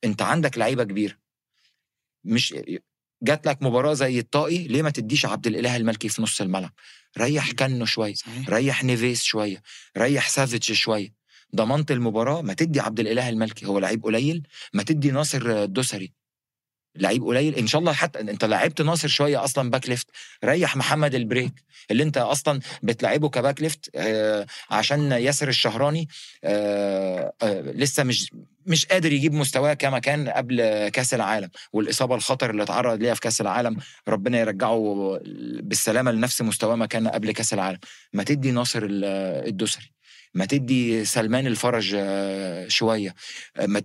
أنت 0.04 0.22
عندك 0.22 0.58
لعيبة 0.58 0.84
كبيرة. 0.84 1.18
مش 2.24 2.56
جات 3.24 3.48
لك 3.48 3.62
مباراة 3.64 3.94
زي 3.94 4.20
الطائي 4.20 4.68
ليه 4.68 4.82
ما 4.82 4.90
تديش 4.90 5.26
عبد 5.26 5.48
الإله 5.48 5.76
الملكي 5.76 6.10
في 6.10 6.22
نص 6.22 6.42
الملعب؟ 6.42 6.74
ريح 7.18 7.52
كنو 7.52 7.86
شوية. 7.86 8.14
صحيح. 8.14 8.50
ريح 8.50 8.84
نيفيس 8.84 9.24
شوية. 9.24 9.62
ريح 9.98 10.30
سافيتش 10.30 10.72
شوية. 10.72 11.14
ضمنت 11.56 11.92
المباراة 11.92 12.42
ما 12.42 12.54
تدي 12.54 12.80
عبد 12.80 13.00
الإله 13.00 13.30
الملكي 13.30 13.66
هو 13.66 13.80
لعيب 13.80 14.04
قليل. 14.04 14.48
ما 14.74 14.84
تدي 14.84 15.12
ناصر 15.12 15.64
الدوسري 15.64 16.14
لعيب 16.96 17.24
قليل. 17.24 17.56
إن 17.56 17.68
شاء 17.68 17.80
الله 17.82 17.94
حتى 17.94 18.20
أنت 18.20 18.46
لعبت 18.46 18.82
ناصر 18.82 19.08
شوية 19.08 19.44
أصلا 19.44 19.70
back 19.70 19.90
left 19.90 20.08
ريح 20.46 20.76
محمد 20.78 21.16
البريك 21.16 21.54
اللي 21.92 22.04
أنت 22.04 22.18
أصلا 22.18 22.60
بتلعبه 22.84 23.30
ك 23.30 23.36
back 23.36 23.62
left 23.62 23.90
آه 23.96 24.46
عشان 24.70 25.12
ياسر 25.12 25.48
الشهراني 25.48 26.08
آه 26.44 27.34
آه 27.44 27.62
لسه 27.62 28.04
مش 28.04 28.32
مش 28.66 28.86
قادر 28.86 29.14
يجيب 29.14 29.34
مستواه 29.34 29.74
كما 29.74 30.00
كان 30.00 30.30
قبل 30.30 30.88
كأس 30.90 31.14
العالم. 31.14 31.50
والإصابة 31.74 32.16
الخطر 32.16 32.50
اللي 32.50 32.64
اتعرض 32.64 33.00
ليها 33.02 33.14
في 33.14 33.22
كأس 33.22 33.42
العالم 33.42 33.78
ربنا 34.08 34.40
يرجعه 34.40 35.20
بالسلامة 35.62 36.12
لنفس 36.12 36.42
مستواه 36.42 36.76
ما 36.76 36.86
كان 36.86 37.08
قبل 37.08 37.32
كأس 37.32 37.54
العالم. 37.54 37.80
ما 38.14 38.24
تدي 38.24 38.52
ناصر 38.52 38.84
ال- 38.84 39.06
الدوسري 39.48 39.92
ما 40.34 40.46
تدي 40.46 41.06
سلمان 41.06 41.48
الفرج 41.48 41.96
آه، 41.98 42.68
شوية. 42.68 43.16
ما 43.68 43.82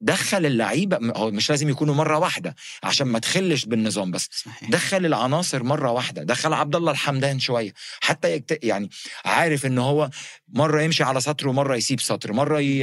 دخل 0.00 0.46
اللعيبة 0.46 1.12
هو 1.16 1.30
مش 1.30 1.50
لازم 1.50 1.68
يكونوا 1.68 1.94
مرة 1.94 2.18
واحدة 2.18 2.54
عشان 2.82 3.06
ما 3.06 3.18
تخلش 3.18 3.64
بالنظام 3.64 4.10
بس. 4.10 4.28
صحيح. 4.44 4.70
دخل 4.70 5.06
العناصر 5.06 5.62
مرة 5.62 5.90
واحدة 5.90 6.22
دخل 6.22 6.52
عبد 6.52 6.76
الله 6.76 6.92
الحمدان 6.92 7.38
شوية 7.38 7.72
حتى 8.00 8.32
يكت... 8.32 8.64
يعني 8.64 8.90
عارف 9.24 9.66
إن 9.66 9.78
هو 9.78 10.10
مرة 10.48 10.82
يمشي 10.82 11.02
على 11.04 11.20
سطر 11.20 11.48
ومرة 11.48 11.76
يسيب 11.76 12.00
سطر 12.00 12.32
مرة 12.32 12.60
ي... 12.60 12.80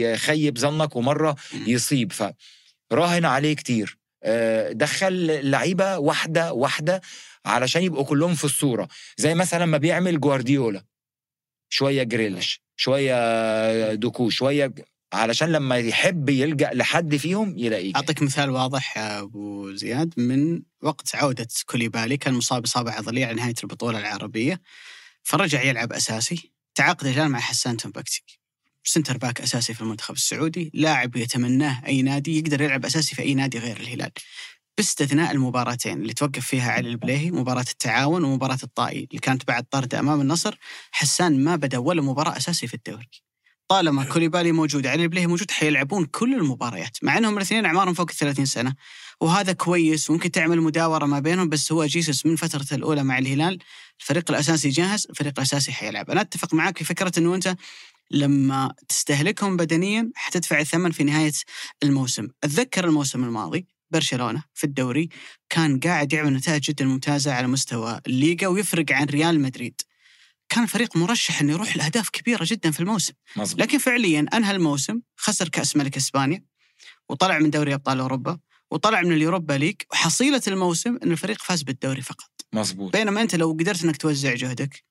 يخيب 0.00 0.58
ظنك 0.58 0.96
ومرة 0.96 1.36
يصيب. 1.66 2.12
فراهن 2.90 3.24
عليه 3.24 3.54
كتير. 3.54 3.98
آه، 4.22 4.72
دخل 4.72 5.50
لعيبة 5.50 5.98
واحدة 5.98 6.52
واحدة 6.52 7.00
علشان 7.44 7.82
يبقوا 7.82 8.04
كلهم 8.04 8.34
في 8.34 8.44
الصورة. 8.44 8.88
زي 9.16 9.34
مثلا 9.34 9.66
ما 9.66 9.78
بيعمل 9.78 10.20
جوارديولا. 10.20 10.84
شوية 11.68 12.02
جريليش 12.02 12.60
شوية 12.76 13.94
دوكو 13.94 14.30
شوية 14.30 14.72
علشان 15.16 15.52
لما 15.52 15.76
يحب 15.76 16.28
يلجأ 16.28 16.70
لحد 16.74 17.16
فيهم 17.16 17.58
يلاقيه. 17.58 17.92
أعطيك 17.96 18.22
مثال 18.22 18.50
واضح 18.50 18.98
أبو 18.98 19.72
زياد 19.72 20.14
من 20.16 20.62
وقت 20.82 21.16
عودة 21.16 21.48
كوليبالي 21.66 22.16
كان 22.16 22.34
مصاب 22.34 22.64
إصابة 22.64 22.92
عضلية 22.92 23.26
على 23.26 23.34
نهاية 23.34 23.54
البطولة 23.62 23.98
العربية 23.98 24.60
فرجع 25.22 25.62
يلعب 25.62 25.92
أساسي 25.92 26.52
تعاقد 26.74 27.06
الهلال 27.06 27.28
مع 27.30 27.40
حسان 27.40 27.76
تمبكتي 27.76 28.22
centre 28.84 29.16
back 29.18 29.40
أساسي 29.40 29.74
في 29.74 29.80
المنتخب 29.80 30.14
السعودي 30.14 30.70
لاعب 30.74 31.16
يتمناه 31.16 31.82
أي 31.86 32.02
نادي 32.02 32.38
يقدر 32.38 32.60
يلعب 32.60 32.84
أساسي 32.84 33.14
في 33.14 33.22
أي 33.22 33.34
نادي 33.34 33.58
غير 33.58 33.76
الهلال. 33.76 34.10
باستثناء 34.76 35.32
المباراتين 35.32 36.02
اللي 36.02 36.12
توقف 36.14 36.46
فيها 36.46 36.72
علي 36.72 36.88
البليهي 36.88 37.30
مباراة 37.30 37.64
التعاون 37.70 38.24
ومباراة 38.24 38.58
الطائي 38.62 39.08
اللي 39.10 39.18
كانت 39.20 39.48
بعد 39.48 39.64
طرد 39.64 39.94
أمام 39.94 40.20
النصر 40.20 40.58
حسان 40.90 41.44
ما 41.44 41.56
بدأ 41.56 41.78
ولا 41.78 42.02
مباراة 42.02 42.36
أساسي 42.36 42.66
في 42.66 42.74
الدوري. 42.74 43.08
طالما 43.68 44.04
كوليبالي 44.04 44.52
موجود 44.52 44.86
علي 44.86 45.02
البليهي 45.02 45.26
موجود 45.26 45.50
حيلعبون 45.50 46.04
كل 46.04 46.34
المباريات 46.34 46.96
مع 47.02 47.18
إنهم 47.18 47.36
الاثنين 47.36 47.66
اعمارهم 47.66 47.94
فوق 47.94 48.10
ال 48.10 48.16
30 48.16 48.44
سنة. 48.44 48.74
وهذا 49.20 49.52
كويس 49.52 50.10
وممكن 50.10 50.30
تعمل 50.30 50.60
مداورة 50.60 51.06
ما 51.06 51.18
بينهم 51.18 51.48
بس 51.48 51.72
هو 51.72 51.84
جيسوس 51.84 52.26
من 52.26 52.36
فترته 52.36 52.76
الأولى 52.76 53.04
مع 53.04 53.18
الهلال 53.18 53.58
الفريق 54.00 54.30
الأساسي 54.30 54.68
جاهز 54.68 55.06
الفريق 55.10 55.32
الأساسي 55.38 55.72
حيلعب. 55.72 56.10
أنا 56.10 56.20
أتفق 56.20 56.54
معك 56.54 56.78
في 56.78 56.84
فكرة 56.84 57.12
إنه 57.18 57.34
أنت 57.34 57.56
لما 58.10 58.74
تستهلكهم 58.88 59.56
بدنيا 59.56 60.10
حتدفع 60.14 60.60
الثمن 60.60 60.90
في 60.90 61.04
نهاية 61.04 61.32
الموسم. 61.82 62.28
أتذكر 62.44 62.84
الموسم 62.84 63.24
الماضي 63.24 63.66
برشلونة 63.90 64.44
في 64.54 64.64
الدوري 64.64 65.08
كان 65.48 65.80
قاعد 65.80 66.12
يعمل 66.12 66.32
نتائج 66.34 66.62
جدا 66.62 66.84
ممتازة 66.84 67.32
على 67.32 67.46
مستوى 67.46 68.00
الليغا 68.06 68.46
ويفرق 68.46 68.92
عن 68.92 69.06
ريال 69.06 69.40
مدريد. 69.40 69.80
كان 70.48 70.64
الفريق 70.64 70.96
مرشح 70.96 71.40
إنه 71.40 71.52
يروح 71.52 71.76
لأهداف 71.76 72.08
كبيرة 72.08 72.44
جدا 72.48 72.70
في 72.70 72.80
الموسم. 72.80 73.12
مظبوط. 73.36 73.60
لكن 73.60 73.78
فعليا 73.78 74.26
أنهى 74.34 74.50
الموسم 74.50 75.00
خسر 75.16 75.48
كأس 75.48 75.76
ملك 75.76 75.96
إسبانيا 75.96 76.44
وطلع 77.08 77.38
من 77.38 77.50
دوري 77.50 77.74
أبطال 77.74 78.00
أوروبا 78.00 78.38
وطلع 78.70 79.02
من 79.02 79.12
اليوروبا 79.12 79.52
ليج 79.52 79.76
وحصيلة 79.92 80.42
الموسم 80.48 80.98
إن 81.02 81.12
الفريق 81.12 81.42
فاز 81.42 81.62
بالدوري 81.62 82.02
فقط. 82.02 82.30
مظبوط. 82.52 82.96
بينما 82.96 83.22
أنت 83.22 83.34
لو 83.34 83.52
قدرت 83.52 83.84
إنك 83.84 83.96
توزع 83.96 84.34
جهدك 84.34 84.84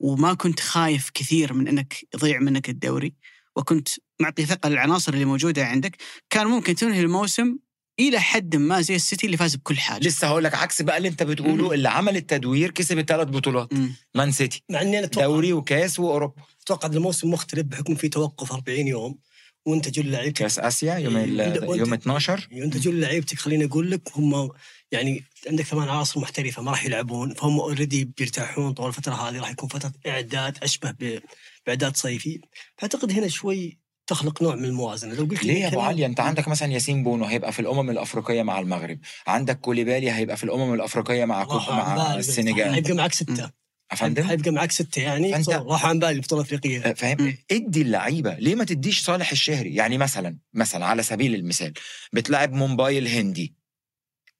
وما 0.00 0.34
كنت 0.34 0.60
خايف 0.60 1.10
كثير 1.14 1.52
من 1.52 1.68
إنك 1.68 1.94
يضيع 2.14 2.38
منك 2.38 2.68
الدوري 2.68 3.14
وكنت 3.56 3.88
معطي 4.20 4.46
ثقه 4.46 4.68
للعناصر 4.68 5.12
اللي 5.12 5.24
موجودة 5.24 5.66
عندك 5.66 5.96
كان 6.30 6.46
ممكن 6.46 6.74
تنهي 6.74 7.00
الموسم 7.00 7.58
إلى 8.00 8.20
حد 8.20 8.56
ما 8.56 8.80
زي 8.80 8.94
السيتي 8.96 9.26
اللي 9.26 9.36
فاز 9.36 9.54
بكل 9.56 9.78
حاجة. 9.78 10.04
لسه 10.06 10.26
هقول 10.26 10.44
لك 10.44 10.54
عكس 10.54 10.82
بقى 10.82 10.96
اللي 10.96 11.08
أنت 11.08 11.22
بتقوله 11.22 11.64
مم. 11.66 11.72
اللي 11.72 11.88
عمل 11.88 12.16
التدوير 12.16 12.70
كسب 12.70 12.98
الثلاث 12.98 13.28
بطولات. 13.28 13.68
مان 14.14 14.32
سيتي. 14.32 14.62
مع 14.70 14.82
إني 14.82 14.98
أنا 14.98 15.06
أتوقع 15.06 15.26
دوري 15.26 15.52
وكاس 15.52 15.98
وأوروبا. 16.00 16.42
أتوقع 16.62 16.88
إن 16.88 16.94
الموسم 16.94 17.30
مختلف 17.30 17.62
بحكم 17.66 17.94
في 17.94 18.08
توقف 18.08 18.52
40 18.52 18.86
يوم 18.88 19.18
وأنت 19.66 19.88
جل 19.88 20.10
لعيبتك. 20.10 20.38
كاس 20.42 20.58
آسيا 20.58 20.94
يوم 20.94 21.16
ال- 21.16 21.60
وأنت- 21.60 21.76
يوم 21.78 21.94
12 21.94 22.48
أنت 22.52 22.76
جل 22.76 23.00
لعيبتك 23.00 23.38
خليني 23.38 23.64
أقول 23.64 23.90
لك 23.90 24.00
هم 24.16 24.50
يعني 24.92 25.24
عندك 25.48 25.64
ثمان 25.64 25.88
عناصر 25.88 26.20
محترفة 26.20 26.62
ما 26.62 26.70
راح 26.70 26.84
يلعبون 26.84 27.34
فهم 27.34 27.60
already 27.60 28.04
بيرتاحون 28.18 28.72
طول 28.72 28.88
الفترة 28.88 29.14
هذه 29.14 29.38
راح 29.38 29.50
يكون 29.50 29.68
فترة 29.68 29.92
إعداد 30.06 30.58
أشبه 30.62 30.90
ب- 30.90 31.20
بإعداد 31.66 31.96
صيفي. 31.96 32.40
فأعتقد 32.78 33.12
هنا 33.12 33.28
شوي 33.28 33.78
تخلق 34.06 34.42
نوع 34.42 34.54
من 34.54 34.64
الموازنة. 34.64 35.14
لو 35.14 35.24
قلت 35.24 35.44
لي 35.44 35.52
ليه 35.54 35.60
يا 35.60 35.68
أبو 35.68 35.80
علي؟ 35.80 36.06
أنت 36.06 36.20
عندك 36.20 36.48
مثلا 36.48 36.72
ياسين 36.72 37.04
بونو 37.04 37.24
هيبقى 37.24 37.52
في 37.52 37.60
الأمم 37.60 37.90
الأفريقية 37.90 38.42
مع 38.42 38.58
المغرب. 38.60 38.98
عندك 39.26 39.60
كوليبالي 39.60 40.10
هيبقى 40.12 40.36
في 40.36 40.44
الأمم 40.44 40.74
الأفريقية 40.74 41.24
مع 41.24 41.44
كوب 41.44 41.60
عن 41.60 41.96
مع. 41.96 42.14
السنغال. 42.14 42.74
حيبقى 42.74 42.92
معك 42.92 43.14
ستة. 43.14 43.50
افندم 43.90 44.22
حيبقى 44.24 44.50
معك 44.50 44.72
ستة 44.72 45.02
يعني. 45.02 45.34
فأنت- 45.34 45.40
صار- 45.40 45.66
راحوا 45.66 45.88
عن 45.88 45.98
بالي 45.98 46.12
البطوله 46.12 46.40
الافريقيه 46.42 46.92
فاهم؟ 46.94 47.16
مم. 47.20 47.36
ادي 47.50 47.82
اللعيبة. 47.82 48.34
ليه 48.34 48.54
ما 48.54 48.64
تديش 48.64 49.00
صالح 49.02 49.30
الشهري؟ 49.30 49.74
يعني 49.74 49.98
مثلا 49.98 50.38
مثلا 50.54 50.86
على 50.86 51.02
سبيل 51.02 51.34
المثال 51.34 51.72
بتلعب 52.12 52.52
مومباي 52.52 52.98
الهندي. 52.98 53.54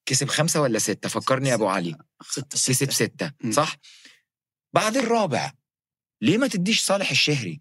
كسب 0.06 0.28
خمسة 0.28 0.60
ولا 0.60 0.78
ستة؟ 0.78 1.08
فكرني 1.08 1.48
يا 1.48 1.54
أبو 1.54 1.66
علي. 1.68 1.96
ستة. 2.30 2.72
كسب 2.72 2.90
ستة 2.90 3.32
مم. 3.40 3.52
صح؟ 3.52 3.76
بعد 4.74 4.96
الرابع 4.96 5.52
ليه 6.22 6.38
ما 6.38 6.46
تديش 6.48 6.80
صالح 6.80 7.10
الشهري؟ 7.10 7.60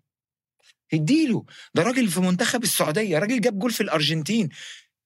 اديله. 0.93 1.45
ده 1.73 1.83
راجل 1.83 2.07
في 2.07 2.19
منتخب 2.19 2.63
السعودية 2.63 3.19
راجل 3.19 3.41
جاب 3.41 3.59
جول 3.59 3.71
في 3.71 3.81
الأرجنتين. 3.81 4.49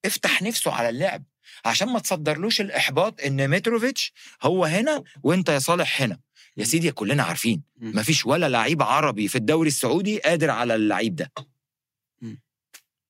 افتح 0.05 0.41
نفسه 0.41 0.71
على 0.71 0.89
اللعب. 0.89 1.23
عشان 1.65 1.87
ما 1.87 1.99
تصدرلوش 1.99 2.61
الإحباط 2.61 3.21
إن 3.21 3.49
متروفيتش 3.49 4.13
هو 4.43 4.65
هنا 4.65 5.03
وأنت 5.23 5.49
يا 5.49 5.59
صالح 5.59 6.01
هنا. 6.01 6.19
يا 6.57 6.63
سيدي 6.63 6.91
كلنا 6.91 7.23
عارفين. 7.23 7.61
مفيش 7.77 8.25
ولا 8.25 8.49
لعيب 8.49 8.83
عربي 8.83 9.27
في 9.27 9.35
الدوري 9.35 9.67
السعودي 9.67 10.19
قادر 10.19 10.49
على 10.49 10.75
اللعيب 10.75 11.15
ده. 11.15 11.31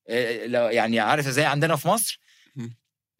إيه، 0.08 0.46
لو 0.46 0.68
يعني 0.68 1.00
عارف 1.00 1.26
إزاي 1.26 1.44
عندنا 1.44 1.76
في 1.76 1.88
مصر. 1.88 2.20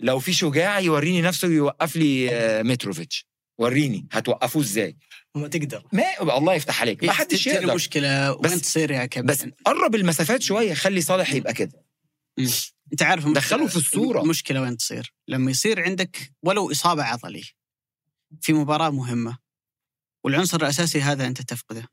لو 0.00 0.18
في 0.18 0.32
شجاع 0.32 0.80
يوريني 0.80 1.22
نفسه 1.22 1.48
يوقف 1.48 1.96
لي 1.96 2.30
آه، 2.30 2.62
متروفيتش 2.62 3.26
وريني 3.58 4.06
هتوقفوه 4.12 4.62
إزاي. 4.62 4.96
ما 5.38 5.48
تقدر. 5.48 5.84
ما 5.92 6.38
الله 6.38 6.54
يفتح 6.54 6.80
عليك. 6.80 7.04
ما 7.04 7.12
حدش 7.12 7.44
تجي 7.44 7.54
يقدر. 7.54 7.70
المشكلة 7.70 8.36
بس- 8.40 8.50
وين 8.50 8.60
تصير 8.62 8.90
يا 8.90 9.06
كابتن. 9.06 9.26
بس 9.32 9.46
قرب 9.66 9.94
المسافات 9.94 10.42
شوية 10.42 10.74
خلي 10.74 11.00
صالح 11.00 11.32
يبقى 11.34 11.52
كده. 11.54 11.84
أنت 12.92 13.02
عارف 13.02 13.24
المشكلة- 13.24 13.32
دخله 13.34 13.66
في 13.66 13.76
الصورة. 13.76 14.22
المشكلة 14.22 14.60
وين 14.62 14.76
تصير؟ 14.76 15.14
لما 15.28 15.50
يصير 15.50 15.82
عندك 15.82 16.16
ولو 16.42 16.70
إصابة 16.70 17.02
عضلية 17.02 17.42
في 18.40 18.52
مباراة 18.52 18.90
مهمة 18.90 19.38
والعنصر 20.24 20.56
الأساسي 20.56 21.00
هذا 21.02 21.26
أنت 21.26 21.42
تفقده. 21.42 21.88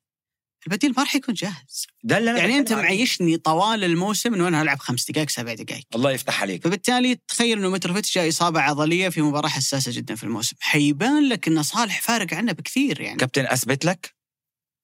البديل 0.68 0.94
ما 0.98 1.04
راح 1.04 1.16
يكون 1.16 1.34
جاهز. 1.34 1.88
ده 2.04 2.18
اللي 2.18 2.32
أنا 2.32 2.40
يعني 2.40 2.58
أنت. 2.58 2.74
معيشني 2.74 3.38
طوال 3.38 3.84
الموسم 3.84 4.34
إنه 4.34 4.48
أنا 4.48 4.62
هلعب 4.62 4.80
خمس 4.80 5.12
دقائق 5.12 5.30
سبع 5.30 5.54
دقائق. 5.54 5.86
الله 5.96 6.12
يفتح 6.12 6.42
عليك. 6.42 6.64
فبالتالي 6.64 7.16
تخيل 7.28 7.58
إنه 7.58 7.70
متروفيتش 7.70 8.16
جاء 8.16 8.30
إصابة 8.30 8.62
عضلية 8.62 9.10
في 9.10 9.22
مباراة 9.22 9.50
حساسة 9.50 9.92
جدا 9.92 10.16
في 10.16 10.24
الموسم. 10.24 10.56
حيبان 10.60 11.30
لك 11.30 11.48
إن 11.48 11.64
صالح 11.64 12.02
فارق 12.02 12.34
عنه 12.34 12.52
بكثير 12.52 13.02
يعني. 13.02 13.18
كابتن 13.18 13.46
أثبت 13.46 13.86
لك؟ 13.86 14.16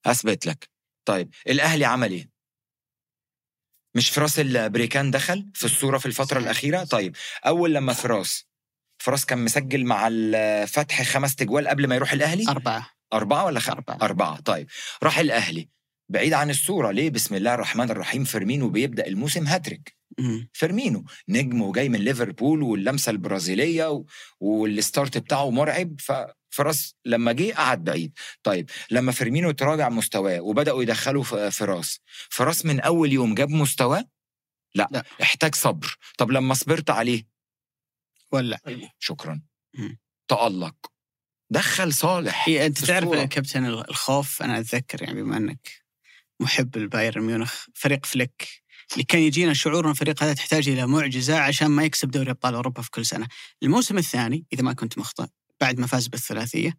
أثبت 0.06 0.46
لك. 0.46 0.70
طيب 1.06 1.30
الأهلي 1.48 1.86
عمل 1.86 2.12
إيه؟ 2.12 2.30
مش 3.96 4.10
فراس 4.10 4.40
البريكان 4.40 5.12
دخل 5.12 5.50
في 5.54 5.66
الصورة 5.66 5.98
في 5.98 6.06
الفترة 6.06 6.36
صحيح. 6.36 6.44
الأخيرة؟ 6.44 6.84
طيب 6.84 7.16
أول 7.46 7.74
لما 7.74 7.94
فراس 7.94 8.46
فراس 9.04 9.26
كان 9.26 9.44
مسجل 9.44 9.86
مع 9.86 10.08
الفتح 10.12 11.02
خمس 11.02 11.36
تجوال 11.36 11.68
قبل 11.68 11.88
ما 11.88 11.96
يروح 11.96 12.14
الأهلي؟ 12.14 12.48
أربعة. 12.50 12.90
أربعة 13.14 13.46
ولا 13.46 13.60
خمسة؟ 13.60 13.78
أربعة. 13.78 13.98
أربعة. 14.02 14.40
طيب. 14.40 14.68
راح 15.04 15.20
الأهلي. 15.20 15.70
بعيد 16.10 16.34
عن 16.34 16.50
الصورة. 16.50 16.92
ليه؟ 16.92 17.10
بسم 17.10 17.36
الله 17.36 17.54
الرحمن 17.54 17.92
الرحيم. 17.92 18.24
فيرمينو 18.24 18.70
بيبدأ 18.70 19.08
الموسم 19.08 19.48
هاتريك. 19.48 19.96
فيرمينو 20.54 21.06
نجم 21.30 21.62
وجاي 21.62 21.90
من 21.90 22.00
ليفربول 22.00 22.64
واللمسة 22.64 23.10
البرازيلية 23.10 23.90
و... 23.92 24.06
وال 24.40 24.62
start 24.62 25.18
بتاعه 25.18 25.50
مرعب. 25.50 25.96
فراس 26.50 26.96
لما 27.06 27.32
جه 27.32 27.54
قعد 27.54 27.84
بعيد. 27.84 28.14
طيب. 28.44 28.70
لما 28.92 29.12
فيرمينو 29.12 29.52
تراجع 29.52 29.90
مستواه 29.90 30.42
وبدأوا 30.42 30.84
يدخلوا 30.84 31.24
في 31.24 31.52
في 31.52 31.66
راس 31.66 32.00
فراس 32.30 32.66
من 32.66 32.80
أول 32.80 33.12
يوم 33.12 33.36
جاب 33.36 33.50
مستواه؟ 33.50 34.06
لا, 34.76 34.88
لا. 34.92 35.04
احتاج 35.22 35.56
صبر. 35.56 35.98
طب 36.18 36.32
لما 36.32 36.54
صبرت 36.54 36.90
عليه؟ 36.90 37.28
ولا. 38.32 38.60
شكرا. 39.00 39.42
تألق. 40.28 40.91
دخل 41.52 41.94
صالح 41.94 42.50
هي 42.50 42.66
أنت 42.66 42.80
في 42.80 42.86
تعرف. 42.86 43.14
يا 43.14 43.26
كابتن 43.26 43.66
الخوف 43.66 44.42
أنا 44.44 44.60
أتذكر 44.60 45.04
يعني 45.04 45.24
بما 45.24 45.38
أنك 45.38 45.82
محب 46.40 46.78
البايرن 46.78 47.22
ميونخ 47.24 47.66
فريق 47.74 48.06
فليك 48.06 48.48
اللي 48.94 49.04
كان 49.04 49.22
يجينا 49.22 49.54
شعور 49.54 49.86
إن 49.86 49.92
الفريق 49.92 50.24
هذا 50.24 50.34
تحتاج 50.34 50.70
إلى 50.70 50.88
معجزة 50.88 51.40
عشان 51.40 51.68
ما 51.68 51.84
يكسب 51.84 52.12
دوري 52.12 52.32
أبطال 52.32 52.56
أوروبا 52.56 52.82
في 52.82 52.92
كل 52.92 53.06
سنة. 53.06 53.28
الموسم 53.64 53.98
الثاني 53.98 54.46
إذا 54.54 54.64
ما 54.64 54.74
كنت 54.74 54.98
مخطئ 54.98 55.26
بعد 55.62 55.80
ما 55.80 55.88
فاز 55.88 56.08
بالثلاثية 56.08 56.78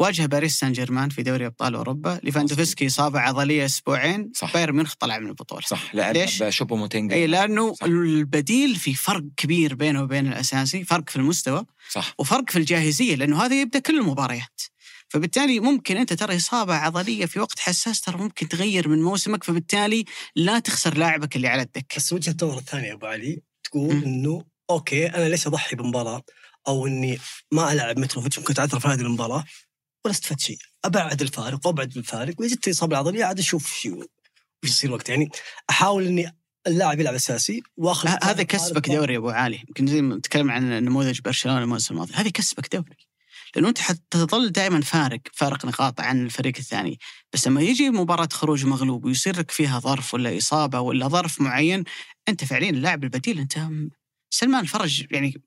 واجه 0.00 0.26
باريس 0.26 0.58
سان 0.58 0.72
جيرمان 0.72 1.08
في 1.08 1.22
دوري 1.22 1.46
أبطال 1.46 1.74
أوروبا 1.74 2.20
ليفاندوفسكي 2.22 2.86
اصابه 2.86 3.20
عضليه 3.20 3.64
أسبوعين 3.64 4.32
صح. 4.34 4.52
بايرن 4.52 4.74
ميونخ 4.74 4.94
طلع 4.94 5.18
من 5.18 5.26
البطولة. 5.26 5.62
صح 5.66 5.94
لعب 5.94 6.16
ليش؟ 6.16 6.42
بشوبو 6.42 6.76
موتينجا 6.76 7.16
إي 7.16 7.26
لأنه 7.26 7.74
صح. 7.74 7.84
البديل 7.84 8.76
في 8.76 8.94
فرق 8.94 9.24
كبير 9.36 9.74
بينه 9.74 10.02
وبين 10.02 10.26
الأساسي، 10.26 10.84
فرق 10.84 11.10
في 11.10 11.16
المستوى 11.16 11.64
صح 11.90 12.14
وفرق 12.18 12.50
في 12.50 12.58
الجاهزية 12.58 13.14
لأنه 13.14 13.44
هذا 13.44 13.60
يبدأ 13.60 13.78
كل 13.78 13.98
المباريات. 13.98 14.60
فبالتالي 15.08 15.60
ممكن 15.60 15.96
أنت 15.96 16.12
ترى 16.12 16.36
إصابة 16.36 16.74
عضلية 16.74 17.26
في 17.26 17.40
وقت 17.40 17.58
حساس 17.58 18.00
ترى 18.00 18.16
ممكن 18.16 18.48
تغير 18.48 18.88
من 18.88 19.02
موسمك 19.02 19.44
فبالتالي 19.44 20.04
لا 20.36 20.58
تخسر 20.58 20.96
لاعبك 20.96 21.36
اللي 21.36 21.48
على 21.48 21.62
الدكة. 21.62 21.96
بس 21.96 22.12
وجهة 22.12 22.36
النظر 22.42 22.58
الثانية 22.58 22.88
يا 22.88 22.92
أبو 22.94 23.06
علي 23.06 23.42
تقول 23.64 23.94
مم. 23.94 24.02
إنه 24.02 24.44
okay 24.70 25.06
أنا 25.06 25.28
ليش 25.28 25.46
أضحي 25.46 25.76
بمباراة 25.76 26.22
أو 26.68 26.86
إني 26.86 27.18
ما 27.52 27.72
ألعب 27.72 27.98
متروفيتش 27.98 28.38
ممكن 28.38 28.54
تعثر 28.54 28.80
في 28.80 28.88
هذه 28.88 29.00
المباراة 29.00 29.44
ولا 30.04 30.14
استفدت 30.14 30.40
شيء. 30.40 30.58
أبعد 30.84 31.22
الفارق 31.22 31.66
وأبعد 31.66 31.96
الفارق. 31.96 32.40
وإذا 32.40 32.54
جت 32.54 32.68
اصابه 32.68 32.92
العضلية 32.92 33.24
عاد 33.24 33.38
أشوف 33.38 33.74
شيء 33.74 33.94
وش 33.94 34.06
يصير 34.64 34.92
وقت. 34.92 35.08
يعني 35.08 35.28
أحاول 35.70 36.06
إني 36.06 36.36
اللاعب 36.66 37.00
يلعب 37.00 37.14
أساسي 37.14 37.62
واخذ 37.76 38.08
هذا 38.24 38.42
كسبك 38.42 38.90
دوري 38.90 39.12
يا 39.12 39.18
أبو 39.18 39.30
علي. 39.30 39.64
يمكن 39.68 39.86
زي 39.86 40.02
ما 40.02 40.16
نتكلم 40.16 40.50
عن 40.50 40.84
نموذج 40.84 41.20
برشلونة 41.20 41.58
الموسم 41.58 41.94
الماضي. 41.94 42.14
هذه 42.14 42.28
كسبك 42.28 42.76
دوري. 42.76 42.96
لأنه 43.56 43.68
أنت 43.68 43.78
حتظل 43.78 44.52
دائما 44.52 44.80
فارق 44.80 45.20
فارق 45.32 45.66
نقاط 45.66 46.00
عن 46.00 46.24
الفريق 46.24 46.54
الثاني. 46.58 46.98
بس 47.32 47.46
لما 47.46 47.60
يجي 47.60 47.90
مباراة 47.90 48.28
خروج 48.32 48.66
مغلوب 48.66 49.04
ويصير 49.04 49.38
لك 49.38 49.50
فيها 49.50 49.78
ظرف 49.78 50.14
ولا 50.14 50.38
إصابة 50.38 50.80
ولا 50.80 51.08
ظرف 51.08 51.40
معين 51.40 51.84
أنت 52.28 52.44
فعليا 52.44 52.70
اللاعب 52.70 53.04
البديل 53.04 53.38
أنت 53.38 53.68
سلمان 54.30 54.64
فرج 54.64 55.06
يعني 55.10 55.42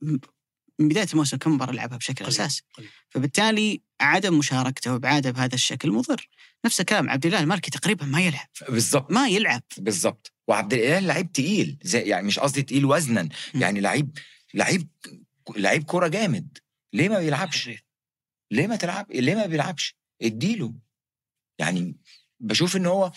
من 0.84 0.90
بداية 0.90 1.08
الموسم 1.14 1.38
كم 1.38 1.52
مباراة 1.52 1.74
لعبها 1.74 1.98
بشكل 1.98 2.26
قليل. 2.26 2.28
اساسي 2.28 2.62
قليل. 2.74 2.90
فبالتالي 3.10 3.82
عدم 4.02 4.38
مشاركته 4.38 4.94
وابعاده 4.94 5.32
بهذا 5.32 5.56
الشكل 5.56 5.92
مضر. 5.92 6.30
نفس 6.66 6.80
الكلام 6.80 7.10
عبد 7.10 7.26
الله 7.26 7.40
المالكي 7.40 7.72
تقريبا 7.72 8.06
ما 8.06 8.22
يلعب. 8.22 8.48
بالظبط 8.70 9.12
ما 9.12 9.28
يلعب. 9.28 9.64
بالظبط 9.78 10.34
وعبد 10.48 10.74
الإله 10.74 11.00
لعيب 11.00 11.32
تقيل 11.32 11.78
زي 11.84 12.00
يعني 12.00 12.28
مش 12.28 12.40
قصدي 12.40 12.62
تقيل 12.62 12.86
وزنا. 12.86 13.30
يعني 13.56 13.80
لعيب 13.82 14.18
لعيب 14.54 14.88
لعيب 15.56 15.84
كورة 15.84 16.08
جامد. 16.08 16.58
ليه 16.94 17.10
ما 17.10 17.20
بيلعبش؟ 17.20 17.70
ليه 18.52 18.68
ما 18.68 18.76
تلعب؟ 18.76 19.12
ليه 19.12 19.36
ما 19.36 19.46
بيلعبش؟ 19.46 19.96
اديله. 20.22 20.74
يعني 21.60 21.96
بشوف 22.40 22.76
إن 22.76 22.86
هو 22.86 23.12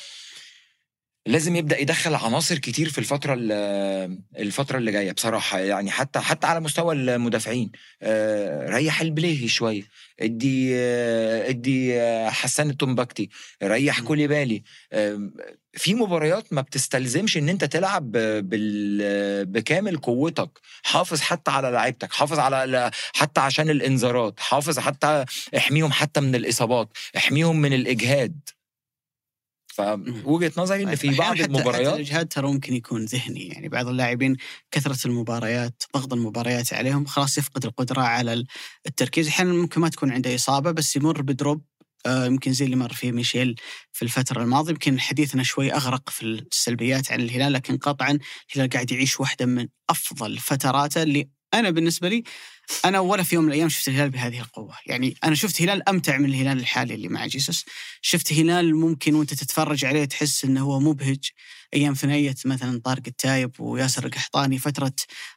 لازم 1.26 1.56
يبدأ 1.56 1.80
يدخل 1.80 2.14
عناصر 2.14 2.58
كتير 2.58 2.88
في 2.88 2.98
الفترة 2.98 3.34
ال- 3.38 4.18
الفترة 4.38 4.78
اللي 4.78 4.92
جاية 4.92 5.12
بصراحة. 5.12 5.58
يعني 5.58 5.90
حتى 5.90 6.18
حتى 6.20 6.46
على 6.46 6.60
مستوى 6.60 6.94
المدافعين. 6.94 7.72
آه، 8.02 8.68
ريح 8.70 9.00
البليهي 9.00 9.48
شوية. 9.48 9.82
ادي 10.20 10.70
آه، 10.76 11.48
ادي 11.48 12.00
آه، 12.00 12.30
حسان 12.30 12.70
التومباكتي. 12.70 13.28
ريح. 13.62 14.00
كوليبالي. 14.00 14.62
آم، 14.92 15.34
في 15.72 15.94
مباريات 15.94 16.52
ما 16.52 16.60
بتستلزمش 16.60 17.36
إن 17.36 17.48
أنت 17.48 17.64
تلعب 17.64 18.10
بال 18.12 19.46
بكامل 19.46 19.96
قوتك. 19.96 20.50
حافظ 20.82 21.20
حتى 21.20 21.50
على 21.50 21.70
لعيبتك. 21.70 22.12
حافظ 22.12 22.38
على 22.38 22.90
حتى 23.14 23.40
عشان 23.40 23.70
الإنذارات. 23.70 24.40
حافظ 24.40 24.78
حتى 24.78 25.24
احميهم 25.56 25.92
حتى 25.92 26.20
من 26.20 26.34
الإصابات. 26.34 26.88
احميهم 27.16 27.56
من 27.60 27.72
الإجهاد. 27.72 28.40
فوجهة 29.76 30.52
نظري 30.56 30.82
إن 30.82 30.94
في 30.94 31.08
أحياناً 31.08 31.18
بعض 31.18 31.36
حتى 31.36 31.44
المباريات 31.44 31.94
الاجهاد 31.94 32.28
ترى 32.28 32.52
ممكن 32.52 32.74
يكون 32.74 33.04
ذهني 33.04 33.48
يعني 33.48 33.68
بعض 33.68 33.88
اللاعبين 33.88 34.36
كثرة 34.70 35.06
المباريات 35.06 35.82
ضغط 35.94 36.12
المباريات 36.12 36.74
عليهم 36.74 37.04
خلاص 37.04 37.38
يفقد 37.38 37.64
القدرة 37.64 38.02
على 38.02 38.44
التركيز. 38.86 39.28
أحيانا 39.28 39.52
ممكن 39.52 39.80
ما 39.80 39.88
تكون 39.88 40.12
عنده 40.12 40.34
إصابة 40.34 40.70
بس 40.70 40.96
يمر 40.96 41.22
بدروب 41.22 41.64
آه، 42.06 42.26
يمكن 42.26 42.52
زي 42.52 42.64
اللي 42.64 42.76
مر 42.76 42.92
فيه 42.92 43.12
ميشيل 43.12 43.54
في 43.92 44.02
الفترة 44.02 44.42
الماضية. 44.42 44.70
يمكن 44.70 45.00
حديثنا 45.00 45.42
شوي 45.42 45.72
أغرق 45.72 46.10
في 46.10 46.22
السلبيات 46.22 47.12
عن 47.12 47.20
الهلال 47.20 47.52
لكن 47.52 47.76
قطعا 47.76 48.18
الهلال 48.54 48.70
قاعد 48.70 48.92
يعيش 48.92 49.20
واحدة 49.20 49.46
من 49.46 49.68
أفضل 49.90 50.38
فتراته 50.38 51.02
اللي 51.02 51.28
أنا 51.54 51.70
بالنسبة 51.70 52.08
لي 52.08 52.22
أنا 52.84 53.00
ولا 53.00 53.22
في 53.22 53.34
يوم 53.34 53.44
من 53.44 53.50
الأيام 53.50 53.68
شفت 53.68 53.88
الهلال 53.88 54.10
بهذه 54.10 54.40
القوة، 54.40 54.74
يعني 54.86 55.14
أنا 55.24 55.34
شفت 55.34 55.62
هلال 55.62 55.88
أمتع 55.88 56.18
من 56.18 56.24
الهلال 56.24 56.58
الحالي 56.58 56.94
اللي 56.94 57.08
مع 57.08 57.26
جيسوس، 57.26 57.64
شفت 58.02 58.32
هلال 58.32 58.76
ممكن 58.76 59.14
وأنت 59.14 59.34
تتفرج 59.34 59.84
عليه 59.84 60.04
تحس 60.04 60.44
إنه 60.44 60.60
هو 60.60 60.80
مبهج. 60.80 61.30
أيام 61.74 61.94
ثنائية 61.94 62.34
مثلا 62.44 62.80
طارق 62.84 63.02
التايب 63.06 63.60
وياسر 63.60 64.06
القحطاني 64.06 64.58
فترة 64.58 64.92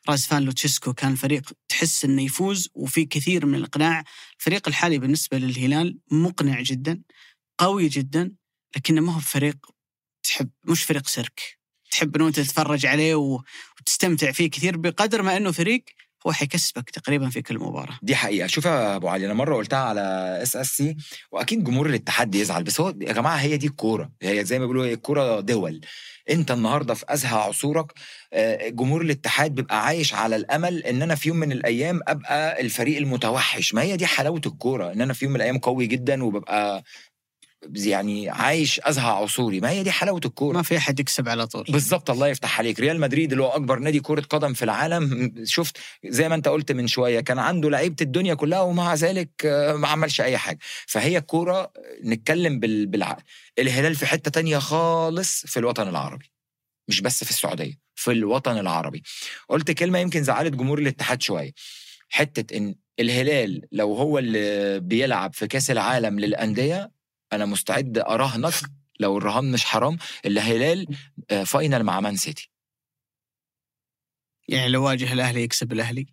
رازفان 0.10 0.44
لوتشيسكو 0.44 0.94
كان 0.94 1.11
الفريق 1.11 1.52
تحس 1.68 2.06
إنه 2.06 2.22
يفوز 2.22 2.69
وفي 2.73 3.06
كثير 3.06 3.45
من 3.45 3.56
الإقناع، 3.56 4.03
الفريق 4.40 4.68
الحالي 4.68 4.99
بالنسبة 4.99 5.38
للهلال 5.38 5.99
مقنع 6.11 6.61
جدا 6.61 7.02
قوي 7.57 7.88
جدا 7.88 8.31
لكنه 8.76 9.02
ما 9.02 9.15
هو 9.15 9.19
فريق 9.19 9.57
تحب 10.23 10.49
مش 10.65 10.84
فريق 10.84 11.07
سيرك. 11.07 11.60
تحب 11.91 12.15
إنه 12.15 12.27
أنت 12.27 12.40
تتفرج 12.40 12.86
عليه 12.86 13.15
وتستمتع 13.94 14.32
فيه 14.32 14.49
كثير 14.49 14.78
بقدر 14.78 15.22
ما 15.22 15.38
إنه 15.38 15.52
فريق 15.52 15.84
هو 16.28 16.32
حيكسبك 16.32 16.90
تقريبا 16.90 17.30
في 17.30 17.41
كل 17.41 17.60
مباراة. 17.60 17.99
دي 18.02 18.16
حقيقة. 18.16 18.48
شوف 18.48 18.66
يا 18.66 18.95
أبو 18.95 19.07
علي 19.07 19.26
أنا 19.26 19.34
مرة 19.34 19.56
قلتها 19.56 19.80
على 19.80 20.02
إس 20.44 20.56
إس 20.56 20.68
سي 20.78 20.98
وأكيد 21.32 21.64
جمهور 21.64 21.86
الاتحاد 21.90 22.36
يزعل 22.36 22.64
بس 22.64 22.82
هو 22.82 22.88
يا 23.02 23.14
جماعة 23.14 23.36
هي 23.36 23.57
دي 23.57 23.68
الكورة. 23.68 24.11
هي 24.22 24.45
زي 24.45 24.60
ما 24.60 24.66
بيقولوا 24.66 24.86
هي 24.86 24.94
الكورة 24.94 25.40
دول. 25.40 25.82
أنت 26.30 26.52
النهارده 26.52 26.94
في 26.94 27.06
أزهى 27.10 27.38
عصورك 27.40 27.91
آه، 28.34 28.70
جمهور 28.70 29.02
الاتحاد 29.02 29.56
بيبقى 29.56 29.86
عايش 29.86 30.14
على 30.14 30.36
الأمل 30.36 30.84
إن 30.86 31.02
أنا 31.02 31.16
في 31.16 31.30
يوم 31.30 31.38
من 31.38 31.52
الأيام 31.52 31.99
أبقى 32.07 32.61
الفريق 32.61 32.98
المتوحش. 32.98 33.74
ما 33.74 33.82
هي 33.82 33.98
دي 33.98 34.06
حلاوة 34.06 34.41
الكورة 34.45 34.91
إن 34.91 35.02
أنا 35.02 35.14
في 35.14 35.26
يوم 35.26 35.34
من 35.34 35.38
الأيام 35.40 35.57
قوي 35.57 35.88
جدا 35.88 36.24
وببقى 36.24 36.84
يعني 37.76 38.30
عايش 38.30 38.80
أزهى 38.80 39.06
عصوري. 39.11 39.60
ما 39.60 39.69
هي 39.69 39.84
دي 39.84 39.91
حلاوة 39.91 40.22
الكورة. 40.26 40.56
ما 40.57 40.64
في 40.64 40.77
أحد 40.77 40.99
يكسب 40.99 41.30
على 41.30 41.48
طول. 41.48 41.64
بالظبط 41.69 42.10
الله 42.10 42.27
يفتح 42.27 42.60
عليك. 42.60 42.80
ريال 42.80 42.99
مدريد 42.99 43.31
اللي 43.31 43.44
هو 43.44 43.48
أكبر 43.49 43.80
نادي 43.80 43.99
كرة 43.99 44.22
قدم 44.22 44.53
في 44.53 44.65
العالم 44.65 45.34
شفت 45.44 45.77
زي 46.06 46.30
ما 46.30 46.36
أنت 46.36 46.48
قلت 46.48 46.72
من 46.72 46.88
شوية 46.88 47.19
كان 47.19 47.40
عنده 47.40 47.69
لعيبة 47.69 47.95
الدنيا 48.02 48.34
كلها 48.34 48.61
ومع 48.61 48.94
ذلك 48.94 49.30
آه، 49.45 49.73
ما 49.73 49.88
عملش 49.88 50.22
أي 50.22 50.38
حاجة. 50.38 50.60
فهي 50.88 51.18
الكورة 51.18 51.72
نتكلم 52.06 52.60
بال- 52.60 52.86
بالعقل 52.86 53.23
الهلال 53.60 53.95
في 53.95 54.06
حتة 54.06 54.31
تانية 54.31 54.57
خالص 54.57 55.45
في 55.45 55.57
الوطن 55.60 55.88
العربي. 55.88 56.31
مش 56.88 57.02
بس 57.02 57.23
في 57.23 57.30
السعودية 57.30 57.73
في 57.95 58.11
الوطن 58.11 58.57
العربي. 58.57 59.03
قلت 59.49 59.72
كلمة 59.72 59.99
يمكن 59.99 60.23
زعلت 60.23 60.53
جمهور 60.53 60.80
الاتحاد 60.80 61.22
شوية. 61.22 61.52
حتة 62.10 62.57
إن 62.57 62.76
الهلال 62.99 63.61
لو 63.72 63.95
هو 63.95 64.19
اللي 64.19 64.80
بيلعب 64.80 65.34
في 65.34 65.48
كأس 65.48 65.72
العالم 65.72 66.19
للأندية 66.19 66.91
أنا 67.34 67.45
مستعد 67.45 67.97
اراهنك 67.97 68.53
لو 68.99 69.18
الرهان 69.18 69.51
مش 69.51 69.65
حرام 69.65 69.97
الهلال 70.26 70.88
آه، 71.31 71.43
final 71.44 71.84
مع 71.84 71.99
مان 71.99 72.15
سيتي. 72.15 72.51
يعني 74.47 74.69
لو 74.69 74.85
واجه 74.85 75.14
الأهلي 75.14 75.43
يكسب 75.43 75.72
الأهلي. 75.72 76.07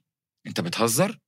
أنت 0.46 0.60
بتهزر؟ 0.60 1.18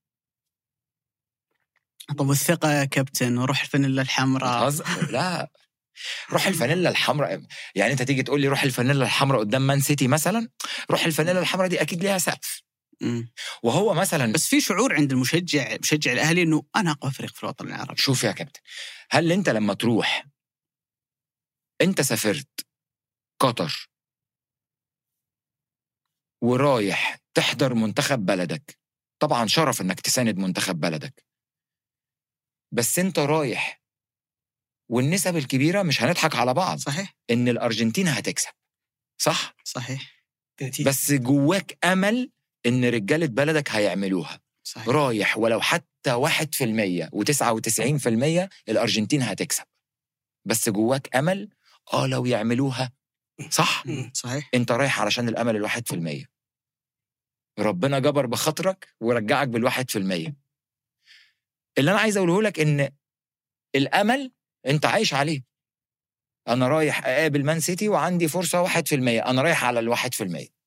طب 2.18 2.28
والثقة 2.28 2.72
يا 2.72 2.84
كابتن 2.84 3.38
وروح 3.38 3.60
الفانيلا 3.60 4.02
الحمراء. 4.02 4.70
لا. 5.10 5.50
روح 6.32 6.46
الفانيلا 6.46 6.90
الحمراء. 6.90 7.42
يعني 7.74 7.92
أنت 7.92 8.02
تيجي 8.02 8.22
تقول 8.22 8.40
لي 8.40 8.48
روح 8.48 8.62
الفانيلا 8.62 9.04
الحمراء 9.04 9.40
قدام 9.40 9.66
مان 9.66 9.80
سيتي 9.80 10.08
مثلا؟ 10.08 10.48
روح 10.90 11.04
الفانيلا 11.04 11.40
الحمراء 11.40 11.68
دي 11.68 11.80
أكيد 11.80 12.02
ليها 12.02 12.18
سقف. 12.18 12.62
وهو 13.62 13.94
مثلا 13.94 14.32
بس 14.32 14.46
في 14.46 14.60
شعور 14.60 14.94
عند 14.94 15.12
المشجع 15.12 15.76
مشجع 15.82 16.12
الأهلي 16.12 16.42
إنه 16.42 16.62
أنا 16.76 16.90
أقوى 16.90 17.10
فريق 17.12 17.34
في 17.34 17.42
الوطن 17.42 17.66
العربي. 17.66 18.00
شوف 18.00 18.24
يا 18.24 18.32
كابتن 18.32 18.60
هل 19.10 19.32
انت 19.32 19.48
لما 19.48 19.74
تروح 19.74 20.26
انت 21.80 22.00
سافرت 22.00 22.66
قطر 23.40 23.88
ورايح 26.42 27.18
تحضر 27.34 27.74
منتخب 27.74 28.26
بلدك 28.26 28.78
طبعا 29.22 29.46
شرف 29.46 29.80
إنك 29.80 30.00
تساند 30.00 30.38
منتخب 30.38 30.80
بلدك 30.80 31.24
بس 32.72 32.98
انت 32.98 33.18
رايح 33.18 33.82
والنسب 34.90 35.36
الكبيرة 35.36 35.82
مش 35.82 36.02
هنضحك 36.02 36.34
على 36.36 36.54
بعض 36.54 36.78
صحيح؟ 36.78 37.14
إن 37.30 37.48
الأرجنتين 37.48 38.08
هتكسب 38.08 38.50
صح 39.20 39.54
صحيح. 39.64 40.24
بس 40.86 41.12
جواك 41.12 41.78
أمل 41.84 42.30
إن 42.66 42.84
رجالة 42.84 43.26
بلدك 43.26 43.70
هيعملوها 43.70 44.40
صحيح 44.62 44.88
رايح 44.88 45.38
ولو 45.38 45.60
حتى 45.60 45.86
واحد 46.14 46.54
في 46.54 46.64
المية 46.64 47.10
وتسعة 47.12 47.52
وتسعين 47.52 47.98
في 47.98 48.08
المية 48.08 48.48
الأرجنتين 48.68 49.22
هتكسب. 49.22 49.64
بس 50.44 50.68
جواك 50.68 51.16
أمل؟ 51.16 51.48
آه 51.92 52.06
لو 52.06 52.26
يعملوها. 52.26 52.92
صح. 53.50 53.84
صحيح. 54.12 54.50
أنت 54.54 54.72
رايح 54.72 55.00
علشان 55.00 55.28
الأمل 55.28 55.56
الواحد 55.56 55.88
في 55.88 55.94
المية. 55.94 56.24
ربنا 57.58 57.98
جبر 57.98 58.26
بخاطرك 58.26 58.94
ورجعك 59.00 59.48
بالواحد 59.48 59.90
في 59.90 59.98
المية. 59.98 60.36
اللي 61.78 61.90
أنا 61.90 62.00
عايز 62.00 62.16
أقوله 62.16 62.42
لك 62.42 62.60
إن 62.60 62.90
الأمل 63.74 64.32
أنت 64.66 64.86
عايش 64.86 65.14
عليه. 65.14 65.44
أنا 66.48 66.68
رايح 66.68 67.06
أقابل 67.06 67.44
مان 67.44 67.60
سيتي 67.60 67.88
وعندي 67.88 68.28
فرصة 68.28 68.62
واحد 68.62 68.88
في 68.88 68.94
المية. 68.94 69.20
أنا 69.20 69.42
رايح 69.42 69.64
على 69.64 69.80
الواحد 69.80 70.14
في 70.14 70.24
المية. 70.24 70.57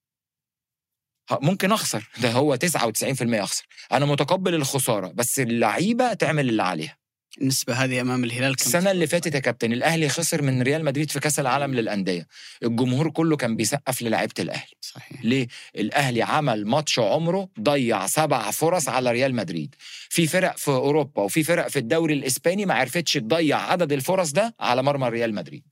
ممكن 1.32 1.72
أخسر. 1.72 2.10
ده 2.22 2.32
هو 2.32 2.56
99% 2.56 3.44
أخسر. 3.44 3.66
أنا 3.92 4.06
متقبل 4.06 4.56
الخسارة 4.56 5.08
بس 5.08 5.40
اللعيبة 5.40 6.14
تعمل 6.14 6.50
اللي 6.50 6.64
عليها. 6.64 6.98
النسبة 7.42 7.74
هذه 7.74 8.02
أمام 8.02 8.24
الهلال 8.24 8.56
كم 8.56 8.66
السنة 8.66 8.92
اللي 8.92 9.08
فاتت 9.08 9.36
يا 9.36 9.40
كابتن 9.40 9.74
الأهلي 9.74 10.10
خسر 10.10 10.42
من 10.42 10.62
ريال 10.62 10.86
مدريد 10.86 11.12
في 11.12 11.20
كأس 11.20 11.40
العالم 11.40 11.74
للأندية. 11.74 12.28
الجمهور 12.64 13.10
كله 13.10 13.38
كان 13.38 13.56
بيسقف 13.56 14.02
للاعيبة 14.02 14.34
الأهلي. 14.40 14.74
صحيح. 14.82 15.26
ليه؟ 15.26 15.48
الأهلي 15.76 16.22
عمل 16.22 16.66
ماتش 16.68 17.00
عمره 17.00 17.50
ضيع 17.60 18.08
سبع 18.08 18.52
فرص 18.52 18.90
على 18.90 19.12
ريال 19.12 19.36
مدريد. 19.36 19.76
في 20.10 20.28
فرق 20.28 20.58
في 20.58 20.68
أوروبا 20.72 21.22
وفي 21.22 21.44
فرق 21.44 21.68
في 21.68 21.80
الدوري 21.80 22.14
الإسباني 22.14 22.66
ما 22.66 22.74
عرفتش 22.74 23.14
تضيع 23.14 23.58
عدد 23.72 23.92
الفرص 23.92 24.32
ده 24.32 24.56
على 24.60 24.84
مرمى 24.84 25.10
ريال 25.10 25.34
مدريد. 25.36 25.64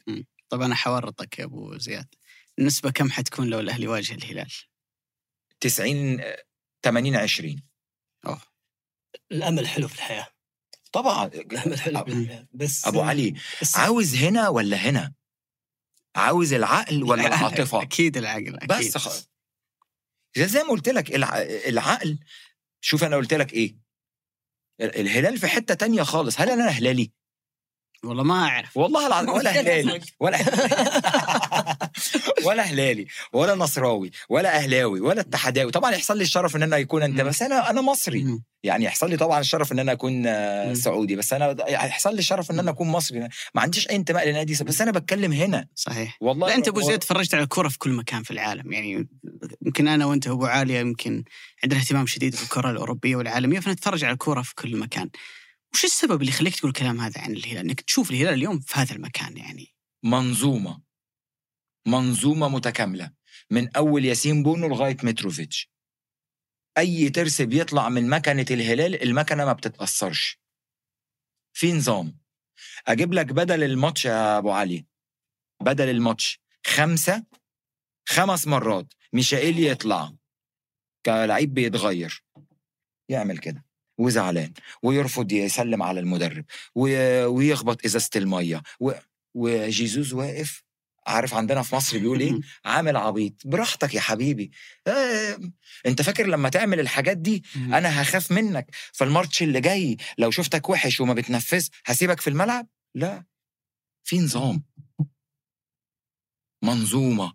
طب 0.49 0.61
أنا 0.61 0.75
حورطك 0.75 1.39
يا 1.39 1.43
أبو 1.43 1.77
زياد. 1.77 2.07
النسبة 2.59 2.91
كم 2.91 3.11
حتكون 3.11 3.47
لو 3.47 3.59
الأهلي 3.59 3.87
واجه 3.87 4.13
الهلال؟ 4.13 4.47
90 5.59 6.21
80 6.83 7.15
20 7.15 7.63
أوه. 8.25 8.41
الأمل 9.31 9.67
حلو 9.67 9.87
في 9.87 9.95
الحياة. 9.95 10.27
طبعا 10.91 11.25
الأمل 11.25 11.79
حلو 11.79 12.03
في 12.05 12.11
الحياة. 12.11 12.47
بس 12.53 12.87
أبو 12.87 13.01
علي 13.01 13.35
بس 13.61 13.77
عاوز 13.77 14.15
هنا 14.15 14.49
ولا 14.49 14.77
هنا؟ 14.77 15.13
عاوز 16.15 16.53
العقل 16.53 17.03
ولا 17.03 17.27
العاطفة؟ 17.27 17.81
أكيد 17.81 18.17
العقل 18.17 18.55
أكيد. 18.55 18.69
بس 18.69 18.97
خ... 18.97 19.23
زي 20.37 20.63
ما 20.63 20.69
قلت 20.69 20.89
لك 20.89 21.15
الع... 21.15 21.37
العقل 21.41 22.19
شوف 22.81 23.03
أنا 23.03 23.15
قلت 23.15 23.33
لك 23.33 23.53
إيه. 23.53 23.77
ال- 24.81 24.95
الهلال 24.95 25.37
في 25.37 25.47
حتة 25.47 25.73
تانية 25.73 26.03
خالص. 26.03 26.41
هل 26.41 26.49
أنا 26.49 26.67
هلالي 26.67 27.11
والله 28.03 28.23
ما 28.23 28.47
أعرف. 28.47 28.77
والله 28.77 29.07
العظيم 29.07 29.29
ولا 29.29 29.51
هلالي 29.51 30.01
ولا 30.19 30.37
ولا 32.47 32.63
هلالي 32.63 33.07
ولا 33.33 33.55
نصراوي 33.55 34.11
ولا 34.29 34.57
أهلاوي 34.57 35.01
ولا 35.01 35.21
اتحداوي 35.21 35.71
طبعا 35.71 35.91
يحصل 35.91 36.17
لي 36.17 36.23
الشرف 36.23 36.55
إن 36.55 36.63
أنا 36.63 36.77
يكون 36.77 37.03
أنت. 37.03 37.21
بس 37.21 37.41
أنا 37.41 37.69
أنا 37.69 37.81
مصري. 37.81 38.39
يعني 38.63 38.85
يحصل 38.85 39.09
لي 39.09 39.17
طبعا 39.17 39.39
الشرف 39.39 39.71
إن 39.71 39.79
أنا 39.79 39.91
أكون. 39.91 40.25
سعودي 40.75 41.15
بس 41.15 41.33
أنا 41.33 41.55
يحصل 41.69 42.13
لي 42.13 42.19
الشرف 42.19 42.51
إن 42.51 42.59
أنا 42.59 42.71
أكون 42.71 42.87
مصري. 42.87 43.19
ما 43.19 43.61
عنديش 43.61 43.89
أي 43.89 43.95
انتماء 43.95 44.29
لنادي 44.29 44.63
بس 44.63 44.81
أنا 44.81 44.91
بتكلم 44.91 45.31
هنا. 45.33 45.67
صحيح. 45.75 46.17
والله 46.21 46.47
لا 46.47 46.55
أنت 46.55 46.67
أبو 46.67 46.81
زيد 46.81 46.99
تفرجت 46.99 47.33
على 47.33 47.43
الكره 47.43 47.67
في 47.67 47.77
كل 47.77 47.91
مكان 47.91 48.23
في 48.23 48.31
العالم. 48.31 48.71
يعني 48.71 49.07
يمكن 49.65 49.87
أنا 49.87 50.05
وأنت 50.05 50.27
أبو 50.27 50.45
عالية 50.45 50.79
يمكن 50.79 51.23
عندنا 51.63 51.79
اهتمام 51.79 52.05
شديد 52.07 52.35
بالكره 52.35 52.71
الأوروبية 52.71 53.15
والعالمية 53.15 53.59
فنتفرج 53.59 54.03
على 54.03 54.13
الكرة 54.13 54.41
في 54.41 54.55
كل 54.55 54.77
مكان. 54.77 55.09
وش 55.73 55.85
السبب 55.85 56.21
اللي 56.21 56.31
يخليك 56.31 56.55
تقول 56.55 56.69
الكلام 56.69 56.99
هذا 56.99 57.21
عن 57.21 57.31
الهلال؟ 57.31 57.57
إنك 57.57 57.81
تشوف 57.81 58.11
الهلال 58.11 58.33
اليوم 58.33 58.59
في 58.59 58.79
هذا 58.79 58.95
المكان 58.95 59.37
يعني؟ 59.37 59.67
منظومة. 60.03 60.88
منظومة 61.87 62.49
متكاملة 62.49 63.11
من 63.51 63.75
أول 63.75 64.05
ياسين 64.05 64.43
بونو 64.43 64.67
لغاية 64.67 64.97
متروفيتش. 65.03 65.71
أي 66.77 67.09
ترس 67.09 67.41
بيطلع 67.41 67.89
من 67.89 68.09
مكنة 68.09 68.45
الهلال 68.51 69.03
المكنة 69.03 69.45
ما 69.45 69.53
بتتأثرش. 69.53 70.39
في 71.53 71.73
نظام. 71.73 72.19
أجيب 72.87 73.13
لك 73.13 73.25
بدل 73.25 73.63
الماتش 73.63 74.05
يا 74.05 74.37
أبو 74.37 74.51
علي. 74.51 74.85
بدل 75.61 75.89
الماتش. 75.89 76.39
خمسة 76.65 77.25
خمس 78.09 78.47
مرات. 78.47 78.93
ميشائيل 79.13 79.59
يطلع. 79.59 80.13
كلعيب 81.05 81.53
بيتغير. 81.53 82.23
يعمل 83.09 83.37
كده. 83.37 83.65
وزعلان. 83.97 84.53
ويرفض 84.83 85.31
يسلم 85.31 85.83
على 85.83 85.99
المدرب. 85.99 86.45
وي- 86.75 87.25
ويخبط 87.25 87.85
إزازة 87.85 88.09
المية. 88.15 88.63
و... 88.79 88.91
وجيزوز 89.33 90.13
واقف. 90.13 90.63
عارف 91.09 91.33
عندنا 91.33 91.61
في 91.63 91.75
مصر 91.75 91.97
بيقول 91.97 92.19
إيه؟ 92.19 92.39
عامل 92.65 92.97
عبيط. 92.97 93.33
براحتك 93.45 93.93
يا 93.93 94.01
حبيبي. 94.01 94.51
آه، 94.87 95.39
أنت 95.85 96.01
فاكر 96.01 96.27
لما 96.27 96.49
تعمل 96.49 96.79
الحاجات 96.79 97.17
دي؟ 97.17 97.43
أنا 97.55 98.01
هخاف 98.01 98.31
منك. 98.31 98.75
فالماتش 98.93 99.43
اللي 99.43 99.61
جاي 99.61 99.97
لو 100.17 100.31
شفتك 100.31 100.69
وحش 100.69 101.01
وما 101.01 101.13
بتنفذ 101.13 101.67
هسيبك 101.85 102.21
في 102.21 102.29
الملعب؟ 102.29 102.67
لا. 102.95 103.25
في 104.03 104.19
نظام. 104.19 104.63
منظومة. 106.63 107.33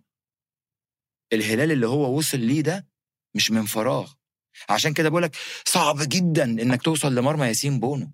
الهلال 1.33 1.71
اللي 1.71 1.87
هو 1.87 2.17
وصل 2.17 2.39
ليه 2.39 2.61
ده 2.61 2.87
مش 3.35 3.51
من 3.51 3.65
فراغ. 3.65 4.13
عشان 4.69 4.93
كده 4.93 5.09
بقولك 5.09 5.35
صعب 5.65 5.97
جدا 6.01 6.43
إنك 6.43 6.81
توصل 6.81 7.15
لمرمى 7.15 7.47
ياسين 7.47 7.79
بونو. 7.79 8.11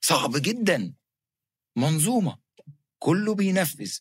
صعب 0.00 0.30
جدا. 0.36 0.94
منظومة. 1.76 2.38
كله 2.98 3.34
بينفذ. 3.34 3.98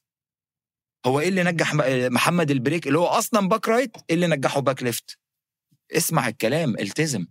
هو 1.05 1.19
إيه 1.19 1.29
اللي 1.29 1.43
نجح 1.43 1.73
محمد 2.11 2.51
البريك 2.51 2.87
اللي 2.87 2.99
هو 2.99 3.05
أصلا 3.05 3.47
back 3.47 3.67
right 3.69 3.97
إيه 4.09 4.15
اللي 4.15 4.27
نجحه 4.27 4.59
back 4.59 4.83
left 4.83 5.17
اسمع 5.91 6.27
الكلام 6.27 6.77
التزم. 6.79 7.27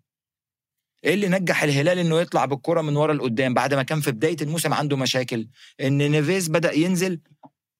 إيه 1.04 1.14
اللي 1.14 1.28
نجح 1.28 1.62
الهلال 1.62 1.98
إنه 1.98 2.20
يطلع 2.20 2.44
بالكرة 2.44 2.80
من 2.80 2.96
ورا 2.96 3.14
لقدام؟ 3.14 3.54
بعد 3.54 3.74
ما 3.74 3.82
كان 3.82 4.00
في 4.00 4.10
بداية 4.12 4.36
الموسم 4.42 4.74
عنده 4.74 4.96
مشاكل. 4.96 5.48
إن 5.80 6.10
نيفيز 6.10 6.48
بدأ 6.48 6.72
ينزل 6.72 7.20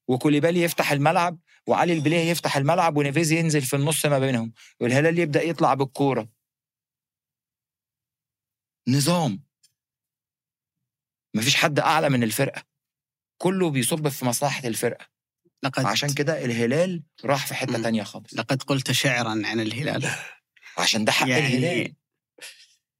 وكوليبالي 0.08 0.62
يفتح 0.62 0.92
الملعب 0.92 1.38
وعلي 1.66 1.92
البليه 1.92 2.30
يفتح 2.30 2.56
الملعب 2.56 2.96
ونيفيز 2.96 3.32
ينزل 3.32 3.62
في 3.62 3.76
النص 3.76 4.06
ما 4.06 4.18
بينهم 4.18 4.52
والهلال 4.80 5.18
يبدأ 5.18 5.42
يطلع 5.42 5.74
بالكورة. 5.74 6.28
نظام. 8.88 9.42
مفيش 11.34 11.56
حد 11.56 11.78
أعلى 11.78 12.08
من 12.08 12.22
الفرقة. 12.22 12.62
كله 13.38 13.70
بيصب 13.70 14.08
في 14.08 14.24
مصلحة 14.24 14.68
الفرقة. 14.68 15.11
لقد 15.62 15.84
عشان 15.84 16.08
كده 16.14 16.44
الهلال 16.44 17.02
راح 17.24 17.46
في 17.46 17.54
حتة. 17.54 17.82
تانية 17.82 18.02
خالص. 18.02 18.34
لقد 18.34 18.62
قلت 18.62 18.92
شعرا 18.92 19.30
عن 19.30 19.60
الهلال. 19.60 20.08
عشان 20.78 21.04
ده 21.04 21.12
حق 21.12 21.28
يعني 21.28 21.46
الهلال. 21.46 21.94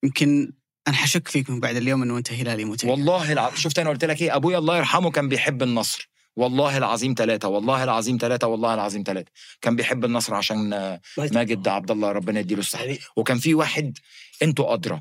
يمكن 0.04 0.52
أنا 0.88 0.96
حشك 0.96 1.28
فيك 1.28 1.50
من 1.50 1.60
بعد 1.60 1.76
اليوم 1.76 2.02
إنه 2.02 2.18
أنت 2.18 2.32
هلالي 2.32 2.64
متيم 2.64 2.90
والله 2.90 3.32
العظيم. 3.32 3.56
شفت 3.56 3.78
أنا 3.78 3.90
قلت 3.90 4.04
لك 4.04 4.22
إيه؟ 4.22 4.36
أبويا 4.36 4.58
الله 4.58 4.76
يرحمه 4.76 5.10
كان 5.10 5.28
بيحب 5.28 5.62
النصر. 5.62 6.10
والله 6.36 6.78
العظيم 6.78 7.14
ثلاثة 7.18 7.48
والله 7.48 7.84
العظيم 7.84 8.18
ثلاثة 8.20 8.46
والله 8.46 8.74
العظيم 8.74 9.02
ثلاثة 9.06 9.30
كان 9.60 9.76
بيحب 9.76 10.04
النصر 10.04 10.34
عشان 10.34 10.68
ماجد 11.18 11.68
عبد 11.68 11.90
الله 11.90 12.12
ربنا 12.12 12.40
يديله 12.40 12.60
الصحة. 12.60 12.96
وكان 13.16 13.38
في 13.38 13.54
واحد 13.54 13.98
أنتوا 14.42 14.74
أدرى 14.74 15.00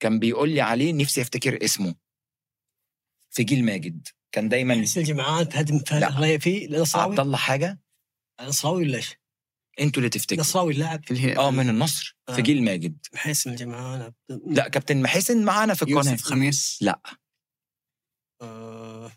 كان 0.00 0.18
بيقول 0.18 0.48
لي 0.48 0.60
عليه 0.60 0.92
نفسي 0.92 1.22
أفتكر 1.22 1.64
اسمه. 1.64 1.94
جيل 3.42 3.64
ماجد. 3.64 4.08
كان 4.32 4.48
دايما 4.48 4.82
حسين 4.82 5.02
الجماعات 5.02 5.56
هدم 5.56 5.80
لا. 5.92 6.10
فهد 6.10 6.40
فيه 6.40 6.68
نصراوي. 6.78 7.10
عبد 7.10 7.20
الله 7.20 7.36
حاجة؟ 7.36 7.80
نصراوي 8.40 8.82
ولا 8.82 8.96
إيش؟ 8.96 9.14
أنتوا 9.80 9.98
اللي 9.98 10.08
تفتكروا. 10.10 10.40
نصراوي 10.40 10.72
اللاعب. 10.72 11.04
في 11.04 11.10
الهلال 11.10 11.38
آه 11.38 11.50
من 11.50 11.68
النصر 11.68 12.16
في 12.26 12.32
آه. 12.38 12.40
جيل 12.40 12.64
ماجد. 12.64 12.98
حسين 13.14 13.52
الجماعات 13.52 14.14
لا 14.46 14.68
كابتن 14.68 15.02
محسن 15.02 15.44
معانا 15.44 15.74
في 15.74 15.82
القناة. 15.82 16.10
يوسف 16.12 16.24
خميس. 16.24 16.78
لا. 16.80 17.00
آه،. 18.42 19.12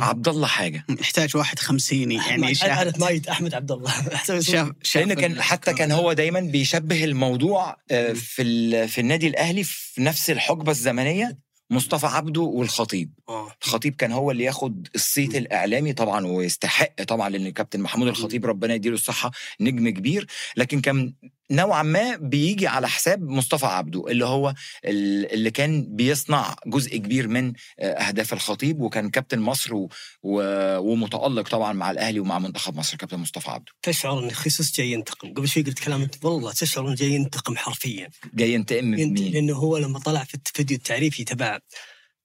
عبد 0.00 0.28
الله 0.28 0.46
حاجة. 0.46 0.84
يحتاج 1.00 1.36
واحد 1.36 1.58
خمسيني 1.58 2.14
يعني 2.14 2.34
أنا 2.34 2.52
شاف 2.52 2.98
مايد 2.98 3.28
أحمد 3.28 3.54
عبد 3.54 3.72
الله. 3.72 3.90
شاف 4.40 4.72
شاف 4.82 4.96
لأن 4.96 5.14
كان 5.14 5.42
حتى 5.42 5.72
كان 5.74 5.92
هو 5.92 6.12
دايما 6.12 6.40
بيشبه 6.40 7.04
الموضوع 7.04 7.76
آه، 7.90 8.12
في 8.12 8.42
ال- 8.42 8.88
في 8.88 9.00
النادي 9.00 9.26
الأهلي 9.26 9.64
في 9.64 10.02
نفس 10.02 10.30
الحقبة 10.30 10.70
الزمنية. 10.72 11.38
مصطفى 11.70 12.06
عبده 12.06 12.40
والخطيب. 12.40 13.12
آه. 13.28 13.52
الخطيب 13.64 13.96
كان 13.96 14.12
هو 14.12 14.30
اللي 14.30 14.44
ياخد 14.44 14.88
الصيت 14.94 15.34
الإعلامي 15.34 15.92
طبعا 15.92 16.26
ويستحق 16.26 17.02
طبعا 17.02 17.28
لأن 17.28 17.48
كابتن 17.48 17.80
محمود 17.80 18.08
الخطيب 18.08 18.46
ربنا 18.46 18.74
يديله 18.74 18.94
الصحة 18.94 19.30
نجم 19.60 19.88
كبير. 19.88 20.26
لكن 20.56 20.80
كان 20.80 21.14
نوعا 21.50 21.82
ما 21.82 22.16
بيجي 22.16 22.66
على 22.66 22.88
حساب 22.88 23.22
مصطفى 23.22 23.66
عبده 23.66 24.06
اللي 24.08 24.24
هو 24.24 24.54
ال- 24.84 25.32
اللي 25.32 25.50
كان 25.50 25.96
بيصنع 25.96 26.56
جزء 26.66 26.96
كبير 26.96 27.28
من 27.28 27.52
آه، 27.78 27.92
أهداف 27.92 28.32
الخطيب 28.32 28.80
وكان 28.80 29.10
كابتن 29.10 29.38
مصر 29.38 29.74
و... 29.74 29.88
و... 30.22 30.40
ومتألق 30.78 31.48
طبعا 31.48 31.72
مع 31.72 31.90
الأهلي 31.90 32.20
ومع 32.20 32.38
منتخب 32.38 32.76
مصر 32.76 32.96
كابتن 32.96 33.18
مصطفى 33.18 33.50
عبده. 33.50 33.72
تشعر 33.82 34.24
إن 34.24 34.30
خيسوس 34.30 34.72
جاي 34.76 34.90
ينتقم. 34.92 35.32
قبل 35.34 35.48
شوي 35.48 35.62
قلت 35.62 35.78
كلام 35.78 36.02
انت 36.02 36.24
والله 36.24 36.52
تشعر 36.52 36.86
انه 36.88 36.94
جاي 36.94 37.10
ينتقم 37.10 37.56
حرفيا. 37.56 38.10
جاي 38.34 38.52
ينتقم 38.52 38.84
من 38.84 38.98
ينت... 38.98 39.20
مين؟ 39.20 39.32
لأنه 39.32 39.54
هو 39.54 39.78
لما 39.78 39.98
طلع 39.98 40.24
في 40.24 40.34
الفيديو 40.34 40.76
التعريفي 40.76 41.24
تبع 41.24 41.58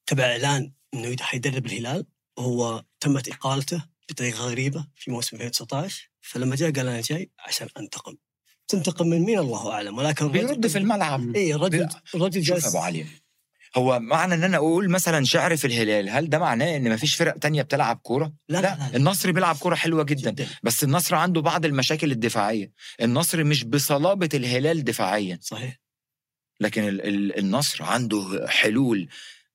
تبع 0.05 0.23
إعلان 0.23 0.71
إنه 0.93 1.07
يد- 1.07 1.21
حيدرب 1.21 1.65
الهلال 1.65 2.05
هو 2.39 2.83
تمت 2.99 3.27
إقالته 3.29 3.85
بطريقة 4.09 4.39
غريبة 4.39 4.87
في 4.95 5.11
موسم 5.11 5.35
2019 5.37 6.09
فلما 6.21 6.55
جاء 6.55 6.71
قال 6.71 6.87
أنا 6.87 7.01
جاي 7.01 7.31
عشان 7.39 7.67
أنتقم. 7.79 8.15
تنتقم 8.69 9.07
من 9.07 9.19
مين 9.21 9.39
الله 9.39 9.71
أعلم 9.71 9.97
ولكن 9.97 10.27
بيرد 10.31 10.67
في 10.67 10.77
الملعب. 10.77 11.35
اي 11.35 11.53
الرجل 11.55 11.87
الرجل 12.15 12.41
جالس 12.41 12.65
أبو 12.67 12.77
علي 12.77 13.05
هو 13.77 13.99
معنى 13.99 14.33
إن 14.33 14.43
أنا 14.43 14.57
أقول 14.57 14.89
مثلا 14.89 15.25
شعر 15.25 15.57
في 15.57 15.67
الهلال 15.67 16.09
هل 16.09 16.29
ده 16.29 16.39
معناه 16.39 16.75
إن 16.77 16.93
مفيش 16.93 17.15
فرق 17.15 17.37
تانية 17.37 17.61
بتلعب 17.61 17.97
كورة؟ 18.03 18.33
لا. 18.49 18.57
لا, 18.61 18.61
لا, 18.61 18.89
لا. 18.91 18.95
النصر 18.97 19.31
بيلعب 19.31 19.55
كورة 19.55 19.75
حلوة 19.75 20.03
جدا 20.03 20.31
جدا. 20.31 20.47
بس 20.63 20.83
النصر 20.83 21.15
عنده 21.15 21.41
بعض 21.41 21.65
المشاكل 21.65 22.11
الدفاعية. 22.11 22.71
النصر 23.01 23.43
مش 23.43 23.63
بصلابة 23.63 24.29
الهلال 24.33 24.83
دفاعيا. 24.83 25.39
صحيح. 25.41 25.79
لكن 26.61 26.87
ال- 26.87 27.05
ال- 27.07 27.39
النصر 27.39 27.83
عنده 27.83 28.45
حلول 28.47 29.09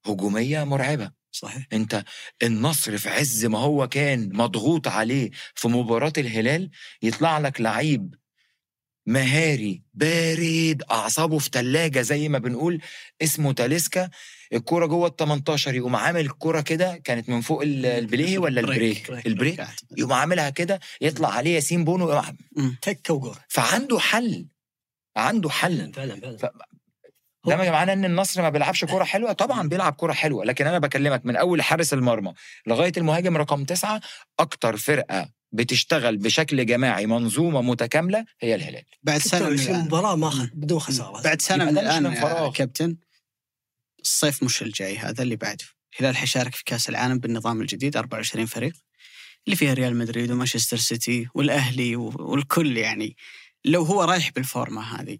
هجومية 0.07 0.65
مرعبة. 0.65 1.11
صحيح. 1.33 1.67
أنت 1.73 2.05
النصر 2.43 2.99
في 2.99 3.09
عز 3.09 3.45
ما 3.47 3.59
هو 3.59 3.89
كان 3.89 4.37
مضغوط 4.37 4.89
عليه 4.89 5.31
في 5.55 5.69
مباراة 5.69 6.13
الهلال 6.19 6.71
يطلع 7.03 7.39
لك 7.39 7.61
لعيب 7.61 8.15
مهاري 9.07 9.83
بارد 9.95 10.83
أعصابه 10.91 11.39
في 11.39 11.51
تلاجة 11.51 12.01
زي 12.01 12.29
ما 12.29 12.39
بنقول 12.39 12.81
اسمه 13.23 13.53
تاليسكا. 13.53 14.11
الكرة 14.53 14.87
جوه 14.87 15.07
ال 15.09 15.17
18 15.17 15.75
يقوم 15.75 15.97
عامل 15.97 16.21
الكرة 16.21 16.61
كده 16.61 16.97
كانت 17.05 17.29
من 17.29 17.41
فوق 17.41 17.63
ال- 17.63 17.87
البليه 18.03 18.39
ولا 18.39 18.61
البريك؟ 18.61 19.11
بريك. 19.11 19.27
البريك. 19.27 19.61
أعتقد. 19.61 19.99
يقوم 19.99 20.13
عاملها 20.13 20.51
كده 20.51 20.81
يطلع 21.01 21.29
عليه 21.33 21.55
ياسين 21.55 21.85
بونو. 21.85 22.23
تكة 22.83 23.15
وجول. 23.15 23.37
فعنده 23.49 23.99
حل 23.99 24.47
عنده 25.17 25.51
حل. 25.51 25.93
فعلا 25.95 26.21
فعلا. 26.21 26.37
ف- 26.37 26.47
ده 27.49 27.57
معناه 27.57 27.93
إن 27.93 28.05
النصر 28.05 28.43
ما 28.43 28.49
بيلعبش 28.49 28.85
كورة 28.85 29.05
حلوة. 29.15 29.33
طبعا 29.33 29.69
بيلعب 29.69 29.93
كورة 29.93 30.13
حلوة 30.13 30.45
لكن 30.45 30.67
أنا 30.67 30.79
بكلمك 30.79 31.27
من 31.27 31.37
أول 31.37 31.63
حارس 31.63 31.93
المرمى 31.93 32.35
لغاية 32.67 32.93
المهاجم 32.97 33.37
رقم 33.37 33.65
تسعة 33.65 34.01
أكتر 34.39 34.77
فرقة 34.77 35.29
بتشتغل 35.55 36.17
بشكل 36.17 36.67
جماعي 36.67 37.07
منظومة 37.07 37.63
متكاملة 37.63 38.25
هي 38.41 38.55
الهلال. 38.55 38.85
بعد 39.03 39.21
سنة 39.21 39.49
من 39.49 39.57
26 39.57 39.77
الآن. 39.77 39.87
مباراه 39.87 40.17
ما. 40.17 40.51
بدون 40.55 40.79
خسارة. 40.79 41.23
بعد 41.23 41.43
سنة 41.43 41.65
من 41.65 41.79
الآن. 41.79 42.05
يا 42.05 42.51
كابتن 42.51 42.97
الصيف 44.01 44.43
مش 44.43 44.63
الجاي 44.63 44.99
هذا 44.99 45.23
اللي 45.23 45.37
بعده 45.37 45.65
الهلال 45.95 46.17
حيشارك 46.17 46.55
في 46.55 46.65
كأس 46.65 46.89
العالم 46.89 47.19
بالنظام 47.19 47.61
الجديد 47.61 47.97
24 47.97 48.47
فريق 48.47 48.73
اللي 49.47 49.57
فيها 49.57 49.75
ريال 49.75 49.97
مدريد 49.97 50.31
ومانشستر 50.31 50.77
سيتي 50.77 51.29
والأهلي 51.35 51.97
والكل 51.97 52.77
يعني. 52.77 53.17
لو 53.65 53.83
هو 53.83 54.03
رايح 54.03 54.31
بالفورمة 54.31 54.83
هذه 54.83 55.19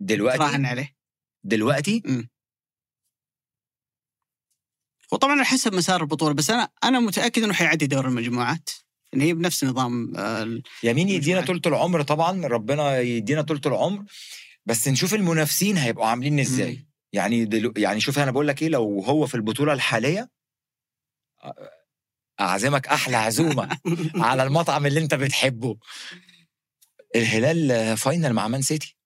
دلوقتي؟ 0.00 0.38
تراهن 0.38 0.66
عليه. 0.66 0.96
دلوقتي؟ 1.44 2.02
وطبعا 5.12 5.32
على 5.32 5.44
حسب 5.44 5.74
مسار 5.74 6.00
البطولة 6.00 6.34
بس 6.34 6.50
أنا 6.50 6.68
أنا 6.84 7.00
متأكد 7.00 7.42
إنه 7.42 7.52
حيعدي 7.52 7.86
دور 7.86 8.08
المجموعات. 8.08 8.70
إن 9.14 9.20
هي 9.20 9.34
بنفس 9.34 9.64
نظام 9.64 10.16
آه، 10.16 10.42
ال- 10.42 10.62
يمين 10.82 11.08
يدينا 11.08 11.40
مجموعة. 11.40 11.60
طولة 11.60 11.76
العمر؟ 11.76 12.02
طبعا 12.02 12.46
ربنا 12.46 13.00
يدينا 13.00 13.42
طولة 13.42 13.60
العمر 13.66 14.04
بس 14.66 14.88
نشوف 14.88 15.14
المنافسين 15.14 15.76
هيبقوا 15.76 16.06
عاملين 16.06 16.40
إزاي. 16.40 16.86
يعني 17.12 17.44
دلو 17.44 17.72
يعني 17.76 18.00
شوف 18.00 18.18
أنا 18.18 18.30
بقول 18.30 18.48
لك 18.48 18.62
إيه 18.62 18.68
لو 18.68 19.00
هو 19.00 19.26
في 19.26 19.34
البطولة 19.34 19.72
الحالية 19.72 20.30
أعزمك 22.40 22.86
أحلى 22.88 23.16
عزومة 23.16 23.78
على 24.28 24.42
المطعم 24.42 24.86
اللي 24.86 25.00
أنت 25.00 25.14
بتحبه. 25.14 25.76
الهلال 27.16 27.96
final 27.96 28.32
مع 28.32 28.48
مان 28.48 28.62
سيتي. 28.62 28.96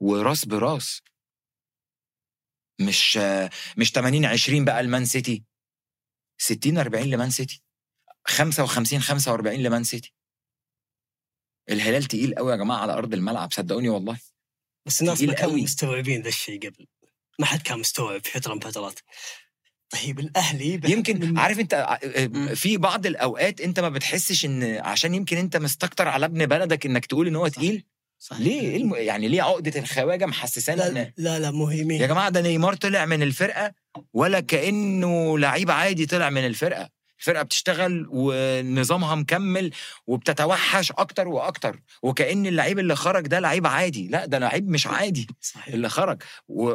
وراس 0.00 0.44
براس. 0.44 1.02
مش 2.80 3.16
مش 3.76 3.90
80 3.92 4.24
20 4.24 4.64
بقى 4.64 4.80
المان 4.80 5.04
سيتي. 5.04 5.44
60 6.38 6.78
40 6.78 7.04
لمان 7.10 7.30
سيتي. 7.30 7.62
55 8.26 9.00
45 9.00 9.56
لمان 9.58 9.84
سيتي 9.84 10.12
الهلال 11.70 12.04
تقيل 12.04 12.34
قوي 12.34 12.52
يا 12.52 12.56
جماعة 12.56 12.78
على 12.78 12.92
أرض 12.92 13.14
الملعب 13.14 13.52
صدقوني 13.52 13.88
والله 13.88 14.18
بس 14.86 15.00
الناس 15.00 15.22
ما 15.22 15.32
كانوا. 15.32 15.56
مستوعبين 15.56 16.22
ذا 16.22 16.28
الشيء 16.28 16.58
قبل 16.68 16.86
ما 17.38 17.46
حد 17.46 17.62
كان 17.62 17.78
مستوعب 17.78 18.24
في 18.24 18.30
فترة 18.30 18.54
من 18.54 18.60
فترات 18.60 19.00
طيب 19.90 20.20
الأهلي 20.20 20.80
يمكن 20.84 21.38
عارف 21.38 21.58
أنت 21.58 21.74
ع- 21.74 21.98
مم. 22.18 22.54
في 22.54 22.76
بعض 22.76 23.06
الأوقات 23.06 23.60
أنت 23.60 23.80
ما 23.80 23.88
بتحسش 23.88 24.44
إن 24.44 24.62
عشان 24.64 25.14
يمكن 25.14 25.36
أنت 25.36 25.56
مستكتر 25.56 26.08
على 26.08 26.26
ابن 26.26 26.46
بلدك 26.46 26.86
إنك 26.86 27.06
تقول 27.06 27.26
إن 27.26 27.36
هو. 27.36 27.48
تقيل 27.48 27.84
صحيح. 28.18 28.40
ليه 28.40 28.60
إيه 28.60 28.76
الم... 28.76 28.94
يعني 28.94 29.28
ليه 29.28 29.42
عقدة 29.42 29.80
الخواجة 29.80 30.26
محسسانا 30.26 30.86
إن 30.88 30.94
لا 30.94 31.12
لا 31.16 31.38
لا 31.38 31.50
مهمين 31.50 32.00
يا 32.00 32.06
جماعة 32.06 32.28
ده 32.28 32.40
نيمار 32.40 32.74
طلع 32.74 33.04
من 33.06 33.22
الفرقة 33.22 33.72
ولا 34.12 34.40
كأنه 34.40 35.38
لعيب 35.38 35.70
عادي 35.70 36.06
طلع 36.06 36.30
من 36.30 36.46
الفرقة 36.46 36.90
الفرقه 37.24 37.42
بتشتغل 37.42 38.06
ونظامها 38.10 39.14
مكمل 39.14 39.70
وبتتوحش 40.06 40.92
أكتر 40.92 41.28
وأكتر 41.28 41.80
وكأن 42.02 42.46
اللعيب 42.46 42.78
اللي 42.78 42.96
خرج 42.96 43.26
ده 43.26 43.40
لعيب 43.40 43.66
عادي. 43.66 44.08
لا 44.08 44.26
ده 44.26 44.38
لعيب 44.38 44.68
مش 44.70 44.86
عادي 44.86 45.26
صحيح. 45.40 45.74
اللي 45.74 45.88
خرج. 45.88 46.22
و... 46.48 46.74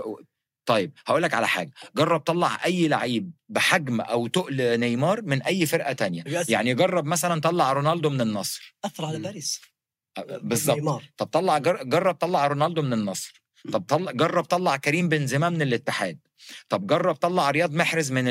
طيب 0.66 0.92
هقول 1.08 1.24
لك 1.24 1.34
على 1.34 1.48
حاجة. 1.48 1.72
جرب 1.96 2.20
طلع 2.20 2.66
أي 2.66 2.88
لعيب 2.88 3.32
بحجم 3.50 4.02
أو 4.02 4.28
تقل 4.28 4.80
نيمار 4.80 5.22
من 5.22 5.42
أي 5.42 5.66
فرقة 5.66 5.94
تانية. 5.94 6.24
يعني 6.50 6.74
جرب 6.74 7.06
مثلا 7.06 7.42
طلع 7.42 7.74
رونالدو 7.74 8.10
من 8.10 8.22
النصر. 8.22 8.76
اثر 8.86 9.06
على. 9.06 9.20
باريس 9.20 9.62
بالظبط. 10.42 11.02
طب 11.18 11.26
طلع 11.28 11.58
جر- 11.58 11.84
جرب 11.84 12.16
طلع 12.16 12.48
رونالدو 12.48 12.82
من 12.82 12.94
النصر. 12.94 13.42
طب 13.74 13.84
طلع 13.88 14.12
جرب 14.12 14.44
طلع 14.44 14.76
كريم 14.78 15.10
بنزيما 15.10 15.50
من 15.50 15.62
الاتحاد. 15.62 16.20
طب 16.70 16.88
جرب 16.88 17.16
طلع 17.16 17.52
رياض 17.52 17.74
محرز 17.74 18.12
من 18.12 18.26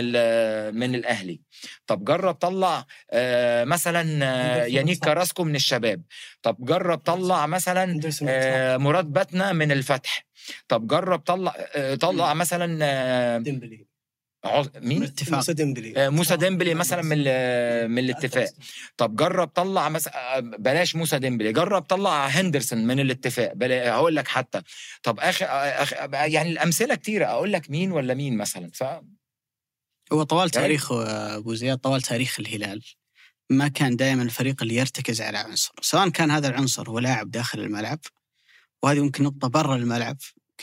من 0.75 0.95
الأهلي. 0.95 1.41
طب 1.87 2.05
جرب 2.05 2.35
طلع 2.35 2.87
آه، 3.11 3.65
مثلا 3.65 4.25
آه، 4.25 4.65
يانيك 4.65 4.97
صح. 4.99 5.05
كاراسكو 5.05 5.45
من 5.45 5.57
الشباب. 5.57 6.03
طب 6.43 6.57
جرب 6.61 6.99
طلع 6.99 7.47
مثلا 7.47 8.01
آه، 8.29 8.77
مراد 8.77 9.05
باتنا 9.05 9.53
من 9.53 9.73
الفتح. 9.73 10.27
طب 10.69 10.87
جرب 10.87 11.19
طلع 11.19 11.55
طلع 12.01 12.35
مثلا 12.35 13.39
ديمبلي. 13.39 13.88
مين؟ 14.77 15.02
اتفاق. 15.02 15.35
موسى 15.35 15.52
ديمبلي. 15.52 15.94
آه، 15.97 16.09
موسى 16.09 16.36
ديمبلي 16.36 16.74
مثلا 16.74 17.02
من 17.02 17.16
ال- 17.19 17.90
من 17.90 17.98
الاتفاق. 17.98 18.48
طب 18.97 19.16
جرب 19.16 19.48
طلع 19.48 19.89
مثلا 19.89 20.40
بلاش 20.40 20.97
موسى 20.97 21.19
ديمبلي. 21.19 21.52
جرب 21.52 21.82
طلع 21.82 22.27
هندرسون 22.27 22.86
من 22.86 23.01
الاتفاق. 23.01 23.52
بلا 23.52 23.93
هقول 23.93 24.16
لك 24.16 24.28
حتى. 24.28 24.62
طب 25.02 25.20
آخر 25.20 25.47
أخ... 25.48 25.93
يعني 26.12 26.51
الأمثلة 26.52 26.94
كتيرة. 26.94 27.27
أقول 27.27 27.52
لك 27.52 27.70
مين 27.70 27.93
ولا 27.93 28.15
مين 28.15 28.36
مثلا. 28.36 28.70
ف 28.74 28.82
هو 30.12 30.23
طوال 30.23 30.40
يعني- 30.40 30.51
تاريخ 30.66 30.93
آه، 30.93 31.36
أبو 31.36 31.55
زياد 31.55 31.78
طوال 31.78 32.02
تاريخ 32.02 32.40
الهلال. 32.40 32.82
ما 33.51 33.69
كان 33.69 33.97
دائما 33.97 34.23
الفريق 34.23 34.62
اللي 34.62 34.74
يرتكز 34.74 35.20
على 35.20 35.39
عنصر 35.39 35.73
سواء 35.81 36.09
كان 36.09 36.31
هذا 36.31 36.48
العنصر 36.48 36.90
هو 36.90 36.98
لاعب 36.98 37.31
داخل 37.31 37.60
الملعب 37.60 37.98
وهذه 38.82 39.01
ممكن 39.01 39.24
نقطة 39.24 39.48
برا 39.48 39.77
الملعب. 39.77 40.16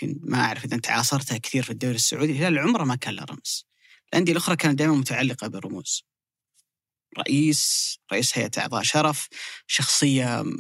يمكن 0.04 0.20
ما 0.24 0.38
أعرف 0.46 0.66
إذا 0.66 0.76
أنت 0.76 0.90
عاصرتها 0.90 1.38
كثير 1.38 1.64
في 1.64 1.70
الدوري 1.70 1.96
السعودي 1.96 2.32
الهلال 2.32 2.60
عمره 2.60 2.84
ما 2.84 2.96
كان 2.96 3.16
له 3.16 3.24
رمز. 3.24 3.68
الأندية 4.14 4.32
الأخرى 4.32 4.56
كانت 4.56 4.80
دائما 4.80 4.96
متعلقة 4.96 5.48
بالرموز. 5.48 6.06
رئيس 7.20 7.98
رئيس 8.14 8.38
هيئة 8.38 8.52
أعضاء 8.58 8.84
شرف 8.84 9.28
شخصية 9.68 10.42
م، 10.44 10.58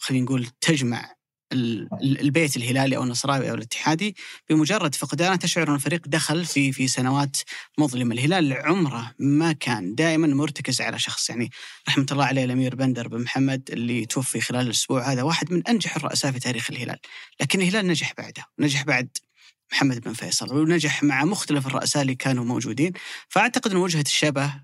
خلينا 0.00 0.24
نقول 0.24 0.46
تجمع 0.60 1.14
البيت 1.52 2.56
الهلالي 2.56 2.96
أو 2.96 3.02
النصراوي 3.02 3.50
أو 3.50 3.54
الاتحادي 3.54 4.16
بمجرد 4.50 4.94
فقدانه 4.94 5.36
تشعر 5.36 5.68
أن 5.68 5.74
الفريق 5.74 6.08
دخل 6.08 6.44
في 6.44 6.72
في 6.72 6.88
سنوات 6.88 7.36
مظلمة، 7.78 8.14
الهلال 8.14 8.52
عمره 8.52 9.14
ما 9.18 9.52
كان 9.52 9.94
دائما 9.94 10.26
مرتكز 10.26 10.80
على 10.80 10.98
شخص. 10.98 11.30
يعني 11.30 11.50
رحمة 11.88 12.06
الله 12.12 12.24
عليه 12.24 12.44
الأمير 12.44 12.74
بندر 12.74 13.08
بن 13.08 13.22
محمد 13.22 13.70
اللي 13.70 14.06
توفي 14.06 14.40
خلال 14.40 14.66
الأسبوع 14.66 15.12
هذا 15.12 15.22
واحد 15.22 15.52
من 15.52 15.66
أنجح 15.66 15.96
الرؤساء 15.96 16.32
في 16.32 16.38
تاريخ 16.38 16.70
الهلال، 16.70 16.98
لكن 17.40 17.60
الهلال 17.60 17.86
نجح 17.86 18.12
بعده، 18.18 18.44
نجح 18.58 18.82
بعد 18.84 19.08
محمد 19.72 20.00
بن 20.00 20.12
فيصل 20.12 20.56
ونجح 20.56 21.02
مع 21.02 21.24
مختلف 21.24 21.66
الرؤساء 21.66 22.02
اللي 22.02 22.14
كانوا 22.14 22.44
موجودين، 22.44 22.92
فأعتقد 23.28 23.70
أن 23.70 23.76
وجهة 23.76 24.00
الشبه 24.00 24.54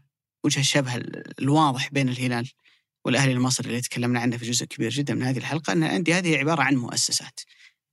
وجه 0.45 0.61
الشبه 0.61 0.97
ال- 0.97 1.41
الواضح 1.41 1.89
بين 1.93 2.09
الهلال 2.09 2.51
والأهلي 3.05 3.33
المصري 3.33 3.69
اللي 3.69 3.81
تكلمنا 3.81 4.21
عنه 4.21 4.37
في 4.37 4.51
جزء 4.51 4.67
كبير 4.67 4.91
جدا 4.91 5.15
من 5.15 5.23
هذه 5.23 5.39
الحلقة 5.39 5.73
أن 5.73 5.85
الأندية 5.85 6.19
هذه 6.19 6.37
عبارة 6.37 6.63
عن 6.63 6.75
مؤسسات. 6.75 7.41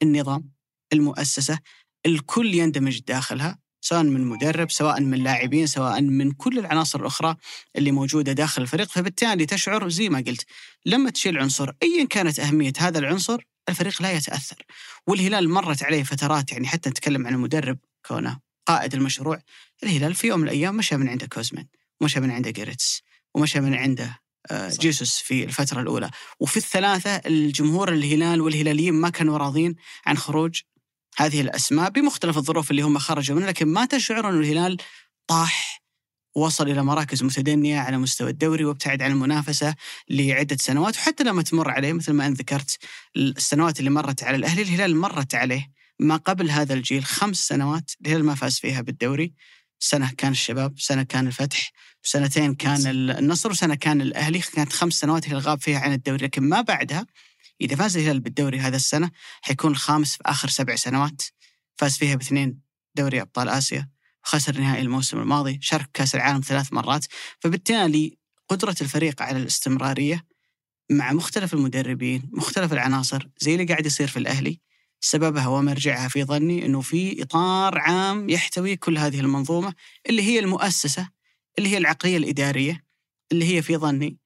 النظام، 0.01 0.51
المؤسسة، 0.93 1.59
الكل 2.05 2.53
يندمج 2.53 2.99
داخلها 2.99 3.59
سواء 3.81 4.03
من 4.03 4.25
مدرب، 4.25 4.71
سواء 4.71 5.01
من 5.01 5.23
لاعبين، 5.23 5.67
سواء 5.67 6.01
من 6.01 6.31
كل 6.31 6.59
العناصر 6.59 6.99
الأخرى 6.99 7.35
اللي 7.75 7.91
موجودة 7.91 8.33
داخل 8.33 8.61
الفريق، 8.61 8.89
فبالتالي 8.89 9.45
تشعر 9.45 9.89
زي 9.89 10.09
ما 10.09 10.23
قلت 10.27 10.45
لما 10.85 11.09
تشيل 11.09 11.37
عنصر 11.37 11.71
ايا 11.83 12.05
كانت 12.05 12.39
أهمية 12.39 12.73
هذا 12.77 12.99
العنصر 12.99 13.41
الفريق 13.69 14.01
لا 14.01 14.11
يتأثر. 14.11 14.65
والهلال 15.07 15.49
مرت 15.49 15.83
عليه 15.83 16.03
فترات 16.03 16.51
يعني 16.51 16.67
حتى 16.67 16.89
نتكلم 16.89 17.27
عن 17.27 17.33
المدرب 17.33 17.77
كونه 18.05 18.39
قائد 18.65 18.93
المشروع، 18.93 19.41
الهلال 19.83 20.15
في 20.15 20.27
يوم 20.27 20.39
من 20.39 20.47
الأيام 20.47 20.77
مشى 20.77 20.97
من 20.97 21.09
عنده 21.09 21.27
كوزمان، 21.27 21.67
ومشى 22.01 22.19
من 22.19 22.31
عنده 22.31 22.49
جيرتس، 22.49 23.01
ومشى 23.35 23.59
من 23.59 23.75
عنده. 23.75 24.20
جيسوس 24.51 25.17
في 25.17 25.43
الفترة 25.43 25.81
الأولى. 25.81 26.09
وفي 26.39 26.57
الثلاثة 26.57 27.15
الجمهور 27.15 27.93
الهلال 27.93 28.41
والهلاليين 28.41 28.93
ما 28.93 29.09
كانوا 29.09 29.37
راضين 29.37 29.75
عن 30.05 30.17
خروج 30.17 30.61
هذه 31.17 31.41
الأسماء 31.41 31.89
بمختلف 31.89 32.37
الظروف 32.37 32.71
اللي 32.71 32.81
هم 32.81 32.97
خرجوا 32.97 33.35
منها 33.35 33.47
لكن 33.47 33.67
ما 33.67 33.85
تشعر 33.85 34.29
أن 34.29 34.39
الهلال 34.39 34.77
طاح 35.27 35.81
وصل 36.35 36.69
إلى 36.69 36.83
مراكز 36.83 37.23
متدنية 37.23 37.79
على 37.79 37.97
مستوى 37.97 38.29
الدوري 38.29 38.65
وابتعد 38.65 39.01
عن 39.01 39.11
المنافسة 39.11 39.75
لعدة 40.09 40.57
سنوات 40.59 40.95
وحتى 40.97 41.23
لما 41.23 41.41
تمر 41.41 41.71
عليه 41.71 41.93
مثل 41.93 42.13
ما 42.13 42.27
أنت 42.27 42.39
ذكرت 42.39 42.77
السنوات 43.15 43.79
اللي 43.79 43.89
مرت 43.89 44.23
على 44.23 44.37
الأهلي 44.37 44.61
الهلال 44.61 44.95
مرت 44.95 45.35
عليه 45.35 45.71
ما 45.99 46.15
قبل 46.15 46.51
هذا 46.51 46.73
الجيل 46.73 47.05
خمس 47.05 47.47
سنوات 47.47 47.91
الهلال 48.01 48.25
ما 48.25 48.35
فاز 48.35 48.59
فيها 48.59 48.81
بالدوري. 48.81 49.33
سنة 49.79 50.11
كان 50.17 50.31
الشباب 50.31 50.79
سنة 50.79 51.03
كان 51.03 51.27
الفتح. 51.27 51.71
سنتين 52.03 52.55
كان 52.55 52.87
النصر 52.87 53.51
وسنة 53.51 53.75
كان 53.75 54.01
الأهلي 54.01 54.39
كانت 54.39 54.73
خمس 54.73 54.93
سنوات 54.93 55.25
الهلال 55.25 55.41
غاب 55.41 55.61
فيها 55.61 55.79
عن 55.79 55.93
الدوري. 55.93 56.25
لكن 56.25 56.43
ما 56.43 56.61
بعدها 56.61 57.05
إذا 57.61 57.75
فاز 57.75 57.97
الهلال 57.97 58.19
بالدوري 58.19 58.59
هذا 58.59 58.75
السنة 58.75 59.11
حيكون 59.41 59.71
الخامس 59.71 60.15
في 60.15 60.23
آخر 60.25 60.49
سبع 60.49 60.75
سنوات. 60.75 61.21
فاز 61.75 61.97
فيها 61.97 62.15
باثنين 62.15 62.59
دوري 62.95 63.21
أبطال 63.21 63.49
آسيا 63.49 63.89
خسر 64.23 64.57
نهائي 64.57 64.81
الموسم 64.81 65.19
الماضي 65.19 65.59
شارك 65.61 65.89
كأس 65.93 66.15
العالم 66.15 66.41
ثلاث 66.41 66.73
مرات. 66.73 67.05
فبالتالي 67.39 68.17
قدرة 68.49 68.75
الفريق 68.81 69.21
على 69.21 69.37
الاستمرارية 69.37 70.25
مع 70.91 71.13
مختلف 71.13 71.53
المدربين 71.53 72.29
مختلف 72.33 72.73
العناصر 72.73 73.27
زي 73.37 73.53
اللي 73.53 73.65
قاعد 73.65 73.85
يصير 73.85 74.07
في 74.07 74.17
الأهلي 74.17 74.59
سببها 75.01 75.47
ومرجعها 75.47 76.07
في 76.07 76.23
ظني 76.23 76.65
إنه 76.65 76.81
في 76.81 77.23
إطار 77.23 77.77
عام 77.77 78.29
يحتوي 78.29 78.75
كل 78.75 78.97
هذه 78.97 79.19
المنظومة 79.19 79.73
اللي 80.09 80.21
هي 80.21 80.39
المؤسسة 80.39 81.09
اللي 81.57 81.69
هي 81.69 81.77
العقلية 81.77 82.17
الإدارية 82.17 82.83
اللي 83.31 83.55
هي 83.55 83.61
في 83.61 83.77
ظني 83.77 84.17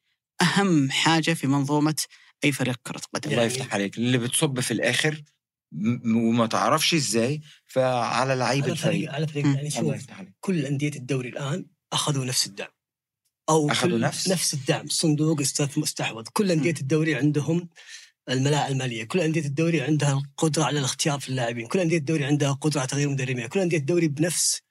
أهم 0.42 0.92
حاجة 0.92 1.34
في 1.34 1.48
منظومة 1.48 1.96
أي 2.44 2.52
فريق 2.52 2.76
كرة 2.88 3.02
قدم 3.14 3.32
الله 3.32 3.44
يفتح 3.44 3.74
عليك. 3.74 3.98
اللي 3.98 4.18
بتصب 4.18 4.60
في 4.60 4.72
الآخر 4.72 5.24
وما 6.06 6.46
تعرفش 6.48 6.94
إزاي 6.94 7.42
فعلى 7.66 8.36
لعيبه 8.36 8.66
على 8.68 8.76
فريق 8.76 8.92
الفريق. 8.92 9.14
على 9.14 9.28
فريق. 9.28 9.46
يعني 9.46 9.70
شوف 9.70 10.06
كل 10.40 10.66
أندية 10.66 10.92
الدوري 10.96 11.30
الآن 11.30 11.66
أخذوا 11.94 12.26
نفس 12.26 12.48
الدعم. 12.48 12.70
أو 13.50 13.72
أخذوا 13.72 13.98
نفس؟ 14.00 14.28
نفس 14.30 14.54
الدعم. 14.54 14.88
صندوق 14.88 15.42
استث- 15.42 15.78
مستحوذ. 15.78 16.24
كل 16.34 16.52
أندية 16.52 16.74
الدوري 16.82 17.16
عندهم 17.16 17.70
الملاءه 18.30 18.72
المالية. 18.72 19.04
كل 19.04 19.20
أندية 19.20 19.46
الدوري 19.46 19.82
عندها 19.82 20.14
القدره 20.14 20.64
على 20.64 20.80
الاختيار 20.80 21.20
في 21.20 21.30
اللاعبين. 21.30 21.68
كل 21.68 21.80
أندية 21.80 21.98
الدوري 21.98 22.26
عندها 22.26 22.52
قدرة 22.52 22.80
على 22.80 22.88
تغيير 22.88 23.10
مدربين. 23.10 23.48
كل 23.48 23.60
أندية 23.60 23.78
الدوري 23.78 24.08
بنفس 24.08 24.62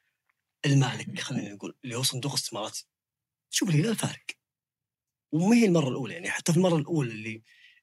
المالك 0.67 1.21
خلينا 1.21 1.53
نقول 1.55 1.77
اللي 1.85 1.97
هو 1.97 2.03
صندوق 2.03 2.33
استثمارات. 2.35 2.79
شوف 3.51 3.69
الهلال 3.69 3.97
فارق. 3.97 4.25
وما 5.33 5.57
هي 5.57 5.65
المرة 5.67 5.89
الأولى 5.89 6.15
يعني 6.15 6.31
حتى 6.31 6.53
في 6.53 6.59
المرة 6.59 6.77
الأولى 6.77 7.11
اللي 7.13 7.43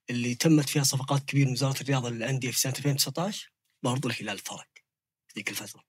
اللي 0.10 0.36
تمت 0.36 0.70
فيها 0.70 0.84
صفقات 0.84 1.26
كبيرة 1.26 1.45
من 1.48 1.52
وزارة 1.52 1.82
الرياضة 1.82 2.10
للأندية 2.10 2.52
في 2.52 2.60
سنة 2.60 2.74
2019 2.78 3.52
برضو 3.84 4.08
الهلال 4.10 4.40
فرق 4.40 4.70
في 5.28 5.34
ذيك 5.36 5.49
الفترة. 5.49 5.84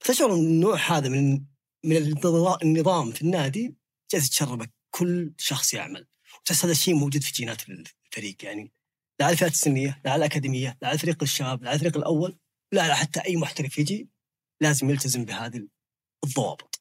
فتشعر 0.00 0.34
إن 0.34 0.38
النوع 0.38 0.76
هذا 0.76 1.08
من 1.08 1.32
من 1.84 1.96
النظا- 1.96 2.62
النظام 2.62 3.12
في 3.12 3.22
النادي 3.22 3.76
جالس 4.12 4.26
يتشربك 4.26 4.72
كل 4.90 5.34
شخص 5.38 5.74
يعمل. 5.74 6.06
وتحس 6.40 6.64
هذا 6.64 6.72
الشيء 6.72 6.94
موجود 6.94 7.22
في 7.22 7.32
جينات 7.32 7.62
الفريق 7.68 8.44
يعني 8.44 8.72
لا 9.20 9.26
على 9.26 9.32
الفئات 9.32 9.52
السنية 9.52 10.00
لا 10.04 10.10
على 10.12 10.18
الأكاديمية 10.18 10.78
لا 10.82 10.88
على 10.88 10.98
فريق 10.98 11.22
الشباب 11.22 11.62
لا 11.62 11.68
على 11.68 11.74
الفريق 11.74 11.96
الأول 11.96 12.38
لا 12.72 12.82
على 12.82 12.96
حتى 12.96 13.20
أي 13.20 13.36
محترف 13.36 13.78
يجي 13.78 14.08
لازم 14.60 14.90
يلتزم 14.90 15.24
بهذه 15.24 15.68
الضوابط 16.24 16.80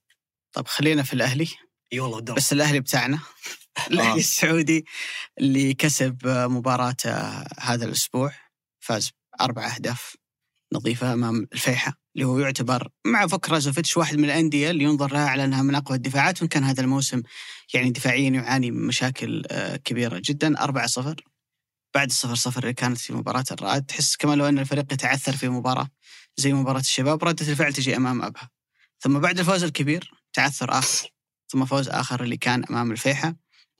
طب 0.53 0.67
خلينا 0.67 1.03
في 1.03 1.13
الأهلي. 1.13 1.47
اي 1.93 1.99
والله 1.99 2.17
قدام 2.17 2.35
بس 2.35 2.53
الأهلي 2.53 2.79
بتاعنا. 2.79 3.19
الأهلي 3.91 4.19
السعودي 4.19 4.85
اللي 5.39 5.73
كسب 5.73 6.17
مباراة 6.27 6.95
هذا 7.59 7.85
الأسبوع 7.85 8.33
فاز 8.79 9.11
أربع 9.41 9.75
أهداف 9.75 10.15
نظيفة 10.73 11.13
أمام 11.13 11.47
الفيحة 11.53 11.93
اللي 12.15 12.25
هو 12.27 12.39
يعتبر 12.39 12.89
مع 13.05 13.27
فكرازوفيتش 13.27 13.97
واحد 13.97 14.17
من 14.17 14.25
الأندية 14.25 14.69
اللي 14.71 14.83
ينظر 14.83 15.13
لها 15.13 15.29
على 15.29 15.43
أنها 15.43 15.63
من 15.63 15.75
أقوى 15.75 15.97
الدفاعات 15.97 16.41
وإن 16.41 16.47
كان 16.47 16.63
هذا 16.63 16.81
الموسم 16.81 17.21
يعني 17.73 17.91
دفاعيا 17.91 18.29
يعاني 18.29 18.71
من 18.71 18.87
مشاكل 18.87 19.43
آه، 19.51 19.75
كبيرة 19.75 20.21
جدا. 20.25 20.55
4-0 20.55 21.15
بعد 21.95 22.07
الصفر 22.09 22.35
صفر 22.35 22.63
اللي 22.63 22.73
كانت 22.73 22.97
في 22.97 23.13
مباراة 23.13 23.43
الرائد 23.51 23.85
تحس 23.85 24.15
كما 24.15 24.35
لو 24.35 24.45
أن 24.45 24.59
الفريق 24.59 24.93
يتعثر 24.93 25.35
في 25.35 25.49
مباراة 25.49 25.89
زي 26.37 26.53
مباراة 26.53 26.79
الشباب 26.79 27.23
ردة 27.23 27.47
الفعل 27.47 27.73
تجي 27.73 27.95
أمام 27.95 28.21
أبها. 28.21 28.49
ثم 29.03 29.19
بعد 29.19 29.39
الفوز 29.39 29.63
الكبير 29.63 30.11
تعثر 30.33 30.77
آخر 30.79 31.09
ثم 31.51 31.65
فوز 31.65 31.89
آخر 31.89 32.23
اللي 32.23 32.37
كان 32.37 32.63
أمام 32.69 32.91
الفيحة 32.91 33.35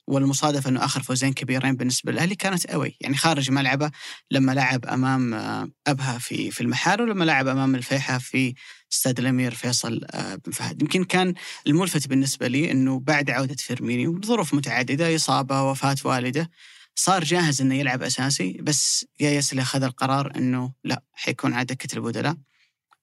والمصادفة 0.06 0.70
أنه 0.70 0.84
آخر 0.84 1.02
فوزين 1.02 1.32
كبيرين 1.32 1.76
بالنسبة 1.76 2.12
للأهلي 2.12 2.34
كانت 2.34 2.66
away. 2.66 2.96
يعني 3.00 3.16
خارج 3.16 3.50
ملعبه 3.50 3.90
لما 4.30 4.52
لعب 4.52 4.86
أمام 4.86 5.34
آه، 5.34 5.70
أبها 5.86 6.18
في 6.18 6.50
في 6.50 6.60
المحالة 6.60 7.02
ولما 7.02 7.24
لعب 7.24 7.48
أمام 7.48 7.74
الفيحة 7.74 8.18
في 8.18 8.54
استاد 8.92 9.18
الأمير 9.18 9.54
فيصل 9.54 10.00
آه، 10.10 10.34
بن 10.34 10.52
فهد. 10.52 10.82
يمكن 10.82 11.04
كان 11.04 11.34
الملفت 11.66 12.08
بالنسبة 12.08 12.46
لي 12.46 12.70
أنه 12.70 13.00
بعد 13.00 13.30
عودة 13.30 13.54
فيرمينيو 13.54 14.20
ظروف 14.24 14.54
متعددة 14.54 15.14
إصابة 15.14 15.62
وفاة 15.62 15.96
والده 16.04 16.50
صار 16.94 17.24
جاهز 17.24 17.60
إنه 17.60 17.74
يلعب 17.74 18.02
أساسي 18.02 18.52
بس 18.62 19.06
ياسلي 19.20 19.62
اخذ 19.62 19.82
القرار 19.82 20.32
أنه 20.36 20.72
لا 20.84 21.02
حيكون 21.12 21.52
على 21.54 21.64
دكه 21.64 21.96
البدلاء. 21.96 22.36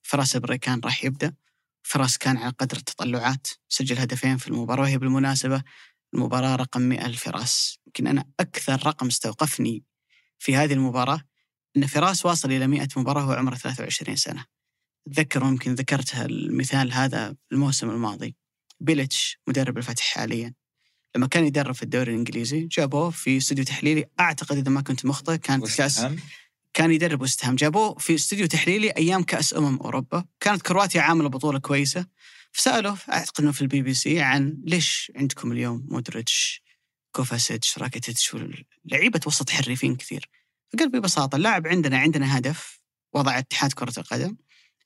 فراس 0.03 0.38
بريكان 0.38 0.80
راح 0.85 1.06
يبدأ. 1.06 1.34
فراس 1.84 2.18
كان 2.18 2.38
على 2.38 2.53
قدر 2.60 2.78
التطلعات 2.78 3.48
سجل 3.70 3.99
هدفين 3.99 4.38
في 4.38 4.48
المباراة 4.48 4.82
وهي 4.82 4.98
بالمناسبة 4.98 5.64
المباراة 6.14 6.56
رقم 6.56 6.82
100 6.82 7.08
لفراس. 7.08 7.80
يمكن 7.88 8.08
أنا 8.08 8.26
أكثر 8.40 8.88
رقم 8.88 9.08
استوقفني 9.08 9.84
في 10.40 10.56
هذه 10.56 10.74
المباراة 10.74 11.22
إن 11.78 11.88
فراس 11.88 12.26
واصل 12.26 12.52
إلى 12.52 12.68
100 12.68 12.88
مباراة 12.95 13.26
وهو 13.26 13.34
عمره 13.34 13.56
23 13.56 14.16
سنة. 14.16 14.45
أتذكر 15.08 15.44
يمكن 15.44 15.74
ذكرتها 15.74 16.26
المثال 16.26 16.94
هذا 16.94 17.36
الموسم 17.52 17.90
الماضي. 17.90 18.36
بيلتش 18.80 19.38
مدرب 19.48 19.78
الفتح 19.78 20.03
حاليا. 20.03 20.53
لما 21.16 21.28
كان 21.28 21.45
يدرب 21.45 21.76
في 21.76 21.84
الدوري 21.84 22.12
الإنجليزي 22.12 22.68
جابوه 22.68 23.10
في 23.10 23.38
استوديو 23.38 23.66
تحليلي. 23.66 24.06
أعتقد 24.20 24.58
إذا 24.58 24.72
ما 24.72 24.82
كنت 24.82 25.06
مخطئ 25.06 25.38
كانت 25.38 25.64
وست 25.64 25.78
كأس. 25.78 26.06
كان 26.73 26.91
يدرب 26.91 27.22
وست 27.22 27.45
هام. 27.45 27.56
جابوه 27.56 27.98
في 27.98 28.15
استوديو 28.15 28.45
تحليلي 28.45 28.89
أيام 28.89 29.23
كأس 29.23 29.53
أمم 29.53 29.77
أوروبا. 29.77 30.26
كانت 30.39 30.61
كرواتيا 30.61 31.02
عاملة 31.02 31.30
بطولة 31.30 31.60
كويسة. 31.60 32.06
فسألوه 32.52 32.98
أعتقد 33.11 33.43
إنه 33.43 33.52
في 33.52 33.61
البي 33.61 33.81
بي 33.81 33.93
سي 33.93 34.19
عن 34.19 34.57
ليش 34.65 35.11
عندكم 35.15 35.52
اليوم 35.52 35.88
مودريتش 35.89 36.61
كوفاسيتش 37.15 37.77
راكيتيتش 37.77 38.35
لعيبه 38.85 39.19
وسط 39.26 39.49
حريفين 39.49 39.95
كثير. 39.95 40.30
فقال 40.73 40.89
ببساطة 40.89 41.35
اللاعب 41.35 41.68
عندنا 41.68 41.98
عندنا 41.98 42.38
هدف 42.38 42.81
وضع 43.14 43.38
اتحاد 43.38 43.73
كرة 43.73 43.93
القدم 43.98 44.38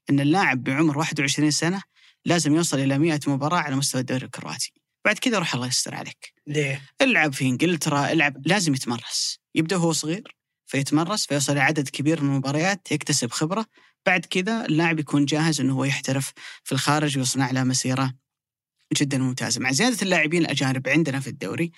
إن 0.10 0.20
اللاعب 0.20 0.64
بعمر 0.64 0.98
21 0.98 1.52
سنة 1.52 1.82
لازم 2.26 2.56
يوصل 2.56 2.80
إلى 2.80 2.98
100 2.98 3.20
مباراة 3.28 3.57
على 3.57 3.76
مستوى 3.76 4.02
الدوري 4.02 4.26
الكرواتي. 4.26 4.74
بعد 5.06 5.20
كذا 5.20 5.40
روح 5.40 5.56
الله 5.56 5.68
يستر 5.68 5.95
عليك. 5.95 6.34
ليه؟ 6.48 6.82
العب 7.02 7.34
في 7.34 7.45
إنجلترا 7.45 8.12
العب 8.12 8.48
لازم 8.48 8.74
يتمرس. 8.74 9.40
يبدأ 9.56 9.76
هو 9.76 9.91
صغير 9.91 10.36
فيتمرس 10.66 11.26
فيوصل 11.26 11.56
لعدد 11.56 11.90
كبير 11.90 12.24
من 12.24 12.30
المباريات 12.30 12.92
يكتسب 12.92 13.32
خبرة. 13.32 13.66
بعد 14.06 14.26
كذا 14.26 14.66
اللاعب 14.66 15.00
يكون 15.00 15.26
جاهز 15.26 15.62
إنه 15.62 15.74
هو 15.74 15.84
يحترف 15.84 16.34
في 16.64 16.72
الخارج 16.72 17.18
ويصنع 17.18 17.52
له 17.52 17.64
مسيرة 17.64 18.14
جدا 18.98 19.18
ممتازة. 19.18 19.62
مع 19.62 19.72
زيادة 19.72 19.98
اللاعبين 20.02 20.42
الأجانب 20.42 20.88
عندنا 20.88 21.20
في 21.20 21.28
الدوري 21.28 21.72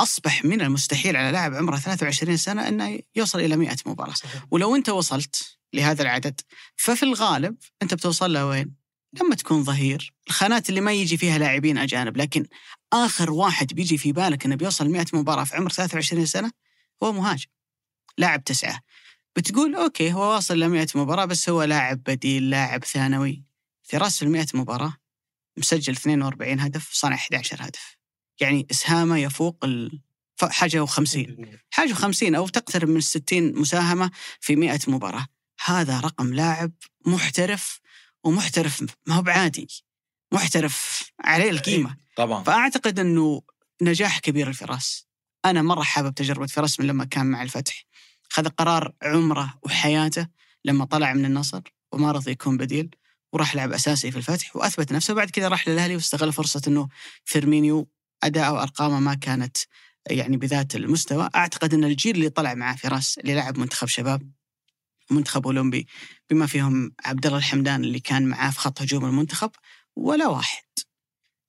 أصبح 0.00 0.44
من 0.44 0.60
المستحيل 0.60 1.16
على 1.16 1.32
لاعب 1.32 1.54
عمره 1.54 1.76
23 1.76 2.36
سنة 2.36 2.68
إنه 2.68 2.98
يوصل 3.16 3.40
إلى 3.40 3.56
100 3.56 3.76
مباراة. 3.86 4.14
صحيح. 4.14 4.44
ولو 4.50 4.76
أنت 4.76 4.88
وصلت 4.88 5.58
لهذا 5.72 6.02
العدد 6.02 6.40
ففي 6.76 7.02
الغالب 7.02 7.56
أنت 7.82 7.94
بتوصل 7.94 8.32
له 8.32 8.46
وين؟ 8.46 8.74
لما 9.20 9.34
تكون 9.34 9.64
ظهير. 9.64 10.14
الخانات 10.28 10.68
اللي 10.68 10.80
ما 10.80 10.92
يجي 10.92 11.16
فيها 11.16 11.38
لاعبين 11.38 11.78
أجانب 11.78 12.16
لكن 12.16 12.46
آخر 12.92 13.30
واحد 13.30 13.74
بيجي 13.74 13.98
في 13.98 14.12
بالك 14.12 14.44
إنه 14.46 14.56
بيوصل 14.56 14.88
100 14.88 15.06
مباراة 15.12 15.44
في 15.44 15.56
عمر 15.56 15.70
23 15.70 16.26
سنة 16.26 16.50
هو 17.02 17.12
مهاجم. 17.12 17.46
لاعب 18.18 18.44
تسعة. 18.44 18.80
بتقول 19.36 19.74
أوكي 19.74 20.12
هو 20.12 20.34
واصل 20.34 20.58
ل 20.58 20.68
100 20.68 20.86
مباراة 20.94 21.24
بس 21.24 21.48
هو 21.48 21.62
لاعب 21.62 22.02
بديل 22.02 22.50
لاعب 22.50 22.84
ثانوي. 22.84 23.44
فراس 23.82 24.18
في 24.18 24.24
ال 24.24 24.30
100 24.30 24.46
مباراة 24.54 24.96
مسجل 25.56 25.92
42 25.92 26.60
هدف 26.60 26.92
صنع 26.92 27.14
11 27.14 27.56
هدف. 27.60 27.96
يعني 28.40 28.66
إسهامه 28.70 29.18
يفوق 29.18 29.64
ال... 29.64 30.00
حاجة 30.42 30.86
و50 30.86 31.18
حاجة 31.70 31.94
و50 31.94 32.34
أو 32.34 32.48
تقترب 32.48 32.88
من 32.88 33.00
60 33.00 33.54
مساهمة 33.60 34.10
في 34.40 34.56
100 34.56 34.78
مباراة. 34.88 35.26
هذا 35.64 36.00
رقم 36.00 36.34
لاعب 36.34 36.72
محترف 37.06 37.80
ومحترف 38.24 38.84
ما 39.06 39.14
هو 39.14 39.22
بعادي. 39.22 39.68
محترف 40.32 41.02
عليه 41.20 41.50
القيمة. 41.50 41.96
طبعا. 42.16 42.44
فأعتقد 42.44 42.98
إنه 42.98 43.42
نجاح 43.82 44.18
كبير 44.18 44.50
لفراس. 44.50 45.06
أنا 45.44 45.62
مرة 45.62 45.82
حابب 45.82 46.14
تجربة 46.14 46.46
فراس 46.46 46.80
من 46.80 46.86
لما 46.86 47.04
كان 47.04 47.26
مع 47.26 47.42
الفتح. 47.42 47.84
خذ 48.30 48.48
قرار 48.48 48.92
عمره 49.02 49.54
وحياته 49.62 50.26
لما 50.64 50.84
طلع 50.84 51.12
من 51.12 51.24
النصر 51.24 51.60
وما 51.92 52.12
رضي 52.12 52.30
يكون 52.30 52.56
بديل 52.56 52.90
وراح 53.32 53.54
لعب 53.54 53.72
أساسي 53.72 54.10
في 54.10 54.18
الفتح 54.18 54.56
وأثبت 54.56 54.92
نفسه. 54.92 55.14
بعد 55.14 55.30
كذا 55.30 55.48
راح 55.48 55.68
للأهلي 55.68 55.94
واستغل 55.94 56.32
فرصة 56.32 56.62
إنه 56.68 56.88
فيرمينيو 57.24 57.88
أداءه 58.22 58.52
وأرقامه 58.52 59.00
ما 59.00 59.14
كانت 59.14 59.56
يعني 60.10 60.36
بذات 60.36 60.76
المستوى. 60.76 61.28
أعتقد 61.34 61.74
إن 61.74 61.84
الجيل 61.84 62.14
اللي 62.16 62.28
طلع 62.28 62.54
معاه 62.54 62.74
فراس 62.76 63.18
اللي 63.18 63.34
لعب 63.34 63.58
منتخب 63.58 63.88
شباب 63.88 64.32
منتخب 65.10 65.46
أولمبي 65.46 65.86
بما 66.30 66.46
فيهم 66.46 66.92
عبد 67.04 67.26
الله 67.26 67.38
الحمدان 67.38 67.84
اللي 67.84 68.00
كان 68.00 68.26
معاه 68.26 68.50
في 68.50 68.58
خط 68.60 68.82
هجوم 68.82 69.04
المنتخب 69.04 69.50
ولا 69.96 70.26
واحد. 70.28 70.62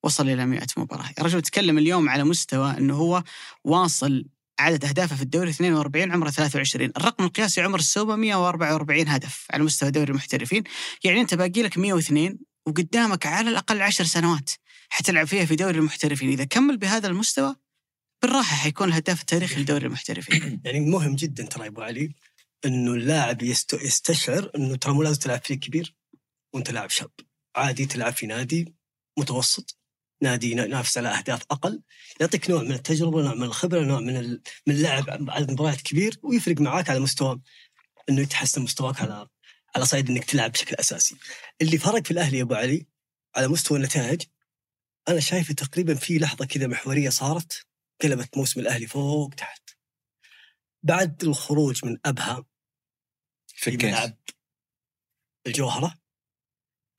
وصل 0.03 0.29
إلى 0.29 0.45
100 0.45 0.61
مباراة. 0.77 1.09
يا 1.17 1.23
رجل 1.23 1.41
تكلم 1.41 1.77
اليوم 1.77 2.09
على 2.09 2.23
مستوى 2.23 2.77
إنه 2.77 2.95
هو 2.95 3.23
واصل 3.63 4.25
عدد 4.59 4.85
أهدافه 4.85 5.15
في 5.15 5.21
الدوري 5.21 5.49
42 5.49 6.11
عمره 6.11 6.29
23 6.29 6.91
الرقم 6.97 7.23
القياسي 7.23 7.61
عمر 7.61 7.79
السوبه 7.79 8.15
144 8.15 9.07
هدف 9.07 9.47
على 9.51 9.63
مستوى 9.63 9.91
دوري 9.91 10.11
المحترفين. 10.11 10.63
يعني 11.03 11.21
أنت 11.21 11.33
باقي 11.33 11.61
لك 11.61 11.77
102 11.77 12.39
وقدامك 12.67 13.25
على 13.25 13.49
الأقل 13.49 13.81
10 13.81 14.05
سنوات 14.05 14.49
حتلعب 14.89 15.27
فيها 15.27 15.45
في 15.45 15.55
دوري 15.55 15.77
المحترفين. 15.77 16.29
إذا 16.29 16.43
كمل 16.43 16.77
بهذا 16.77 17.07
المستوى 17.07 17.55
بالراحة 18.21 18.55
حيكون 18.55 18.87
الهداف 18.87 19.21
التاريخي 19.21 19.61
لدوري 19.61 19.85
المحترفين. 19.85 20.61
يعني 20.65 20.79
مهم 20.79 21.15
جدا 21.15 21.43
ترى 21.43 21.67
أبو 21.67 21.81
علي 21.81 22.13
إنه 22.65 22.93
اللاعب 22.93 23.41
يست... 23.41 23.73
يستشعر 23.73 24.51
إنه 24.55 24.75
ترى 24.75 24.93
مو 24.93 25.03
لازم 25.03 25.19
تلعب 25.19 25.45
في 25.45 25.55
كبير 25.55 25.95
وأنت 26.53 26.71
لاعب 26.71 26.89
شاب. 26.89 27.11
عادي 27.55 27.85
تلعب 27.85 28.13
في 28.13 28.27
نادي 28.27 28.75
متوسط. 29.19 29.82
نادي 30.23 30.51
ينافس 30.51 30.97
على 30.97 31.09
أهداف 31.09 31.41
أقل 31.51 31.81
يعطيك 32.19 32.49
نوع 32.49 32.63
من 32.63 32.71
التجربة 32.71 33.21
نوع 33.21 33.33
من 33.33 33.43
الخبرة 33.43 33.79
نوع 33.83 33.99
من. 33.99 34.39
من 34.67 34.75
اللعب 34.75 35.29
عدد 35.29 35.51
مباريات 35.51 35.81
كبير 35.81 36.19
ويفرق 36.23 36.61
معاك 36.61 36.89
على 36.89 36.99
مستوى 36.99 37.41
إنه 38.09 38.21
يتحسن 38.21 38.61
مستواك 38.61 39.01
على 39.01 39.27
على 39.75 39.85
صعيد 39.85 40.09
إنك 40.09 40.23
تلعب 40.23 40.51
بشكل 40.51 40.75
أساسي 40.75 41.15
اللي 41.61 41.77
فرق 41.77 42.05
في 42.05 42.11
الأهلي 42.11 42.37
يا 42.37 42.43
أبو 42.43 42.53
علي 42.53 42.87
على 43.35 43.47
مستوى 43.47 43.77
النتائج 43.77 44.21
أنا 45.07 45.19
شايفه 45.19 45.53
تقريبا 45.53 45.95
في 45.95 46.17
لحظة 46.17 46.45
كذا 46.45 46.67
محورية 46.67 47.09
صارت 47.09 47.65
قلبت 48.01 48.37
موسم 48.37 48.59
الأهلي 48.59 48.87
فوق 48.87 49.33
تحت 49.33 49.69
بعد 50.83 51.23
الخروج 51.23 51.85
من 51.85 51.97
أبها 52.05 52.45
في 53.47 53.77
ملعب 53.77 54.17
الجوهرة 55.47 55.95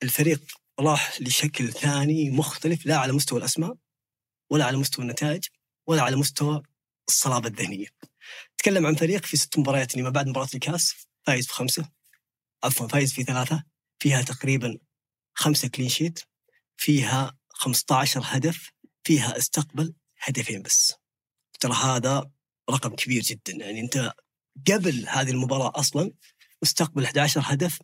الفريق 0.03 0.64
راح 0.79 1.21
لشكل 1.21 1.73
ثاني 1.73 2.29
مختلف 2.29 2.85
لا 2.85 2.97
على 2.97 3.13
مستوى 3.13 3.39
الأسماء 3.39 3.75
ولا 4.49 4.65
على 4.65 4.77
مستوى 4.77 5.05
النتائج 5.05 5.45
ولا 5.87 6.01
على 6.01 6.15
مستوى 6.15 6.63
الصلابة 7.07 7.47
الذهنية. 7.47 7.87
تكلم 8.57 8.85
عن 8.85 8.95
فريق 8.95 9.25
في 9.25 9.37
ست 9.37 9.59
مباريات 9.59 9.91
اللي 9.91 10.03
ما 10.03 10.09
بعد 10.09 10.27
مباراة 10.27 10.47
الكاس 10.53 10.93
فايز 11.23 11.47
في 11.47 11.53
خمسه 11.53 11.89
عفوا 12.63 12.87
فايز 12.87 13.13
في 13.13 13.23
ثلاثة 13.23 13.63
فيها 13.99 14.21
تقريبا 14.21 14.77
خمسة 15.33 15.67
clean 15.67 15.89
sheet 15.89 16.19
فيها 16.77 17.37
15 17.49 18.21
هدف 18.23 18.71
فيها 19.03 19.37
استقبل 19.37 19.93
هدفين 20.19 20.61
بس. 20.61 20.93
ترى 21.59 21.73
هذا 21.73 22.31
رقم 22.69 22.95
كبير 22.95 23.21
جدا 23.21 23.53
يعني 23.53 23.79
أنت 23.79 24.13
قبل 24.71 25.05
هذه 25.07 25.31
المباراة 25.31 25.71
أصلا 25.75 26.11
مستقبل 26.61 27.03
11 27.03 27.41
هدف 27.43 27.79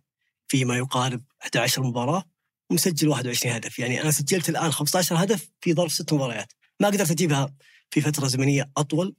في 0.47 0.65
ما 0.65 0.77
يقارب 0.77 1.23
11 1.41 1.83
مباراة 1.83 2.30
ومسجل 2.71 3.07
21 3.07 3.53
هدف. 3.55 3.79
يعني 3.79 4.01
أنا 4.01 4.11
سجلت 4.11 4.49
الآن 4.49 4.71
15 4.71 5.23
هدف 5.23 5.49
في 5.61 5.73
ظرف 5.73 5.91
ست 5.91 6.13
مباريات. 6.13 6.53
ما 6.79 6.87
قدرت 6.87 7.11
أجيبها 7.11 7.53
في 7.91 8.01
فترة 8.01 8.27
زمنية 8.27 8.71
أطول. 8.77 9.15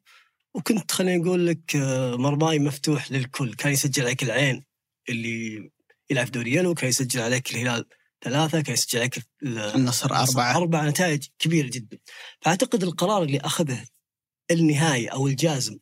وكنت 0.55 0.91
خليني 0.93 1.25
أقول 1.27 1.47
لك 1.47 1.77
آه، 1.77 2.17
مرماي 2.17 2.59
مفتوح 2.59 3.13
للكل. 3.13 3.55
كان 3.55 3.73
يسجل 3.73 4.03
عليك 4.03 4.23
العين 4.23 4.65
اللي 5.09 5.71
يلعب 6.11 6.31
دوري 6.31 6.55
يلو 6.55 6.75
كان 6.75 6.89
يسجل 6.89 7.21
عليك 7.21 7.51
الهلال 7.55 7.85
ثلاثة 8.25 8.61
كان 8.61 8.73
يسجل 8.75 8.99
عليك 8.99 9.17
ال- 9.43 9.59
النصر 9.59 10.11
أربعة. 10.15 10.57
أربعة. 10.57 10.89
نتائج 10.89 11.25
كبيرة 11.39 11.67
جدا. 11.73 11.99
فأعتقد 12.41 12.83
القرار 12.83 13.23
اللي 13.23 13.41
أخذه 13.41 13.85
النهائي 14.51 15.07
أو 15.09 15.27
الجازم 15.27 15.79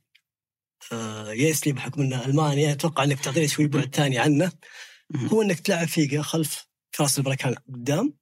آه، 0.92 1.32
يسلي 1.32 1.72
بحكم 1.72 2.02
أنه 2.02 2.24
ألمانيا 2.26 2.72
أتوقع 2.72 3.05
أنك 3.05 3.20
تعطيني 3.20 3.48
شوي 3.48 3.66
بعد 3.66 3.94
ثاني 3.94 4.18
عنه. 4.18 4.52
هو 5.16 5.42
أنك 5.42 5.60
تلعب 5.60 5.88
فيجا 5.88 6.22
خلف 6.22 6.66
فراس 6.92 7.18
البركان 7.18 7.54
قدام 7.74 8.14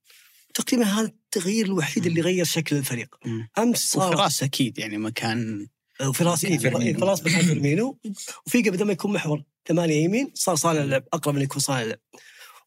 تقريبا 0.53 0.85
هذا 0.85 1.05
التغيير 1.05 1.65
الوحيد 1.65 2.05
اللي 2.05 2.21
غير 2.21 2.45
شكل 2.45 2.75
الفريق. 2.75 3.15
أمس 3.57 3.77
صار 3.91 4.13
وفراس 4.13 4.43
أكيد 4.43 4.79
يعني 4.79 4.97
مكان 4.97 5.67
وفراس 6.01 6.45
فيرمينو. 6.45 6.99
فراس 6.99 7.23
مكان 7.25 7.41
فيرمينو 7.45 7.99
وفيجا 8.47 8.71
بدل 8.71 8.85
ما 8.85 8.91
يكون 8.91 9.13
محور 9.13 9.43
ثمانية 9.67 10.03
يمين 10.03 10.31
صار 10.33 10.55
صانع 10.55 10.81
لعب 10.83 11.03
أقرب 11.13 11.35
من 11.35 11.41
يكون 11.41 11.59
صانع 11.61 11.81
لعب. 11.83 11.99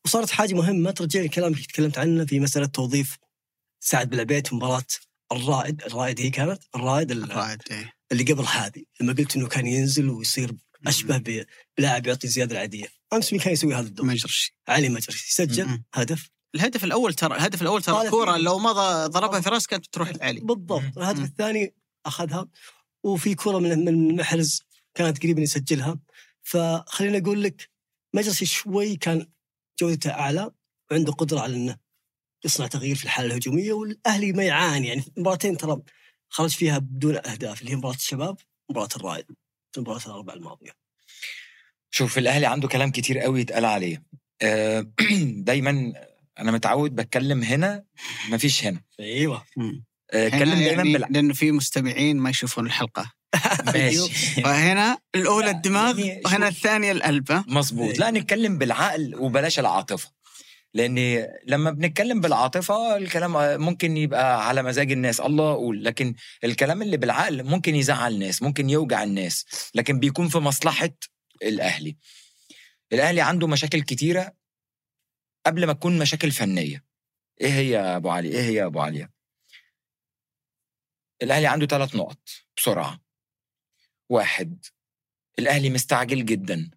وصارت 0.04 0.30
حاجة 0.30 0.54
مهمة 0.54 0.90
ترجع 0.90 1.20
الكلام 1.20 1.52
اللي 1.52 1.64
تكلمت 1.64 1.98
عنه 1.98 2.24
في 2.24 2.40
مسألة 2.40 2.66
توظيف 2.66 3.18
سعد 3.80 4.10
بالعبيد 4.10 4.46
في 4.46 4.54
مباراة 4.54 4.84
الرائد 5.32 5.82
الرائد 5.82 6.20
هي 6.20 6.30
كانت؟ 6.30 6.62
الرائد 6.76 7.10
ال- 7.10 7.36
رائد 7.36 7.62
إيه. 7.70 7.92
اللي 8.12 8.24
قبل 8.32 8.44
هذه 8.44 8.82
لما 9.00 9.12
قلت 9.12 9.36
إنه 9.36 9.48
كان 9.48 9.66
ينزل 9.66 10.08
ويصير 10.10 10.52
أشبه 10.86 11.44
بلاعب 11.78 12.06
يعطي 12.06 12.26
الزياده 12.26 12.52
العادية. 12.52 12.86
امس 13.12 13.32
مين 13.32 13.42
كان 13.42 13.52
يسوي 13.52 13.74
هذا 13.74 13.86
الدور؟ 13.86 14.06
مجرشي 14.06 14.56
علي 14.68 14.88
مجري 14.88 15.16
يسجل؟ 15.28 15.66
مم. 15.66 15.84
هدف؟ 15.94 16.30
الهدف 16.54 16.84
الأول 16.84 17.14
ترى 17.14 17.36
الهدف 17.36 17.62
الأول 17.62 17.82
ترى 17.82 17.94
طالع 17.94 18.10
كورة 18.10 18.32
فيه. 18.32 18.38
لو 18.40 18.58
ما 18.58 18.72
ض- 18.72 19.10
ضربها 19.10 19.40
فراس 19.40 19.66
كانت 19.66 19.86
بتروح 19.86 20.08
لعلي. 20.10 20.40
بالضبط. 20.40 20.80
مم. 20.82 20.92
الهدف. 20.96 21.24
الثاني 21.24 21.74
أخذها. 22.06 22.48
وفي 23.04 23.34
كرة 23.34 23.58
من 23.58 23.84
من 23.84 24.16
محرز 24.16 24.62
كانت 24.94 25.22
قريب 25.22 25.36
إنه 25.36 25.42
يسجلها. 25.44 25.98
فخليني 26.42 27.18
أقول 27.18 27.42
لك 27.42 27.70
مجلسي 28.14 28.46
شوي 28.46 28.96
كان 28.96 29.26
جودته 29.80 30.10
أعلى 30.10 30.50
وعنده 30.90 31.12
قدرة 31.12 31.40
على 31.40 31.56
إنه 31.56 31.76
يصنع 32.44 32.66
تغيير 32.66 32.96
في 32.96 33.04
الحالة 33.04 33.28
الهجومية 33.28 33.72
والأهلي 33.72 34.32
ما 34.32 34.44
يعاني. 34.44 34.88
يعني 34.88 35.04
مباراتين 35.16 35.56
ترى 35.56 35.82
خرج 36.28 36.50
فيها 36.50 36.78
بدون 36.78 37.16
أهداف 37.16 37.60
اللي 37.60 37.72
هي 37.72 37.76
مباراة 37.76 37.94
الشباب 37.94 38.36
ومباراه 38.68 38.88
الرائد 38.96 39.26
في 39.72 39.78
المباراه 39.78 40.00
الأربعة 40.06 40.34
الماضية. 40.34 40.81
شوف 41.94 42.18
الأهلي 42.18 42.46
عنده 42.46 42.68
كلام 42.68 42.90
كتير 42.90 43.18
قوي 43.18 43.40
يتقال 43.40 43.64
عليه. 43.64 44.02
آه، 44.42 44.86
دايما 45.48 45.92
أنا 46.38 46.52
متعود 46.52 46.94
بتكلم 46.94 47.42
هنا 47.42 47.84
مفيش 48.30 48.64
هنا. 48.64 48.80
أيوه. 49.00 49.44
آه، 49.58 49.68
هنا 50.14 50.26
اتكلم 50.26 50.54
دايما 50.54 50.66
يعني 50.66 50.92
بالع... 50.92 51.08
لأنه 51.10 51.34
في 51.34 51.52
مستمعين 51.52 52.16
ما 52.16 52.30
يشوفون 52.30 52.66
الحلقة. 52.66 53.12
ماشي. 53.74 54.42
فهنا 54.42 54.98
الأولى 55.14 55.50
الدماغ 55.50 55.98
يعني 55.98 56.22
وهنا. 56.24 56.48
الثانية 56.48 56.92
القلب؟ 56.92 57.44
مظبوط. 57.48 57.98
لا 57.98 58.10
نتكلم 58.10 58.58
بالعقل 58.58 59.14
وبلاش 59.18 59.58
العاطفة. 59.58 60.10
لأن 60.74 61.26
لما 61.46 61.70
بنتكلم 61.70 62.20
بالعاطفة 62.20 62.96
الكلام 62.96 63.60
ممكن 63.60 63.96
يبقى 63.96 64.48
على 64.48 64.62
مزاج 64.62 64.92
الناس. 64.92 65.20
الله 65.20 65.52
أقول 65.52 65.84
لكن 65.84 66.14
الكلام 66.44 66.82
اللي 66.82 66.96
بالعقل 66.96 67.42
ممكن 67.42 67.74
يزعل 67.74 68.12
الناس 68.12 68.42
ممكن 68.42 68.70
يوجع 68.70 69.02
الناس 69.02 69.46
لكن 69.74 69.98
بيكون 69.98 70.28
في 70.28 70.38
مصلحة 70.38 70.90
الأهلي. 71.42 71.96
الأهلي 72.92 73.20
عنده 73.20 73.46
مشاكل 73.46 73.82
كتيرة 73.82 74.32
قبل 75.46 75.66
ما 75.66 75.72
تكون 75.72 75.98
مشاكل 75.98 76.30
فنية. 76.30 76.84
إيه 77.40 77.52
هي 77.52 77.70
يا 77.70 77.96
أبو 77.96 78.10
علي؟ 78.10 78.28
إيه 78.28 78.42
هي 78.42 78.54
يا 78.54 78.66
أبو 78.66 78.80
علي؟ 78.80 79.08
الأهلي 81.22 81.46
عنده 81.46 81.66
ثلاث 81.66 81.94
نقط 81.94 82.18
بسرعة. 82.56 83.00
واحد 84.08 84.64
الأهلي 85.38 85.70
مستعجل 85.70 86.24
جدا 86.24 86.70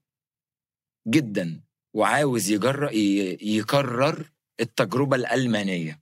جدا 1.08 1.62
وعاوز 1.94 2.50
يجر 2.50 2.90
يكرر 3.42 4.32
التجربة 4.60 5.16
الألمانية. 5.16 6.02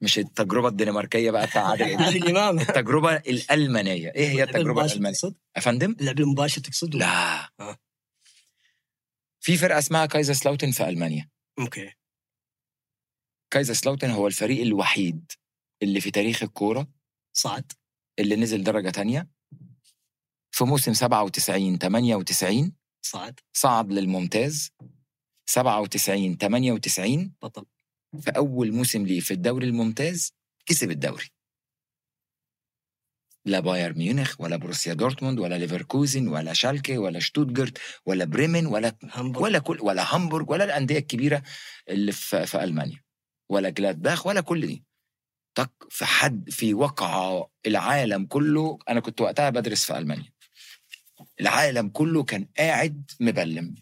مش 0.00 0.18
التجربة 0.18 0.68
الدنماركية 0.68 1.30
بقى 1.30 1.46
بتاع 1.46 1.66
عادل 1.68 2.28
إمام. 2.28 2.58
التجربة 2.68 3.16
الألمانية. 3.16 4.12
إيه 4.14 4.28
هي 4.28 4.42
التجربة 4.44 4.84
الألمانية؟ 4.84 5.16
أفندم؟ 5.56 5.96
اللعب 6.00 6.20
المباشر 6.20 6.60
تقصد؟ 6.60 6.94
لا. 6.94 7.50
آه. 7.60 7.76
في 9.40 9.56
فرقة 9.56 9.78
اسمها 9.78 10.06
كايزر 10.06 10.32
سلاوتن 10.32 10.70
في 10.70 10.88
ألمانيا. 10.88 11.30
أوكي. 11.58 11.92
كايزر 13.50 13.74
سلاوتن 13.74 14.10
هو 14.10 14.26
الفريق 14.26 14.62
الوحيد 14.62 15.32
اللي 15.82 16.00
في 16.00 16.10
تاريخ 16.10 16.42
الكورة 16.42 16.88
صعد. 17.36 17.72
اللي 18.18 18.36
نزل 18.36 18.64
درجة 18.64 18.90
تانية 18.90 19.28
في 20.50 20.64
موسم 20.64 20.92
97 20.92 21.78
98 21.78 22.72
صعد. 23.02 23.40
صعد 23.52 23.92
للممتاز. 23.92 24.70
97 25.50 26.36
98 26.36 27.34
بطل. 27.42 27.66
في 28.20 28.30
أول 28.30 28.72
موسم 28.72 29.06
ليه 29.06 29.20
في 29.20 29.30
الدوري 29.34 29.66
الممتاز 29.66 30.32
كسب 30.66 30.90
الدوري. 30.90 31.28
لا 33.44 33.60
بايرن 33.60 33.98
ميونخ 33.98 34.40
ولا 34.40 34.56
بروسيا 34.56 34.94
دورتموند 34.94 35.38
ولا 35.38 35.58
ليفركوزن 35.58 36.28
ولا 36.28 36.52
شالكي 36.52 36.98
ولا 36.98 37.18
شتوتجارت 37.18 37.78
ولا 38.06 38.24
بريمن 38.24 38.66
ولا 38.66 38.96
هامبورغ. 39.12 39.44
ولا 39.44 39.58
كل 39.58 39.78
ولا 39.80 40.14
هامبورغ 40.14 40.52
ولا 40.52 40.64
الأندية 40.64 40.98
الكبيرة 40.98 41.42
اللي 41.88 42.12
في, 42.12 42.46
في 42.46 42.64
ألمانيا 42.64 43.02
ولا 43.48 43.68
جلادباخ 43.68 44.26
ولا 44.26 44.40
كل 44.40 44.66
دي. 44.66 44.84
طق 45.54 45.72
في 45.90 46.04
حد 46.04 46.50
في 46.50 46.74
وقعه 46.74 47.50
العالم 47.66 48.26
كله. 48.26 48.78
أنا 48.88 49.00
كنت 49.00 49.20
وقتها 49.20 49.50
بدرس 49.50 49.84
في 49.84 49.98
ألمانيا. 49.98 50.32
العالم 51.40 51.88
كله 51.88 52.24
كان 52.24 52.48
قاعد 52.58 53.10
مبلم. 53.20 53.74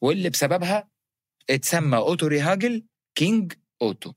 واللي 0.00 0.30
بسببها 0.30 0.88
اتسمى 1.50 1.96
أوتو 1.96 2.26
ريهاجل 2.26 2.84
King 3.14 3.52
Otto. 3.82 4.12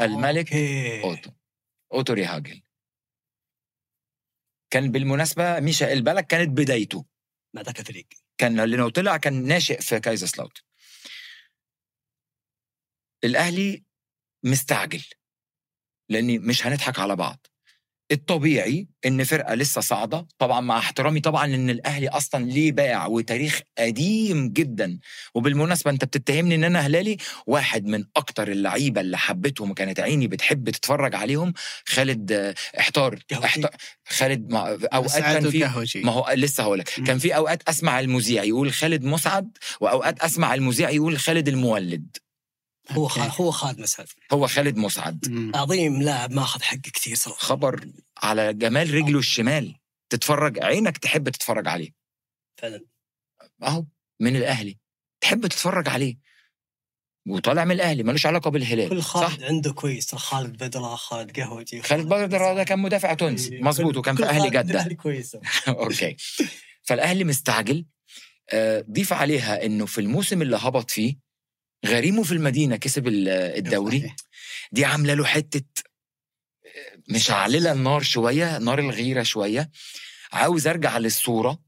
الملك 0.00 0.52
أوكي. 0.52 1.02
أوتو. 1.04 1.30
أوتو 1.94 2.12
ريهاجل. 2.12 2.60
كان 4.70 4.92
بالمناسبة 4.92 5.60
ميشائيل 5.60 6.02
بالك 6.02 6.26
كانت 6.26 6.50
بدايته. 6.50 7.04
مع 7.54 7.62
الفريق 7.78 8.06
كان 8.38 8.60
لأنه 8.60 8.90
طلع 8.90 9.16
كان 9.16 9.46
ناشئ 9.46 9.80
في 9.80 10.00
كايزر 10.00 10.26
سلاوت 10.26 10.62
الأهلي 13.24 13.84
مستعجل. 14.44 15.04
لأني 16.08 16.38
مش 16.38 16.66
هنضحك 16.66 16.98
على 16.98 17.16
بعض. 17.16 17.46
الطبيعي 18.12 18.88
إن 19.06 19.24
فرقة 19.24 19.54
لسه 19.54 19.80
صاعدة 19.80 20.26
طبعا 20.38 20.60
مع 20.60 20.78
احترامي 20.78 21.20
طبعا 21.20 21.44
إن 21.44 21.70
الأهلي 21.70 22.08
أصلا 22.08 22.44
ليه 22.44 22.72
باع 22.72 23.06
وتاريخ 23.06 23.60
قديم 23.78 24.48
جدا 24.48 24.98
وبالمناسبة 25.34 25.90
أنت 25.90 26.04
بتتهمني 26.04 26.54
إن 26.54 26.64
أنا 26.64 26.80
هلالي 26.80 27.16
واحد 27.46 27.84
من 27.86 28.04
أكتر 28.16 28.48
اللعيبة 28.48 29.00
اللي 29.00 29.18
حبيتهم 29.18 29.70
وكانت 29.70 30.00
عيني 30.00 30.26
بتحب 30.28 30.70
تتفرج 30.70 31.14
عليهم 31.14 31.52
خالد 31.88 32.32
آه، 32.32 32.54
إحتار. 32.78 33.18
إحتار 33.44 33.70
خالد 34.08 34.52
مع 34.52 34.68
أوقات 34.94 35.22
كان 35.22 35.50
في. 35.50 35.58
ما 36.04 36.12
هو 36.12 36.30
لسه 36.34 36.62
هقول 36.62 36.78
لك. 36.78 36.88
كان 37.06 37.18
في 37.18 37.36
أوقات 37.36 37.62
أسمع 37.68 38.00
المذيع 38.00 38.44
يقول 38.44 38.72
خالد 38.72 39.04
مسعد 39.04 39.58
وأوقات 39.80 40.20
أسمع 40.20 40.54
المذيع 40.54 40.90
يقول 40.90 41.18
خالد 41.18 41.48
المولد 41.48 42.16
هو. 42.90 43.08
خالد 43.08 43.32
هو 43.40 43.50
خالد 43.50 43.80
مسعد 43.80 44.06
هو 44.32 44.46
خالد 44.46 44.76
مسعد. 44.76 45.28
مم. 45.28 45.52
عظيم 45.54 46.02
لاعب 46.02 46.32
ماخذ 46.32 46.62
حقه 46.62 46.78
كثير 46.94 47.14
صراحة. 47.16 47.38
خبر 47.38 47.88
على 48.22 48.54
جمال 48.54 48.94
رجله 48.94 49.18
الشمال. 49.18 49.74
تتفرج 50.10 50.64
عينك 50.64 50.98
تحب 50.98 51.28
تتفرج 51.28 51.68
عليه. 51.68 51.90
فعلا. 52.56 52.84
أهو 53.62 53.84
من 54.20 54.36
الأهلي. 54.36 54.78
تحب 55.20 55.46
تتفرج 55.46 55.88
عليه. 55.88 56.18
وطالع 57.28 57.64
من 57.64 57.72
الأهلي 57.72 58.02
ملوش 58.02 58.26
علاقة 58.26 58.50
بالهلال 58.50 58.88
كل 58.88 59.02
صح؟ 59.02 59.10
خالد 59.28 59.42
عنده 59.42 59.72
كويس 59.72 60.14
خالد 60.14 60.64
بدره 60.64 60.94
خالد 60.94 61.40
قهوجي 61.40 61.82
خالد 61.82 62.08
بدر 62.08 62.54
ده 62.54 62.64
كان 62.64 62.78
مدافع 62.78 63.14
تونسي. 63.14 63.54
إيه، 63.54 63.62
مظبوط 63.62 63.96
وكان 63.96 64.16
في 64.16 64.24
أهلي 64.24 64.50
جده 64.50 64.60
الأهلي 64.60 64.94
كويس. 64.94 65.36
أوكي. 65.68 66.16
فالأهلي 66.82 67.24
مستعجل. 67.24 67.84
آه، 68.50 68.84
ضيف 68.90 69.12
عليها 69.12 69.66
إنه 69.66 69.86
في 69.86 70.00
الموسم 70.00 70.42
اللي 70.42 70.56
هبط 70.56 70.90
فيه 70.90 71.16
غريمه 71.86 72.22
في 72.22 72.32
المدينة 72.32 72.76
كسب 72.76 73.08
ال- 73.08 73.28
الدوري. 73.28 74.14
دي 74.72 74.84
عاملة 74.84 75.14
له 75.14 75.24
حتة 75.24 75.62
آه، 76.66 76.98
مشعللة 77.14 77.72
النار 77.72 78.02
شوية 78.02 78.58
نار 78.58 78.78
الغيرة 78.78 79.22
شوية 79.22 79.70
عاوز 80.32 80.66
أرجع 80.66 80.98
للصورة 80.98 81.58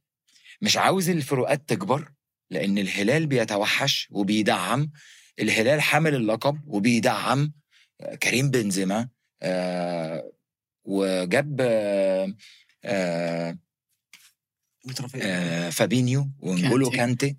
مش 0.61 0.77
عاوز 0.77 1.09
الفروقات 1.11 1.69
تكبر 1.69 2.12
لأن 2.51 2.78
الهلال 2.78 3.27
بيتوحش 3.27 4.09
وبيدعم 4.11 4.91
الهلال 5.39 5.81
حامل 5.81 6.15
اللقب 6.15 6.61
وبيدعم 6.66 7.53
آه، 8.01 8.15
كريم 8.15 8.51
بنزيما 8.51 9.09
آه، 9.43 10.32
وجاب 10.85 11.57
آه، 11.61 12.35
آه،. 12.85 13.59
آه، 15.23 15.70
فابينيو 15.70 16.31
ونجولو 16.39 16.91
كانتي. 16.91 17.37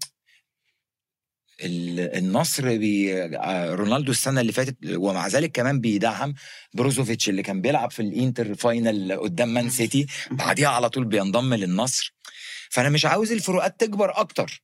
النصر 1.64 2.78
بي 2.78 3.24
آه، 3.24 3.76
رونالدو 3.76 4.12
السنة 4.12 4.42
اللي 4.42 4.52
فاتت 4.52 4.78
ومع 4.96 5.28
ذلك 5.28 5.52
كمان 5.52 5.80
بيدعم 5.80 6.34
بروزوفيتش 6.74 7.30
اللي 7.30 7.44
كان 7.44 7.62
بيلعب 7.62 7.92
في 7.92 8.02
الإنتر 8.02 8.56
final 8.56 9.20
قدام 9.20 9.54
مان 9.54 9.70
سيتي 9.70 10.06
بعديها 10.32 10.70
على 10.70 10.90
طول 10.90 11.06
بينضم 11.06 11.54
للنصر. 11.54 12.16
فأنا 12.70 12.90
مش 12.90 13.06
عاوز 13.06 13.32
الفروقات 13.32 13.80
تكبر 13.80 14.20
أكتر. 14.20 14.64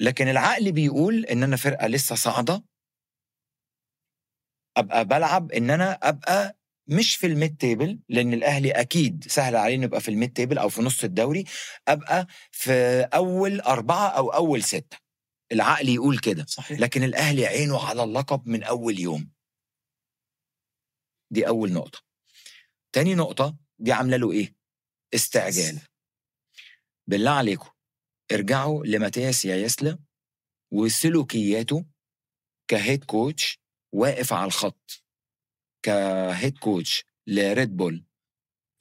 لكن 0.00 0.28
العقل 0.28 0.72
بيقول 0.72 1.24
إن 1.24 1.42
أنا 1.42 1.56
فرقة 1.56 1.86
لسه 1.86 2.14
صاعدة. 2.14 2.64
أبقى 4.76 5.04
بلعب 5.04 5.52
إن 5.52 5.70
أنا 5.70 5.92
أبقى 5.92 6.58
مش 6.86 7.16
في 7.16 7.26
ال 7.26 7.33
mid 7.33 7.56
table 7.56 8.00
لأن 8.08 8.32
الأهلي 8.34 8.70
أكيد 8.70 9.24
سهل 9.28 9.56
عليه 9.56 9.76
نبقى 9.76 10.00
في 10.00 10.08
ال 10.10 10.15
mid 10.15 10.32
table 10.32 10.58
أو 10.58 10.68
في 10.68 10.82
نص 10.82 11.04
الدوري 11.04 11.44
أبقى 11.88 12.26
في 12.50 12.72
أول 13.14 13.60
أربعة 13.60 14.08
أو 14.08 14.28
أول 14.28 14.62
ستة. 14.62 15.07
العقل 15.52 15.88
يقول 15.88 16.18
كده 16.18 16.44
صحيح. 16.46 16.80
لكن 16.80 17.02
الاهلي 17.02 17.46
عينه 17.46 17.86
على 17.86 18.02
اللقب 18.04 18.48
من 18.48 18.62
أول 18.62 18.98
يوم. 19.00 19.30
دي 21.30 21.48
أول 21.48 21.72
نقطة. 21.72 21.98
تاني 22.92 23.14
نقطة 23.14 23.56
دي 23.78 23.92
عاملة 23.92 24.16
له 24.16 24.32
إيه؟ 24.32 24.54
استعجال. 25.14 25.80
بالله 27.06 27.30
عليكم 27.30 27.70
ارجعوا 28.32 28.86
لماتياس 28.86 29.44
يايسلا 29.44 29.98
وسلوكياته 30.72 31.84
ك 32.70 32.77
head 32.77 33.04
coach 33.04 33.58
واقف 33.94 34.32
على 34.32 34.44
الخط. 34.46 35.04
ك 35.82 35.97
head 35.97 36.58
coach 36.58 37.04
ل 37.26 37.38
Red 37.38 37.76
Bull 37.76 38.04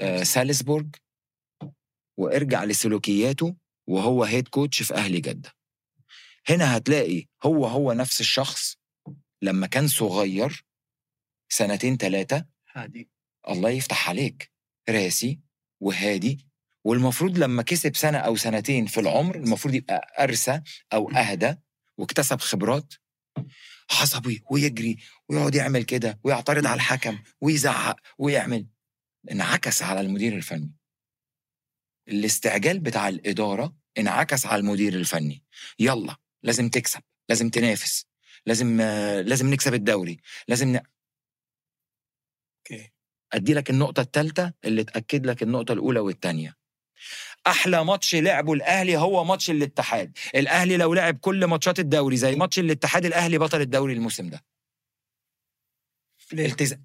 آه 0.02 0.24
سالزبورج 0.24 0.96
وارجع 2.20 2.64
لسلوكياته 2.64 3.56
وهو 3.90 4.24
head 4.24 4.48
coach 4.48 4.84
في 4.84 4.94
أهلي 4.94 5.22
جدة. 5.22 5.57
هنا 6.50 6.78
هتلاقي 6.78 7.26
هو 7.44 7.66
هو 7.66 7.94
نفس 7.94 8.22
الشخص 8.22 8.78
لما 9.42 9.68
كان 9.68 9.88
صغير 9.88 10.66
سنتين 11.50 11.98
ثلاثة 11.98 12.46
هادي 12.74 13.10
الله 13.50 13.70
يفتح 13.70 14.10
عليك 14.10 14.52
راسي 14.90 15.40
وهادي 15.80 16.48
والمفروض 16.84 17.38
لما 17.38 17.64
كسب 17.64 17.96
سنة 17.96 18.18
أو 18.18 18.36
سنتين 18.36 18.86
في 18.86 19.00
العمر 19.00 19.36
المفروض 19.36 19.74
يبقى 19.74 20.24
أرسى 20.24 20.62
أو 20.94 21.12
أهدى 21.12 21.56
واكتسب 21.98 22.40
خبرات 22.40 22.94
عصبي 23.92 24.44
ويجري 24.52 24.98
ويقعد 25.30 25.56
يعمل 25.56 25.84
كده 25.84 26.20
ويعترض 26.24 26.66
على 26.66 26.76
الحكم 26.76 27.20
ويزعق 27.42 28.00
ويعمل 28.18 28.68
انعكس 29.32 29.84
على 29.84 30.02
المدير 30.02 30.36
الفني. 30.36 30.74
الاستعجال 32.08 32.80
بتاع 32.80 33.08
الإدارة 33.10 33.76
انعكس 33.98 34.46
على 34.46 34.60
المدير 34.60 34.94
الفني. 34.94 35.44
يلا. 35.80 36.16
لازم 36.48 36.70
تكسب 36.70 37.02
لازم 37.30 37.50
تنافس 37.50 38.06
لازم 38.46 38.82
لازم 39.26 39.48
نكسب 39.54 39.74
الدوري 39.74 40.20
لازم 40.48 40.68
ن... 40.68 40.80
okay. 42.58 42.92
أدي 43.34 43.54
لك 43.54 43.70
النقطة 43.70 44.02
الثالثه 44.02 44.54
اللي 44.66 44.84
تأكد 44.84 45.26
لك 45.26 45.44
النقطة 45.44 45.72
الأولى 45.72 46.00
والثانيه 46.00 46.58
أحلى 47.48 47.86
ماتش 47.86 48.16
لعبه 48.16 48.54
الأهلي 48.54 48.98
هو 48.98 49.24
ماتش 49.24 49.50
الاتحاد. 49.50 50.18
الأهلي 50.36 50.78
لو 50.78 50.94
لعب 50.94 51.18
كل 51.18 51.46
ماتشات 51.46 51.80
الدوري 51.80 52.18
زي 52.18 52.36
ماتش 52.36 52.60
الاتحاد 52.60 53.06
الأهلي 53.06 53.38
بطل 53.38 53.62
الدوري 53.62 53.94
الموسم 53.94 54.30
ده. 54.30 54.46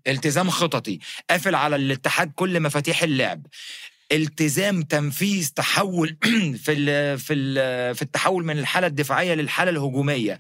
التزام 0.06 0.50
خططي. 0.50 0.98
قافل 1.30 1.54
على 1.54 1.76
الاتحاد 1.76 2.32
كل 2.32 2.60
مفاتيح 2.60 3.02
اللعب. 3.02 3.46
التزام 4.12 4.82
تنفيذ 4.82 5.48
تحول 5.48 6.16
في. 6.64 7.16
في. 7.18 7.34
في 7.94 8.02
التحول 8.02 8.44
من 8.44 8.58
الحالة 8.58 8.86
الدفاعية 8.86 9.34
للحالة 9.34 9.70
الهجومية 9.70 10.38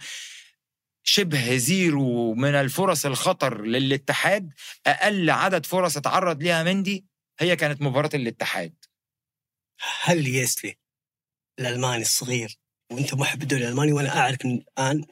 شبه 1.04 1.56
zero 1.56 2.34
من 2.34 2.54
الفرص 2.54 3.06
الخطر 3.06 3.62
للاتحاد 3.62 4.52
أقل 4.86 5.30
عدد 5.30 5.66
فرص 5.66 5.96
اتعرض 5.96 6.42
ليها 6.42 6.62
مندي 6.62 7.04
هي 7.40 7.56
كانت 7.56 7.82
مباراة 7.82 8.10
الاتحاد 8.14 8.74
هل 10.02 10.28
يسلي 10.28 10.78
الألماني 11.58 12.02
الصغير 12.02 12.58
وأنت 12.92 13.14
محب 13.14 13.42
الدوري 13.42 13.64
الألماني 13.64 13.92
وأنا 13.92 14.18
أعرف 14.18 14.38
إن 14.44 14.64
الآن 14.78 15.04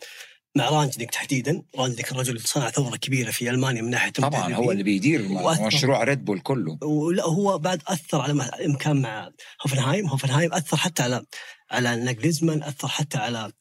مع 0.56 0.68
رانجنيك 0.68 1.10
تحديدا 1.10 1.62
رانجنيك 1.76 2.12
الرجل 2.12 2.40
صنع 2.40 2.70
ثورة 2.70 2.96
كبيرة 2.96 3.30
في 3.30 3.50
ألمانيا 3.50 3.82
من 3.82 3.90
ناحية 3.90 4.10
طبعا. 4.10 4.54
هو 4.54 4.72
اللي 4.72 4.82
بيدير. 4.82 5.28
مشروع 5.66 6.04
Red 6.04 6.24
Bull 6.24 6.40
كله 6.40 6.78
ولا 6.82 7.24
هو 7.24 7.58
بعد 7.58 7.82
أثر 7.86 8.20
على 8.20 8.42
امكان 8.42 9.02
مع 9.02 9.30
هوفنهايم 9.62 10.06
هوفنهايم 10.06 10.54
أثر 10.54 10.76
حتى 10.76 11.02
على 11.02 11.24
على 11.70 11.96
ناجليزمان 11.96 12.62
أثر 12.62 12.88
حتى 12.88 13.18
على 13.18 13.52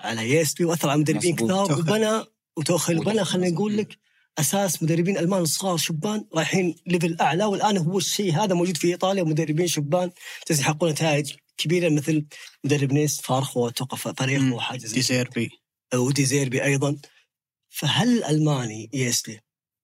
على 0.00 0.22
يسلي 0.22 0.66
وأثر 0.66 0.88
على 0.88 1.00
مدربين. 1.00 1.36
كثار. 1.36 1.72
وبنى 1.78 2.24
وتوخيل. 2.56 2.98
وبنى 2.98 3.24
خلينا 3.24 3.50
نقول 3.54 3.76
لك 3.76 3.98
أساس 4.38 4.82
مدربين 4.82 5.18
ألمان 5.18 5.44
صغار 5.44 5.76
شبان 5.76 6.24
رايحين 6.34 6.74
level 6.86 7.16
أعلى 7.20 7.44
والآن 7.44 7.76
هو 7.76 7.98
الشيء 7.98 8.32
هذا 8.32 8.54
موجود 8.54 8.76
في 8.76 8.88
إيطاليا 8.88 9.22
مدربين 9.22 9.66
شبان 9.66 10.10
يحققون 10.50 10.90
نتائج 10.90 11.32
كبيرة 11.56 11.88
مثل 11.88 12.26
مدرب 12.64 12.92
نيس 12.92 13.20
فارخ 13.20 13.56
وتوقف 13.56 14.08
فريق. 14.08 14.54
وحاجة 14.54 14.86
زي 14.86 14.94
ديزيربي 14.94 15.50
ودي 15.94 16.24
زيربي 16.24 16.64
أيضا 16.64 17.00
فهل 17.68 18.08
الالماني 18.08 18.90
يسلي 18.92 19.40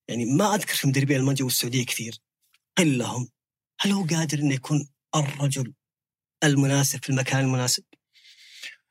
يعني 0.08 0.24
ما 0.24 0.54
أذكر 0.54 0.74
في 0.74 0.86
مدربين 0.86 1.16
الالمان 1.16 1.34
جو 1.34 1.46
السعوديه 1.46 1.86
كثير. 1.86 2.18
قلهم 2.78 3.28
هل 3.80 3.90
هو 3.90 4.04
قادر 4.04 4.38
إنه 4.38 4.54
يكون 4.54 4.88
الرجل 5.16 5.74
المناسب 6.44 7.04
في 7.04 7.10
المكان 7.10 7.44
المناسب؟ 7.44 7.84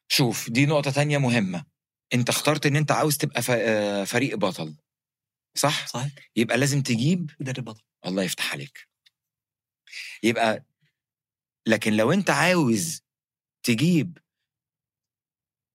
شوف 0.08 0.50
دي 0.50 0.66
نقطة 0.66 0.92
تانية 0.92 1.18
مهمة. 1.18 1.66
أنت 2.14 2.30
اخترت 2.30 2.66
إن 2.66 2.76
أنت 2.76 2.92
عاوز 2.92 3.18
تبقى 3.18 3.42
آه، 3.50 4.04
فريق 4.04 4.36
بطل 4.36 4.78
صح؟ 5.58 5.88
صحيح؟ 5.88 6.12
يبقى 6.36 6.58
لازم 6.58 6.82
تجيب 6.82 7.32
مدرب 7.40 7.64
بطل. 7.66 7.84
الله 8.06 8.24
يفتح 8.24 8.54
عليك. 8.54 8.88
يبقى 10.24 10.66
لكن 11.68 11.94
لو 11.94 12.12
أنت 12.12 12.30
عاوز 12.30 13.02
تجيب 13.64 14.18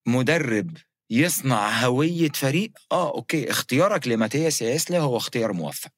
مدرب 0.06 0.76
يصنع 1.10 1.70
هوية 1.86 2.28
فريق. 2.28 2.72
آه 2.92 3.14
أوكي 3.14 3.50
اختيارك 3.50 4.08
لماتياس 4.08 4.62
ياسلا 4.62 4.98
هو 4.98 5.16
اختيار 5.16 5.52
موفق. 5.52 5.90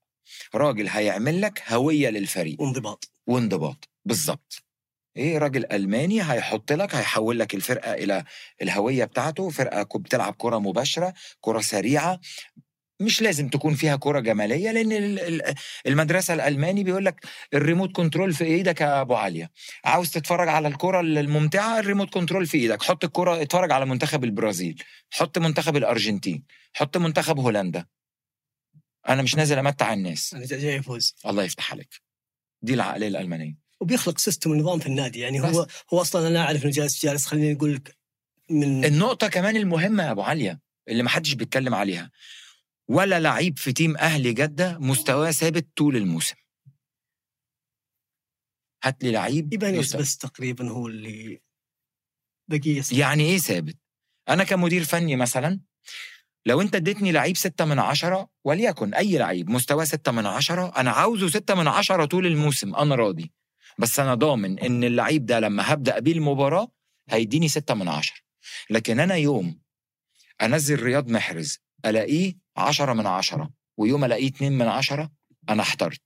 راجل 0.55 0.89
هيعمل 0.89 1.40
لك 1.40 1.62
هوية 1.72 2.09
للفريق. 2.10 2.60
وانضباط. 2.60 3.10
وانضباط 3.26 3.89
بالظبط 4.05 4.64
إيه 5.16 5.39
راجل 5.39 5.66
ألماني 5.72 6.22
هيحط 6.22 6.72
لك 6.72 6.94
هيحول 6.94 7.39
لك 7.39 7.55
الفرقة 7.55 7.94
إلى 7.94 8.24
الهوية 8.62 9.05
بتاعته. 9.05 9.51
فرقة 9.51 9.98
بتلعب 9.98 10.35
كرة 10.39 10.59
مباشرة 10.59 11.14
كرة 11.40 11.60
سريعة. 11.60 12.20
مش 13.00 13.22
لازم 13.22 13.48
تكون 13.48 13.74
فيها 13.74 13.96
كرة 13.96 14.20
جمالية 14.20 14.70
لأن 14.70 14.92
ال- 14.92 15.20
ال- 15.20 15.54
المدرسة 15.86 16.34
الألماني 16.34 16.84
بيقول 16.84 17.04
لك 17.04 17.26
ال 17.55 17.60
remote 17.60 17.93
control 17.93 18.32
في 18.34 18.44
إيدك 18.44 18.80
يا 18.80 19.00
أبو 19.00 19.14
عليا. 19.14 19.48
عاوز 19.84 20.10
تتفرج 20.10 20.48
على 20.48 20.68
الكرة 20.68 21.00
الممتعة 21.00 21.78
ال 21.78 21.83
remote 21.83 22.10
control 22.14 22.47
في 22.46 22.58
إيدك. 22.58 22.82
حط 22.82 23.04
الكرة 23.04 23.42
اتفرج 23.42 23.72
على 23.72 23.86
منتخب 23.86 24.24
البرازيل. 24.24 24.82
حط 25.10 25.38
منتخب 25.38 25.76
الأرجنتين. 25.76 26.44
حط 26.74 26.96
منتخب 26.96 27.38
هولندا. 27.38 27.86
أنا 29.08 29.22
مش 29.22 29.36
نازل 29.36 29.58
أمتع 29.58 29.92
الناس. 29.92 30.34
أنا 30.34 30.46
جاي 30.46 30.74
يفوز 30.74 31.14
الله 31.26 31.42
يفتح 31.42 31.72
عليك. 31.72 31.94
دي 32.62 32.74
العقلية 32.74 33.08
الألمانية. 33.08 33.56
وبيخلق 33.80 34.18
system 34.18 34.51
ونظام 34.50 34.78
في 34.78 34.86
النادي. 34.86 35.20
يعني 35.20 35.40
بس. 35.40 35.54
هو 35.54 35.66
هو 35.94 36.00
أصلا 36.00 36.28
أنا 36.28 36.42
أعرف 36.42 36.62
إنه 36.64 36.72
جالس 36.72 37.02
جالس 37.06 37.26
خليني 37.26 37.52
أقول 37.52 37.74
لك 37.74 37.96
من 38.50 38.84
النقطة 38.84 39.28
كمان 39.28 39.56
المهمة 39.56 40.02
يا 40.04 40.10
أبو 40.10 40.22
عليا 40.22 40.58
اللي 40.88 41.02
محدش 41.02 41.32
بيتكلم 41.32 41.74
عليها. 41.74 42.10
ولا 42.89 43.20
لعيب 43.20 43.59
في 43.59 43.73
team 43.72 43.97
أهلي 43.97 44.32
جدة 44.32 44.78
مستواه 44.78 45.31
ثابت 45.31 45.66
طول 45.77 45.97
الموسم. 45.97 46.36
هات 48.85 49.05
لي 49.05 49.10
لعيب 49.10 49.55
مستوى- 49.82 49.97
بس 49.97 50.16
تقريبا 50.19 50.70
هو 50.70 50.86
اللي 50.86 51.40
بقيه 52.51 52.82
يعني 52.93 53.24
إيه 53.24 53.39
ثابت؟ 53.39 53.77
أنا 54.28 54.44
كمدير 54.44 54.85
فني 54.85 55.16
مثلا 55.16 55.60
لو 56.47 56.60
أنت 56.60 56.74
اديتني 56.74 57.12
لعيب 57.12 57.36
ستة 57.36 57.65
من 57.65 57.78
عشرة 57.78 58.31
وليكن 58.44 58.94
أي 58.94 59.19
لعيب 59.19 59.51
مستواه 59.51 59.85
ستة 59.85 60.12
من 60.12 60.27
عشرة 60.27 60.73
أنا 60.77 60.90
عاوزه 60.90 61.28
ستة 61.28 61.55
من 61.55 61.69
عشرة 61.69 62.05
طول 62.05 62.27
الموسم 62.27 62.74
أنا 62.74 62.94
راضي. 62.94 63.32
بس 63.78 64.01
أنا 64.01 64.15
ضامن 64.15 64.59
إن 64.59 64.85
اللعيب 64.85 65.27
ده 65.27 65.40
لما 65.40 65.73
هبدأ 65.73 65.98
بيه 65.98 66.12
المباراه 66.12 66.69
هيديني 67.10 67.48
ستة 67.48 67.74
من 67.74 67.89
عشرة. 67.89 68.16
لكن 68.70 69.01
أنا 69.01 69.15
يوم 69.15 69.60
أنزل 70.43 70.82
رياض 70.82 71.10
محرز 71.10 71.59
ألاقيه 71.86 72.35
عشرة 72.59 72.93
من 72.93 73.06
عشرة 73.06 73.51
ويوم 73.76 74.05
ألاقيه 74.05 74.28
اتنين 74.28 74.52
من 74.52 74.66
عشرة 74.68 75.10
أنا 75.48 75.62
احترت. 75.62 76.02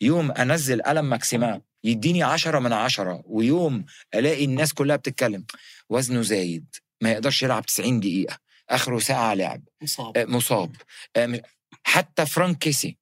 يوم 0.00 0.30
أنزل 0.30 0.82
قلم 0.82 1.04
ماكسيما 1.10 1.60
يديني 1.84 2.22
عشرة 2.22 2.58
من 2.58 2.72
عشرة 2.72 3.22
ويوم 3.26 3.84
ألاقي 4.14 4.44
الناس 4.44 4.72
كلها 4.72 4.96
بتتكلم 4.96 5.44
وزنه 5.88 6.22
زايد 6.22 6.76
ما 7.02 7.10
يقدرش 7.10 7.42
يلعب 7.42 7.66
90 7.66 8.00
دقيقة 8.00 8.38
آخره 8.70 8.98
ساعة 8.98 9.34
لعب. 9.34 9.62
مصاب. 9.82 10.16
آه، 10.16 10.24
مصاب. 10.24 10.76
آه، 11.16 11.42
حتى 11.84 12.26
فرانك 12.26 12.58
كيسي. 12.58 12.98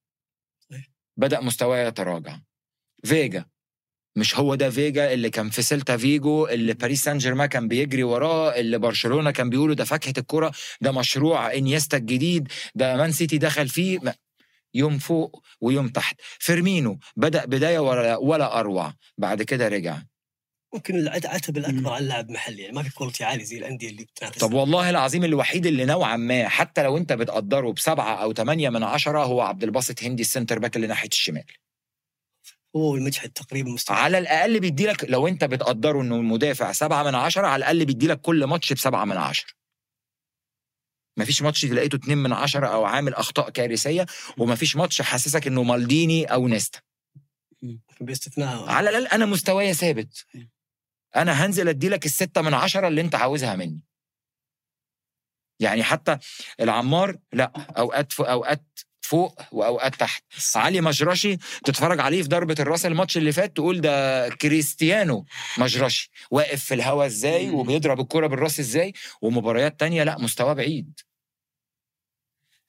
بدأ 1.16 1.40
مستواه 1.40 1.78
يتراجع. 1.78 2.38
فيجا 3.04 3.44
مش 4.16 4.36
هو 4.38 4.54
ده 4.54 4.70
فيجا 4.70 5.12
اللي 5.12 5.30
كان 5.30 5.50
في 5.50 5.62
سيلتا 5.62 5.96
فيجا 5.96 6.46
اللي 6.46 6.72
باريس 6.74 7.02
سان 7.04 7.18
جيرمان 7.18 7.46
كان 7.48 7.68
بيجري 7.68 8.02
وراه 8.02 8.54
اللي 8.56 8.78
برشلونة 8.78 9.30
كان 9.30 9.50
بيقولوا 9.50 9.74
ده 9.74 9.84
فاكهة 9.84 10.14
الكرة 10.18 10.52
ده 10.80 10.92
مشروع 10.92 11.54
إنيستا 11.54 11.96
الجديد 11.96 12.48
ده 12.74 12.96
مان 12.96 13.12
سيتي 13.12 13.38
دخل 13.38 13.68
فيه 13.68 13.98
ما- 13.98 14.14
يوم 14.74 14.98
فوق 14.98 15.42
ويوم 15.60 15.88
تحت. 15.88 16.20
فيرمينو 16.38 16.98
بدأ 17.16 17.44
بداية 17.44 17.78
ولا, 17.78 18.16
ولا 18.16 18.60
أروع 18.60 18.94
بعد 19.18 19.42
كده 19.42 19.68
رجع. 19.68 19.98
ممكن 20.74 20.94
العت- 20.94 21.24
العتب. 21.24 21.56
الأكبر 21.56 21.90
على 21.92 22.02
اللاعب 22.02 22.30
محلي 22.30 22.62
يعني 22.62 22.74
ما 22.76 22.82
في 22.82 22.94
quality 22.94 23.24
عالي 23.24 23.44
زي 23.44 23.58
الأندية 23.58 23.88
اللي 23.88 24.04
بتنافس 24.04 24.38
طب 24.38 24.52
والله 24.52 24.90
العظيم 24.90 25.24
الوحيد 25.24 25.66
اللي 25.66 25.84
نوعا 25.84 26.16
ما 26.16 26.48
حتى 26.48 26.82
لو 26.82 26.96
أنت 26.96 27.12
بتقدره 27.12 27.72
بسبعة 27.72 28.14
أو 28.22 28.32
ثمانية 28.32 28.70
من 28.70 28.82
عشرة 28.82 29.24
هو 29.24 29.40
عبد 29.40 29.64
الباسط 29.64 30.02
هندي 30.02 30.22
ال 30.22 30.27
centre 30.27 30.58
back 30.58 30.76
اللي 30.76 30.86
ناحية 30.86 31.08
الشمال. 31.08 31.44
هو 32.76 32.94
المجحد 32.94 33.30
تقريبا 33.30 33.70
مستوى 33.70 33.96
على 33.96 34.18
الأقل 34.18 34.60
بيدي 34.60 34.86
لك 34.86 35.04
لو 35.04 35.28
أنت 35.28 35.44
بتقدره 35.44 36.00
إنه 36.02 36.16
المدافع 36.16 36.72
سبعة 36.72 37.02
من 37.02 37.14
عشرة 37.14 37.46
على 37.46 37.56
الأقل 37.56 37.84
بيدي 37.84 38.06
لك 38.06 38.20
كل 38.20 38.44
ماتش 38.44 38.72
بسبعة 38.72 39.04
من 39.04 39.16
عشرة. 39.16 39.52
مفيش 41.16 41.42
ماتش 41.42 41.64
لقيته 41.64 41.96
اتنين 41.96 42.18
من 42.18 42.32
عشرة 42.32 42.66
أو 42.66 42.84
عامل 42.84 43.14
أخطاء 43.14 43.50
كارثية 43.50 44.06
ومفيش 44.38 44.76
ماتش 44.76 45.02
حاسسك 45.02 45.46
إنه 45.46 45.62
مالديني 45.62 46.24
أو 46.24 46.48
نيستا. 46.48 46.80
باستثناء. 48.00 48.68
على 48.68 48.90
الأقل 48.90 49.06
أنا 49.06 49.26
مستوايا 49.26 49.72
ثابت. 49.72 50.26
أنا 51.16 51.32
هنزل 51.46 51.68
أدي 51.68 51.88
لك 51.88 52.06
الستة 52.06 52.40
من 52.42 52.54
عشرة 52.54 52.88
اللي 52.88 53.00
أنت 53.00 53.14
عاوزها 53.14 53.56
مني. 53.56 53.80
يعني 55.60 55.82
حتى 55.82 56.18
العمار 56.60 57.18
لا 57.32 57.52
أوقات 57.78 58.20
أوقات 58.20 58.80
فوق 59.02 59.42
وأوقات 59.52 59.94
تحت. 59.94 60.24
علي 60.56 60.80
مجرشي 60.80 61.36
تتفرج 61.64 62.00
عليه 62.00 62.22
في 62.22 62.28
ضربة 62.28 62.56
الرأس 62.58 62.86
الماتش 62.86 63.16
اللي 63.16 63.32
فات 63.32 63.56
تقول 63.56 63.80
ده 63.80 64.28
كريستيانو 64.28 65.24
مجرشي 65.58 66.10
واقف 66.30 66.64
في 66.64 66.74
الهوا 66.74 67.06
إزاي. 67.06 67.50
وبيضرب 67.50 68.00
الكرة 68.00 68.26
بالرأس 68.26 68.60
إزاي 68.60 68.92
ومباريات 69.22 69.80
تانية. 69.80 70.02
لا 70.04 70.18
مستواه 70.18 70.52
بعيد. 70.52 71.00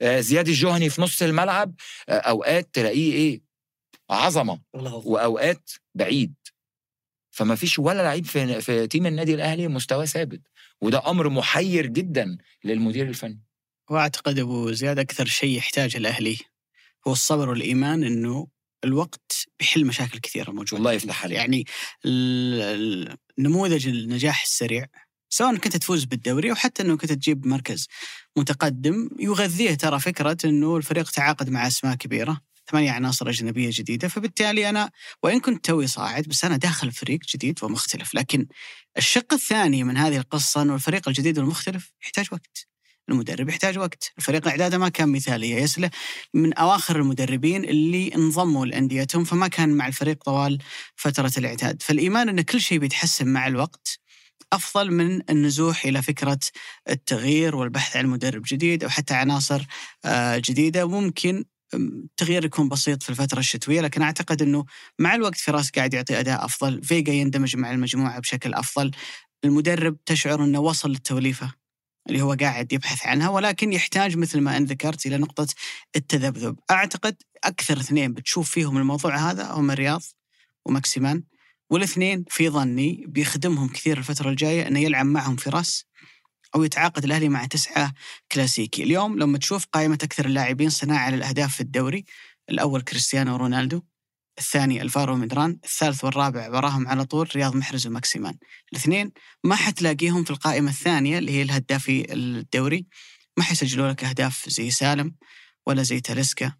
آه، 0.01 0.19
زياد 0.19 0.47
الجهني 0.47 0.89
في 0.89 1.01
نص 1.01 1.21
الملعب 1.21 1.73
آه، 2.09 2.13
أوقات 2.13 2.69
تلاقيه 2.73 3.13
إيه 3.13 3.41
عظمة 4.09 4.59
وأوقات 4.73 5.71
بعيد. 5.95 6.33
فما 7.31 7.55
فيش 7.55 7.79
ولا 7.79 8.01
لعيب 8.01 8.25
في 8.25 8.61
في 8.61 8.87
تيم 8.87 9.05
النادي 9.05 9.33
الأهلي 9.33 9.67
مستواه 9.67 10.05
ثابت. 10.05 10.41
وده 10.81 11.09
أمر 11.09 11.29
محير 11.29 11.85
جدا 11.85 12.37
للمدير 12.63 13.07
الفني. 13.07 13.39
وأعتقد 13.89 14.39
أبو 14.39 14.71
زياد 14.71 14.99
أكثر 14.99 15.25
شيء 15.25 15.57
يحتاجه 15.57 15.97
الاهلي 15.97 16.37
هو 17.07 17.11
الصبر 17.11 17.49
والإيمان 17.49 18.03
إنه 18.03 18.47
الوقت 18.83 19.47
بيحل 19.59 19.85
مشاكل 19.85 20.19
كثيرة 20.19 20.51
موجودة 20.51 20.77
الله 20.77 20.91
يفتح 20.91 21.23
عليك. 21.23 21.37
يعني 21.37 21.65
نموذج 23.39 23.87
النجاح 23.87 24.43
السريع 24.43 24.85
سواء 25.29 25.55
كنت 25.55 25.77
تفوز 25.77 26.03
بالدوري 26.03 26.49
أو 26.49 26.55
حتى 26.55 26.83
إنه 26.83 26.97
كنت 26.97 27.13
تجيب 27.13 27.47
مركز 27.47 27.87
متقدم 28.37 29.09
يغذيه 29.19 29.73
ترى 29.73 29.99
فكرة 29.99 30.37
إنه 30.45 30.77
الفريق 30.77 31.11
تعاقد 31.11 31.49
مع 31.49 31.67
أسماء 31.67 31.95
كبيرة 31.95 32.41
ثمانية 32.71 32.91
عناصر 32.91 33.29
أجنبية 33.29 33.69
جديدة 33.73 34.07
فبالتالي 34.07 34.69
أنا 34.69 34.91
وإن 35.23 35.39
كنت 35.39 35.65
توي 35.65 35.87
صاعد 35.87 36.23
بس 36.23 36.45
أنا 36.45 36.57
داخل 36.57 36.91
فريق 36.91 37.19
جديد 37.35 37.63
ومختلف 37.63 38.15
لكن 38.15 38.47
الشق 38.97 39.33
الثاني 39.33 39.83
من 39.83 39.97
هذه 39.97 40.17
القصة 40.17 40.61
أنه 40.61 40.75
الفريق 40.75 41.07
الجديد 41.07 41.39
والمختلف 41.39 41.91
يحتاج 42.03 42.27
وقت 42.31 42.72
المدرب 43.09 43.49
يحتاج 43.49 43.77
وقت. 43.77 44.11
الفريق 44.17 44.47
إعداده 44.47 44.77
ما 44.77 44.89
كان 44.89 45.09
مثالي. 45.09 45.51
يسله 45.51 45.89
من 46.33 46.53
أواخر 46.53 46.95
المدربين 46.99 47.63
اللي 47.65 48.15
انضموا 48.15 48.65
لأنديتهم 48.65 49.23
فما 49.23 49.47
كان 49.47 49.69
مع 49.69 49.87
الفريق 49.87 50.23
طوال 50.23 50.57
فترة 50.95 51.31
الإعداد. 51.37 51.81
فالإيمان 51.81 52.29
أن 52.29 52.41
كل 52.41 52.61
شيء 52.61 52.77
بيتحسن 52.79 53.27
مع 53.27 53.47
الوقت 53.47 53.99
أفضل 54.53 54.91
من 54.91 55.21
النزوح 55.29 55.85
إلى 55.85 56.01
فكرة 56.01 56.39
التغيير 56.89 57.55
والبحث 57.55 57.97
عن 57.97 58.05
مدرب 58.07 58.41
جديد 58.47 58.83
أو 58.83 58.89
حتى 58.89 59.13
عناصر 59.13 59.65
آه، 60.05 60.37
جديدة. 60.37 60.85
ممكن 60.87 61.45
التغيير 61.73 62.45
يكون 62.45 62.69
بسيط 62.69 63.03
في 63.03 63.09
الفترة 63.09 63.39
الشتوية 63.39 63.81
لكن 63.81 64.01
أعتقد 64.01 64.41
أنه 64.41 64.65
مع 64.99 65.15
الوقت 65.15 65.37
فراس 65.37 65.69
قاعد 65.71 65.93
يعطي 65.93 66.19
أداء 66.19 66.45
أفضل. 66.45 66.83
فيجا 66.83 67.13
يندمج 67.13 67.55
مع 67.57 67.71
المجموعة 67.71 68.19
بشكل 68.19 68.53
أفضل. 68.53 68.91
المدرب 69.45 69.97
تشعر 70.05 70.43
أنه 70.43 70.59
وصل 70.59 70.89
للتوليفة. 70.89 71.62
اللي 72.07 72.21
هو 72.21 72.33
قاعد 72.39 72.73
يبحث 72.73 73.05
عنها 73.05 73.29
ولكن 73.29 73.73
يحتاج 73.73 74.17
مثل 74.17 74.41
ما 74.41 74.57
أن 74.57 74.65
ذكرت 74.65 75.05
إلى 75.05 75.17
نقطة 75.17 75.47
التذبذب. 75.95 76.59
أعتقد 76.71 77.15
أكثر 77.43 77.79
اثنين 77.79 78.13
بتشوف 78.13 78.49
فيهم 78.51 78.77
الموضوع 78.77 79.15
هذا 79.31 79.51
هم 79.51 79.71
الرياض 79.71 80.01
وماكسيمان 80.65 81.23
والاثنين 81.69 82.25
في 82.29 82.49
ظني 82.49 83.05
بيخدمهم 83.07 83.67
كثير 83.67 83.97
الفترة 83.97 84.29
الجاية 84.29 84.67
أنه 84.67 84.79
يلعب 84.79 85.05
معهم 85.05 85.35
فراس 85.35 85.85
أو 86.55 86.63
يتعاقد 86.63 87.03
الأهلي 87.03 87.29
مع 87.29 87.45
تسعة 87.45 87.93
كلاسيكي. 88.31 88.83
اليوم 88.83 89.19
لما 89.19 89.37
تشوف 89.37 89.65
قائمة 89.65 89.99
أكثر 90.03 90.25
اللاعبين 90.25 90.69
صناعة 90.69 91.09
للأهداف 91.09 91.55
في 91.55 91.61
الدوري 91.61 92.05
الأول 92.49 92.81
كريستيانو 92.81 93.35
رونالدو 93.35 93.81
الثاني 94.39 94.81
الفارو 94.81 95.15
مدران 95.15 95.59
الثالث 95.63 96.03
والرابع 96.03 96.49
وراهم 96.49 96.87
على 96.87 97.05
طول 97.05 97.29
رياض 97.35 97.55
محرز 97.55 97.87
وماكسيمان. 97.87 98.37
الاثنين 98.71 99.11
ما 99.43 99.55
حتلاقيهم 99.55 100.23
في 100.23 100.31
القائمة 100.31 100.69
الثانية 100.69 101.17
اللي 101.17 101.31
هي 101.31 101.41
الهدافي 101.41 102.13
الدوري. 102.13 102.85
ما 103.37 103.43
حيسجلوا 103.43 103.91
لك 103.91 104.03
أهداف 104.03 104.49
زي 104.49 104.71
سالم 104.71 105.15
ولا 105.67 105.83
زي 105.83 105.99
تاليسكا 105.99 106.53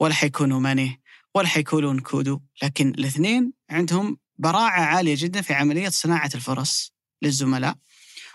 ولا 0.00 0.14
حيكونوا 0.14 0.60
ماني 0.60 1.02
ولا 1.34 1.48
حيكونوا 1.48 1.92
نكودو 1.92 2.40
لكن 2.62 2.88
الاثنين 2.88 3.52
عندهم 3.70 4.18
براعة 4.38 4.80
عالية 4.80 5.14
جدا 5.18 5.40
في 5.40 5.54
عملية 5.54 5.88
صناعة 5.88 6.30
الفرص 6.34 6.94
للزملاء. 7.22 7.76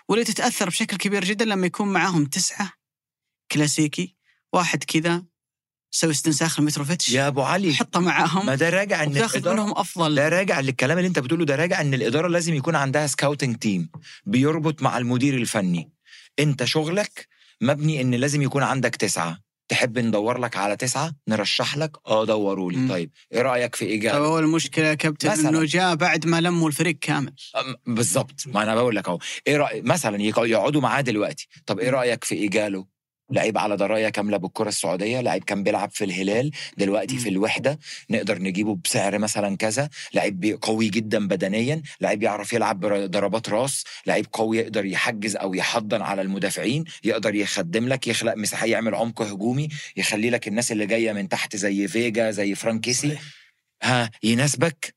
واللي 0.09 0.25
تتأثر 0.25 0.69
بشكل 0.69 0.97
كبير 0.97 1.25
جدا 1.25 1.45
لما 1.45 1.67
يكون 1.67 1.93
معاهم 1.93 2.25
تسعة 2.25 2.71
كلاسيكي 3.51 4.15
واحد 4.53 4.83
كذا 4.83 5.25
سوي 5.91 6.11
استنساخ 6.11 6.59
لميتروفيتش 6.59 7.09
يا 7.09 7.27
أبو 7.27 7.41
علي. 7.41 7.73
حطه 7.73 7.99
معاهم 7.99 8.45
ما 8.45 8.55
ده 8.55 8.69
راجع 8.69 9.03
إن 9.03 9.17
الإدارة 9.17 9.53
منهم 9.53 9.71
أفضل. 9.77 10.15
ده 10.15 10.29
راجع 10.29 10.59
للكلام 10.59 10.97
اللي 10.97 11.07
أنت 11.07 11.19
بتقوله 11.19 11.45
ده 11.45 11.55
راجع 11.55 11.81
إن 11.81 11.93
الإدارة 11.93 12.27
لازم 12.27 12.53
يكون 12.53 12.75
عندها 12.75 13.07
scouting 13.07 13.55
team 13.57 13.89
بيربط 14.25 14.81
مع 14.81 14.97
المدير 14.97 15.33
الفني. 15.37 15.91
أنت 16.39 16.63
شغلك 16.63 17.27
مبني 17.61 18.01
إن 18.01 18.15
لازم 18.15 18.41
يكون 18.41 18.63
عندك 18.63 18.95
تسعة. 18.95 19.37
تحب 19.67 19.99
ندور 19.99 20.37
لك 20.37 20.57
على 20.57 20.75
تسعة؟ 20.77 21.11
نرشح 21.27 21.77
لك. 21.77 21.91
آه 22.07 22.25
دوروا 22.25 22.71
لي. 22.71 22.87
طيب 22.89 23.11
إيه 23.33 23.41
رأيك 23.41 23.75
في 23.75 23.85
طيب 23.85 23.91
ايجاب 23.91 24.21
هو 24.21 24.39
المشكلة 24.39 24.85
يا 24.85 24.93
كابتن. 24.93 25.29
إنه 25.47 25.63
جاء 25.63 25.95
بعد 25.95 26.25
ما 26.25 26.41
لموا 26.41 26.67
الفريق 26.67 26.97
كامل. 27.01 27.33
بالظبط 27.87 28.43
ما 28.47 28.63
أنا 28.63 28.75
بقول 28.75 28.95
لك 28.95 29.07
أهو. 29.07 29.19
إيه 29.47 29.57
رايك 29.57 29.85
مثلا 29.85 30.21
يق- 30.21 30.39
يقعدوا 30.45 30.81
معاه 30.81 31.01
دلوقتي. 31.01 31.47
طب 31.65 31.79
إيه 31.79 31.89
رأيك 31.89 32.23
في 32.23 32.35
ايجالو 32.35 32.87
لعيب 33.31 33.57
على 33.57 33.77
دراية 33.77 34.09
كاملة 34.09 34.37
بالكرة 34.37 34.69
السعودية 34.69 35.21
لعيب 35.21 35.43
كان 35.43 35.63
بيلعب 35.63 35.91
في 35.91 36.03
الهلال 36.03 36.51
دلوقتي. 36.77 37.17
في 37.17 37.29
الوحدة 37.29 37.79
نقدر 38.09 38.39
نجيبه 38.41 38.75
بسعر 38.85 39.17
مثلا 39.17 39.57
كذا 39.57 39.89
لعيب 40.13 40.59
قوي 40.61 40.89
جدا 40.89 41.27
بدنيا 41.27 41.81
لعيب 42.01 42.23
يعرف 42.23 42.53
يلعب 42.53 42.85
ضربات 42.85 43.49
راس 43.49 43.83
لعيب 44.07 44.25
قوي 44.33 44.57
يقدر 44.57 44.85
يحجز 44.85 45.35
أو 45.35 45.53
يحضن 45.53 46.01
على 46.01 46.21
المدافعين 46.21 46.83
يقدر 47.03 47.35
يخدم 47.35 47.87
لك 47.87 48.07
يخلق 48.07 48.33
مساحة 48.37 48.65
يعمل 48.65 48.95
عمق 48.95 49.21
هجومي 49.21 49.69
يخلي 49.97 50.29
لك 50.29 50.47
الناس 50.47 50.71
اللي 50.71 50.85
جاية 50.85 51.13
من 51.13 51.29
تحت 51.29 51.55
زي 51.55 51.87
فيجا 51.87 52.31
زي 52.31 52.55
فرانك 52.55 52.83
كيسي. 52.83 53.17
ها 53.83 54.11
يناسبك 54.23 54.95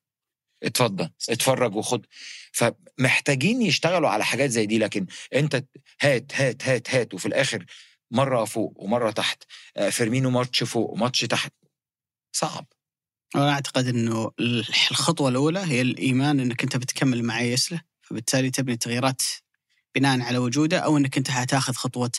اتفضل 0.63 1.11
اتفرج 1.31 1.77
وخد 1.77 2.07
فمحتاجين 2.53 3.63
يشتغلوا 3.63 4.09
على 4.09 4.25
حاجات 4.25 4.51
زي 4.51 4.67
دي 4.67 4.79
لكن 4.79 5.07
انت 5.35 5.65
هات 6.01 6.33
هات 6.35 6.69
هات 6.69 6.95
هات 6.95 7.15
وفي 7.15 7.27
الآخر 7.27 7.65
مرة 8.13 8.45
فوق 8.45 8.75
ومرة 8.77 9.11
تحت 9.11 9.45
آه، 9.77 9.91
فيرمينو 9.91 10.31
ماتش 10.31 10.65
فوق 10.65 10.91
وماتش 10.91 11.21
تحت. 11.21 11.53
صعب. 12.37 12.67
أنا 13.37 13.51
أعتقد 13.53 13.87
إنه 13.89 14.31
الخطوة 14.91 15.29
الأولى 15.29 15.61
هي 15.61 15.81
الإيمان 15.83 16.41
إنك 16.41 16.63
أنت 16.63 16.77
بتكمل 16.77 17.23
مع 17.25 17.41
يسله 17.43 17.83
فبالتالي 18.03 18.51
تبني 18.51 18.73
التغييرات 18.75 19.23
بناء 19.97 20.21
على 20.21 20.39
وجوده 20.39 20.79
أو 20.79 20.97
إنك 20.97 21.19
أنت 21.19 21.31
حتاخذ 21.31 21.73
خطوة 21.75 22.11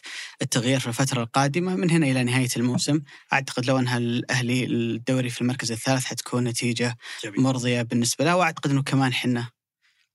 التغيير 0.42 0.80
في 0.80 0.88
الفترة 0.88 1.24
القادمة 1.24 1.76
من 1.76 1.92
هنا 1.92 2.08
إلى 2.08 2.24
نهاية 2.24 2.50
الموسم. 2.58 3.02
أعتقد 3.34 3.66
لو 3.66 3.80
انها 3.80 3.98
الاهلي 3.98 4.66
الدوري 4.66 5.30
في 5.30 5.42
المركز 5.42 5.72
الثالث 5.72 6.06
حتكون 6.06 6.44
نتيجة 6.44 6.98
جميل. 7.24 7.42
مرضية 7.42 7.82
بالنسبة 7.82 8.26
له 8.26 8.36
وأعتقد 8.38 8.72
إنه 8.72 8.84
كمان 8.84 9.14
حنا 9.14 9.50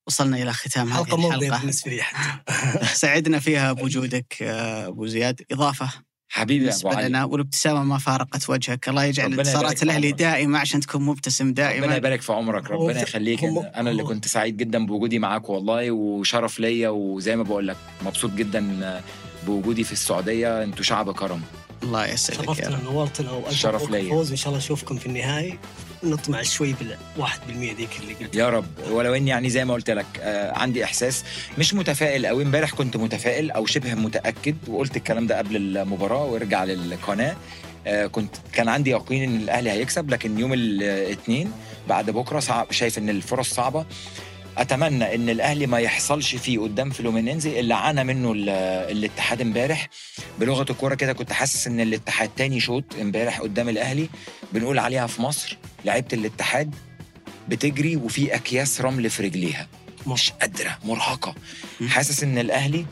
وصلنا 0.08 0.36
إلى 0.42 0.52
ختام 0.52 0.88
هذه 0.88 1.04
حلقة 1.04 1.16
مرضية 1.16 1.46
الحلقة. 1.48 1.60
بالنسبة 1.60 1.90
لي 1.90 2.02
حتى. 2.02 2.86
سعدنا 3.02 3.38
فيها 3.38 3.72
بوجودك 3.72 4.36
آه، 4.42 4.86
أبو 4.86 5.06
زياد. 5.06 5.42
إضافة 5.52 5.88
حبيبي 6.30 6.64
يا 6.64 6.70
أبو 6.70 6.78
بالنسبة 6.80 6.96
علي. 6.96 7.08
لنا 7.08 7.24
والابتسامة 7.24 7.84
ما 7.84 7.98
فارقت 7.98 8.50
وجهك. 8.50 8.88
الله 8.88 9.04
يجعل 9.04 9.26
ربنا 9.26 9.40
انتصارات 9.40 9.82
عمرك. 9.90 10.14
دائمة 10.14 10.58
عشان 10.58 10.80
تكون 10.80 11.02
مبتسم 11.02 11.44
ربنا 11.48 11.54
دائما 11.54 11.96
يبارك 11.96 12.20
في 12.20 12.32
عمرك. 12.32 12.70
ربنا 12.70 13.02
يخليك. 13.02 13.44
أنا 13.44 13.90
اللي 13.90 14.02
كنت 14.02 14.28
سعيد 14.28 14.56
جدا 14.56 14.86
بوجودي 14.86 15.18
معاك 15.18 15.48
والله 15.50 15.90
وشرف 15.90 16.60
ليا 16.60 16.88
وزي 16.88 17.36
ما 17.36 17.42
بقول 17.42 17.68
لك 17.68 17.76
مبسوط 18.04 18.30
جدا 18.30 19.02
بوجودي 19.46 19.84
في 19.84 19.92
السعودية. 19.92 20.62
أنتوا 20.62 20.84
شعب 20.84 21.12
كرم. 21.14 21.42
الله 21.82 22.06
يسعدك 22.06 22.40
يا 22.40 22.44
شرفتنا 22.54 22.76
رب. 22.76 22.84
نورتنا 22.84 23.32
مبروك 23.32 23.90
ليا. 23.90 24.00
الفوز 24.00 24.28
وإن 24.28 24.36
شاء 24.36 24.48
الله 24.48 24.58
نشوفكم 24.58 24.96
في 24.98 25.06
النهائي. 25.06 25.58
نطمع 26.02 26.42
شوي 26.42 26.72
بال 26.72 26.96
1% 27.18 27.26
ذيك 27.50 27.88
اللي 28.00 28.14
قلت. 28.14 28.36
يا 28.36 28.48
رب. 28.48 28.66
ولو 28.90 29.14
إني 29.14 29.30
يعني 29.30 29.50
زي 29.50 29.64
ما 29.64 29.74
قلت 29.74 29.90
لك 29.90 30.06
آه 30.20 30.58
عندي 30.58 30.84
إحساس 30.84 31.24
مش 31.58 31.74
متفائل 31.74 32.26
قوي. 32.26 32.42
امبارح 32.42 32.70
كنت 32.70 32.96
متفائل 32.96 33.50
أو 33.50 33.66
شبه 33.66 33.94
متأكد 33.94 34.56
وقلت 34.68 34.96
الكلام 34.96 35.26
ده 35.26 35.38
قبل 35.38 35.56
المباراة 35.56 36.24
وارجع 36.24 36.64
للقناة. 36.64 37.36
آه 37.86 38.06
كنت 38.06 38.34
كان 38.52 38.68
عندي 38.68 38.90
يقين 38.90 39.22
إن 39.22 39.36
الأهلي 39.36 39.70
هيكسب 39.70 40.10
لكن 40.10 40.38
يوم 40.38 40.52
الاثنين 40.52 41.52
بعد 41.88 42.10
بكرة 42.10 42.40
صعب 42.40 42.72
شايف 42.72 42.98
إن 42.98 43.08
الفرص 43.08 43.54
صعبة. 43.54 43.86
أتمنى 44.58 45.14
إن 45.14 45.30
الأهلي 45.30 45.66
ما 45.66 45.78
يحصلش 45.78 46.34
فيه 46.34 46.58
قدام 46.58 46.90
فلومينينزي 46.90 47.60
اللي 47.60 47.74
عانى 47.74 48.04
منه 48.04 48.32
ال- 48.32 48.48
الاتحاد 48.96 49.40
امبارح. 49.40 49.88
بلغة 50.40 50.66
الكورة 50.72 50.94
كده 50.94 51.12
كنت 51.12 51.32
حاسس 51.32 51.66
إن 51.66 51.80
الاتحاد 51.80 52.30
تاني 52.36 52.60
شوط 52.60 52.84
امبارح 53.00 53.40
قدام 53.40 53.68
الأهلي. 53.68 54.08
بنقول 54.52 54.78
عليها 54.78 55.06
في 55.06 55.22
مصر 55.22 55.56
لعيبة 55.84 56.08
الاتحاد 56.12 56.74
بتجري 57.48 57.96
وفي 57.96 58.34
أكياس 58.34 58.80
رمل 58.80 59.10
في 59.10 59.22
رجليها. 59.22 59.68
مش 60.06 60.30
قادرة 60.30 60.78
مرهقة. 60.84 61.34
حاسس 61.88 62.22
إن 62.22 62.38
الأهلي 62.38 62.86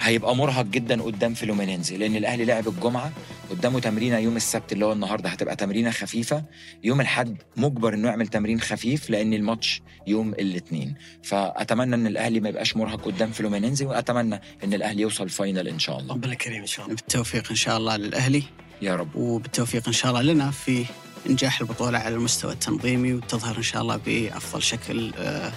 هيبقى 0.00 0.36
مرهق 0.36 0.64
جدا 0.64 1.02
قدام 1.02 1.34
فلومينينزي 1.34 1.96
لأن 1.96 2.16
الأهلي 2.16 2.44
لعب 2.44 2.68
الجمعة 2.68 3.12
قدامه 3.50 3.80
تمرينة 3.80 4.18
يوم 4.18 4.36
السبت 4.36 4.72
اللي 4.72 4.84
هو 4.84 4.92
النهارده 4.92 5.28
هتبقى 5.28 5.56
تمرينة 5.56 5.90
خفيفة. 5.90 6.44
يوم 6.84 7.00
الأحد 7.00 7.36
مجبر 7.56 7.94
إنه 7.94 8.08
يعمل 8.08 8.26
تمرين 8.28 8.60
خفيف 8.60 9.10
لأن 9.10 9.34
الماتش 9.34 9.82
يوم 10.06 10.28
الاثنين. 10.32 10.94
فأتمنى 11.22 11.94
إن 11.94 12.06
الأهلي 12.06 12.40
ما 12.40 12.48
يبقاش 12.48 12.76
مرهق 12.76 13.04
قدام 13.04 13.30
فلومينينزي 13.32 13.84
وأتمنى 13.84 14.40
إن 14.64 14.74
الأهلي 14.74 15.02
يوصل 15.02 15.28
فاينل 15.28 15.68
إن 15.68 15.78
شاء 15.78 15.98
الله. 15.98 16.14
ربنا 16.14 16.34
كريم 16.34 16.60
إن 16.60 16.66
شاء 16.66 16.84
الله. 16.84 16.96
بالتوفيق 16.96 17.50
إن 17.50 17.56
شاء 17.56 17.76
الله 17.76 17.96
للأهلي. 17.96 18.42
يا 18.82 18.96
رب. 18.96 19.16
وبالتوفيق 19.16 19.86
إن 19.86 19.92
شاء 19.92 20.10
الله 20.10 20.32
لنا 20.32 20.50
في 20.50 20.84
إنجاح 21.30 21.60
البطولة 21.60 21.98
على 21.98 22.14
المستوى 22.14 22.52
التنظيمي 22.52 23.12
وتظهر 23.14 23.56
إن 23.56 23.62
شاء 23.62 23.82
الله 23.82 23.96
بأفضل 23.96 24.62
شكل 24.62 25.12
آه، 25.18 25.52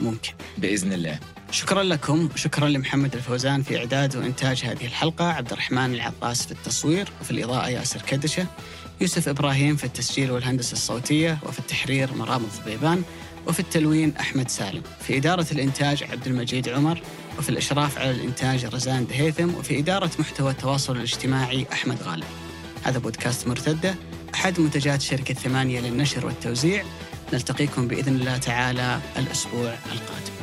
ممكن. 0.00 0.32
بإذن 0.58 0.92
الله. 0.92 1.18
شكرا 1.50 1.82
لكم. 1.82 2.28
شكرا 2.36 2.68
لمحمد 2.68 3.14
الفوزان 3.14 3.62
في 3.62 3.78
إعداد 3.78 4.16
وإنتاج 4.16 4.62
هذه 4.64 4.86
الحلقة 4.86 5.24
عبد 5.32 5.52
الرحمن 5.52 5.94
العطاس 5.94 6.46
في 6.46 6.52
التصوير 6.52 7.08
وفي 7.20 7.30
الإضاءة 7.30 7.68
ياسر 7.68 8.02
كدشة 8.02 8.46
يوسف 9.00 9.28
إبراهيم 9.28 9.76
في 9.76 9.84
التسجيل 9.84 10.30
والهندسة 10.30 10.72
الصوتية 10.72 11.38
وفي 11.42 11.58
التحرير 11.58 12.14
مرام 12.14 12.44
الضبيبان 12.44 13.02
وفي 13.46 13.60
التلوين 13.60 14.16
أحمد 14.16 14.48
سالم. 14.48 14.82
في 15.00 15.16
إدارة 15.16 15.46
الإنتاج 15.52 16.02
عبد 16.02 16.26
المجيد 16.26 16.68
عمر 16.68 17.02
وفي 17.38 17.48
الإشراف 17.48 17.98
على 17.98 18.10
الإنتاج 18.10 18.64
رزان 18.64 19.06
دهيثم 19.06 19.54
وفي 19.54 19.78
إدارة 19.78 20.10
محتوى 20.18 20.50
التواصل 20.50 20.96
الاجتماعي 20.96 21.66
أحمد 21.72 22.02
غالب. 22.02 22.26
هذا 22.84 22.98
بودكاست 22.98 23.48
مرتدة 23.48 23.94
أحد 24.34 24.60
منتجات 24.60 25.02
شركة 25.02 25.34
ثمانية 25.34 25.80
للنشر 25.80 26.26
والتوزيع. 26.26 26.84
نلتقيكم 27.32 27.88
بإذن 27.88 28.16
الله 28.16 28.36
تعالى 28.36 29.00
الأسبوع 29.18 29.74
القادم. 29.92 30.37